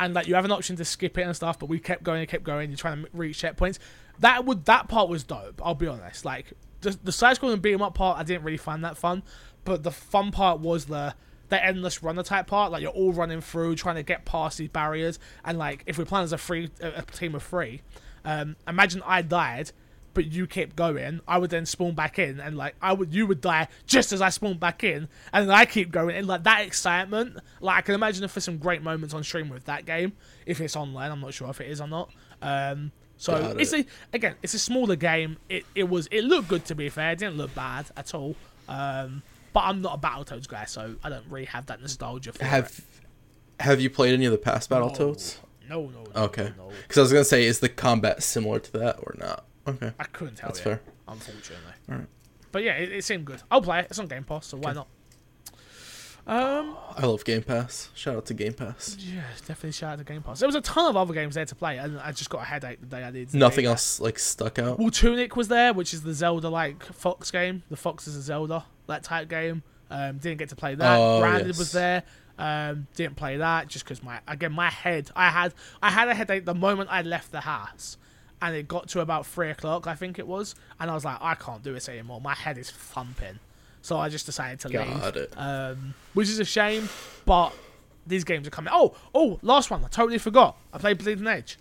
and 0.00 0.14
like 0.14 0.26
you 0.26 0.34
have 0.34 0.44
an 0.44 0.50
option 0.50 0.74
to 0.76 0.84
skip 0.84 1.16
it 1.16 1.22
and 1.22 1.34
stuff, 1.36 1.58
but 1.58 1.68
we 1.68 1.78
kept 1.78 2.02
going 2.02 2.20
and 2.20 2.28
kept 2.28 2.42
going. 2.42 2.68
You're 2.70 2.76
trying 2.76 3.04
to 3.04 3.08
reach 3.12 3.40
checkpoints. 3.40 3.78
That 4.18 4.44
would 4.44 4.64
that 4.66 4.88
part 4.88 5.08
was 5.08 5.22
dope. 5.24 5.60
I'll 5.64 5.74
be 5.74 5.86
honest. 5.86 6.24
Like 6.24 6.52
the 6.80 6.98
the 7.04 7.12
side 7.12 7.38
scrolling 7.38 7.62
beat 7.62 7.74
'em 7.74 7.82
up 7.82 7.94
part, 7.94 8.18
I 8.18 8.24
didn't 8.24 8.42
really 8.44 8.56
find 8.58 8.84
that 8.84 8.96
fun. 8.98 9.22
But 9.66 9.82
the 9.82 9.90
fun 9.90 10.30
part 10.30 10.60
was 10.60 10.86
the 10.86 11.14
the 11.48 11.62
endless 11.64 12.02
runner 12.02 12.22
type 12.22 12.46
part. 12.46 12.72
Like 12.72 12.82
you're 12.82 12.90
all 12.90 13.12
running 13.12 13.40
through, 13.40 13.74
trying 13.76 13.96
to 13.96 14.02
get 14.02 14.24
past 14.24 14.58
these 14.58 14.70
barriers. 14.70 15.18
And 15.44 15.58
like 15.58 15.82
if 15.86 15.98
we're 15.98 16.04
playing 16.06 16.24
as 16.24 16.32
a 16.32 16.38
free 16.38 16.70
a, 16.80 16.88
a 16.98 17.02
team 17.02 17.34
of 17.34 17.42
three, 17.42 17.82
um, 18.24 18.56
imagine 18.66 19.02
I 19.04 19.22
died. 19.22 19.72
But 20.14 20.32
you 20.32 20.46
kept 20.46 20.76
going. 20.76 21.20
I 21.28 21.36
would 21.36 21.50
then 21.50 21.66
spawn 21.66 21.94
back 21.94 22.18
in, 22.18 22.40
and 22.40 22.56
like 22.56 22.74
I 22.80 22.94
would, 22.94 23.12
you 23.12 23.26
would 23.26 23.42
die 23.42 23.68
just 23.86 24.12
as 24.14 24.22
I 24.22 24.30
spawned 24.30 24.58
back 24.58 24.82
in, 24.82 25.08
and 25.30 25.46
then 25.46 25.54
I 25.54 25.66
keep 25.66 25.92
going. 25.92 26.16
And 26.16 26.26
like 26.26 26.44
that 26.44 26.62
excitement, 26.62 27.36
like 27.60 27.76
I 27.76 27.80
can 27.82 27.94
imagine 27.94 28.24
if 28.24 28.32
there's 28.32 28.44
some 28.44 28.56
great 28.56 28.82
moments 28.82 29.12
on 29.12 29.22
stream 29.22 29.50
with 29.50 29.66
that 29.66 29.84
game. 29.84 30.14
If 30.46 30.62
it's 30.62 30.74
online, 30.74 31.12
I'm 31.12 31.20
not 31.20 31.34
sure 31.34 31.50
if 31.50 31.60
it 31.60 31.70
is 31.70 31.82
or 31.82 31.86
not. 31.86 32.10
Um, 32.40 32.92
so 33.18 33.32
Got 33.38 33.60
it's 33.60 33.74
a 33.74 33.84
again, 34.14 34.36
it's 34.42 34.54
a 34.54 34.58
smaller 34.58 34.96
game. 34.96 35.36
It 35.50 35.66
it 35.74 35.90
was 35.90 36.06
it 36.10 36.22
looked 36.24 36.48
good 36.48 36.64
to 36.66 36.74
be 36.74 36.88
fair. 36.88 37.12
It 37.12 37.18
didn't 37.18 37.36
look 37.36 37.54
bad 37.54 37.84
at 37.94 38.14
all. 38.14 38.36
Um, 38.70 39.22
but 39.56 39.64
I'm 39.64 39.80
not 39.80 39.94
a 39.94 39.98
Battletoads 40.06 40.46
guy, 40.46 40.66
so 40.66 40.96
I 41.02 41.08
don't 41.08 41.24
really 41.30 41.46
have 41.46 41.64
that 41.66 41.80
nostalgia 41.80 42.30
for 42.30 42.44
Have 42.44 42.66
it. 42.66 43.64
Have 43.64 43.80
you 43.80 43.88
played 43.88 44.12
any 44.12 44.26
of 44.26 44.32
the 44.32 44.36
past 44.36 44.68
Battletoads? 44.68 45.38
No, 45.66 45.86
no, 45.86 46.04
no. 46.14 46.22
Okay. 46.24 46.52
no, 46.58 46.68
no. 46.68 46.72
Because 46.82 46.98
I 46.98 47.00
was 47.00 47.12
gonna 47.14 47.24
say, 47.24 47.46
is 47.46 47.60
the 47.60 47.70
combat 47.70 48.22
similar 48.22 48.58
to 48.58 48.72
that 48.72 48.96
or 48.98 49.14
not? 49.18 49.46
Okay. 49.66 49.92
I 49.98 50.04
couldn't 50.04 50.34
tell 50.34 50.50
That's 50.50 50.58
you. 50.58 50.64
fair. 50.64 50.82
Unfortunately. 51.08 51.72
Alright. 51.90 52.06
But 52.52 52.64
yeah, 52.64 52.72
it, 52.74 52.92
it 52.92 53.04
seemed 53.04 53.24
good. 53.24 53.40
I'll 53.50 53.62
play 53.62 53.78
it. 53.80 53.86
It's 53.88 53.98
on 53.98 54.08
Game 54.08 54.24
Pass, 54.24 54.44
so 54.44 54.58
why 54.58 54.74
not? 54.74 54.88
Um, 56.26 56.76
I 56.94 57.06
love 57.06 57.24
Game 57.24 57.42
Pass. 57.42 57.88
Shout 57.94 58.14
out 58.14 58.26
to 58.26 58.34
Game 58.34 58.52
Pass. 58.52 58.98
yeah, 59.00 59.22
definitely 59.46 59.72
shout 59.72 59.92
out 59.94 59.98
to 60.00 60.04
Game 60.04 60.22
Pass. 60.22 60.40
There 60.40 60.48
was 60.48 60.56
a 60.56 60.60
ton 60.60 60.90
of 60.90 60.98
other 60.98 61.14
games 61.14 61.34
there 61.34 61.46
to 61.46 61.54
play, 61.54 61.78
and 61.78 61.98
I 61.98 62.12
just 62.12 62.28
got 62.28 62.42
a 62.42 62.44
headache 62.44 62.80
the 62.82 62.86
day 62.88 63.02
I 63.02 63.10
did. 63.10 63.32
Nothing 63.32 63.64
else 63.64 64.00
like 64.00 64.18
stuck 64.18 64.58
out. 64.58 64.78
Well, 64.78 64.90
Tunic 64.90 65.34
was 65.34 65.48
there, 65.48 65.72
which 65.72 65.94
is 65.94 66.02
the 66.02 66.12
Zelda 66.12 66.50
like 66.50 66.84
Fox 66.84 67.30
game. 67.30 67.62
The 67.70 67.76
Fox 67.78 68.06
is 68.06 68.16
a 68.16 68.20
Zelda 68.20 68.66
that 68.86 69.02
type 69.02 69.28
game. 69.28 69.62
Um, 69.90 70.18
didn't 70.18 70.38
get 70.38 70.48
to 70.50 70.56
play 70.56 70.74
that. 70.74 70.98
Oh, 70.98 71.20
Grounded 71.20 71.48
yes. 71.48 71.58
was 71.58 71.72
there. 71.72 72.02
Um, 72.38 72.86
didn't 72.94 73.16
play 73.16 73.38
that 73.38 73.68
just 73.68 73.84
because 73.84 74.02
my 74.02 74.20
again 74.28 74.52
my 74.52 74.70
head. 74.70 75.10
I 75.16 75.30
had 75.30 75.54
I 75.82 75.90
had 75.90 76.08
a 76.08 76.14
headache 76.14 76.44
the 76.44 76.54
moment 76.54 76.90
I 76.92 77.02
left 77.02 77.32
the 77.32 77.40
house, 77.40 77.96
and 78.42 78.54
it 78.54 78.68
got 78.68 78.88
to 78.88 79.00
about 79.00 79.26
three 79.26 79.50
o'clock 79.50 79.86
I 79.86 79.94
think 79.94 80.18
it 80.18 80.26
was, 80.26 80.54
and 80.78 80.90
I 80.90 80.94
was 80.94 81.04
like 81.04 81.18
I 81.20 81.34
can't 81.34 81.62
do 81.62 81.72
this 81.72 81.88
anymore. 81.88 82.20
My 82.20 82.34
head 82.34 82.58
is 82.58 82.70
thumping, 82.70 83.38
so 83.80 83.96
I 83.96 84.10
just 84.10 84.26
decided 84.26 84.60
to 84.60 84.68
leave. 84.68 85.00
Got 85.00 85.16
it. 85.16 85.32
Um, 85.36 85.94
which 86.12 86.28
is 86.28 86.38
a 86.38 86.44
shame, 86.44 86.90
but 87.24 87.54
these 88.06 88.24
games 88.24 88.46
are 88.46 88.50
coming. 88.50 88.72
Oh, 88.74 88.94
oh, 89.14 89.38
last 89.42 89.70
one. 89.70 89.82
I 89.82 89.88
totally 89.88 90.18
forgot. 90.18 90.58
I 90.72 90.78
played 90.78 90.98
Bleeding 90.98 91.26
Edge. 91.26 91.58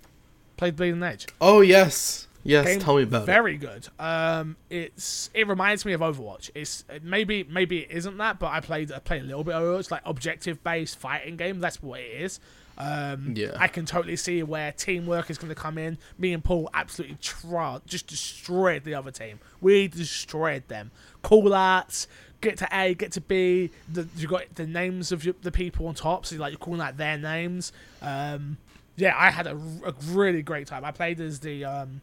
Played 0.58 0.76
Bleeding 0.76 1.04
Edge. 1.04 1.28
Oh 1.40 1.62
yes, 1.62 2.28
yes. 2.46 2.66
Game 2.66 2.80
tell 2.80 2.96
me 2.96 3.04
about 3.04 3.24
it. 3.24 3.26
very 3.26 3.58
good. 3.58 3.88
Um, 4.00 4.56
it's 4.70 5.30
it 5.34 5.48
reminds 5.48 5.84
me 5.86 5.91
of 5.91 6.00
Overwatch. 6.02 6.50
It's 6.56 6.86
maybe 7.04 7.43
maybe 7.43 7.80
it 7.80 7.91
isn't 7.91 8.18
that, 8.18 8.39
but 8.39 8.48
I 8.54 8.62
played 8.62 8.91
I 8.91 9.00
played 9.00 9.24
a 9.24 9.26
little 9.26 9.43
bit 9.43 9.56
of 9.56 9.64
Overwatch, 9.64 9.91
like 9.91 10.02
objective 10.06 10.64
based 10.64 10.98
fighting 10.98 11.36
game. 11.36 11.60
That's 11.60 11.84
what 11.84 12.00
it 12.00 12.22
is. 12.22 12.39
Um, 12.78 13.34
Yeah. 13.36 13.56
I 13.58 13.68
can 13.70 13.86
totally 13.86 14.18
see 14.18 14.43
where 14.43 14.72
teamwork 14.74 15.30
is 15.30 15.38
going 15.38 15.48
to 15.50 15.56
come 15.56 15.78
in. 15.78 15.98
Me 16.18 16.34
and 16.34 16.43
Paul 16.43 16.70
absolutely 16.74 17.18
tried, 17.22 17.82
just 17.86 18.08
destroyed 18.08 18.84
the 18.84 18.93
other 18.96 19.12
team. 19.12 19.39
We 19.62 19.88
destroyed 19.88 20.68
them. 20.68 20.91
Call 21.24 21.54
outs, 21.54 22.08
get 22.41 22.58
to 22.58 22.68
A, 22.74 22.93
get 22.93 23.14
to 23.14 23.22
B. 23.22 23.72
The, 23.91 24.08
you 24.18 24.28
got 24.28 24.54
the 24.56 24.68
names 24.68 25.14
of 25.14 25.24
your, 25.24 25.36
the 25.41 25.54
people 25.54 25.88
on 25.88 25.96
top, 25.96 26.26
so 26.26 26.36
like 26.36 26.52
you're 26.52 26.60
calling 26.60 26.82
out 26.82 26.98
their 26.98 27.18
names. 27.18 27.72
Um, 28.02 28.58
yeah, 28.98 29.14
I 29.18 29.30
had 29.30 29.48
a, 29.48 29.56
a 29.86 29.93
really 30.10 30.41
great 30.41 30.68
time. 30.68 30.84
I 30.84 30.91
played 30.91 31.22
as 31.22 31.39
the 31.39 31.64
um, 31.64 32.02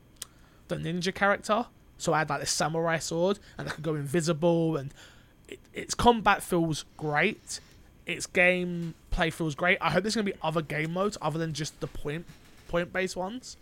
the 0.73 0.77
ninja 0.77 1.15
character, 1.15 1.67
so 1.99 2.13
I 2.13 2.19
had 2.19 2.31
like 2.31 2.41
the 2.41 2.47
samurai 2.47 2.99
sword, 2.99 3.39
and 3.59 3.69
I 3.69 3.73
could 3.73 3.85
go 3.85 3.95
invisible, 3.95 4.77
and 4.77 4.93
it, 5.49 5.61
its 5.73 5.95
combat 5.95 6.43
feels 6.43 6.85
great. 6.97 7.61
Its 8.07 8.27
gameplay 8.27 9.33
feels 9.33 9.55
great. 9.55 9.79
I 9.81 9.91
hope 9.91 10.03
there's 10.03 10.15
gonna 10.15 10.25
be 10.25 10.35
other 10.43 10.63
game 10.63 10.93
modes 10.93 11.17
other 11.23 11.39
than 11.39 11.53
just 11.53 11.79
the 11.81 11.87
point 11.87 12.27
point 12.69 12.93
based 12.93 13.17
ones. 13.17 13.57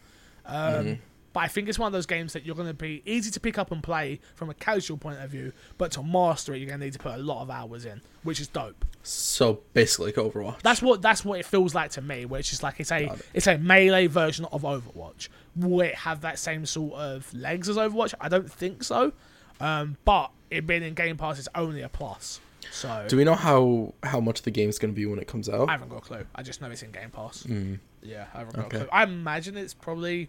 Um, 0.46 0.86
But 1.32 1.40
I 1.40 1.48
think 1.48 1.68
it's 1.68 1.78
one 1.78 1.86
of 1.86 1.92
those 1.92 2.06
games 2.06 2.32
that 2.32 2.44
you're 2.44 2.56
going 2.56 2.66
to 2.68 2.74
be 2.74 3.02
easy 3.06 3.30
to 3.30 3.38
pick 3.40 3.56
up 3.56 3.70
and 3.70 3.82
play 3.82 4.18
from 4.34 4.50
a 4.50 4.54
casual 4.54 4.96
point 4.96 5.20
of 5.20 5.30
view, 5.30 5.52
but 5.78 5.92
to 5.92 6.02
master 6.02 6.54
it, 6.54 6.58
you're 6.58 6.66
going 6.66 6.80
to 6.80 6.86
need 6.86 6.92
to 6.94 6.98
put 6.98 7.14
a 7.14 7.18
lot 7.22 7.42
of 7.42 7.50
hours 7.50 7.84
in, 7.84 8.00
which 8.24 8.40
is 8.40 8.48
dope. 8.48 8.84
So 9.04 9.60
basically, 9.72 10.06
like 10.06 10.16
Overwatch. 10.16 10.60
That's 10.62 10.82
what 10.82 11.00
that's 11.02 11.24
what 11.24 11.38
it 11.38 11.46
feels 11.46 11.74
like 11.74 11.92
to 11.92 12.02
me. 12.02 12.24
which 12.24 12.52
is 12.52 12.62
like 12.62 12.80
it's 12.80 12.90
a 12.90 13.04
it. 13.12 13.26
it's 13.32 13.46
a 13.46 13.58
melee 13.58 14.08
version 14.08 14.44
of 14.46 14.62
Overwatch. 14.62 15.28
Will 15.56 15.82
it 15.82 15.94
have 15.94 16.20
that 16.22 16.38
same 16.38 16.66
sort 16.66 16.94
of 16.94 17.32
legs 17.32 17.68
as 17.68 17.76
Overwatch? 17.76 18.12
I 18.20 18.28
don't 18.28 18.50
think 18.50 18.82
so. 18.82 19.12
Um, 19.60 19.96
but 20.04 20.30
it 20.50 20.66
being 20.66 20.82
in 20.82 20.94
Game 20.94 21.16
Pass 21.16 21.38
is 21.38 21.48
only 21.54 21.82
a 21.82 21.88
plus. 21.88 22.40
So 22.72 23.06
Do 23.08 23.16
we 23.16 23.24
know 23.24 23.34
how 23.34 23.94
how 24.02 24.20
much 24.20 24.42
the 24.42 24.50
game's 24.50 24.78
gonna 24.78 24.92
be 24.92 25.06
when 25.06 25.18
it 25.18 25.26
comes 25.28 25.48
out? 25.48 25.68
I 25.68 25.72
haven't 25.72 25.88
got 25.90 25.98
a 25.98 26.00
clue. 26.02 26.26
I 26.34 26.42
just 26.42 26.60
know 26.60 26.70
it's 26.70 26.82
in 26.82 26.90
Game 26.90 27.10
Pass. 27.10 27.44
Mm. 27.44 27.78
Yeah, 28.02 28.26
I 28.34 28.38
haven't 28.38 28.56
got 28.56 28.64
Okay. 28.66 28.76
a 28.76 28.80
clue. 28.80 28.88
I 28.92 29.04
imagine 29.04 29.56
it's 29.56 29.74
probably 29.74 30.28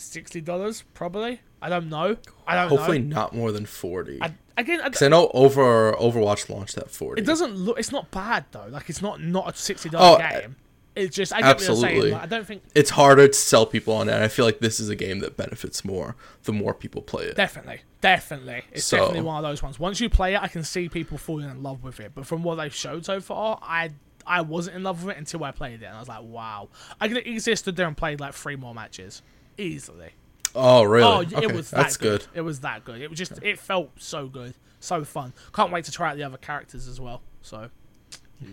sixty 0.00 0.40
dollars. 0.40 0.84
Probably. 0.94 1.40
I 1.62 1.68
don't 1.68 1.88
know. 1.88 2.16
I 2.46 2.54
don't 2.54 2.68
Hopefully 2.68 2.98
know. 3.00 3.14
not 3.16 3.34
more 3.34 3.52
than 3.52 3.66
forty. 3.66 4.18
I, 4.22 4.32
again, 4.56 4.80
I, 4.80 4.84
Because 4.88 5.02
I 5.02 5.08
know 5.08 5.30
over 5.34 5.92
Overwatch 5.92 6.48
launched 6.48 6.78
at 6.78 6.90
forty. 6.90 7.20
it 7.22 7.26
doesn't 7.26 7.54
look. 7.54 7.78
It's 7.78 7.92
not 7.92 8.10
bad 8.10 8.46
though. 8.52 8.66
Like 8.68 8.88
it's 8.88 9.02
not 9.02 9.20
not 9.22 9.54
a 9.54 9.56
sixty 9.56 9.88
dollar 9.90 10.18
Oh, 10.18 10.22
uh, 10.24 10.40
game. 10.40 10.56
It's 10.96 11.14
just 11.14 11.32
I 11.32 11.40
absolutely. 11.42 12.10
Like, 12.10 12.22
I 12.22 12.26
don't 12.26 12.44
think 12.46 12.62
It's 12.74 12.90
harder 12.90 13.28
to 13.28 13.32
sell 13.32 13.64
people 13.64 13.94
on 13.94 14.08
it. 14.08 14.12
and 14.12 14.24
I 14.24 14.28
feel 14.28 14.44
like 14.44 14.58
this 14.58 14.80
is 14.80 14.88
a 14.88 14.96
game 14.96 15.20
that 15.20 15.36
benefits 15.36 15.84
more 15.84 16.16
the 16.44 16.52
more 16.52 16.74
people 16.74 17.00
play 17.00 17.26
it. 17.26 17.36
Definitely, 17.36 17.82
definitely. 18.00 18.62
It's 18.72 18.84
So- 18.86 18.96
definitely 18.96 19.20
one 19.22 19.36
of 19.36 19.48
those 19.48 19.62
ones. 19.62 19.78
Once 19.78 20.00
you 20.00 20.08
play 20.10 20.34
it, 20.34 20.42
I 20.42 20.48
can 20.48 20.64
see 20.64 20.88
people 20.88 21.16
falling 21.16 21.48
in 21.48 21.62
love 21.62 21.84
with 21.84 22.00
it. 22.00 22.12
But 22.14 22.26
from 22.26 22.42
what 22.42 22.56
they've 22.56 22.74
showed 22.74 23.04
so 23.04 23.20
far, 23.20 23.58
I 23.62 23.90
I 24.26 24.40
wasn't 24.42 24.76
in 24.76 24.82
love 24.82 25.04
with 25.04 25.14
it 25.14 25.18
until 25.18 25.44
I 25.44 25.50
played 25.52 25.80
it, 25.82 25.86
and 25.86 25.96
I 25.96 26.00
was 26.00 26.08
like, 26.08 26.22
wow. 26.22 26.68
I 27.00 27.08
could 27.08 27.26
easily 27.26 27.54
stood 27.56 27.76
there 27.76 27.86
and 27.86 27.96
played 27.96 28.18
like 28.20 28.34
three 28.34 28.56
more 28.56 28.74
matches, 28.74 29.22
easily. 29.60 30.10
Oh 30.54 30.82
really? 30.82 31.04
Oh, 31.04 31.20
okay, 31.20 31.44
it 31.44 31.52
was 31.52 31.70
that 31.70 31.76
that's 31.76 31.96
good. 31.96 32.20
good. 32.20 32.28
It 32.34 32.40
was 32.40 32.60
that 32.60 32.84
good. 32.84 33.00
It 33.00 33.08
was 33.08 33.18
just 33.18 33.40
it 33.42 33.58
felt 33.58 33.90
so 33.98 34.26
good, 34.26 34.54
so 34.80 35.04
fun. 35.04 35.32
Can't 35.52 35.70
wait 35.70 35.84
to 35.84 35.92
try 35.92 36.10
out 36.10 36.16
the 36.16 36.24
other 36.24 36.38
characters 36.38 36.88
as 36.88 37.00
well. 37.00 37.22
So, 37.42 37.70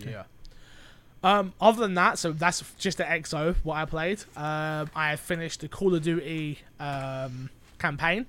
yeah. 0.06 0.24
Um, 1.24 1.54
other 1.60 1.82
than 1.82 1.96
that, 1.96 2.20
so 2.20 2.32
that's 2.32 2.64
just 2.78 3.00
the 3.00 3.04
XO 3.04 3.56
what 3.64 3.76
I 3.76 3.86
played. 3.86 4.24
Um, 4.36 4.90
I 4.96 5.16
finished 5.16 5.62
the 5.62 5.68
Call 5.68 5.96
of 5.96 6.04
Duty 6.04 6.60
um, 6.80 7.50
campaign, 7.80 8.28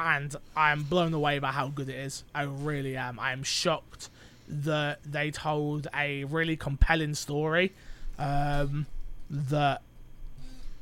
and 0.00 0.34
I'm 0.56 0.82
blown 0.82 1.14
away 1.14 1.38
by 1.38 1.52
how 1.52 1.68
good 1.68 1.88
it 1.88 1.94
is. 1.94 2.24
I 2.34 2.42
really 2.42 2.96
am. 2.96 3.20
I 3.20 3.32
am 3.32 3.44
shocked 3.44 4.10
that 4.48 5.00
they 5.04 5.30
told 5.30 5.86
a 5.94 6.24
really 6.24 6.56
compelling 6.56 7.14
story 7.14 7.72
um, 8.18 8.86
that 9.30 9.82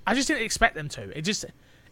I 0.06 0.14
just 0.14 0.28
didn't 0.28 0.44
expect 0.44 0.74
them 0.74 0.88
to. 0.90 1.16
It 1.16 1.22
just 1.22 1.44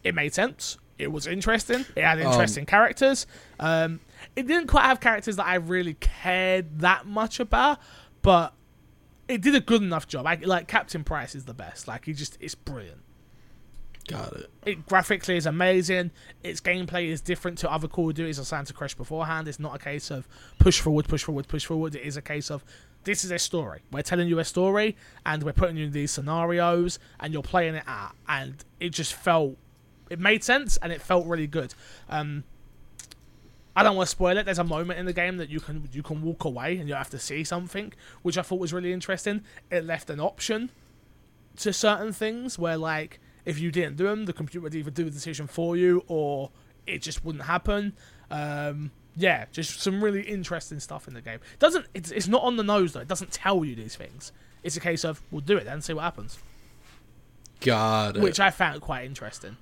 it 0.03 0.15
made 0.15 0.33
sense. 0.33 0.77
It 0.97 1.11
was 1.11 1.27
interesting. 1.27 1.85
It 1.95 2.03
had 2.03 2.19
interesting 2.19 2.65
characters. 2.65 3.27
Um, 3.59 3.99
it 4.35 4.47
didn't 4.47 4.67
quite 4.67 4.83
have 4.83 5.01
characters 5.01 5.35
that 5.35 5.45
I 5.45 5.55
really 5.55 5.95
cared 5.95 6.79
that 6.79 7.05
much 7.05 7.41
about, 7.41 7.79
but 8.21 8.53
it 9.27 9.41
did 9.41 9.55
a 9.55 9.59
good 9.59 9.81
enough 9.81 10.07
job. 10.07 10.25
I, 10.25 10.35
like 10.35 10.67
Captain 10.67 11.03
Price 11.03 11.35
is 11.35 11.45
the 11.45 11.53
best. 11.53 11.87
Like 11.87 12.05
he 12.05 12.13
just 12.13 12.37
it's 12.39 12.55
brilliant. 12.55 13.01
Got 14.07 14.33
it. 14.33 14.51
It 14.65 14.85
graphically 14.85 15.35
is 15.35 15.47
amazing. 15.47 16.11
Its 16.43 16.61
gameplay 16.61 17.07
is 17.07 17.21
different 17.21 17.57
to 17.59 17.71
other 17.71 17.87
Call 17.87 18.09
of 18.09 18.15
Duties 18.15 18.39
or 18.39 18.43
Santa 18.43 18.71
Crash 18.71 18.93
beforehand. 18.93 19.47
It's 19.47 19.59
not 19.59 19.75
a 19.75 19.79
case 19.79 20.11
of 20.11 20.27
push 20.59 20.79
forward, 20.79 21.07
push 21.07 21.23
forward, 21.23 21.47
push 21.47 21.65
forward. 21.65 21.95
It 21.95 22.03
is 22.03 22.15
a 22.15 22.21
case 22.21 22.51
of 22.51 22.63
this 23.05 23.23
is 23.23 23.31
a 23.31 23.39
story. 23.39 23.81
We're 23.91 24.01
telling 24.01 24.27
you 24.27 24.39
a 24.39 24.43
story 24.43 24.97
and 25.25 25.43
we're 25.43 25.53
putting 25.53 25.77
you 25.77 25.85
in 25.85 25.91
these 25.91 26.11
scenarios 26.11 26.99
and 27.19 27.31
you're 27.31 27.43
playing 27.43 27.75
it 27.75 27.83
out. 27.87 28.11
And 28.27 28.63
it 28.79 28.89
just 28.89 29.13
felt, 29.13 29.55
it 30.09 30.19
made 30.19 30.43
sense 30.43 30.77
and 30.77 30.91
it 30.91 31.01
felt 31.01 31.25
really 31.25 31.47
good. 31.47 31.73
Um, 32.09 32.43
I 33.75 33.83
don't 33.83 33.95
want 33.95 34.07
to 34.07 34.11
spoil 34.11 34.37
it. 34.37 34.45
There's 34.45 34.59
a 34.59 34.63
moment 34.63 34.99
in 34.99 35.05
the 35.05 35.13
game 35.13 35.37
that 35.37 35.49
you 35.49 35.59
can 35.59 35.89
you 35.91 36.01
can 36.01 36.21
walk 36.21 36.45
away 36.45 36.77
and 36.77 36.87
you 36.87 36.95
have 36.95 37.09
to 37.09 37.19
see 37.19 37.43
something, 37.43 37.91
which 38.21 38.37
I 38.37 38.41
thought 38.41 38.59
was 38.59 38.71
really 38.71 38.93
interesting. 38.93 39.41
It 39.69 39.83
left 39.83 40.09
an 40.09 40.21
option 40.21 40.71
to 41.57 41.73
certain 41.73 42.13
things 42.13 42.57
where 42.57 42.77
like 42.77 43.19
if 43.43 43.59
you 43.59 43.71
didn't 43.71 43.97
do 43.97 44.05
them, 44.05 44.25
the 44.25 44.33
computer 44.33 44.63
would 44.63 44.75
either 44.75 44.91
do 44.91 45.03
the 45.03 45.11
decision 45.11 45.47
for 45.47 45.75
you 45.75 46.03
or 46.07 46.51
it 46.87 47.01
just 47.01 47.25
wouldn't 47.25 47.45
happen. 47.45 47.93
Um, 48.31 48.91
yeah, 49.15 49.45
just 49.51 49.79
some 49.81 50.03
really 50.03 50.21
interesting 50.21 50.79
stuff 50.79 51.07
in 51.07 51.13
the 51.13 51.21
game. 51.21 51.39
Doesn't 51.59 51.85
it's, 51.93 52.11
it's 52.11 52.27
not 52.27 52.43
on 52.43 52.57
the 52.57 52.63
nose 52.63 52.93
though. 52.93 52.99
It 53.01 53.07
doesn't 53.07 53.31
tell 53.31 53.63
you 53.63 53.75
these 53.75 53.95
things. 53.95 54.31
It's 54.63 54.75
a 54.75 54.79
case 54.79 55.03
of 55.03 55.21
we'll 55.31 55.41
do 55.41 55.57
it 55.57 55.65
then, 55.65 55.81
see 55.81 55.93
what 55.93 56.03
happens, 56.03 56.39
Got 57.61 58.17
it. 58.17 58.23
which 58.23 58.39
I 58.39 58.49
found 58.49 58.81
quite 58.81 59.05
interesting. 59.05 59.57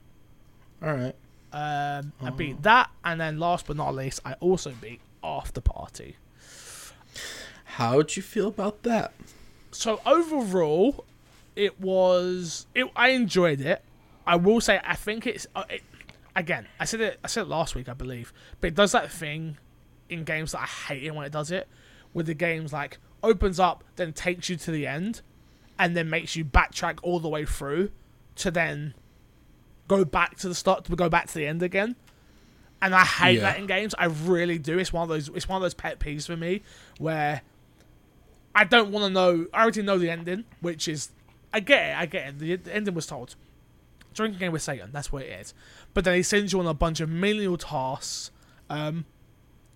All 0.81 0.93
right. 0.93 1.15
Um, 1.51 2.13
I 2.21 2.31
beat 2.31 2.63
that, 2.63 2.89
and 3.05 3.21
then 3.21 3.37
last 3.37 3.67
but 3.67 3.77
not 3.77 3.93
least, 3.93 4.21
I 4.25 4.33
also 4.39 4.71
beat 4.81 5.01
After 5.23 5.61
Party. 5.61 6.15
How'd 7.65 8.15
you 8.15 8.21
feel 8.23 8.47
about 8.47 8.83
that? 8.83 9.13
so 9.71 9.99
overall, 10.05 11.05
it 11.55 11.79
was. 11.79 12.65
It, 12.73 12.87
I 12.95 13.09
enjoyed 13.09 13.61
it. 13.61 13.81
I 14.25 14.35
will 14.35 14.61
say, 14.61 14.79
I 14.83 14.95
think 14.95 15.27
it's. 15.27 15.45
Uh, 15.55 15.63
it, 15.69 15.81
again, 16.35 16.67
I 16.79 16.85
said 16.85 17.01
it. 17.01 17.19
I 17.23 17.27
said 17.27 17.41
it 17.41 17.49
last 17.49 17.75
week, 17.75 17.89
I 17.89 17.93
believe, 17.93 18.33
but 18.61 18.67
it 18.67 18.75
does 18.75 18.91
that 18.93 19.11
thing 19.11 19.57
in 20.09 20.23
games 20.23 20.51
that 20.53 20.61
I 20.61 20.65
hate 20.93 21.03
it 21.03 21.15
when 21.15 21.25
it 21.25 21.31
does 21.31 21.51
it. 21.51 21.67
With 22.13 22.27
the 22.27 22.33
games 22.33 22.71
like 22.73 22.97
opens 23.23 23.59
up, 23.59 23.83
then 23.95 24.13
takes 24.13 24.49
you 24.49 24.55
to 24.57 24.71
the 24.71 24.85
end, 24.87 25.21
and 25.79 25.95
then 25.97 26.09
makes 26.09 26.35
you 26.35 26.45
backtrack 26.45 26.99
all 27.01 27.19
the 27.19 27.29
way 27.29 27.45
through 27.45 27.91
to 28.35 28.51
then 28.51 28.93
go 29.87 30.05
back 30.05 30.37
to 30.37 30.47
the 30.47 30.55
start 30.55 30.85
to 30.85 30.95
go 30.95 31.09
back 31.09 31.27
to 31.27 31.33
the 31.33 31.45
end 31.47 31.61
again. 31.63 31.95
And 32.81 32.93
I 32.93 33.03
hate 33.05 33.35
Yeah. 33.37 33.41
that 33.51 33.59
in 33.59 33.65
games. 33.65 33.95
I 33.97 34.05
really 34.05 34.57
do. 34.57 34.77
It's 34.77 34.91
one 34.91 35.03
of 35.03 35.09
those. 35.09 35.29
It's 35.29 35.47
one 35.47 35.55
of 35.55 35.61
those 35.61 35.73
pet 35.73 35.99
peeves 35.99 36.27
for 36.27 36.35
me 36.35 36.61
where 36.99 37.41
I 38.53 38.65
don't 38.65 38.91
want 38.91 39.05
to 39.05 39.09
know. 39.09 39.47
I 39.53 39.61
already 39.61 39.81
know 39.81 39.97
the 39.97 40.09
ending, 40.09 40.43
which 40.61 40.87
is 40.87 41.09
I 41.53 41.59
get 41.61 41.91
it. 41.91 41.97
I 41.97 42.05
get 42.05 42.27
it. 42.27 42.39
The, 42.39 42.55
the 42.57 42.75
ending 42.75 42.93
was 42.93 43.07
told. 43.07 43.35
Drinking 44.13 44.39
game 44.39 44.51
with 44.51 44.61
Satan. 44.61 44.89
That's 44.91 45.11
what 45.11 45.23
it 45.23 45.39
is. 45.39 45.53
But 45.93 46.05
then 46.05 46.15
he 46.15 46.23
sends 46.23 46.53
you 46.53 46.59
on 46.59 46.67
a 46.67 46.73
bunch 46.73 46.99
of 46.99 47.09
menial 47.09 47.57
tasks, 47.57 48.31
um, 48.69 49.05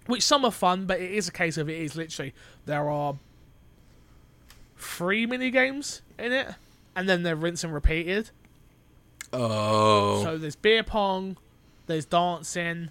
which 0.05 0.23
some 0.23 0.45
are 0.45 0.51
fun, 0.51 0.85
but 0.85 0.99
it 0.99 1.11
is 1.11 1.27
a 1.27 1.31
case 1.31 1.57
of 1.57 1.69
it 1.69 1.79
is 1.79 1.95
literally 1.95 2.33
there 2.65 2.89
are 2.89 3.17
three 4.77 5.25
mini 5.25 5.49
games 5.51 6.01
in 6.17 6.31
it, 6.31 6.47
and 6.95 7.07
then 7.07 7.23
they're 7.23 7.35
rinse 7.35 7.63
and 7.63 7.73
repeated. 7.73 8.31
Oh. 9.33 10.23
So 10.23 10.37
there's 10.37 10.55
beer 10.55 10.83
pong, 10.83 11.37
there's 11.87 12.05
dancing, 12.05 12.89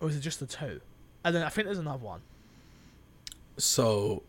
or 0.00 0.08
is 0.08 0.16
it 0.16 0.20
just 0.20 0.40
the 0.40 0.46
two? 0.46 0.80
And 1.24 1.34
then 1.34 1.42
I 1.42 1.48
think 1.48 1.66
there's 1.66 1.78
another 1.78 2.04
one. 2.04 2.20
So, 3.58 4.22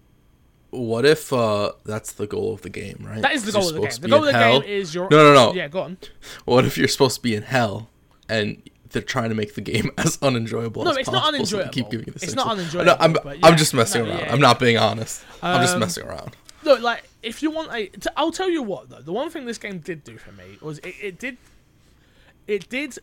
what 0.71 1.05
if 1.05 1.31
uh 1.31 1.71
that's 1.85 2.13
the 2.13 2.27
goal 2.27 2.53
of 2.53 2.61
the 2.61 2.69
game, 2.69 3.05
right? 3.07 3.21
That 3.21 3.33
is 3.33 3.43
the 3.45 3.51
goal 3.51 3.67
of 3.69 3.75
the 3.75 3.81
game. 3.81 3.91
The 4.01 4.07
goal 4.07 4.19
of 4.19 4.25
the 4.25 4.33
hell. 4.33 4.61
game 4.61 4.69
is 4.69 4.93
your. 4.93 5.07
No, 5.09 5.17
no, 5.17 5.33
no. 5.33 5.53
Yeah, 5.53 5.67
go 5.67 5.81
on. 5.81 5.97
What 6.45 6.65
if 6.65 6.77
you're 6.77 6.87
supposed 6.87 7.15
to 7.15 7.21
be 7.21 7.35
in 7.35 7.43
hell 7.43 7.89
and 8.29 8.61
they're 8.91 9.01
trying 9.01 9.29
to 9.29 9.35
make 9.35 9.55
the 9.55 9.61
game 9.61 9.91
as 9.97 10.17
unenjoyable 10.21 10.83
No, 10.83 10.91
as 10.91 10.97
it's 10.97 11.09
not 11.11 11.23
possible? 11.23 11.45
so 11.45 11.57
unenjoyable. 11.59 11.73
keep 11.73 11.89
giving 11.89 12.05
the 12.13 12.23
It's 12.23 12.35
not 12.35 12.47
unenjoyable, 12.47 12.85
No, 12.85 12.97
I'm, 12.99 13.13
yeah. 13.15 13.39
I'm 13.43 13.57
just 13.57 13.73
messing 13.73 14.03
No, 14.03 14.09
around. 14.09 14.19
yeah, 14.19 14.33
I'm 14.33 14.39
not 14.39 14.59
being 14.59 14.77
honest. 14.77 15.23
I'm 15.41 15.61
just 15.61 15.73
Um, 15.75 15.79
messing 15.81 16.05
around. 16.05 16.35
Look, 16.63 16.81
like 16.81 17.03
if 17.23 17.41
you 17.43 17.51
want 17.51 17.71
t- 17.71 18.09
I'll 18.17 18.31
tell 18.31 18.49
you 18.49 18.63
what 18.63 18.89
though. 18.89 19.01
The 19.01 19.13
one 19.13 19.29
thing 19.29 19.45
this 19.45 19.57
game 19.57 19.79
did 19.79 20.03
do 20.03 20.17
for 20.17 20.31
me 20.33 20.57
was 20.61 20.79
it, 20.79 20.95
it 21.01 21.19
did, 21.19 21.37
it 22.47 22.69
did, 22.69 22.97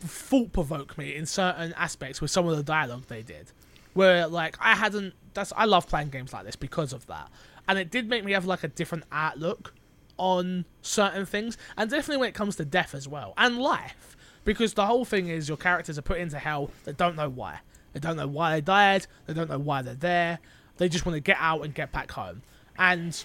thought 0.00 0.52
provoke 0.52 0.96
me 0.96 1.14
in 1.14 1.26
certain 1.26 1.72
aspects 1.76 2.20
with 2.20 2.30
some 2.30 2.46
of 2.46 2.56
the 2.56 2.62
dialogue 2.62 3.04
they 3.08 3.22
did, 3.22 3.50
where 3.94 4.26
like 4.28 4.56
I 4.60 4.74
hadn't. 4.76 5.14
That's 5.38 5.52
I 5.56 5.66
love 5.66 5.86
playing 5.86 6.08
games 6.08 6.32
like 6.32 6.44
this 6.44 6.56
because 6.56 6.92
of 6.92 7.06
that, 7.06 7.30
and 7.68 7.78
it 7.78 7.92
did 7.92 8.08
make 8.08 8.24
me 8.24 8.32
have 8.32 8.44
like 8.44 8.64
a 8.64 8.68
different 8.68 9.04
outlook 9.12 9.72
on 10.16 10.64
certain 10.82 11.24
things, 11.24 11.56
and 11.76 11.88
definitely 11.88 12.16
when 12.16 12.28
it 12.28 12.34
comes 12.34 12.56
to 12.56 12.64
death 12.64 12.92
as 12.92 13.06
well 13.06 13.34
and 13.38 13.56
life, 13.56 14.16
because 14.44 14.74
the 14.74 14.84
whole 14.84 15.04
thing 15.04 15.28
is 15.28 15.46
your 15.48 15.56
characters 15.56 15.96
are 15.96 16.02
put 16.02 16.18
into 16.18 16.40
hell. 16.40 16.72
They 16.84 16.92
don't 16.92 17.14
know 17.14 17.28
why. 17.28 17.60
They 17.92 18.00
don't 18.00 18.16
know 18.16 18.26
why 18.26 18.56
they 18.56 18.60
died. 18.60 19.06
They 19.26 19.32
don't 19.32 19.48
know 19.48 19.60
why 19.60 19.82
they're 19.82 19.94
there. 19.94 20.40
They 20.78 20.88
just 20.88 21.06
want 21.06 21.14
to 21.14 21.20
get 21.20 21.36
out 21.38 21.64
and 21.64 21.72
get 21.72 21.92
back 21.92 22.10
home. 22.10 22.42
And 22.76 23.22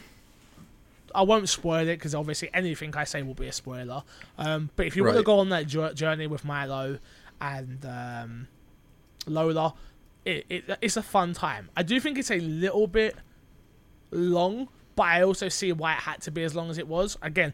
I 1.16 1.24
won't 1.24 1.49
spoil 1.49 1.88
it 1.88 1.97
because 1.97 2.14
obviously 2.14 2.51
anything 2.53 2.95
I 2.95 3.05
say 3.05 3.24
will 3.24 3.34
be 3.34 3.47
a 3.47 3.51
spoiler. 3.51 4.03
Um, 4.38 4.70
but 4.76 4.86
if 4.86 4.95
you 4.95 5.03
want 5.03 5.18
to 5.18 5.24
go 5.24 5.39
on 5.39 5.49
that 5.49 5.66
journey 5.66 6.28
with 6.28 6.45
Milo 6.45 6.99
and 7.41 7.84
um, 7.86 8.47
Lola, 9.26 9.74
it, 10.26 10.45
it 10.49 10.78
it's 10.82 10.97
a 10.97 11.03
fun 11.03 11.34
time. 11.34 11.69
I 11.76 11.84
do 11.84 11.99
think 11.99 12.17
it's 12.17 12.32
a 12.32 12.39
little 12.39 12.88
bit 12.88 13.15
long, 14.11 14.69
but 14.95 15.03
I 15.03 15.24
also 15.24 15.49
see 15.49 15.71
why 15.71 15.93
it 15.93 15.99
had 15.99 16.21
to 16.21 16.32
be 16.32 16.43
as 16.43 16.55
long 16.55 16.69
as 16.69 16.78
it 16.78 16.88
was. 16.88 17.17
Again, 17.21 17.53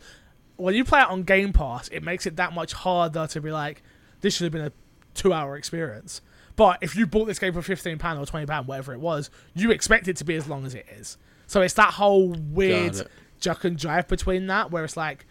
when 0.57 0.75
you 0.75 0.83
play 0.83 1.01
it 1.01 1.07
on 1.07 1.23
Game 1.23 1.53
Pass, 1.53 1.87
it 1.89 2.03
makes 2.03 2.25
it 2.25 2.35
that 2.35 2.53
much 2.53 2.73
harder 2.73 3.27
to 3.27 3.41
be 3.41 3.51
like, 3.51 3.81
this 4.21 4.35
should 4.35 4.43
have 4.45 4.51
been 4.51 4.65
a 4.65 4.71
two-hour 5.13 5.55
experience. 5.55 6.21
But 6.55 6.79
if 6.81 6.95
you 6.95 7.07
bought 7.07 7.25
this 7.25 7.39
game 7.39 7.53
for 7.53 7.61
fifteen 7.61 7.97
pound 7.97 8.19
or 8.19 8.25
twenty 8.25 8.45
pound, 8.45 8.67
whatever 8.67 8.93
it 8.93 8.99
was, 8.99 9.29
you 9.55 9.71
expect 9.71 10.07
it 10.09 10.17
to 10.17 10.25
be 10.25 10.35
as 10.35 10.47
long 10.47 10.65
as 10.65 10.75
it 10.75 10.85
is. 10.97 11.17
So 11.47 11.61
it's 11.61 11.75
that 11.75 11.93
whole 11.93 12.33
weird 12.33 13.07
juck 13.39 13.63
and 13.63 13.77
drive 13.77 14.09
between 14.09 14.47
that, 14.47 14.69
where 14.69 14.83
it's 14.83 14.97
like, 14.97 15.25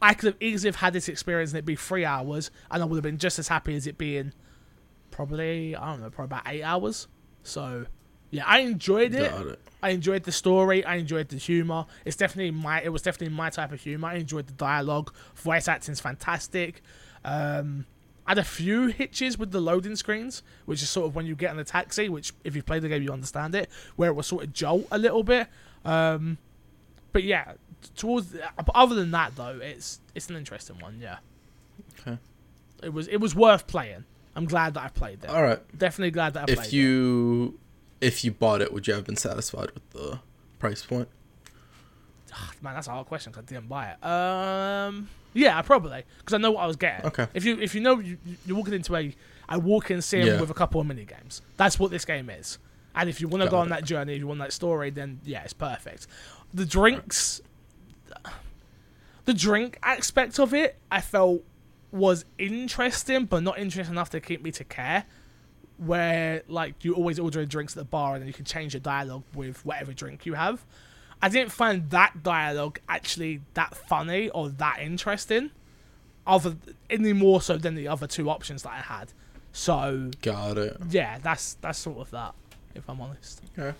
I 0.00 0.14
could 0.14 0.28
have 0.28 0.36
easily 0.40 0.68
have 0.68 0.76
had 0.76 0.92
this 0.92 1.08
experience 1.08 1.50
and 1.50 1.58
it 1.58 1.64
be 1.64 1.74
three 1.74 2.04
hours, 2.04 2.52
and 2.70 2.80
I 2.80 2.86
would 2.86 2.94
have 2.94 3.02
been 3.02 3.18
just 3.18 3.40
as 3.40 3.48
happy 3.48 3.74
as 3.74 3.88
it 3.88 3.98
being 3.98 4.32
probably 5.18 5.74
I 5.74 5.90
don't 5.90 6.00
know, 6.00 6.10
probably 6.10 6.36
about 6.36 6.42
eight 6.46 6.62
hours. 6.62 7.08
So 7.42 7.86
yeah, 8.30 8.44
I 8.46 8.60
enjoyed 8.60 9.14
it. 9.14 9.32
It. 9.32 9.60
I 9.82 9.90
enjoyed 9.90 10.22
the 10.22 10.30
story. 10.30 10.84
I 10.84 10.94
enjoyed 10.94 11.28
the 11.28 11.38
humor. 11.38 11.86
It's 12.04 12.14
definitely 12.14 12.52
my. 12.52 12.80
It 12.82 12.90
was 12.90 13.02
definitely 13.02 13.34
my 13.34 13.50
type 13.50 13.72
of 13.72 13.80
humor. 13.80 14.06
I 14.06 14.14
enjoyed 14.14 14.46
the 14.46 14.52
dialogue. 14.52 15.12
Voice 15.34 15.66
acting's 15.66 15.98
fantastic. 15.98 16.82
Um, 17.24 17.84
I 18.28 18.30
had 18.30 18.38
a 18.38 18.44
few 18.44 18.86
hitches 18.86 19.36
with 19.36 19.50
the 19.50 19.60
loading 19.60 19.96
screens, 19.96 20.44
which 20.66 20.84
is 20.84 20.88
sort 20.88 21.08
of 21.08 21.16
when 21.16 21.26
you 21.26 21.34
get 21.34 21.52
in 21.52 21.58
a 21.58 21.64
taxi. 21.64 22.08
Which, 22.08 22.32
if 22.44 22.54
you 22.54 22.62
played 22.62 22.82
the 22.82 22.88
game, 22.88 23.02
you 23.02 23.12
understand 23.12 23.56
it. 23.56 23.68
Where 23.96 24.10
it 24.10 24.14
was 24.14 24.28
sort 24.28 24.44
of 24.44 24.52
jolt 24.52 24.86
a 24.92 24.98
little 24.98 25.24
bit. 25.24 25.48
Um, 25.84 26.38
but 27.12 27.24
yeah, 27.24 27.54
towards. 27.96 28.36
But 28.56 28.70
other 28.72 28.94
than 28.94 29.10
that, 29.10 29.34
though, 29.34 29.58
it's 29.60 29.98
it's 30.14 30.30
an 30.30 30.36
interesting 30.36 30.78
one. 30.78 31.00
Yeah. 31.02 31.16
Okay. 32.00 32.18
It 32.84 32.92
was 32.92 33.08
it 33.08 33.16
was 33.16 33.34
worth 33.34 33.66
playing. 33.66 34.04
I'm 34.38 34.44
glad 34.46 34.74
that 34.74 34.84
I 34.84 34.88
played 34.88 35.24
it. 35.24 35.30
All 35.30 35.42
right. 35.42 35.60
Definitely 35.76 36.12
glad 36.12 36.34
that 36.34 36.42
I 36.44 36.46
played 36.46 36.58
If 36.58 36.64
it. 36.66 36.72
you 36.72 37.58
if 38.00 38.24
you 38.24 38.30
bought 38.30 38.62
it, 38.62 38.72
would 38.72 38.86
you 38.86 38.94
have 38.94 39.04
been 39.04 39.16
satisfied 39.16 39.70
with 39.74 39.90
the 39.90 40.20
price 40.58 40.82
point? 40.84 41.08
Man, 42.62 42.74
that's 42.74 42.86
a 42.86 42.92
hard 42.92 43.06
question 43.06 43.32
'cause 43.32 43.42
I 43.42 43.46
didn't 43.46 43.68
buy 43.68 43.90
it. 43.90 44.04
Um, 44.06 45.08
yeah, 45.34 45.60
probably 45.62 46.04
because 46.18 46.34
I 46.34 46.38
know 46.38 46.52
what 46.52 46.62
I 46.62 46.66
was 46.66 46.76
getting. 46.76 47.06
Okay. 47.06 47.26
If 47.34 47.44
you 47.44 47.58
if 47.60 47.74
you 47.74 47.80
know 47.80 47.98
you, 47.98 48.16
you're 48.46 48.56
walking 48.56 48.74
into 48.74 48.94
a 48.96 49.14
a 49.48 49.58
walk-in 49.58 50.00
sim 50.02 50.26
Yeah. 50.26 50.40
with 50.40 50.50
a 50.50 50.54
couple 50.54 50.80
of 50.80 50.86
mini 50.86 51.04
games, 51.04 51.42
that's 51.56 51.78
what 51.78 51.90
this 51.90 52.04
game 52.04 52.30
is. 52.30 52.58
And 52.94 53.08
if 53.08 53.20
you 53.20 53.26
want 53.28 53.42
to 53.44 53.48
go 53.50 53.56
on 53.58 53.66
it. 53.68 53.70
that 53.70 53.84
journey, 53.84 54.12
if 54.14 54.18
you 54.20 54.26
want 54.26 54.40
that 54.40 54.52
story, 54.52 54.90
then 54.90 55.20
yeah, 55.24 55.42
it's 55.42 55.52
perfect. 55.52 56.06
The 56.54 56.64
drinks, 56.66 57.40
the 59.24 59.34
drink 59.34 59.78
aspect 59.82 60.38
of 60.38 60.52
it, 60.54 60.76
I 60.90 61.00
felt 61.00 61.42
was 61.90 62.24
interesting, 62.38 63.24
but 63.26 63.42
not 63.42 63.58
interesting 63.58 63.94
enough 63.94 64.10
to 64.10 64.20
keep 64.20 64.42
me 64.42 64.50
to 64.52 64.64
care. 64.64 65.04
Where 65.78 66.42
like 66.48 66.84
you 66.84 66.94
always 66.94 67.18
order 67.20 67.44
drinks 67.46 67.74
at 67.74 67.78
the 67.78 67.84
bar 67.84 68.14
and 68.14 68.22
then 68.22 68.26
you 68.26 68.34
can 68.34 68.44
change 68.44 68.74
your 68.74 68.80
dialogue 68.80 69.22
with 69.32 69.64
whatever 69.64 69.92
drink 69.92 70.26
you 70.26 70.34
have. 70.34 70.64
I 71.22 71.28
didn't 71.28 71.52
find 71.52 71.88
that 71.90 72.22
dialogue 72.22 72.80
actually 72.88 73.42
that 73.54 73.76
funny 73.76 74.28
or 74.30 74.48
that 74.48 74.80
interesting, 74.80 75.50
other 76.26 76.56
any 76.90 77.12
more 77.12 77.40
so 77.40 77.56
than 77.56 77.76
the 77.76 77.86
other 77.86 78.08
two 78.08 78.28
options 78.28 78.64
that 78.64 78.72
I 78.72 78.80
had. 78.80 79.12
So 79.52 80.10
Got 80.20 80.58
it. 80.58 80.76
yeah, 80.90 81.18
that's 81.18 81.54
that's 81.54 81.78
sort 81.78 81.98
of 81.98 82.10
that. 82.10 82.34
If 82.74 82.88
I'm 82.88 83.00
honest. 83.00 83.42
Okay. 83.56 83.76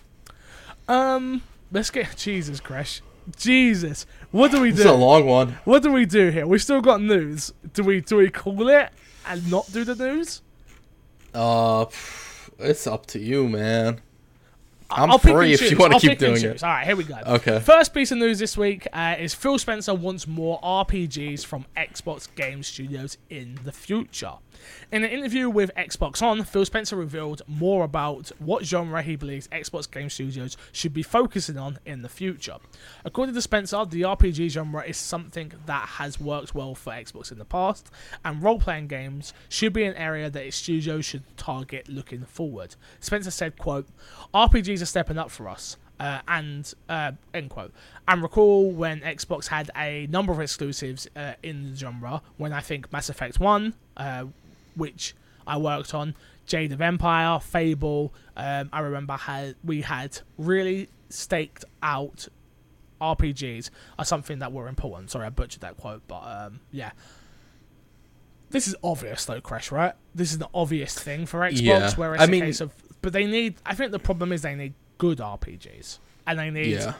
Um, 0.87 1.41
let's 1.71 1.89
get 1.89 2.13
Jesus, 2.17 2.59
Crash. 2.61 3.01
Jesus, 3.37 4.05
what 4.31 4.51
do 4.51 4.61
we 4.61 4.71
do? 4.71 4.79
is 4.79 4.85
a 4.85 4.93
long 4.93 5.25
one. 5.25 5.57
What 5.63 5.83
do 5.83 5.91
we 5.91 6.05
do 6.05 6.29
here? 6.29 6.47
We 6.47 6.59
still 6.59 6.81
got 6.81 7.01
news. 7.01 7.53
Do 7.73 7.83
we 7.83 8.01
do 8.01 8.17
we 8.17 8.29
call 8.29 8.69
it 8.69 8.89
and 9.27 9.49
not 9.49 9.71
do 9.71 9.83
the 9.83 9.95
news? 9.95 10.41
Uh, 11.33 11.85
it's 12.57 12.87
up 12.87 13.05
to 13.07 13.19
you, 13.19 13.47
man. 13.47 14.01
I'm 14.91 15.11
I'll 15.11 15.19
free 15.19 15.53
if 15.53 15.69
you 15.69 15.77
wanna 15.77 15.95
I'll 15.95 15.99
keep 15.99 16.17
doing 16.17 16.43
it. 16.43 16.63
All 16.63 16.69
right, 16.69 16.85
here 16.85 16.95
we 16.95 17.03
go. 17.03 17.17
Okay. 17.25 17.59
First 17.59 17.93
piece 17.93 18.11
of 18.11 18.17
news 18.17 18.39
this 18.39 18.57
week 18.57 18.87
uh, 18.91 19.15
is 19.19 19.35
Phil 19.35 19.59
Spencer 19.59 19.93
wants 19.93 20.27
more 20.27 20.59
RPGs 20.61 21.45
from 21.45 21.65
Xbox 21.77 22.27
Game 22.33 22.63
Studios 22.63 23.17
in 23.29 23.59
the 23.63 23.71
future. 23.71 24.33
In 24.91 25.03
an 25.03 25.09
interview 25.09 25.49
with 25.49 25.71
Xbox 25.75 26.21
On, 26.21 26.43
Phil 26.43 26.65
Spencer 26.65 26.95
revealed 26.95 27.41
more 27.47 27.83
about 27.83 28.31
what 28.39 28.65
genre 28.65 29.01
he 29.01 29.15
believes 29.15 29.47
Xbox 29.49 29.89
Game 29.89 30.09
Studios 30.09 30.57
should 30.71 30.93
be 30.93 31.03
focusing 31.03 31.57
on 31.57 31.79
in 31.85 32.01
the 32.01 32.09
future. 32.09 32.57
According 33.05 33.35
to 33.35 33.41
Spencer, 33.41 33.85
the 33.85 34.01
RPG 34.01 34.49
genre 34.49 34.83
is 34.83 34.97
something 34.97 35.53
that 35.65 35.87
has 35.87 36.19
worked 36.19 36.55
well 36.55 36.75
for 36.75 36.91
Xbox 36.93 37.31
in 37.31 37.37
the 37.37 37.45
past, 37.45 37.89
and 38.25 38.41
role 38.41 38.59
playing 38.59 38.87
games 38.87 39.33
should 39.47 39.73
be 39.73 39.83
an 39.83 39.95
area 39.95 40.29
that 40.29 40.45
its 40.45 40.57
studio 40.57 41.01
should 41.01 41.23
target 41.37 41.87
looking 41.87 42.25
forward. 42.25 42.75
Spencer 42.99 43.31
said, 43.31 43.57
quote, 43.57 43.87
RPGs 44.33 44.81
are 44.81 44.85
stepping 44.85 45.17
up 45.17 45.31
for 45.31 45.47
us. 45.47 45.77
Uh, 45.99 46.21
and 46.29 46.73
uh, 46.87 47.11
end 47.33 47.49
quote. 47.49 47.73
And 48.07 48.21
recall 48.21 48.71
when 48.71 49.01
Xbox 49.01 49.47
had 49.47 49.69
a 49.75 50.07
number 50.07 50.31
of 50.31 50.39
exclusives 50.39 51.09
uh, 51.13 51.33
in 51.43 51.71
the 51.71 51.75
genre. 51.75 52.21
When 52.37 52.53
I 52.53 52.61
think 52.61 52.89
Mass 52.93 53.09
Effect 53.09 53.37
One, 53.37 53.73
uh, 53.97 54.25
which 54.79 55.13
I 55.45 55.57
worked 55.57 55.93
on, 55.93 56.15
Jade 56.47 56.71
of 56.71 56.81
Empire, 56.81 57.39
Fable. 57.39 58.13
Um, 58.35 58.69
I 58.73 58.79
remember 58.79 59.13
had 59.13 59.55
we 59.63 59.81
had 59.81 60.19
really 60.37 60.89
staked 61.09 61.63
out 61.83 62.27
RPGs 63.01 63.69
are 63.97 64.05
something 64.05 64.39
that 64.39 64.51
were 64.51 64.67
important. 64.67 65.11
Sorry, 65.11 65.25
I 65.25 65.29
butchered 65.29 65.61
that 65.61 65.77
quote, 65.77 66.01
but 66.07 66.21
um, 66.23 66.59
yeah. 66.71 66.91
This 68.49 68.67
is 68.67 68.75
obvious 68.83 69.25
though, 69.25 69.41
Crash, 69.41 69.71
right? 69.71 69.93
This 70.15 70.31
is 70.31 70.37
an 70.41 70.47
obvious 70.53 70.93
thing 70.97 71.25
for 71.25 71.41
Xbox, 71.41 71.61
Yeah. 71.61 71.93
where 71.95 72.15
it's 72.15 72.21
I 72.21 72.25
a 72.25 72.29
mean- 72.29 72.41
case 72.43 72.61
of. 72.61 72.71
But 73.01 73.13
they 73.13 73.25
need. 73.25 73.55
I 73.65 73.75
think 73.75 73.91
the 73.91 73.99
problem 73.99 74.33
is 74.33 74.41
they 74.41 74.55
need 74.55 74.73
good 74.97 75.19
RPGs, 75.19 75.99
and 76.27 76.37
they 76.37 76.49
need 76.49 76.71
Yeah. 76.73 76.95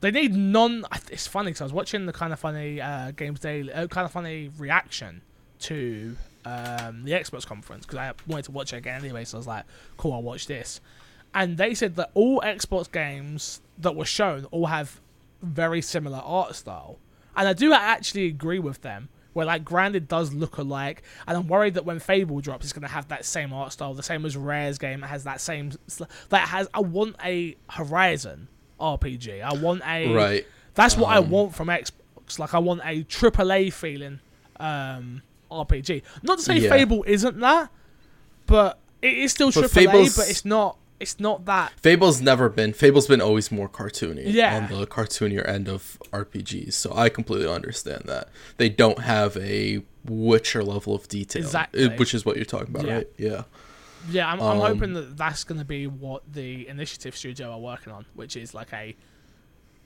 they 0.00 0.10
need 0.12 0.32
non. 0.34 0.84
It's 1.10 1.26
funny 1.26 1.50
because 1.50 1.62
I 1.62 1.64
was 1.64 1.72
watching 1.72 2.06
the 2.06 2.12
kind 2.12 2.32
of 2.32 2.38
funny 2.38 2.80
uh, 2.80 3.10
games 3.12 3.40
daily, 3.40 3.72
uh, 3.72 3.88
kind 3.88 4.04
of 4.04 4.12
funny 4.12 4.50
reaction 4.58 5.22
to 5.60 6.16
um, 6.48 7.04
the 7.04 7.12
Xbox 7.12 7.46
conference 7.46 7.84
because 7.86 7.98
I 7.98 8.12
wanted 8.26 8.44
to 8.46 8.52
watch 8.52 8.72
it 8.72 8.76
again 8.76 9.00
anyway. 9.02 9.24
So 9.24 9.36
I 9.36 9.40
was 9.40 9.46
like, 9.46 9.64
"Cool, 9.96 10.12
I'll 10.12 10.22
watch 10.22 10.46
this." 10.46 10.80
And 11.34 11.58
they 11.58 11.74
said 11.74 11.96
that 11.96 12.10
all 12.14 12.40
Xbox 12.40 12.90
games 12.90 13.60
that 13.78 13.94
were 13.94 14.04
shown 14.06 14.46
all 14.46 14.66
have 14.66 15.00
very 15.42 15.82
similar 15.82 16.18
art 16.24 16.54
style, 16.54 16.98
and 17.36 17.46
I 17.48 17.52
do 17.52 17.72
actually 17.72 18.26
agree 18.26 18.58
with 18.58 18.82
them. 18.82 19.08
Where 19.34 19.46
like 19.46 19.64
Grounded 19.64 20.08
does 20.08 20.32
look 20.32 20.56
alike, 20.58 21.02
and 21.26 21.36
I'm 21.36 21.46
worried 21.46 21.74
that 21.74 21.84
when 21.84 22.00
Fable 22.00 22.40
drops, 22.40 22.64
it's 22.64 22.72
gonna 22.72 22.88
have 22.88 23.06
that 23.08 23.24
same 23.24 23.52
art 23.52 23.72
style, 23.72 23.94
the 23.94 24.02
same 24.02 24.24
as 24.24 24.36
Rare's 24.36 24.78
game. 24.78 25.04
It 25.04 25.08
has 25.08 25.24
that 25.24 25.40
same 25.40 25.70
that 26.30 26.48
has. 26.48 26.66
I 26.74 26.80
want 26.80 27.14
a 27.24 27.54
Horizon 27.70 28.48
RPG. 28.80 29.40
I 29.42 29.52
want 29.54 29.82
a 29.86 30.12
Right. 30.12 30.46
that's 30.74 30.96
what 30.96 31.08
I 31.10 31.18
Um, 31.18 31.30
want 31.30 31.54
from 31.54 31.68
Xbox. 31.68 32.38
Like 32.38 32.52
I 32.54 32.58
want 32.58 32.80
a 32.84 33.04
AAA 33.04 33.70
feeling 33.72 34.18
um, 34.58 35.22
RPG. 35.50 36.02
Not 36.22 36.38
to 36.38 36.44
say 36.44 36.58
Yeah. 36.58 36.70
Fable 36.70 37.04
isn't 37.06 37.38
that, 37.40 37.70
but 38.46 38.78
it 39.02 39.14
is 39.14 39.32
still 39.32 39.50
But 39.52 39.64
AAA. 39.64 39.84
Fable's- 39.86 40.16
But 40.16 40.28
it's 40.30 40.44
not. 40.44 40.78
It's 41.00 41.20
not 41.20 41.44
that. 41.44 41.72
Fable's 41.80 42.20
never 42.20 42.48
been. 42.48 42.72
Fable's 42.72 43.06
been 43.06 43.20
always 43.20 43.52
more 43.52 43.68
cartoony. 43.68 44.32
Yeah. 44.32 44.56
On 44.68 44.80
the 44.80 44.84
cartoonier 44.84 45.46
end 45.48 45.68
of 45.68 45.96
RPGs, 46.12 46.72
so 46.72 46.92
I 46.92 47.08
completely 47.08 47.46
understand 47.48 48.02
that 48.06 48.28
they 48.56 48.68
don't 48.68 48.98
have 49.00 49.36
a 49.36 49.82
Witcher 50.04 50.64
level 50.64 50.96
of 50.96 51.06
detail, 51.06 51.42
Exactly. 51.42 51.84
uh, 51.84 51.90
which 51.96 52.14
is 52.14 52.24
what 52.26 52.34
you're 52.34 52.44
talking 52.44 52.70
about, 52.74 52.84
Yeah. 52.86 52.94
right? 52.94 53.06
Yeah. 53.16 53.42
Yeah, 54.10 54.28
I'm, 54.32 54.40
I'm 54.40 54.60
Um, 54.60 54.66
hoping 54.74 54.94
that 54.94 55.16
that's 55.16 55.44
going 55.44 55.58
to 55.60 55.64
be 55.64 55.86
what 55.86 56.22
the 56.32 56.66
Initiative 56.66 57.16
Studio 57.16 57.52
are 57.52 57.60
working 57.60 57.92
on, 57.92 58.06
which 58.14 58.36
is 58.36 58.52
like 58.54 58.72
a 58.72 58.96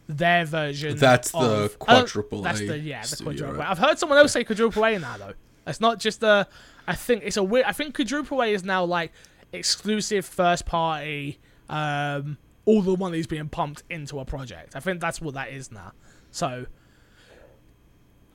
their 0.09 0.45
version. 0.45 0.97
That's 0.97 1.31
the 1.31 1.39
of, 1.39 1.47
I 1.47 1.55
don't- 1.55 1.79
quadruple 1.79 2.43
That's 2.43 2.61
A 2.61 2.67
the 2.67 2.79
yeah, 2.79 3.03
the 3.03 3.09
studio, 3.09 3.25
quadruple. 3.33 3.57
right? 3.59 3.67
A. 3.69 3.71
I've 3.71 3.79
heard 3.79 3.99
someone 3.99 4.19
else 4.19 4.33
say 4.33 4.45
quadruple 4.45 4.85
A 4.85 4.99
now 4.99 5.17
though. 5.19 5.33
It's 5.67 5.81
not 5.81 5.99
just 5.99 6.23
a. 6.23 6.47
I 6.87 6.95
think 6.95 7.23
it's 7.25 7.37
a 7.37 7.43
weird. 7.43 7.67
I 7.67 7.73
think 7.73 7.95
quadruple 7.95 8.43
A 8.43 8.47
is 8.53 8.65
now 8.65 8.85
like 8.85 9.13
exclusive 9.53 10.25
first 10.27 10.67
party. 10.67 11.39
Um, 11.69 12.39
all 12.65 12.83
the 12.83 12.97
money's 12.97 13.27
being 13.27 13.49
pumped 13.49 13.83
into 13.91 14.19
a 14.21 14.25
project. 14.25 14.75
I 14.77 14.81
think 14.81 15.01
that's 15.01 15.21
what 15.21 15.35
that 15.35 15.51
is 15.51 15.71
now. 15.73 15.93
So. 16.31 16.67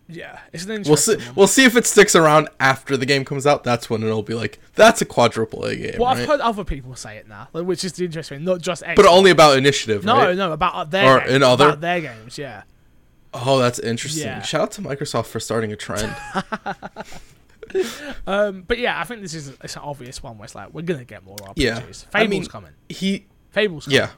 Yeah, 0.09 0.39
it's 0.53 0.63
an 0.63 0.71
interesting. 0.71 0.89
We'll 1.17 1.19
see. 1.19 1.25
one. 1.27 1.35
We'll 1.35 1.47
see 1.47 1.65
if 1.65 1.75
it 1.75 1.85
sticks 1.85 2.15
around 2.15 2.47
after 2.61 2.95
the 2.95 3.05
game 3.05 3.25
comes 3.25 3.45
out. 3.45 3.65
That's 3.65 3.89
when 3.89 4.03
it'll 4.03 4.23
be 4.23 4.35
like 4.35 4.57
that's 4.73 5.01
a 5.01 5.05
quadruple 5.05 5.65
A 5.65 5.75
game, 5.75 5.95
Well, 5.99 6.07
right? 6.07 6.21
I've 6.21 6.27
heard 6.29 6.39
other 6.39 6.63
people 6.63 6.95
say 6.95 7.17
it 7.17 7.27
now, 7.27 7.49
like, 7.51 7.65
which 7.65 7.83
is 7.83 7.99
interesting. 7.99 8.45
Not 8.45 8.61
just 8.61 8.83
Xbox. 8.83 8.95
but 8.95 9.05
only 9.05 9.31
about 9.31 9.57
initiative, 9.57 10.05
No, 10.05 10.15
right? 10.15 10.37
no, 10.37 10.53
about 10.53 10.91
their 10.91 11.17
Or 11.17 11.19
games, 11.19 11.31
in 11.33 11.43
other- 11.43 11.65
about 11.67 11.81
their 11.81 11.99
games. 11.99 12.37
Yeah, 12.37 12.63
Oh, 13.33 13.59
that's 13.59 13.79
interesting. 13.79 14.23
Yeah. 14.25 14.41
Shout 14.41 14.61
out 14.61 14.71
to 14.73 14.81
Microsoft 14.81 15.27
for 15.27 15.39
starting 15.39 15.71
a 15.71 15.75
trend. 15.75 16.15
um, 18.27 18.63
but 18.67 18.77
yeah, 18.77 18.99
I 18.99 19.03
think 19.03 19.21
this 19.21 19.33
is 19.33 19.49
it's 19.63 19.75
an 19.75 19.81
obvious 19.83 20.23
one 20.23 20.37
where 20.37 20.45
it's 20.45 20.55
like 20.55 20.73
we're 20.73 20.81
gonna 20.83 21.03
get 21.05 21.23
more 21.25 21.35
RPGs. 21.37 21.53
Yeah, 21.57 21.79
Fable's 21.79 22.05
I 22.13 22.27
mean- 22.27 22.45
coming. 22.45 22.71
he, 22.89 23.25
Fable's 23.51 23.85
coming. 23.85 23.99
yeah, 23.99 24.09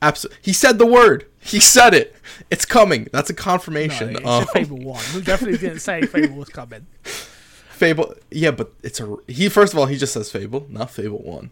absolutely. 0.00 0.38
He 0.42 0.52
said 0.52 0.78
the 0.78 0.86
word. 0.86 1.26
He 1.40 1.58
said 1.58 1.92
it. 1.94 2.14
It's 2.50 2.64
coming. 2.64 3.08
That's 3.12 3.30
a 3.30 3.32
no, 3.32 3.36
confirmation. 3.42 4.16
it's 4.16 4.24
Um, 4.24 4.44
a 4.44 4.46
Fable 4.46 4.78
one. 4.78 5.02
We 5.14 5.22
definitely 5.22 5.58
didn't 5.58 5.80
say 5.80 6.02
Fable 6.06 6.36
was 6.36 6.48
coming. 6.48 6.86
Fable. 7.02 8.14
Yeah, 8.30 8.52
but 8.52 8.72
it's 8.84 9.00
a 9.00 9.16
he. 9.26 9.48
First 9.48 9.72
of 9.72 9.78
all, 9.80 9.86
he 9.86 9.96
just 9.96 10.12
says 10.12 10.30
Fable, 10.30 10.66
not 10.70 10.90
Fable 10.90 11.18
One. 11.18 11.50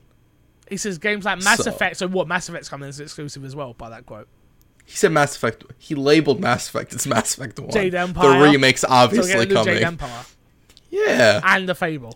He 0.69 0.77
says 0.77 0.99
games 0.99 1.25
like 1.25 1.43
Mass 1.43 1.65
So- 1.65 1.71
Effect. 1.73 1.97
So 1.97 2.07
what? 2.07 2.29
Mass 2.29 2.49
Effect's 2.49 2.69
coming 2.69 2.89
as 2.89 3.01
exclusive 3.01 3.45
as 3.45 3.57
well. 3.57 3.73
By 3.75 3.91
that 3.91 4.07
quote. 4.07 4.29
He 4.91 4.97
said 4.97 5.13
Mass 5.13 5.37
Effect. 5.37 5.63
He 5.79 5.95
labeled 5.95 6.41
Mass 6.41 6.69
Effect. 6.69 6.93
It's 6.93 7.07
Mass 7.07 7.37
Effect 7.37 7.61
One. 7.61 7.71
Jade 7.71 7.93
The 7.93 8.49
remake's 8.53 8.81
So 8.81 8.89
obviously 8.91 9.47
do 9.47 9.55
coming. 9.55 9.75
Jade 9.75 9.85
Empire 9.85 10.25
Yeah, 10.91 11.41
and 11.45 11.69
the 11.69 11.77
Fable. 11.77 12.13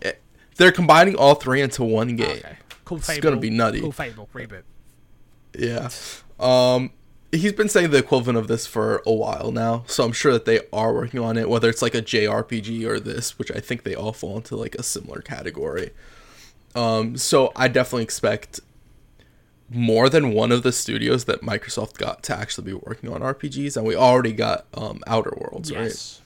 they're 0.57 0.73
combining 0.73 1.15
all 1.15 1.35
three 1.35 1.61
into 1.61 1.85
one 1.85 2.17
game. 2.17 2.31
Okay. 2.39 2.57
Cool 2.83 2.97
It's 2.97 3.17
gonna 3.19 3.37
be 3.37 3.49
nutty. 3.49 3.79
Cool 3.79 3.93
Fable 3.93 4.27
reboot. 4.33 4.63
Yeah. 5.57 5.87
Um 6.37 6.91
he's 7.31 7.53
been 7.53 7.69
saying 7.69 7.91
the 7.91 7.97
equivalent 7.97 8.37
of 8.37 8.49
this 8.49 8.67
for 8.67 9.01
a 9.05 9.13
while 9.13 9.53
now, 9.53 9.85
so 9.87 10.03
I'm 10.03 10.11
sure 10.11 10.33
that 10.33 10.43
they 10.43 10.59
are 10.73 10.93
working 10.93 11.21
on 11.21 11.37
it, 11.37 11.47
whether 11.49 11.69
it's 11.69 11.81
like 11.81 11.95
a 11.95 12.01
JRPG 12.01 12.83
or 12.85 12.99
this, 12.99 13.39
which 13.39 13.51
I 13.51 13.61
think 13.61 13.83
they 13.83 13.95
all 13.95 14.11
fall 14.11 14.35
into 14.35 14.57
like 14.57 14.75
a 14.75 14.83
similar 14.83 15.21
category. 15.21 15.91
Um 16.75 17.15
so 17.15 17.53
I 17.55 17.69
definitely 17.69 18.03
expect 18.03 18.59
more 19.69 20.09
than 20.09 20.31
one 20.31 20.51
of 20.51 20.63
the 20.63 20.71
studios 20.71 21.25
that 21.25 21.41
Microsoft 21.41 21.97
got 21.97 22.23
to 22.23 22.37
actually 22.37 22.65
be 22.65 22.73
working 22.73 23.11
on 23.11 23.21
RPGs 23.21 23.75
and 23.77 23.85
we 23.85 23.95
already 23.95 24.31
got 24.31 24.65
um 24.73 25.01
Outer 25.07 25.33
Worlds, 25.37 25.71
right? 25.71 25.85
Yes. 25.85 26.21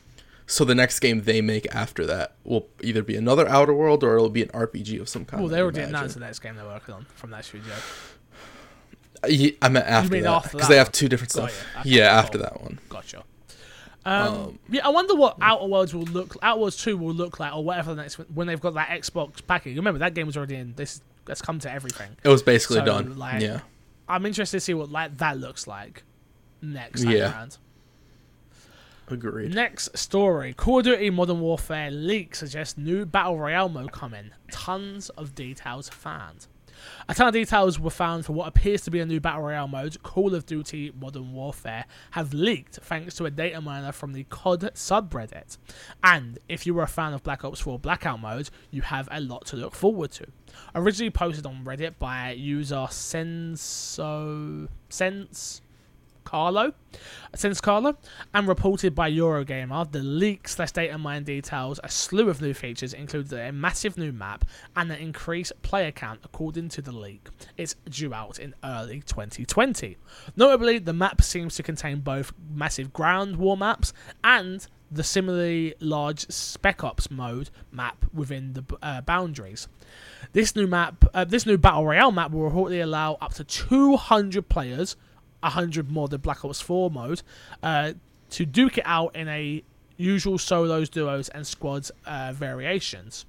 So 0.46 0.66
the 0.66 0.76
next 0.76 1.00
game 1.00 1.24
they 1.24 1.42
make 1.42 1.74
after 1.74 2.08
that 2.08 2.34
will 2.44 2.68
either 2.82 3.04
be 3.04 3.16
another 3.16 3.48
Outer 3.48 3.74
World 3.74 4.04
or 4.04 4.16
it'll 4.16 4.30
be 4.30 4.42
an 4.42 4.50
RPG 4.50 5.00
of 5.00 5.08
some 5.08 5.24
kind. 5.24 5.44
Well, 5.44 5.50
they 5.50 5.62
already 5.62 5.80
imagine. 5.80 5.96
announced 5.96 6.16
the 6.16 6.22
next 6.22 6.40
game 6.40 6.56
they're 6.56 6.66
working 6.66 6.96
on 6.96 7.06
from 7.16 7.30
that 7.32 7.46
studio. 7.46 7.74
I 9.24 9.70
meant 9.70 9.86
after 9.86 10.22
that 10.22 10.52
because 10.52 10.68
they 10.68 10.78
have 10.78 10.92
two 10.92 11.08
different 11.08 11.32
stuff. 11.32 11.66
yeah, 11.84 12.06
after 12.06 12.38
that 12.40 12.62
one. 12.62 12.80
Gotcha. 12.90 13.24
Um, 14.06 14.58
yeah, 14.70 14.86
I 14.86 14.90
wonder 14.90 15.14
what 15.14 15.38
Outer 15.42 15.68
Worlds 15.68 15.94
will 15.94 16.04
look. 16.04 16.36
Outer 16.42 16.62
Worlds 16.62 16.78
Two 16.78 16.98
will 16.98 17.14
look 17.14 17.40
like, 17.40 17.54
or 17.54 17.64
whatever 17.64 17.94
the 17.94 18.02
next 18.02 18.16
when 18.16 18.48
they've 18.48 18.60
got 18.60 18.74
that 18.76 18.90
Xbox 18.90 19.46
package. 19.46 19.76
Remember 19.76 20.00
that 20.00 20.14
game 20.14 20.26
was 20.26 20.38
already 20.38 20.56
in. 20.56 20.74
This 20.76 21.02
that's 21.30 21.42
come 21.42 21.60
to 21.60 21.72
everything. 21.72 22.10
It 22.24 22.28
was 22.28 22.44
basically 22.44 22.78
So, 22.80 22.86
done. 22.86 23.18
like, 23.18 23.42
yeah. 23.42 23.62
I'm 24.10 24.26
interested 24.26 24.58
to 24.58 24.62
see 24.62 24.74
what 24.74 24.90
like 24.92 25.18
that 25.20 25.38
looks 25.38 25.66
like 25.68 26.04
next 26.62 27.04
time 27.04 27.12
Yeah. 27.14 27.32
around. 27.32 27.58
Agreed. 29.08 29.54
Next 29.56 29.98
story: 29.98 30.54
Call 30.54 30.80
of 30.80 30.86
Duty 30.86 31.10
Modern 31.10 31.40
Warfare 31.40 31.90
leak 31.90 32.36
suggests 32.36 32.78
new 32.78 33.06
battle 33.06 33.38
royale 33.40 33.70
mode 33.70 33.92
coming. 33.92 34.32
Tons 34.52 35.10
of 35.10 35.34
details 35.34 35.90
found. 35.90 36.46
A 37.08 37.14
ton 37.14 37.28
of 37.28 37.34
details 37.34 37.80
were 37.80 37.90
found 37.90 38.26
for 38.26 38.34
what 38.34 38.48
appears 38.48 38.82
to 38.84 38.92
be 38.92 39.00
a 39.00 39.06
new 39.06 39.20
battle 39.20 39.44
royale 39.44 39.68
mode. 39.68 40.02
Call 40.04 40.36
of 40.36 40.46
Duty 40.46 40.92
Modern 41.00 41.34
Warfare 41.34 41.86
have 42.12 42.34
leaked 42.34 42.76
thanks 42.76 43.16
to 43.16 43.26
a 43.26 43.32
data 43.32 43.62
miner 43.62 43.92
from 43.92 44.14
the 44.14 44.24
COD 44.26 44.72
subreddit. 44.74 45.58
And 46.04 46.40
if 46.48 46.66
you 46.66 46.74
were 46.74 46.84
a 46.84 46.88
fan 46.88 47.14
of 47.14 47.24
Black 47.24 47.44
Ops 47.44 47.60
4 47.62 47.80
Blackout 47.80 48.20
mode, 48.20 48.50
you 48.72 48.82
have 48.82 49.08
a 49.12 49.20
lot 49.20 49.46
to 49.48 49.56
look 49.56 49.76
forward 49.76 50.12
to. 50.12 50.28
Originally 50.76 51.12
posted 51.12 51.46
on 51.46 51.64
Reddit 51.64 52.00
by 52.00 52.32
user 52.32 52.88
Senso 52.90 54.68
Sense 54.90 55.62
Carlo, 56.30 56.74
since 57.34 57.60
Carlo, 57.60 57.98
and 58.36 58.48
reported 58.48 58.94
by 58.94 59.12
Eurogamer, 59.12 59.92
the 59.92 60.04
leaks 60.04 60.58
slash 60.58 60.72
data 60.72 60.96
mine 60.96 61.24
details 61.24 61.80
a 61.84 61.90
slew 61.90 62.30
of 62.30 62.40
new 62.40 62.54
features, 62.54 62.94
including 62.94 63.40
a 63.40 63.52
massive 63.52 63.98
new 63.98 64.12
map 64.12 64.46
and 64.76 64.92
an 64.92 65.00
increased 65.00 65.60
player 65.64 65.92
count 65.92 66.20
according 66.24 66.70
to 66.70 66.84
the 66.84 66.92
leak. 66.92 67.30
It's 67.58 67.74
due 67.90 68.14
out 68.14 68.38
in 68.38 68.54
early 68.64 69.00
2020. 69.00 69.98
Notably, 70.36 70.78
the 70.78 70.94
map 70.94 71.24
seems 71.24 71.56
to 71.56 71.64
contain 71.64 72.02
both 72.02 72.32
massive 72.54 72.94
ground 72.94 73.38
war 73.38 73.58
maps 73.58 73.92
and 74.24 74.68
the 74.92 75.04
similarly 75.04 75.74
large 75.80 76.30
Spec 76.30 76.84
Ops 76.84 77.10
mode 77.10 77.50
map 77.72 78.06
within 78.14 78.54
the 78.54 78.64
uh, 78.84 79.02
boundaries. 79.02 79.68
This 80.34 80.56
new 80.56 80.68
map, 80.68 81.06
uh, 81.14 81.26
this 81.26 81.46
new 81.46 81.58
battle 81.58 81.86
royale 81.86 82.12
map, 82.12 82.32
will 82.32 82.50
reportedly 82.50 82.84
allow 82.84 83.18
up 83.22 83.34
to 83.36 83.44
200 83.44 84.48
players, 84.50 84.96
100 85.42 85.90
more 85.90 86.08
than 86.08 86.22
Black 86.22 86.44
Ops 86.44 86.62
4 86.62 86.92
mode, 86.92 87.22
uh, 87.64 87.94
to 88.32 88.46
duke 88.46 88.78
it 88.78 88.84
out 88.86 89.16
in 89.16 89.28
a 89.28 89.64
usual 89.98 90.38
solos, 90.38 90.90
duos, 90.90 91.30
and 91.30 91.46
squads 91.46 91.92
uh, 92.06 92.32
variations. 92.34 93.26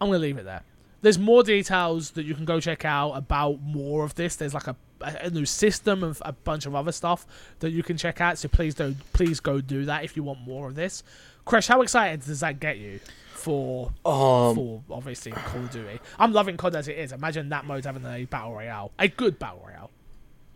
I'm 0.00 0.08
gonna 0.08 0.18
leave 0.18 0.38
it 0.38 0.44
there. 0.44 0.62
There's 1.02 1.18
more 1.18 1.42
details 1.42 2.10
that 2.12 2.24
you 2.24 2.34
can 2.34 2.44
go 2.44 2.60
check 2.60 2.84
out 2.84 3.12
about 3.12 3.60
more 3.60 4.04
of 4.04 4.14
this. 4.14 4.36
There's 4.36 4.54
like 4.54 4.66
a, 4.66 4.76
a 5.00 5.30
new 5.30 5.46
system 5.46 6.04
and 6.04 6.16
a 6.22 6.32
bunch 6.32 6.66
of 6.66 6.74
other 6.74 6.92
stuff 6.92 7.26
that 7.60 7.70
you 7.70 7.82
can 7.82 7.96
check 7.96 8.20
out. 8.20 8.38
So 8.38 8.48
please 8.48 8.74
do 8.74 8.94
please 9.12 9.40
go 9.40 9.60
do 9.60 9.86
that 9.86 10.04
if 10.04 10.16
you 10.16 10.22
want 10.22 10.40
more 10.40 10.68
of 10.68 10.74
this. 10.74 11.02
Crash, 11.44 11.68
how 11.68 11.82
excited 11.82 12.24
does 12.24 12.40
that 12.40 12.60
get 12.60 12.78
you 12.78 13.00
for 13.32 13.86
Um, 14.04 14.54
for 14.54 14.82
obviously 14.90 15.32
Call 15.32 15.62
of 15.62 15.70
Duty? 15.70 16.00
I'm 16.18 16.32
loving 16.32 16.56
COD 16.56 16.76
as 16.76 16.88
it 16.88 16.98
is. 16.98 17.12
Imagine 17.12 17.48
that 17.48 17.64
mode 17.64 17.84
having 17.84 18.04
a 18.04 18.24
battle 18.26 18.52
royale, 18.52 18.92
a 18.98 19.08
good 19.08 19.38
battle 19.38 19.64
royale. 19.66 19.90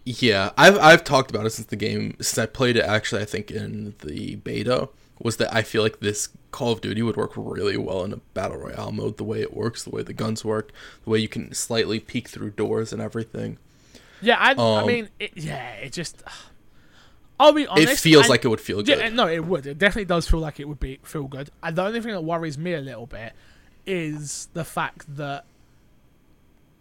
Yeah, 0.04 0.50
I've 0.56 0.78
I've 0.78 1.04
talked 1.04 1.30
about 1.30 1.46
it 1.46 1.50
since 1.50 1.68
the 1.68 1.76
game 1.76 2.16
since 2.20 2.38
I 2.38 2.46
played 2.46 2.76
it. 2.76 2.84
Actually, 2.84 3.22
I 3.22 3.24
think 3.26 3.50
in 3.50 3.94
the 4.02 4.36
beta 4.36 4.88
was 5.20 5.36
that 5.38 5.54
I 5.54 5.62
feel 5.62 5.82
like 5.82 6.00
this 6.00 6.28
Call 6.50 6.72
of 6.72 6.80
Duty 6.80 7.00
would 7.02 7.16
work 7.16 7.32
really 7.36 7.76
well 7.76 8.04
in 8.04 8.12
a 8.12 8.16
battle 8.34 8.58
royale 8.58 8.92
mode. 8.92 9.16
The 9.16 9.24
way 9.24 9.40
it 9.40 9.54
works, 9.54 9.82
the 9.84 9.90
way 9.90 10.02
the 10.02 10.12
guns 10.12 10.44
work, 10.44 10.72
the 11.04 11.10
way 11.10 11.18
you 11.18 11.28
can 11.28 11.54
slightly 11.54 12.00
peek 12.00 12.28
through 12.28 12.50
doors 12.50 12.92
and 12.92 13.00
everything. 13.00 13.58
Yeah, 14.20 14.36
I, 14.38 14.52
I 14.52 14.80
Um, 14.80 14.86
mean, 14.86 15.08
it, 15.18 15.32
yeah, 15.36 15.72
it 15.74 15.92
just. 15.92 16.22
I'll 17.40 17.52
be 17.52 17.66
honest. 17.66 17.92
it 17.94 17.98
feels 17.98 18.26
I- 18.26 18.28
like 18.28 18.44
it 18.44 18.48
would 18.48 18.60
feel 18.60 18.82
good. 18.82 18.98
Yeah, 18.98 19.08
no, 19.08 19.26
it 19.26 19.44
would. 19.44 19.66
It 19.66 19.78
definitely 19.78 20.04
does 20.04 20.28
feel 20.28 20.38
like 20.40 20.60
it 20.60 20.68
would 20.68 20.78
be 20.80 21.00
feel 21.02 21.24
good. 21.24 21.50
And 21.62 21.74
the 21.76 21.82
only 21.82 22.00
thing 22.00 22.12
that 22.12 22.20
worries 22.22 22.56
me 22.56 22.74
a 22.74 22.80
little 22.80 23.06
bit 23.06 23.32
is 23.86 24.48
the 24.54 24.64
fact 24.64 25.16
that 25.16 25.44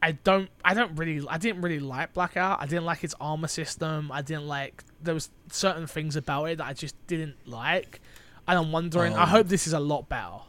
I 0.04 0.12
don't, 0.12 0.50
I 0.66 0.74
don't 0.74 0.96
really, 0.96 1.26
I 1.30 1.38
didn't 1.38 1.62
really 1.62 1.80
like 1.80 2.14
Blackout. 2.14 2.62
I 2.62 2.66
didn't 2.66 2.86
like 2.86 3.04
its 3.04 3.16
armor 3.22 3.48
system. 3.48 4.12
I 4.12 4.22
didn't 4.22 4.48
like 4.48 4.84
there 5.02 5.14
was 5.14 5.30
certain 5.52 5.88
things 5.88 6.16
about 6.16 6.46
it 6.46 6.58
that 6.60 6.68
I 6.68 6.74
just 6.74 6.96
didn't 7.08 7.36
like. 7.48 8.02
And 8.48 8.60
I'm 8.60 8.72
wondering. 8.72 9.14
I 9.14 9.24
Um, 9.24 9.30
hope 9.30 9.48
this 9.48 9.66
is 9.66 9.74
a 9.74 9.80
lot 9.80 10.10
better. 10.10 10.42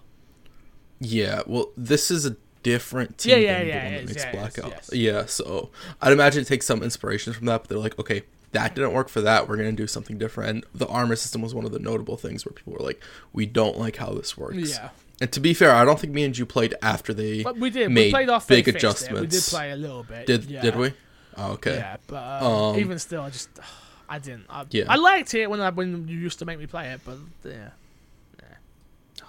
Yeah, 1.01 1.43
well, 1.47 1.69
this 1.77 2.11
is 2.11 2.27
a 2.27 2.37
different 2.63 3.19
team 3.19 3.33
Yeah, 3.33 3.37
yeah, 3.39 3.59
than 3.59 3.67
yeah, 3.69 3.75
the 3.79 3.85
one 3.85 3.95
that 3.95 4.07
makes 4.09 4.25
yeah, 4.25 4.33
Blackout. 4.33 4.71
yes. 4.71 4.91
Yeah, 4.93 5.27
so 5.27 5.71
I'd 6.01 6.13
imagine 6.13 6.43
it 6.43 6.47
takes 6.47 6.67
some 6.67 6.83
inspiration 6.83 7.33
from 7.33 7.47
that, 7.47 7.63
but 7.63 7.69
they're 7.69 7.79
like, 7.79 7.99
okay, 7.99 8.23
that 8.53 8.75
didn't 8.75 8.93
work 8.93 9.09
for 9.09 9.21
that. 9.21 9.49
We're 9.49 9.57
gonna 9.57 9.73
do 9.73 9.87
something 9.87 10.19
different. 10.19 10.51
And 10.51 10.65
the 10.75 10.87
armor 10.89 11.17
system 11.17 11.43
was 11.43 11.55
one 11.55 11.65
of 11.65 11.73
the 11.73 11.79
notable 11.79 12.17
things 12.17 12.45
where 12.47 12.53
people 12.53 12.73
were 12.73 12.79
like, 12.81 13.03
we 13.33 13.47
don't 13.47 13.79
like 13.79 13.97
how 13.97 14.11
this 14.15 14.37
works. 14.37 14.71
Yeah. 14.71 14.91
And 15.21 15.31
to 15.33 15.41
be 15.41 15.55
fair, 15.55 15.73
I 15.73 15.85
don't 15.85 15.99
think 15.99 16.13
me 16.13 16.25
and 16.25 16.37
you 16.37 16.45
played 16.45 16.75
after 16.83 17.15
they 17.15 17.43
But 17.43 17.57
we 17.57 17.71
did. 17.71 17.89
we 17.89 17.95
made 17.95 18.11
played 18.11 18.29
after 18.31 18.55
big 18.55 18.69
adjustments. 18.69 19.19
It. 19.19 19.21
We 19.21 19.27
did 19.27 19.43
play 19.45 19.71
a 19.71 19.77
little 19.77 20.03
bit. 20.03 20.27
Did 20.27 20.45
yeah. 20.47 20.61
did 20.61 20.77
we? 20.77 20.93
Oh, 21.37 21.53
okay. 21.53 21.77
Yeah, 21.77 21.97
but 22.07 22.43
um, 22.43 22.53
Um, 22.53 22.79
even 22.81 22.99
still, 22.99 23.23
I 23.23 23.31
just 23.31 23.49
I 24.09 24.19
didn't. 24.19 24.47
I, 24.51 24.65
Yeah. 24.71 24.85
I 24.89 24.97
liked 24.97 25.33
it 25.35 25.49
when 25.49 25.61
I 25.61 25.71
when 25.71 26.09
you 26.09 26.19
used 26.19 26.39
to 26.41 26.45
make 26.45 26.59
me 26.59 26.67
play 26.67 26.91
it, 26.91 27.01
but 27.05 27.17
yeah. 27.45 27.71
yeah. 28.41 29.25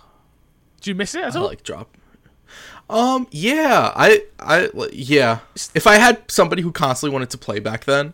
Do 0.81 0.89
you 0.89 0.95
miss 0.95 1.15
it 1.15 1.23
at 1.23 1.35
I 1.35 1.39
all? 1.39 1.45
like 1.47 1.63
drop. 1.63 1.95
Um. 2.89 3.27
Yeah. 3.31 3.91
I. 3.95 4.23
I. 4.39 4.69
Yeah. 4.91 5.39
If 5.73 5.87
I 5.87 5.95
had 5.95 6.29
somebody 6.29 6.61
who 6.61 6.71
constantly 6.71 7.13
wanted 7.13 7.29
to 7.31 7.37
play 7.37 7.59
back 7.59 7.85
then, 7.85 8.13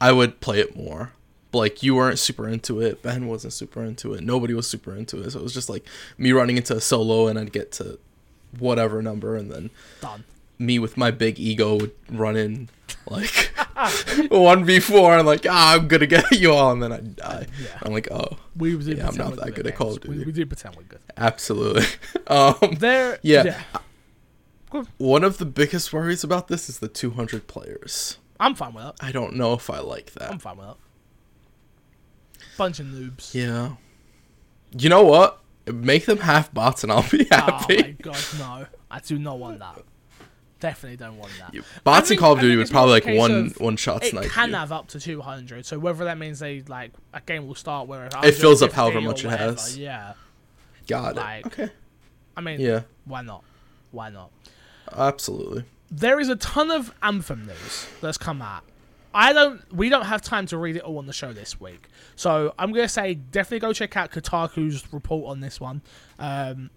I 0.00 0.12
would 0.12 0.40
play 0.40 0.60
it 0.60 0.76
more. 0.76 1.12
Like 1.52 1.82
you 1.82 1.94
weren't 1.94 2.18
super 2.18 2.48
into 2.48 2.80
it. 2.80 3.02
Ben 3.02 3.26
wasn't 3.26 3.52
super 3.52 3.84
into 3.84 4.14
it. 4.14 4.22
Nobody 4.22 4.54
was 4.54 4.66
super 4.66 4.96
into 4.96 5.20
it. 5.22 5.32
So 5.32 5.40
it 5.40 5.42
was 5.42 5.54
just 5.54 5.68
like 5.68 5.84
me 6.16 6.32
running 6.32 6.56
into 6.56 6.74
a 6.74 6.80
solo, 6.80 7.28
and 7.28 7.38
I'd 7.38 7.52
get 7.52 7.72
to 7.72 7.98
whatever 8.58 9.02
number, 9.02 9.36
and 9.36 9.50
then 9.50 9.70
Done. 10.00 10.24
me 10.58 10.78
with 10.78 10.96
my 10.96 11.10
big 11.10 11.38
ego 11.38 11.76
would 11.76 11.92
run 12.10 12.36
in 12.36 12.68
like 13.06 13.52
one 14.30 14.80
four, 14.80 15.16
and 15.16 15.26
like 15.26 15.46
ah, 15.48 15.74
I'm 15.74 15.88
gonna 15.88 16.06
get 16.06 16.30
you 16.32 16.52
all, 16.52 16.72
and 16.72 16.82
then 16.82 16.92
I 16.92 17.00
die. 17.00 17.46
Yeah. 17.60 17.78
I'm 17.82 17.92
like, 17.92 18.10
oh, 18.10 18.38
We 18.56 18.76
do 18.76 18.92
Yeah, 18.92 19.08
I'm 19.08 19.16
not 19.16 19.36
that 19.36 19.54
good 19.54 19.66
at 19.66 19.76
Call 19.76 19.96
of. 19.96 20.04
We, 20.04 20.14
Duty. 20.14 20.24
we 20.26 20.32
do 20.32 20.46
pretend 20.46 20.76
we're 20.76 20.82
good. 20.84 21.00
absolutely. 21.16 21.84
um, 22.28 22.56
There. 22.78 23.18
Yeah. 23.22 23.62
Good. 24.70 24.88
one 24.96 25.22
of 25.22 25.36
the 25.36 25.44
biggest 25.44 25.92
worries 25.92 26.24
about 26.24 26.48
this 26.48 26.70
is 26.70 26.78
the 26.78 26.88
200 26.88 27.46
players. 27.46 28.16
I'm 28.40 28.54
fine 28.54 28.72
with 28.72 28.86
it. 28.86 28.94
I 29.00 29.12
don't 29.12 29.36
know 29.36 29.52
if 29.52 29.68
I 29.68 29.80
like 29.80 30.12
that. 30.14 30.30
I'm 30.30 30.38
fine 30.38 30.56
with 30.56 30.70
it. 30.70 30.76
Bunch 32.56 32.80
of 32.80 32.86
noobs. 32.86 33.34
Yeah. 33.34 33.72
You 34.76 34.88
know 34.88 35.04
what? 35.04 35.40
Make 35.72 36.06
them 36.06 36.18
half 36.18 36.52
bots, 36.52 36.82
and 36.82 36.90
I'll 36.92 37.08
be 37.08 37.26
Oh 37.30 37.36
happy. 37.36 37.76
my 37.82 37.90
god, 38.02 38.24
no! 38.38 38.66
I 38.90 38.98
do 39.00 39.18
not 39.18 39.38
want 39.38 39.60
that. 39.60 39.82
Definitely 40.60 40.96
don't 40.96 41.18
want 41.18 41.32
that. 41.38 41.64
Bots 41.84 42.10
in 42.10 42.18
Call 42.18 42.32
of 42.34 42.40
Duty 42.40 42.56
would 42.56 42.70
probably 42.70 42.92
like 42.92 43.06
one 43.06 43.46
of 43.46 43.60
one 43.60 43.76
shot 43.76 44.04
It 44.04 44.12
can 44.30 44.50
you. 44.50 44.54
have 44.56 44.70
up 44.72 44.86
to 44.88 45.00
200. 45.00 45.66
So 45.66 45.78
whether 45.78 46.04
that 46.04 46.18
means 46.18 46.38
they 46.38 46.62
like 46.62 46.92
a 47.12 47.20
game 47.20 47.46
will 47.48 47.54
start 47.56 47.88
where 47.88 48.08
It 48.22 48.32
fills 48.36 48.62
up 48.62 48.72
however 48.72 49.00
much 49.00 49.24
it 49.24 49.30
has. 49.30 49.76
Yeah. 49.76 50.14
Got 50.86 51.16
it. 51.16 51.46
okay. 51.46 51.70
I 52.36 52.40
mean, 52.40 52.60
Yeah. 52.60 52.82
why 53.04 53.22
not? 53.22 53.42
Why 53.90 54.08
not? 54.10 54.30
Absolutely. 54.96 55.64
There 55.90 56.18
is 56.20 56.28
a 56.28 56.36
ton 56.36 56.70
of 56.70 56.94
Anthem 57.02 57.44
news 57.46 57.86
that's 58.00 58.18
come 58.18 58.40
out. 58.40 58.62
I 59.14 59.32
don't. 59.32 59.60
We 59.74 59.88
don't 59.88 60.06
have 60.06 60.22
time 60.22 60.46
to 60.46 60.56
read 60.56 60.76
it 60.76 60.82
all 60.82 60.98
on 60.98 61.06
the 61.06 61.12
show 61.12 61.32
this 61.32 61.60
week, 61.60 61.88
so 62.16 62.54
I'm 62.58 62.72
gonna 62.72 62.88
say 62.88 63.14
definitely 63.14 63.60
go 63.60 63.72
check 63.72 63.96
out 63.96 64.10
Kotaku's 64.10 64.92
report 64.92 65.30
on 65.30 65.40
this 65.40 65.60
one. 65.60 65.82
Um, 66.18 66.70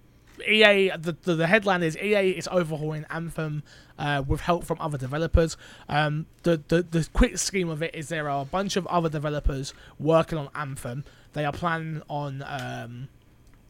EA, 0.47 0.91
the, 0.97 1.15
the 1.21 1.35
the 1.35 1.47
headline 1.47 1.83
is 1.83 1.97
EA 1.97 2.31
is 2.31 2.47
overhauling 2.51 3.05
Anthem 3.09 3.63
uh, 3.97 4.21
with 4.25 4.41
help 4.41 4.65
from 4.65 4.79
other 4.81 4.97
developers. 4.97 5.55
Um, 5.87 6.25
the, 6.43 6.61
the 6.67 6.83
the 6.83 7.07
quick 7.13 7.37
scheme 7.37 7.69
of 7.69 7.81
it 7.81 7.95
is 7.95 8.09
there 8.09 8.29
are 8.29 8.41
a 8.41 8.45
bunch 8.45 8.75
of 8.75 8.85
other 8.87 9.07
developers 9.09 9.73
working 9.99 10.37
on 10.37 10.49
Anthem. 10.55 11.05
They 11.33 11.45
are 11.45 11.53
planning 11.53 12.01
on 12.09 12.43
um, 12.47 13.07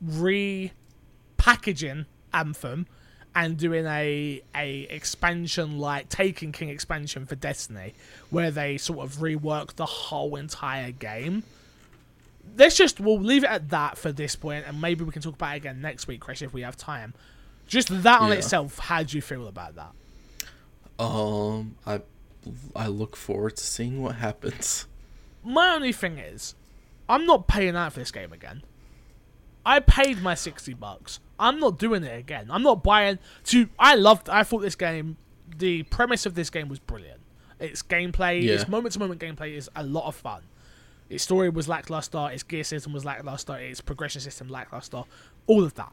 repackaging 0.03 2.05
Anthem 2.33 2.87
and 3.35 3.57
doing 3.57 3.85
a 3.85 4.41
a 4.55 4.81
expansion 4.89 5.77
like 5.77 6.09
Taken 6.09 6.51
King 6.51 6.69
expansion 6.69 7.25
for 7.25 7.35
Destiny, 7.35 7.93
where 8.29 8.49
they 8.49 8.77
sort 8.77 8.99
of 8.99 9.17
rework 9.17 9.75
the 9.75 9.85
whole 9.85 10.35
entire 10.37 10.91
game. 10.91 11.43
Let's 12.57 12.77
just 12.77 12.99
we'll 12.99 13.19
leave 13.19 13.43
it 13.43 13.49
at 13.49 13.69
that 13.69 13.97
for 13.97 14.11
this 14.11 14.35
point, 14.35 14.65
and 14.67 14.79
maybe 14.81 15.03
we 15.03 15.11
can 15.11 15.21
talk 15.21 15.35
about 15.35 15.53
it 15.53 15.57
again 15.57 15.81
next 15.81 16.07
week, 16.07 16.21
Chris, 16.21 16.41
if 16.41 16.53
we 16.53 16.61
have 16.61 16.77
time. 16.77 17.13
Just 17.67 17.89
that 18.03 18.21
on 18.21 18.29
Yeah. 18.29 18.35
itself, 18.35 18.79
how 18.79 19.03
do 19.03 19.17
you 19.17 19.21
feel 19.21 19.47
about 19.47 19.75
that? 19.75 19.91
Um, 21.03 21.75
I 21.85 22.01
I 22.75 22.87
look 22.87 23.15
forward 23.15 23.57
to 23.57 23.63
seeing 23.63 24.01
what 24.01 24.15
happens. 24.15 24.85
My 25.43 25.73
only 25.75 25.91
thing 25.91 26.17
is, 26.17 26.55
I'm 27.09 27.25
not 27.25 27.47
paying 27.47 27.75
out 27.75 27.93
for 27.93 27.99
this 27.99 28.11
game 28.11 28.31
again. 28.31 28.61
I 29.65 29.79
paid 29.79 30.21
my 30.21 30.35
sixty 30.35 30.73
bucks. 30.73 31.19
I'm 31.39 31.59
not 31.59 31.79
doing 31.79 32.03
it 32.03 32.17
again. 32.17 32.47
I'm 32.49 32.63
not 32.63 32.83
buying. 32.83 33.19
To 33.45 33.67
I 33.79 33.95
loved. 33.95 34.29
I 34.29 34.43
thought 34.43 34.59
this 34.59 34.75
game. 34.75 35.17
The 35.57 35.83
premise 35.83 36.25
of 36.25 36.35
this 36.35 36.49
game 36.49 36.67
was 36.67 36.79
brilliant. 36.79 37.21
Its 37.59 37.81
gameplay, 37.81 38.43
yeah. 38.43 38.53
its 38.53 38.67
moment 38.67 38.93
to 38.93 38.99
moment 38.99 39.21
gameplay 39.21 39.55
is 39.55 39.69
a 39.75 39.83
lot 39.83 40.05
of 40.05 40.15
fun. 40.15 40.41
Its 41.09 41.23
story 41.23 41.49
was 41.49 41.67
lackluster. 41.67 42.29
Its 42.31 42.43
gear 42.43 42.63
system 42.63 42.91
was 42.91 43.05
lackluster. 43.05 43.55
Its 43.55 43.79
progression 43.79 44.21
system 44.21 44.49
lackluster. 44.49 45.03
All 45.47 45.63
of 45.63 45.75
that. 45.75 45.91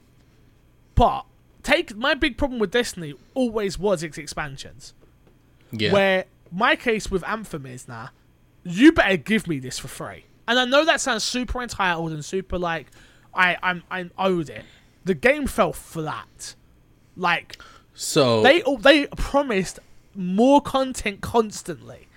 But 0.94 1.26
take 1.62 1.94
my 1.96 2.14
big 2.14 2.36
problem 2.36 2.58
with 2.58 2.70
Destiny 2.70 3.14
always 3.34 3.78
was 3.78 4.02
its 4.02 4.18
expansions. 4.18 4.94
Yeah. 5.70 5.92
Where 5.92 6.24
my 6.50 6.76
case 6.76 7.10
with 7.10 7.24
Anthem 7.24 7.66
is 7.66 7.86
now, 7.86 8.10
you 8.64 8.92
better 8.92 9.16
give 9.16 9.46
me 9.46 9.58
this 9.58 9.78
for 9.78 9.88
free. 9.88 10.24
And 10.48 10.58
I 10.58 10.64
know 10.64 10.84
that 10.84 11.00
sounds 11.00 11.24
super 11.24 11.62
entitled 11.62 12.12
and 12.12 12.24
super 12.24 12.58
like 12.58 12.88
I 13.34 13.56
I'm 13.62 13.82
I'm 13.90 14.10
owed 14.18 14.48
it. 14.50 14.64
The 15.04 15.14
game 15.14 15.46
fell 15.46 15.72
flat. 15.72 16.54
Like 17.16 17.60
so 17.94 18.42
they 18.42 18.62
they 18.80 19.06
promised 19.16 19.78
more 20.14 20.60
content 20.60 21.20
constantly 21.20 22.08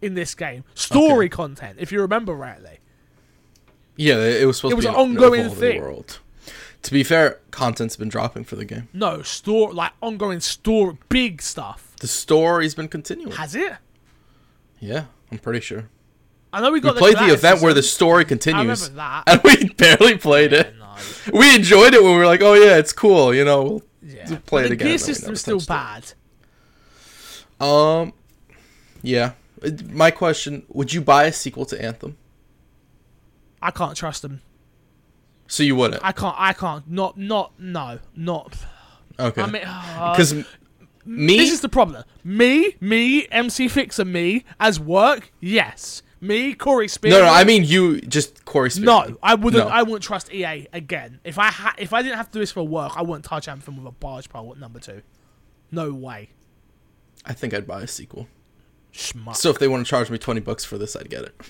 in 0.00 0.14
this 0.14 0.34
game, 0.34 0.64
story 0.74 1.26
Okay. 1.26 1.28
content, 1.30 1.76
if 1.80 1.90
you 1.90 2.00
remember 2.00 2.32
rightly. 2.34 2.78
yeah, 3.96 4.16
it 4.16 4.46
was 4.46 4.56
supposed 4.58 4.72
It 4.72 4.76
was 4.76 4.84
to 4.84 4.90
be 4.92 4.94
an 4.94 5.00
ongoing 5.00 5.50
thing. 5.50 5.80
World. 5.80 6.20
To 6.82 6.92
be 6.92 7.02
fair, 7.02 7.40
content's 7.50 7.96
been 7.96 8.08
dropping 8.08 8.44
for 8.44 8.54
the 8.54 8.64
game. 8.64 8.88
No 8.92 9.22
store 9.22 9.72
like 9.74 9.92
ongoing 10.00 10.38
store 10.40 10.96
big 11.08 11.42
stuff. 11.42 11.94
The 12.00 12.06
story's 12.06 12.74
been 12.76 12.86
continuing. 12.88 13.32
Has 13.32 13.56
it? 13.56 13.72
Yeah, 14.78 15.06
I'm 15.32 15.38
pretty 15.38 15.60
sure. 15.60 15.88
I 16.52 16.60
know 16.60 16.70
we 16.72 16.80
We 16.80 16.90
played 16.92 17.14
the 17.14 17.18
Gladys 17.18 17.34
event 17.34 17.60
where 17.62 17.74
the 17.74 17.82
season. 17.82 17.94
story 17.94 18.20
I 18.22 18.24
continues, 18.24 18.88
remember 18.90 18.96
that. 18.96 19.22
and 19.26 19.40
we 19.44 19.68
barely 19.76 20.16
played 20.18 20.52
it. 20.52 20.74
No. 20.78 20.84
We 21.32 21.54
enjoyed 21.54 21.94
it 21.94 22.02
when 22.02 22.12
we 22.12 22.18
were 22.18 22.26
like, 22.26 22.40
"Oh 22.42 22.54
yeah, 22.54 22.76
it's 22.78 22.92
cool," 22.92 23.34
you 23.34 23.44
know. 23.44 23.62
We'll 23.62 23.82
Yeah. 24.02 24.24
Play 24.46 24.62
But 24.62 24.64
it 24.64 24.68
the 24.68 24.72
again, 24.74 24.86
gear 24.86 24.92
and 24.94 25.00
system's 25.00 25.40
still 25.40 25.60
touched 25.60 26.10
it. 26.10 26.14
bad. 27.60 27.66
Um, 27.68 28.12
yeah. 29.02 29.32
My 29.90 30.10
question: 30.10 30.64
Would 30.68 30.92
you 30.92 31.00
buy 31.00 31.24
a 31.24 31.32
sequel 31.32 31.66
to 31.66 31.80
Anthem? 31.82 32.16
I 33.60 33.70
can't 33.70 33.96
trust 33.96 34.22
them. 34.22 34.40
So 35.48 35.62
you 35.62 35.76
wouldn't, 35.76 36.04
I 36.04 36.12
can't. 36.12 36.34
I 36.38 36.52
can't. 36.52 36.88
Not. 36.90 37.16
Not. 37.18 37.52
No. 37.58 37.98
Not. 38.16 38.56
okay? 39.18 39.42
I 39.42 39.46
mean, 39.46 39.62
uh, 39.66 40.12
Because 40.12 40.34
me, 41.04 41.36
this 41.38 41.52
is 41.52 41.60
the 41.60 41.68
problem. 41.68 42.04
Me, 42.24 42.74
me, 42.80 43.26
MC 43.30 43.66
Fixer, 43.68 44.04
me 44.04 44.44
as 44.60 44.78
work. 44.78 45.32
Yes. 45.40 46.02
Me, 46.20 46.52
Corey 46.54 46.88
Spear. 46.88 47.12
no, 47.12 47.20
no, 47.20 47.28
I 47.28 47.44
mean 47.44 47.62
you, 47.64 48.00
just 48.00 48.44
Corey. 48.44 48.70
Spearman. 48.70 49.12
No, 49.12 49.18
I 49.22 49.34
wouldn't. 49.34 49.64
No. 49.68 49.70
I 49.72 49.82
wouldn't 49.82 50.02
trust 50.02 50.32
EA 50.32 50.66
again. 50.72 51.20
If 51.24 51.38
I 51.38 51.46
ha- 51.46 51.74
if 51.78 51.92
I 51.92 52.02
didn't 52.02 52.16
have 52.16 52.26
to 52.26 52.32
do 52.32 52.38
this 52.40 52.50
for 52.52 52.66
work, 52.66 52.92
I 52.96 53.02
wouldn't 53.02 53.24
touch 53.24 53.46
Anthem 53.48 53.76
with 53.76 53.86
a 53.86 53.92
barge 53.92 54.28
pole 54.28 54.50
at 54.52 54.58
number 54.58 54.80
two. 54.80 55.02
No 55.70 55.92
way. 55.92 56.30
I 57.24 57.34
think 57.34 57.54
I'd 57.54 57.66
buy 57.66 57.82
a 57.82 57.86
sequel. 57.86 58.26
Schmuck. 58.92 59.36
So 59.36 59.50
if 59.50 59.58
they 59.58 59.68
want 59.68 59.86
to 59.86 59.88
charge 59.90 60.10
me 60.10 60.18
twenty 60.18 60.40
bucks 60.40 60.64
for 60.64 60.76
this, 60.78 60.96
I'd 60.96 61.08
get 61.10 61.22
it. 61.22 61.40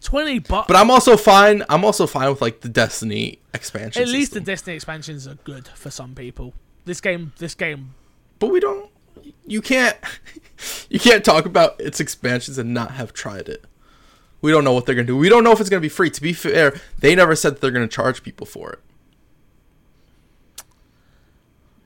Twenty 0.00 0.38
bucks. 0.40 0.66
But 0.66 0.76
I'm 0.76 0.90
also 0.90 1.16
fine. 1.16 1.62
I'm 1.68 1.84
also 1.84 2.06
fine 2.06 2.28
with 2.30 2.40
like 2.42 2.60
the 2.62 2.68
Destiny 2.68 3.38
expansion. 3.54 4.02
At 4.02 4.08
least 4.08 4.32
the. 4.32 4.40
Destiny 4.40 4.74
expansions 4.74 5.28
are 5.28 5.34
good 5.44 5.68
for 5.68 5.90
some 5.90 6.14
people. 6.14 6.52
This 6.84 7.00
game. 7.00 7.32
This 7.38 7.54
game. 7.54 7.94
but 8.38 8.48
we 8.48 8.58
don't. 8.60 8.90
You 9.46 9.62
can't. 9.62 9.96
You 10.88 10.98
can't 10.98 11.22
talk 11.22 11.44
about 11.44 11.78
its 11.78 12.00
expansions 12.00 12.56
and 12.56 12.72
not 12.72 12.92
have 12.92 13.12
tried 13.12 13.50
it. 13.50 13.66
We 14.40 14.52
don't 14.52 14.64
know 14.64 14.72
what 14.72 14.86
they're 14.86 14.94
gonna 14.94 15.06
do. 15.06 15.16
We 15.16 15.28
don't 15.28 15.44
know 15.44 15.52
if 15.52 15.60
it's 15.60 15.70
gonna 15.70 15.80
be 15.80 15.88
free. 15.88 16.10
To 16.10 16.20
be 16.20 16.32
fair, 16.32 16.78
they 16.98 17.14
never 17.14 17.34
said 17.34 17.54
that 17.54 17.60
they're 17.60 17.70
gonna 17.70 17.88
charge 17.88 18.22
people 18.22 18.46
for 18.46 18.72
it. 18.72 18.80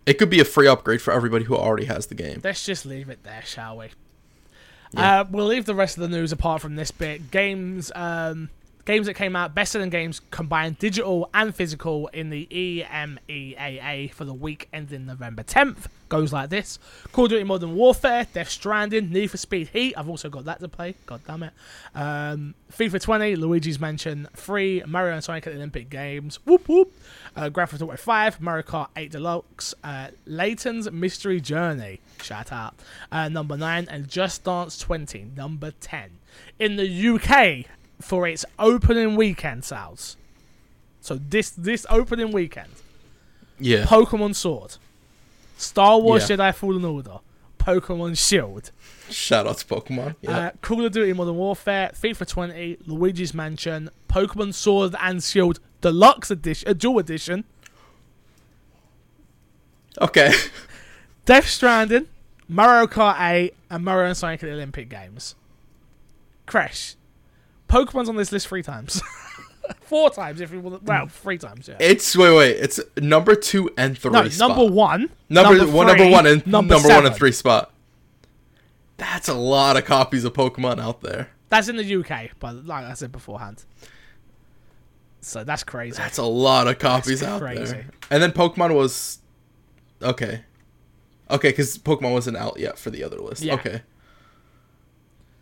It 0.06 0.14
could 0.18 0.30
be 0.30 0.40
a 0.40 0.44
free 0.44 0.66
upgrade 0.66 1.00
for 1.00 1.12
everybody 1.12 1.44
who 1.44 1.54
already 1.54 1.86
has 1.86 2.06
the 2.06 2.14
game. 2.14 2.40
Let's 2.42 2.64
just 2.64 2.84
leave 2.84 3.08
it 3.08 3.22
there, 3.22 3.42
shall 3.44 3.76
we? 3.76 3.90
Yeah. 4.92 5.20
Uh, 5.20 5.24
we'll 5.30 5.46
leave 5.46 5.66
the 5.66 5.74
rest 5.74 5.96
of 5.96 6.02
the 6.02 6.08
news 6.08 6.32
apart 6.32 6.62
from 6.62 6.74
this 6.74 6.90
bit. 6.90 7.30
Games, 7.30 7.92
um, 7.94 8.50
games 8.84 9.06
that 9.06 9.14
came 9.14 9.36
out, 9.36 9.54
best 9.54 9.72
selling 9.72 9.90
games 9.90 10.20
combined 10.30 10.78
digital 10.78 11.28
and 11.34 11.54
physical 11.54 12.08
in 12.08 12.30
the 12.30 12.46
EMEAA 12.50 14.12
for 14.12 14.24
the 14.24 14.34
week 14.34 14.68
ending 14.72 15.06
November 15.06 15.42
10th. 15.42 15.86
Goes 16.08 16.32
like 16.32 16.50
this: 16.50 16.78
Call 17.12 17.26
of 17.26 17.30
Duty 17.30 17.44
Modern 17.44 17.76
Warfare, 17.76 18.26
Death 18.32 18.48
Stranding, 18.48 19.12
Need 19.12 19.30
for 19.30 19.36
Speed 19.36 19.68
Heat. 19.68 19.94
I've 19.96 20.08
also 20.08 20.28
got 20.28 20.44
that 20.46 20.58
to 20.58 20.68
play. 20.68 20.96
God 21.06 21.20
damn 21.24 21.44
it. 21.44 21.52
Um, 21.94 22.54
FIFA 22.72 23.00
20, 23.00 23.36
Luigi's 23.36 23.78
Mansion 23.78 24.26
3, 24.34 24.84
Mario 24.88 25.14
and 25.14 25.22
Sonic 25.22 25.46
at 25.46 25.52
the 25.52 25.58
Olympic 25.58 25.88
Games. 25.88 26.40
Whoop 26.44 26.68
whoop. 26.68 26.92
Uh, 27.36 27.48
Grand 27.48 27.70
Theft 27.70 27.82
Auto 27.82 27.96
5, 27.96 28.40
Mario 28.40 28.62
Kart 28.64 28.88
8 28.96 29.12
Deluxe, 29.12 29.72
uh, 29.84 30.08
Layton's 30.26 30.90
Mystery 30.90 31.40
Journey. 31.40 32.00
Shout 32.20 32.50
out. 32.50 32.74
Uh, 33.12 33.28
number 33.28 33.56
9 33.56 33.86
and 33.88 34.08
Just 34.08 34.42
Dance 34.42 34.78
20, 34.78 35.30
number 35.36 35.70
10. 35.80 36.18
In 36.58 36.74
the 36.76 37.08
UK 37.08 37.66
for 38.00 38.26
its 38.26 38.44
opening 38.58 39.16
weekend 39.16 39.64
sales. 39.64 40.16
So 41.00 41.14
this 41.16 41.50
this 41.50 41.86
opening 41.88 42.32
weekend, 42.32 42.70
Yeah. 43.58 43.84
Pokemon 43.84 44.34
Sword, 44.34 44.76
Star 45.56 45.98
Wars 46.00 46.28
Yeah. 46.28 46.36
Jedi 46.36 46.54
Fallen 46.54 46.84
Order, 46.84 47.18
Pokemon 47.58 48.16
Shield, 48.18 48.70
Shout 49.10 49.46
out 49.46 49.58
to 49.58 49.66
Pokemon. 49.66 50.14
Yeah. 50.20 50.38
uh, 50.38 50.50
Call 50.62 50.84
of 50.84 50.92
Duty 50.92 51.12
Modern 51.14 51.36
Warfare, 51.36 51.90
FIFA 51.94 52.26
20, 52.28 52.78
Luigi's 52.86 53.34
Mansion, 53.34 53.90
Pokemon 54.08 54.54
Sword 54.54 54.94
and 55.00 55.22
Shield 55.22 55.58
Deluxe 55.80 56.30
Edition, 56.30 56.68
uh, 56.68 56.72
Dual 56.74 56.98
Edition, 56.98 57.44
okay. 60.00 60.32
Death 61.24 61.48
Stranding, 61.48 62.06
Mario 62.48 62.86
Kart 62.86 63.16
8, 63.20 63.54
and 63.70 63.84
Mario 63.84 64.06
and 64.08 64.16
Sonic 64.16 64.42
at 64.42 64.46
the 64.46 64.52
Olympic 64.52 64.88
Games. 64.88 65.34
Crash. 66.46 66.96
Pokemon's 67.70 68.08
on 68.08 68.16
this 68.16 68.32
list 68.32 68.48
three 68.48 68.62
times. 68.62 69.00
Four 69.82 70.10
times 70.10 70.40
if 70.40 70.52
you 70.52 70.60
want. 70.60 70.82
Well, 70.82 71.06
three 71.06 71.38
times. 71.38 71.68
Yeah. 71.68 71.76
It's 71.78 72.16
wait, 72.16 72.36
wait. 72.36 72.56
It's 72.56 72.80
number 72.96 73.34
two 73.34 73.70
and 73.76 73.96
three. 73.96 74.10
no, 74.10 74.28
spot. 74.28 74.48
number 74.48 74.72
one. 74.72 75.10
number, 75.28 75.66
one, 75.66 75.86
number 75.86 76.10
one, 76.10 76.26
and 76.26 76.46
number, 76.46 76.76
one 76.78 77.06
and 77.06 77.14
three 77.14 77.32
spot. 77.32 77.72
That's 78.96 79.28
a 79.28 79.34
lot 79.34 79.76
of 79.76 79.84
copies 79.84 80.24
of 80.24 80.32
Pokemon 80.32 80.80
out 80.80 81.00
there. 81.00 81.30
That's 81.48 81.68
in 81.68 81.76
the 81.76 81.94
UK, 81.96 82.30
but 82.38 82.66
like 82.66 82.84
I 82.84 82.94
said 82.94 83.12
beforehand. 83.12 83.64
So 85.20 85.44
that's 85.44 85.64
crazy. 85.64 85.96
That's 85.96 86.18
a 86.18 86.24
lot 86.24 86.66
of 86.66 86.78
copies 86.78 87.22
out 87.22 87.40
crazy. 87.40 87.72
there. 87.72 87.86
And 88.10 88.22
then 88.22 88.32
Pokemon 88.32 88.74
was 88.74 89.18
okay, 90.02 90.42
okay, 91.30 91.50
because 91.50 91.78
Pokemon 91.78 92.12
wasn't 92.12 92.36
out 92.36 92.58
yet 92.58 92.78
for 92.78 92.90
the 92.90 93.04
other 93.04 93.18
list. 93.18 93.42
Yeah. 93.42 93.54
Okay, 93.54 93.82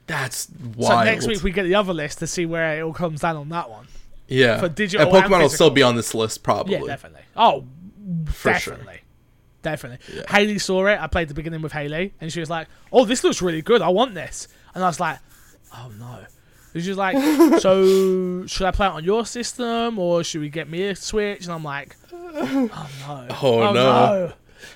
that's 0.08 0.48
so 0.80 1.02
next 1.04 1.26
week 1.28 1.42
we 1.44 1.52
get 1.52 1.62
the 1.62 1.76
other 1.76 1.92
list 1.94 2.18
to 2.18 2.26
see 2.26 2.44
where 2.46 2.78
it 2.78 2.82
all 2.82 2.92
comes 2.92 3.20
down 3.20 3.36
on 3.36 3.48
that 3.50 3.70
one. 3.70 3.86
yeah, 4.26 4.58
for 4.58 4.68
digital 4.68 5.06
and 5.06 5.14
Pokemon 5.24 5.32
and 5.34 5.42
will 5.42 5.48
still 5.48 5.70
be 5.70 5.82
on 5.82 5.94
this 5.94 6.12
list 6.14 6.42
probably. 6.42 6.74
Yeah, 6.74 6.84
definitely. 6.86 7.22
Oh, 7.36 7.64
For 8.26 8.54
sure. 8.54 8.74
definitely. 8.74 9.00
Definitely. 9.62 10.14
Yeah. 10.16 10.22
Haley 10.28 10.58
saw 10.58 10.86
it. 10.86 10.98
I 11.00 11.06
played 11.08 11.28
the 11.28 11.34
beginning 11.34 11.62
with 11.62 11.72
Haley, 11.72 12.14
and 12.20 12.32
she 12.32 12.40
was 12.40 12.48
like, 12.50 12.68
"Oh, 12.92 13.04
this 13.04 13.22
looks 13.24 13.40
really 13.42 13.60
good. 13.62 13.82
I 13.82 13.88
want 13.88 14.14
this." 14.14 14.48
And 14.74 14.82
I 14.82 14.86
was 14.86 15.00
like, 15.00 15.18
"Oh 15.74 15.90
no." 15.98 16.24
And 16.74 16.82
she 16.82 16.88
was 16.90 16.98
like, 16.98 17.16
"So 17.60 18.46
should 18.46 18.66
I 18.66 18.70
play 18.70 18.86
it 18.86 18.90
on 18.92 19.04
your 19.04 19.26
system, 19.26 19.98
or 19.98 20.22
should 20.24 20.40
we 20.42 20.48
get 20.48 20.68
me 20.70 20.84
a 20.88 20.94
Switch?" 20.96 21.44
And 21.44 21.52
I'm 21.52 21.64
like, 21.64 21.96
"Oh 22.12 22.70
no. 22.70 23.26
Oh, 23.30 23.36
oh 23.42 23.72
no. 23.72 23.72
no. 23.72 24.32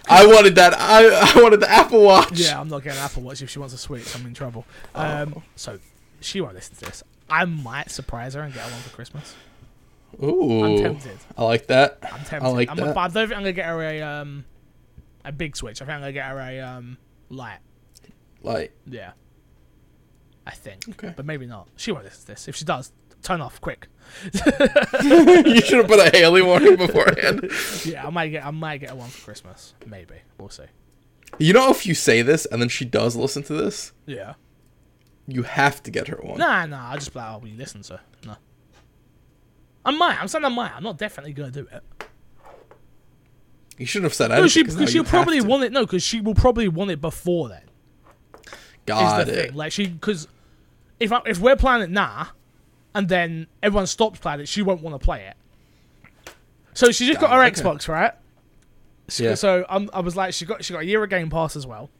I 0.08 0.26
wanted 0.26 0.54
that. 0.56 0.74
I 0.78 1.32
I 1.36 1.42
wanted 1.42 1.60
the 1.60 1.70
Apple 1.70 2.02
Watch. 2.02 2.38
Yeah, 2.38 2.60
I'm 2.60 2.68
not 2.68 2.82
getting 2.82 2.98
an 2.98 3.04
Apple 3.04 3.22
Watch 3.22 3.42
if 3.42 3.50
she 3.50 3.58
wants 3.58 3.74
a 3.74 3.78
Switch. 3.78 4.14
I'm 4.16 4.26
in 4.26 4.34
trouble. 4.34 4.64
Oh. 4.94 5.00
Um, 5.22 5.42
so 5.56 5.78
she 6.20 6.40
won't 6.40 6.54
listen 6.54 6.74
to 6.76 6.84
this. 6.86 7.02
I 7.30 7.44
might 7.44 7.90
surprise 7.90 8.34
her 8.34 8.40
and 8.42 8.52
get 8.52 8.62
her 8.64 8.70
one 8.70 8.80
for 8.82 8.90
Christmas. 8.94 9.34
Ooh, 10.22 10.64
I'm 10.64 10.76
tempted. 10.76 11.18
I 11.38 11.44
like 11.44 11.66
that. 11.68 11.98
I'm 12.02 12.24
tempted. 12.24 12.42
I 12.46 12.48
like 12.48 12.70
I'm 12.70 12.76
that. 12.76 12.94
but 12.94 13.00
I 13.00 13.08
don't 13.08 13.12
think 13.28 13.32
I'm 13.32 13.42
gonna 13.42 13.52
get 13.52 13.66
her 13.66 13.82
a 13.82 14.02
um 14.02 14.44
a 15.24 15.32
big 15.32 15.56
Switch. 15.56 15.80
I 15.80 15.84
think 15.86 15.94
I'm 15.94 16.00
gonna 16.00 16.12
get 16.12 16.26
her 16.26 16.38
a 16.40 16.60
um 16.60 16.98
light. 17.30 17.58
Like, 18.42 18.76
Yeah. 18.86 19.12
I 20.46 20.50
think. 20.50 20.88
Okay. 20.90 21.14
But 21.16 21.24
maybe 21.24 21.46
not. 21.46 21.68
She 21.76 21.92
won't 21.92 22.04
listen 22.04 22.22
to 22.22 22.26
this. 22.26 22.48
If 22.48 22.56
she 22.56 22.64
does, 22.64 22.92
turn 23.22 23.40
off 23.40 23.60
quick. 23.60 23.88
you 24.34 25.60
should 25.62 25.78
have 25.78 25.86
put 25.88 25.98
a 25.98 26.10
Haley 26.16 26.42
warning 26.42 26.76
beforehand. 26.76 27.50
Yeah, 27.84 28.06
I 28.06 28.10
might 28.10 28.28
get 28.28 28.44
I 28.44 28.50
might 28.50 28.78
get 28.78 28.94
one 28.96 29.08
for 29.08 29.24
Christmas. 29.24 29.74
Maybe. 29.86 30.16
We'll 30.38 30.50
see. 30.50 30.64
You 31.38 31.52
know, 31.54 31.70
if 31.70 31.86
you 31.86 31.94
say 31.94 32.22
this 32.22 32.44
and 32.46 32.60
then 32.60 32.68
she 32.68 32.84
does 32.84 33.16
listen 33.16 33.42
to 33.44 33.54
this, 33.54 33.92
Yeah. 34.06 34.34
you 35.26 35.44
have 35.44 35.82
to 35.84 35.90
get 35.90 36.08
her 36.08 36.18
one. 36.22 36.38
Nah, 36.38 36.66
nah, 36.66 36.90
I'll 36.90 36.98
just 36.98 37.12
be 37.14 37.18
like, 37.20 37.40
oh, 37.42 37.46
you 37.46 37.56
listen 37.56 37.80
to? 37.82 38.00
No. 38.26 38.36
I 39.84 39.90
might. 39.92 40.20
I'm 40.20 40.28
saying 40.28 40.44
I 40.44 40.48
might. 40.48 40.72
I'm 40.76 40.82
not 40.82 40.98
definitely 40.98 41.32
gonna 41.32 41.50
do 41.50 41.66
it. 41.72 41.82
You 43.78 43.86
shouldn't 43.86 44.04
have 44.10 44.14
said 44.14 44.28
No, 44.28 44.34
anything. 44.36 44.48
she, 44.50 44.64
'cause 44.64 44.74
now 44.74 44.80
because 44.80 44.92
she'll 44.92 45.04
probably 45.04 45.40
want 45.40 45.64
it. 45.64 45.72
No, 45.72 45.80
because 45.86 46.02
she 46.02 46.20
will 46.20 46.34
probably 46.34 46.68
want 46.68 46.90
it 46.90 47.00
before 47.00 47.48
then. 47.48 47.62
Got 48.86 49.20
is 49.20 49.26
the 49.26 49.32
it. 49.32 49.46
thing. 49.48 49.56
Like 49.56 49.72
she, 49.72 49.86
because 49.86 50.28
if 51.00 51.10
I, 51.12 51.22
if 51.26 51.38
we're 51.40 51.56
playing 51.56 51.82
it 51.82 51.90
now, 51.90 52.28
and 52.94 53.08
then 53.08 53.46
everyone 53.62 53.86
stops 53.86 54.18
playing 54.20 54.40
it, 54.40 54.48
she 54.48 54.62
won't 54.62 54.82
want 54.82 54.98
to 55.00 55.04
play 55.04 55.24
it. 55.26 55.36
So 56.74 56.90
she 56.90 57.06
just 57.06 57.20
got 57.20 57.30
her 57.30 57.42
okay. 57.44 57.50
Xbox, 57.60 57.88
right? 57.88 58.12
So, 59.08 59.24
Yeah. 59.24 59.34
so 59.34 59.64
I'm, 59.68 59.90
I 59.92 60.00
was 60.00 60.16
like, 60.16 60.32
she 60.32 60.46
got 60.46 60.64
she 60.64 60.72
got 60.72 60.80
a 60.82 60.86
year 60.86 61.02
of 61.02 61.10
Game 61.10 61.28
Pass 61.30 61.54
as 61.56 61.66
well. 61.66 61.90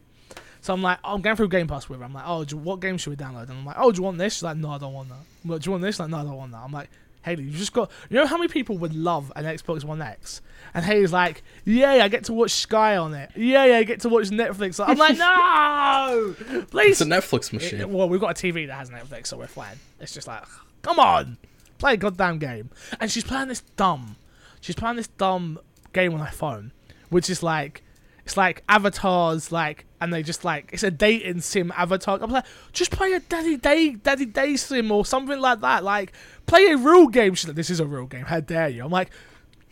So 0.62 0.72
I'm 0.72 0.80
like, 0.80 0.98
oh, 1.04 1.14
I'm 1.14 1.20
going 1.20 1.36
through 1.36 1.48
Game 1.48 1.66
Pass 1.66 1.88
with 1.88 1.98
her. 1.98 2.04
I'm 2.04 2.14
like, 2.14 2.24
oh, 2.26 2.44
do, 2.44 2.56
what 2.56 2.78
game 2.80 2.96
should 2.96 3.10
we 3.10 3.16
download? 3.16 3.42
And 3.48 3.52
I'm 3.58 3.66
like, 3.66 3.76
oh, 3.78 3.90
do 3.90 3.96
you 3.98 4.02
want 4.04 4.16
this? 4.18 4.34
She's 4.34 4.42
like, 4.44 4.56
no, 4.56 4.70
I 4.70 4.78
don't 4.78 4.92
want 4.92 5.08
that. 5.08 5.18
Well, 5.44 5.58
do 5.58 5.66
you 5.66 5.72
want 5.72 5.82
this? 5.82 5.98
Like, 5.98 6.08
no, 6.08 6.18
I 6.18 6.22
don't 6.22 6.36
want 6.36 6.52
that. 6.52 6.58
I'm 6.58 6.70
like, 6.72 6.88
Haley, 7.22 7.42
you 7.44 7.50
just 7.50 7.72
got. 7.72 7.90
You 8.08 8.16
know 8.18 8.26
how 8.26 8.36
many 8.36 8.46
people 8.48 8.78
would 8.78 8.94
love 8.94 9.32
an 9.36 9.44
Xbox 9.44 9.82
One 9.84 10.00
X? 10.00 10.40
And 10.72 10.84
Haley's 10.84 11.12
like, 11.12 11.42
yay, 11.64 12.00
I 12.00 12.06
get 12.08 12.24
to 12.24 12.32
watch 12.32 12.52
Sky 12.52 12.96
on 12.96 13.12
it. 13.12 13.30
Yay, 13.36 13.76
I 13.76 13.82
get 13.82 14.00
to 14.02 14.08
watch 14.08 14.30
Netflix. 14.30 14.82
I'm 14.84 14.96
like, 14.96 15.18
no, 15.18 16.34
please. 16.70 16.90
It's 16.92 17.00
a 17.00 17.04
Netflix 17.04 17.48
It- 17.48 17.52
machine. 17.54 17.92
well, 17.92 18.08
we've 18.08 18.20
got 18.20 18.40
a 18.40 18.46
TV 18.46 18.68
that 18.68 18.74
has 18.74 18.88
Netflix, 18.88 19.26
so 19.26 19.36
we're 19.38 19.46
fine. 19.48 19.76
It's 20.00 20.14
just 20.14 20.26
like, 20.28 20.44
come 20.82 20.98
on, 20.98 21.38
play 21.78 21.94
a 21.94 21.96
goddamn 21.96 22.38
game. 22.38 22.70
And 23.00 23.10
she's 23.10 23.24
playing 23.24 23.48
this 23.48 23.60
dumb, 23.76 24.16
she's 24.60 24.76
playing 24.76 24.96
this 24.96 25.08
dumb 25.08 25.58
game 25.92 26.14
on 26.14 26.20
her 26.20 26.32
phone, 26.32 26.72
which 27.10 27.30
is 27.30 27.42
like, 27.42 27.82
it's 28.24 28.36
like 28.36 28.62
avatars, 28.68 29.50
like, 29.50 29.86
and 30.00 30.12
they 30.12 30.22
just 30.22 30.44
like, 30.44 30.70
it's 30.72 30.82
a 30.82 30.90
dating 30.90 31.40
sim 31.40 31.72
avatar. 31.76 32.18
I'm 32.20 32.30
like, 32.30 32.44
just 32.72 32.90
play 32.90 33.12
a 33.12 33.20
daddy 33.20 33.56
day, 33.56 33.90
daddy 33.90 34.26
day 34.26 34.56
sim 34.56 34.92
or 34.92 35.04
something 35.04 35.40
like 35.40 35.60
that. 35.60 35.82
Like, 35.82 36.12
play 36.46 36.66
a 36.66 36.76
real 36.76 37.08
game. 37.08 37.34
She's 37.34 37.48
like, 37.48 37.56
this 37.56 37.70
is 37.70 37.80
a 37.80 37.86
real 37.86 38.06
game. 38.06 38.26
How 38.26 38.40
dare 38.40 38.68
you? 38.68 38.84
I'm 38.84 38.90
like. 38.90 39.10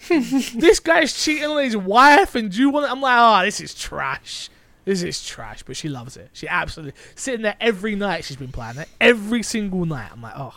this 0.09 0.81
guy's 0.81 1.13
cheating 1.13 1.45
on 1.45 1.63
his 1.63 1.77
wife, 1.77 2.35
and 2.35 2.57
you 2.57 2.71
want? 2.71 2.91
I'm 2.91 3.03
like, 3.03 3.19
oh, 3.19 3.45
this 3.45 3.61
is 3.61 3.75
trash. 3.75 4.49
This 4.87 5.03
is 5.03 5.23
trash, 5.23 5.63
but 5.63 5.77
she 5.77 5.89
loves 5.89 6.17
it. 6.17 6.31
She 6.33 6.49
absolutely 6.49 6.99
sitting 7.15 7.43
there 7.43 7.57
every 7.61 7.95
night. 7.97 8.25
She's 8.25 8.39
been 8.39 8.51
playing 8.51 8.79
it 8.79 8.89
every 8.99 9.43
single 9.43 9.85
night. 9.85 10.09
I'm 10.11 10.23
like, 10.23 10.33
oh, 10.37 10.55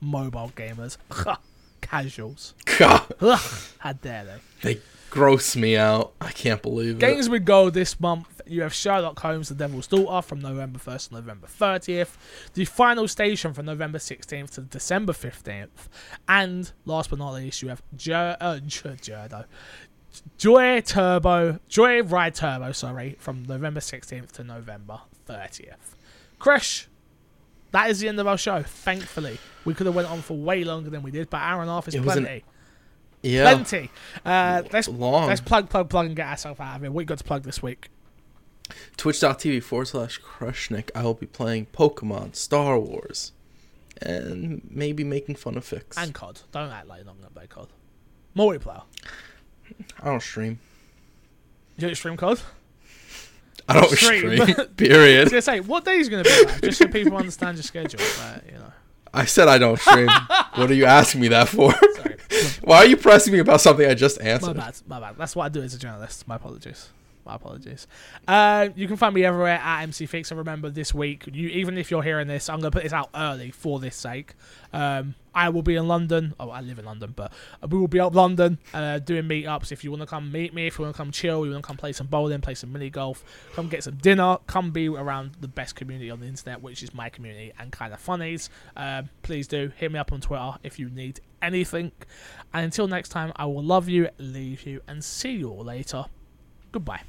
mobile 0.00 0.52
gamers, 0.54 0.96
casuals. 1.80 2.54
How 2.78 3.92
dare 4.00 4.24
they? 4.24 4.74
they 4.74 4.80
gross 5.10 5.56
me 5.56 5.76
out. 5.76 6.12
I 6.20 6.32
can't 6.32 6.62
believe 6.62 6.96
it. 6.96 7.00
Games 7.00 7.28
with 7.28 7.44
Gold 7.44 7.74
this 7.74 7.98
month. 7.98 8.40
You 8.46 8.62
have 8.62 8.74
Sherlock 8.74 9.18
Holmes: 9.18 9.48
The 9.48 9.54
Devil's 9.54 9.86
Daughter 9.86 10.26
from 10.26 10.40
November 10.40 10.78
1st 10.78 11.08
to 11.08 11.14
November 11.14 11.46
30th. 11.46 12.16
The 12.54 12.64
Final 12.64 13.08
Station 13.08 13.52
from 13.52 13.66
November 13.66 13.98
16th 13.98 14.50
to 14.54 14.62
December 14.62 15.12
15th. 15.12 15.88
And 16.28 16.70
last 16.84 17.10
but 17.10 17.18
not 17.18 17.32
least, 17.34 17.62
you 17.62 17.68
have 17.68 17.82
uh. 18.10 18.60
Joy 20.36 20.80
Turbo, 20.80 21.60
Joy 21.68 22.02
Ride 22.02 22.34
Turbo, 22.34 22.72
sorry, 22.72 23.16
from 23.18 23.44
November 23.44 23.80
16th 23.80 24.32
to 24.32 24.44
November 24.44 25.00
30th. 25.28 25.94
Crash, 26.38 26.88
that 27.72 27.90
is 27.90 28.00
the 28.00 28.08
end 28.08 28.18
of 28.20 28.26
our 28.26 28.38
show. 28.38 28.62
Thankfully, 28.62 29.38
we 29.64 29.74
could 29.74 29.86
have 29.86 29.94
went 29.94 30.08
on 30.08 30.22
for 30.22 30.36
way 30.36 30.64
longer 30.64 30.90
than 30.90 31.02
we 31.02 31.10
did, 31.10 31.30
but 31.30 31.38
hour 31.38 31.60
and 31.60 31.70
a 31.70 31.74
half 31.74 31.88
is 31.88 31.94
It 31.94 32.02
plenty. 32.02 32.44
Yeah, 33.22 33.52
Plenty. 33.52 33.90
Uh, 34.24 34.62
let's 34.72 34.88
long. 34.88 35.26
Let's 35.26 35.40
plug, 35.40 35.68
plug, 35.68 35.90
plug, 35.90 36.06
and 36.06 36.14
get 36.16 36.28
ourselves 36.28 36.60
out 36.60 36.76
of 36.76 36.82
here. 36.82 36.90
What 36.90 37.00
you 37.00 37.06
got 37.06 37.18
to 37.18 37.24
plug 37.24 37.42
this 37.42 37.62
week? 37.62 37.88
Twitch.tv 38.96 39.62
forward 39.62 39.86
slash 39.86 40.20
Crushnick. 40.20 40.90
I 40.94 41.02
will 41.02 41.14
be 41.14 41.26
playing 41.26 41.66
Pokemon, 41.66 42.36
Star 42.36 42.78
Wars, 42.78 43.32
and 44.00 44.62
maybe 44.70 45.02
making 45.02 45.34
fun 45.34 45.56
of 45.56 45.64
Fix. 45.64 45.96
And 45.96 46.14
COD. 46.14 46.42
Don't 46.52 46.70
act 46.70 46.86
like 46.86 46.98
you're 46.98 47.06
not 47.06 47.20
to 47.22 47.30
play 47.30 47.46
COD. 47.48 47.68
Multiplayer. 48.36 48.82
I 50.00 50.04
don't 50.04 50.22
stream. 50.22 50.60
You 51.76 51.88
don't 51.88 51.96
stream 51.96 52.16
COD? 52.16 52.40
I 53.68 53.74
don't 53.74 53.90
Stream. 53.90 54.20
stream. 54.20 54.42
I 54.42 54.44
was 54.44 54.66
Period. 54.76 55.30
going 55.30 55.38
to 55.38 55.42
say, 55.42 55.60
what 55.60 55.84
day 55.84 55.98
is 55.98 56.08
going 56.08 56.24
to 56.24 56.30
be 56.30 56.46
like? 56.46 56.62
Just 56.62 56.78
so 56.78 56.88
people 56.88 57.16
understand 57.16 57.58
your 57.58 57.62
schedule. 57.62 58.00
But, 58.18 58.44
you 58.46 58.58
know. 58.58 58.72
I 59.12 59.24
said 59.26 59.48
I 59.48 59.58
don't 59.58 59.78
stream. 59.78 60.08
what 60.54 60.70
are 60.70 60.74
you 60.74 60.86
asking 60.86 61.20
me 61.20 61.28
that 61.28 61.48
for? 61.48 61.72
Sorry. 61.94 62.16
Why 62.62 62.78
are 62.78 62.86
you 62.86 62.96
pressing 62.96 63.32
me 63.32 63.38
about 63.40 63.60
something 63.60 63.86
I 63.86 63.94
just 63.94 64.20
answered? 64.20 64.56
My 64.56 64.64
bad. 64.64 64.80
My 64.86 65.00
bad. 65.00 65.16
That's 65.18 65.36
what 65.36 65.44
I 65.44 65.48
do 65.48 65.62
as 65.62 65.74
a 65.74 65.78
journalist. 65.78 66.26
My 66.26 66.36
apologies. 66.36 66.88
My 67.24 67.34
apologies. 67.34 67.86
Uh, 68.26 68.68
you 68.74 68.86
can 68.86 68.96
find 68.96 69.14
me 69.14 69.24
everywhere 69.24 69.60
at 69.62 69.82
MC 69.82 70.06
Fix. 70.06 70.30
And 70.30 70.38
remember, 70.38 70.70
this 70.70 70.94
week, 70.94 71.28
you 71.32 71.48
even 71.48 71.76
if 71.76 71.90
you're 71.90 72.02
hearing 72.02 72.28
this, 72.28 72.48
I'm 72.48 72.60
going 72.60 72.70
to 72.70 72.76
put 72.76 72.84
this 72.84 72.92
out 72.92 73.10
early 73.14 73.50
for 73.50 73.78
this 73.80 73.96
sake. 73.96 74.34
Um, 74.72 75.14
I 75.34 75.50
will 75.50 75.62
be 75.62 75.76
in 75.76 75.86
London. 75.86 76.34
Oh, 76.40 76.50
I 76.50 76.60
live 76.60 76.78
in 76.78 76.84
London, 76.84 77.12
but 77.14 77.32
we 77.68 77.78
will 77.78 77.86
be 77.86 78.00
up 78.00 78.14
London 78.14 78.58
uh, 78.74 78.98
doing 78.98 79.24
meetups. 79.24 79.70
If 79.70 79.84
you 79.84 79.90
want 79.90 80.02
to 80.02 80.06
come 80.06 80.32
meet 80.32 80.52
me, 80.52 80.66
if 80.66 80.78
you 80.78 80.84
want 80.84 80.96
to 80.96 80.98
come 80.98 81.12
chill, 81.12 81.44
you 81.44 81.52
want 81.52 81.62
to 81.62 81.66
come 81.66 81.76
play 81.76 81.92
some 81.92 82.08
bowling, 82.08 82.40
play 82.40 82.54
some 82.54 82.72
mini 82.72 82.90
golf, 82.90 83.22
come 83.54 83.68
get 83.68 83.84
some 83.84 83.96
dinner, 83.96 84.38
come 84.46 84.70
be 84.70 84.88
around 84.88 85.32
the 85.40 85.48
best 85.48 85.76
community 85.76 86.10
on 86.10 86.20
the 86.20 86.26
internet, 86.26 86.60
which 86.60 86.82
is 86.82 86.92
my 86.92 87.08
community 87.08 87.52
and 87.58 87.70
kind 87.70 87.92
of 87.92 88.00
funnies. 88.00 88.50
Um, 88.76 89.10
please 89.22 89.46
do 89.46 89.70
hit 89.76 89.92
me 89.92 89.98
up 89.98 90.12
on 90.12 90.20
Twitter 90.20 90.54
if 90.64 90.78
you 90.78 90.90
need 90.90 91.20
anything. 91.40 91.92
And 92.52 92.64
until 92.64 92.88
next 92.88 93.10
time, 93.10 93.32
I 93.36 93.46
will 93.46 93.62
love 93.62 93.88
you, 93.88 94.08
leave 94.18 94.66
you, 94.66 94.80
and 94.88 95.04
see 95.04 95.32
you 95.32 95.50
all 95.50 95.64
later. 95.64 96.06
Goodbye. 96.78 97.08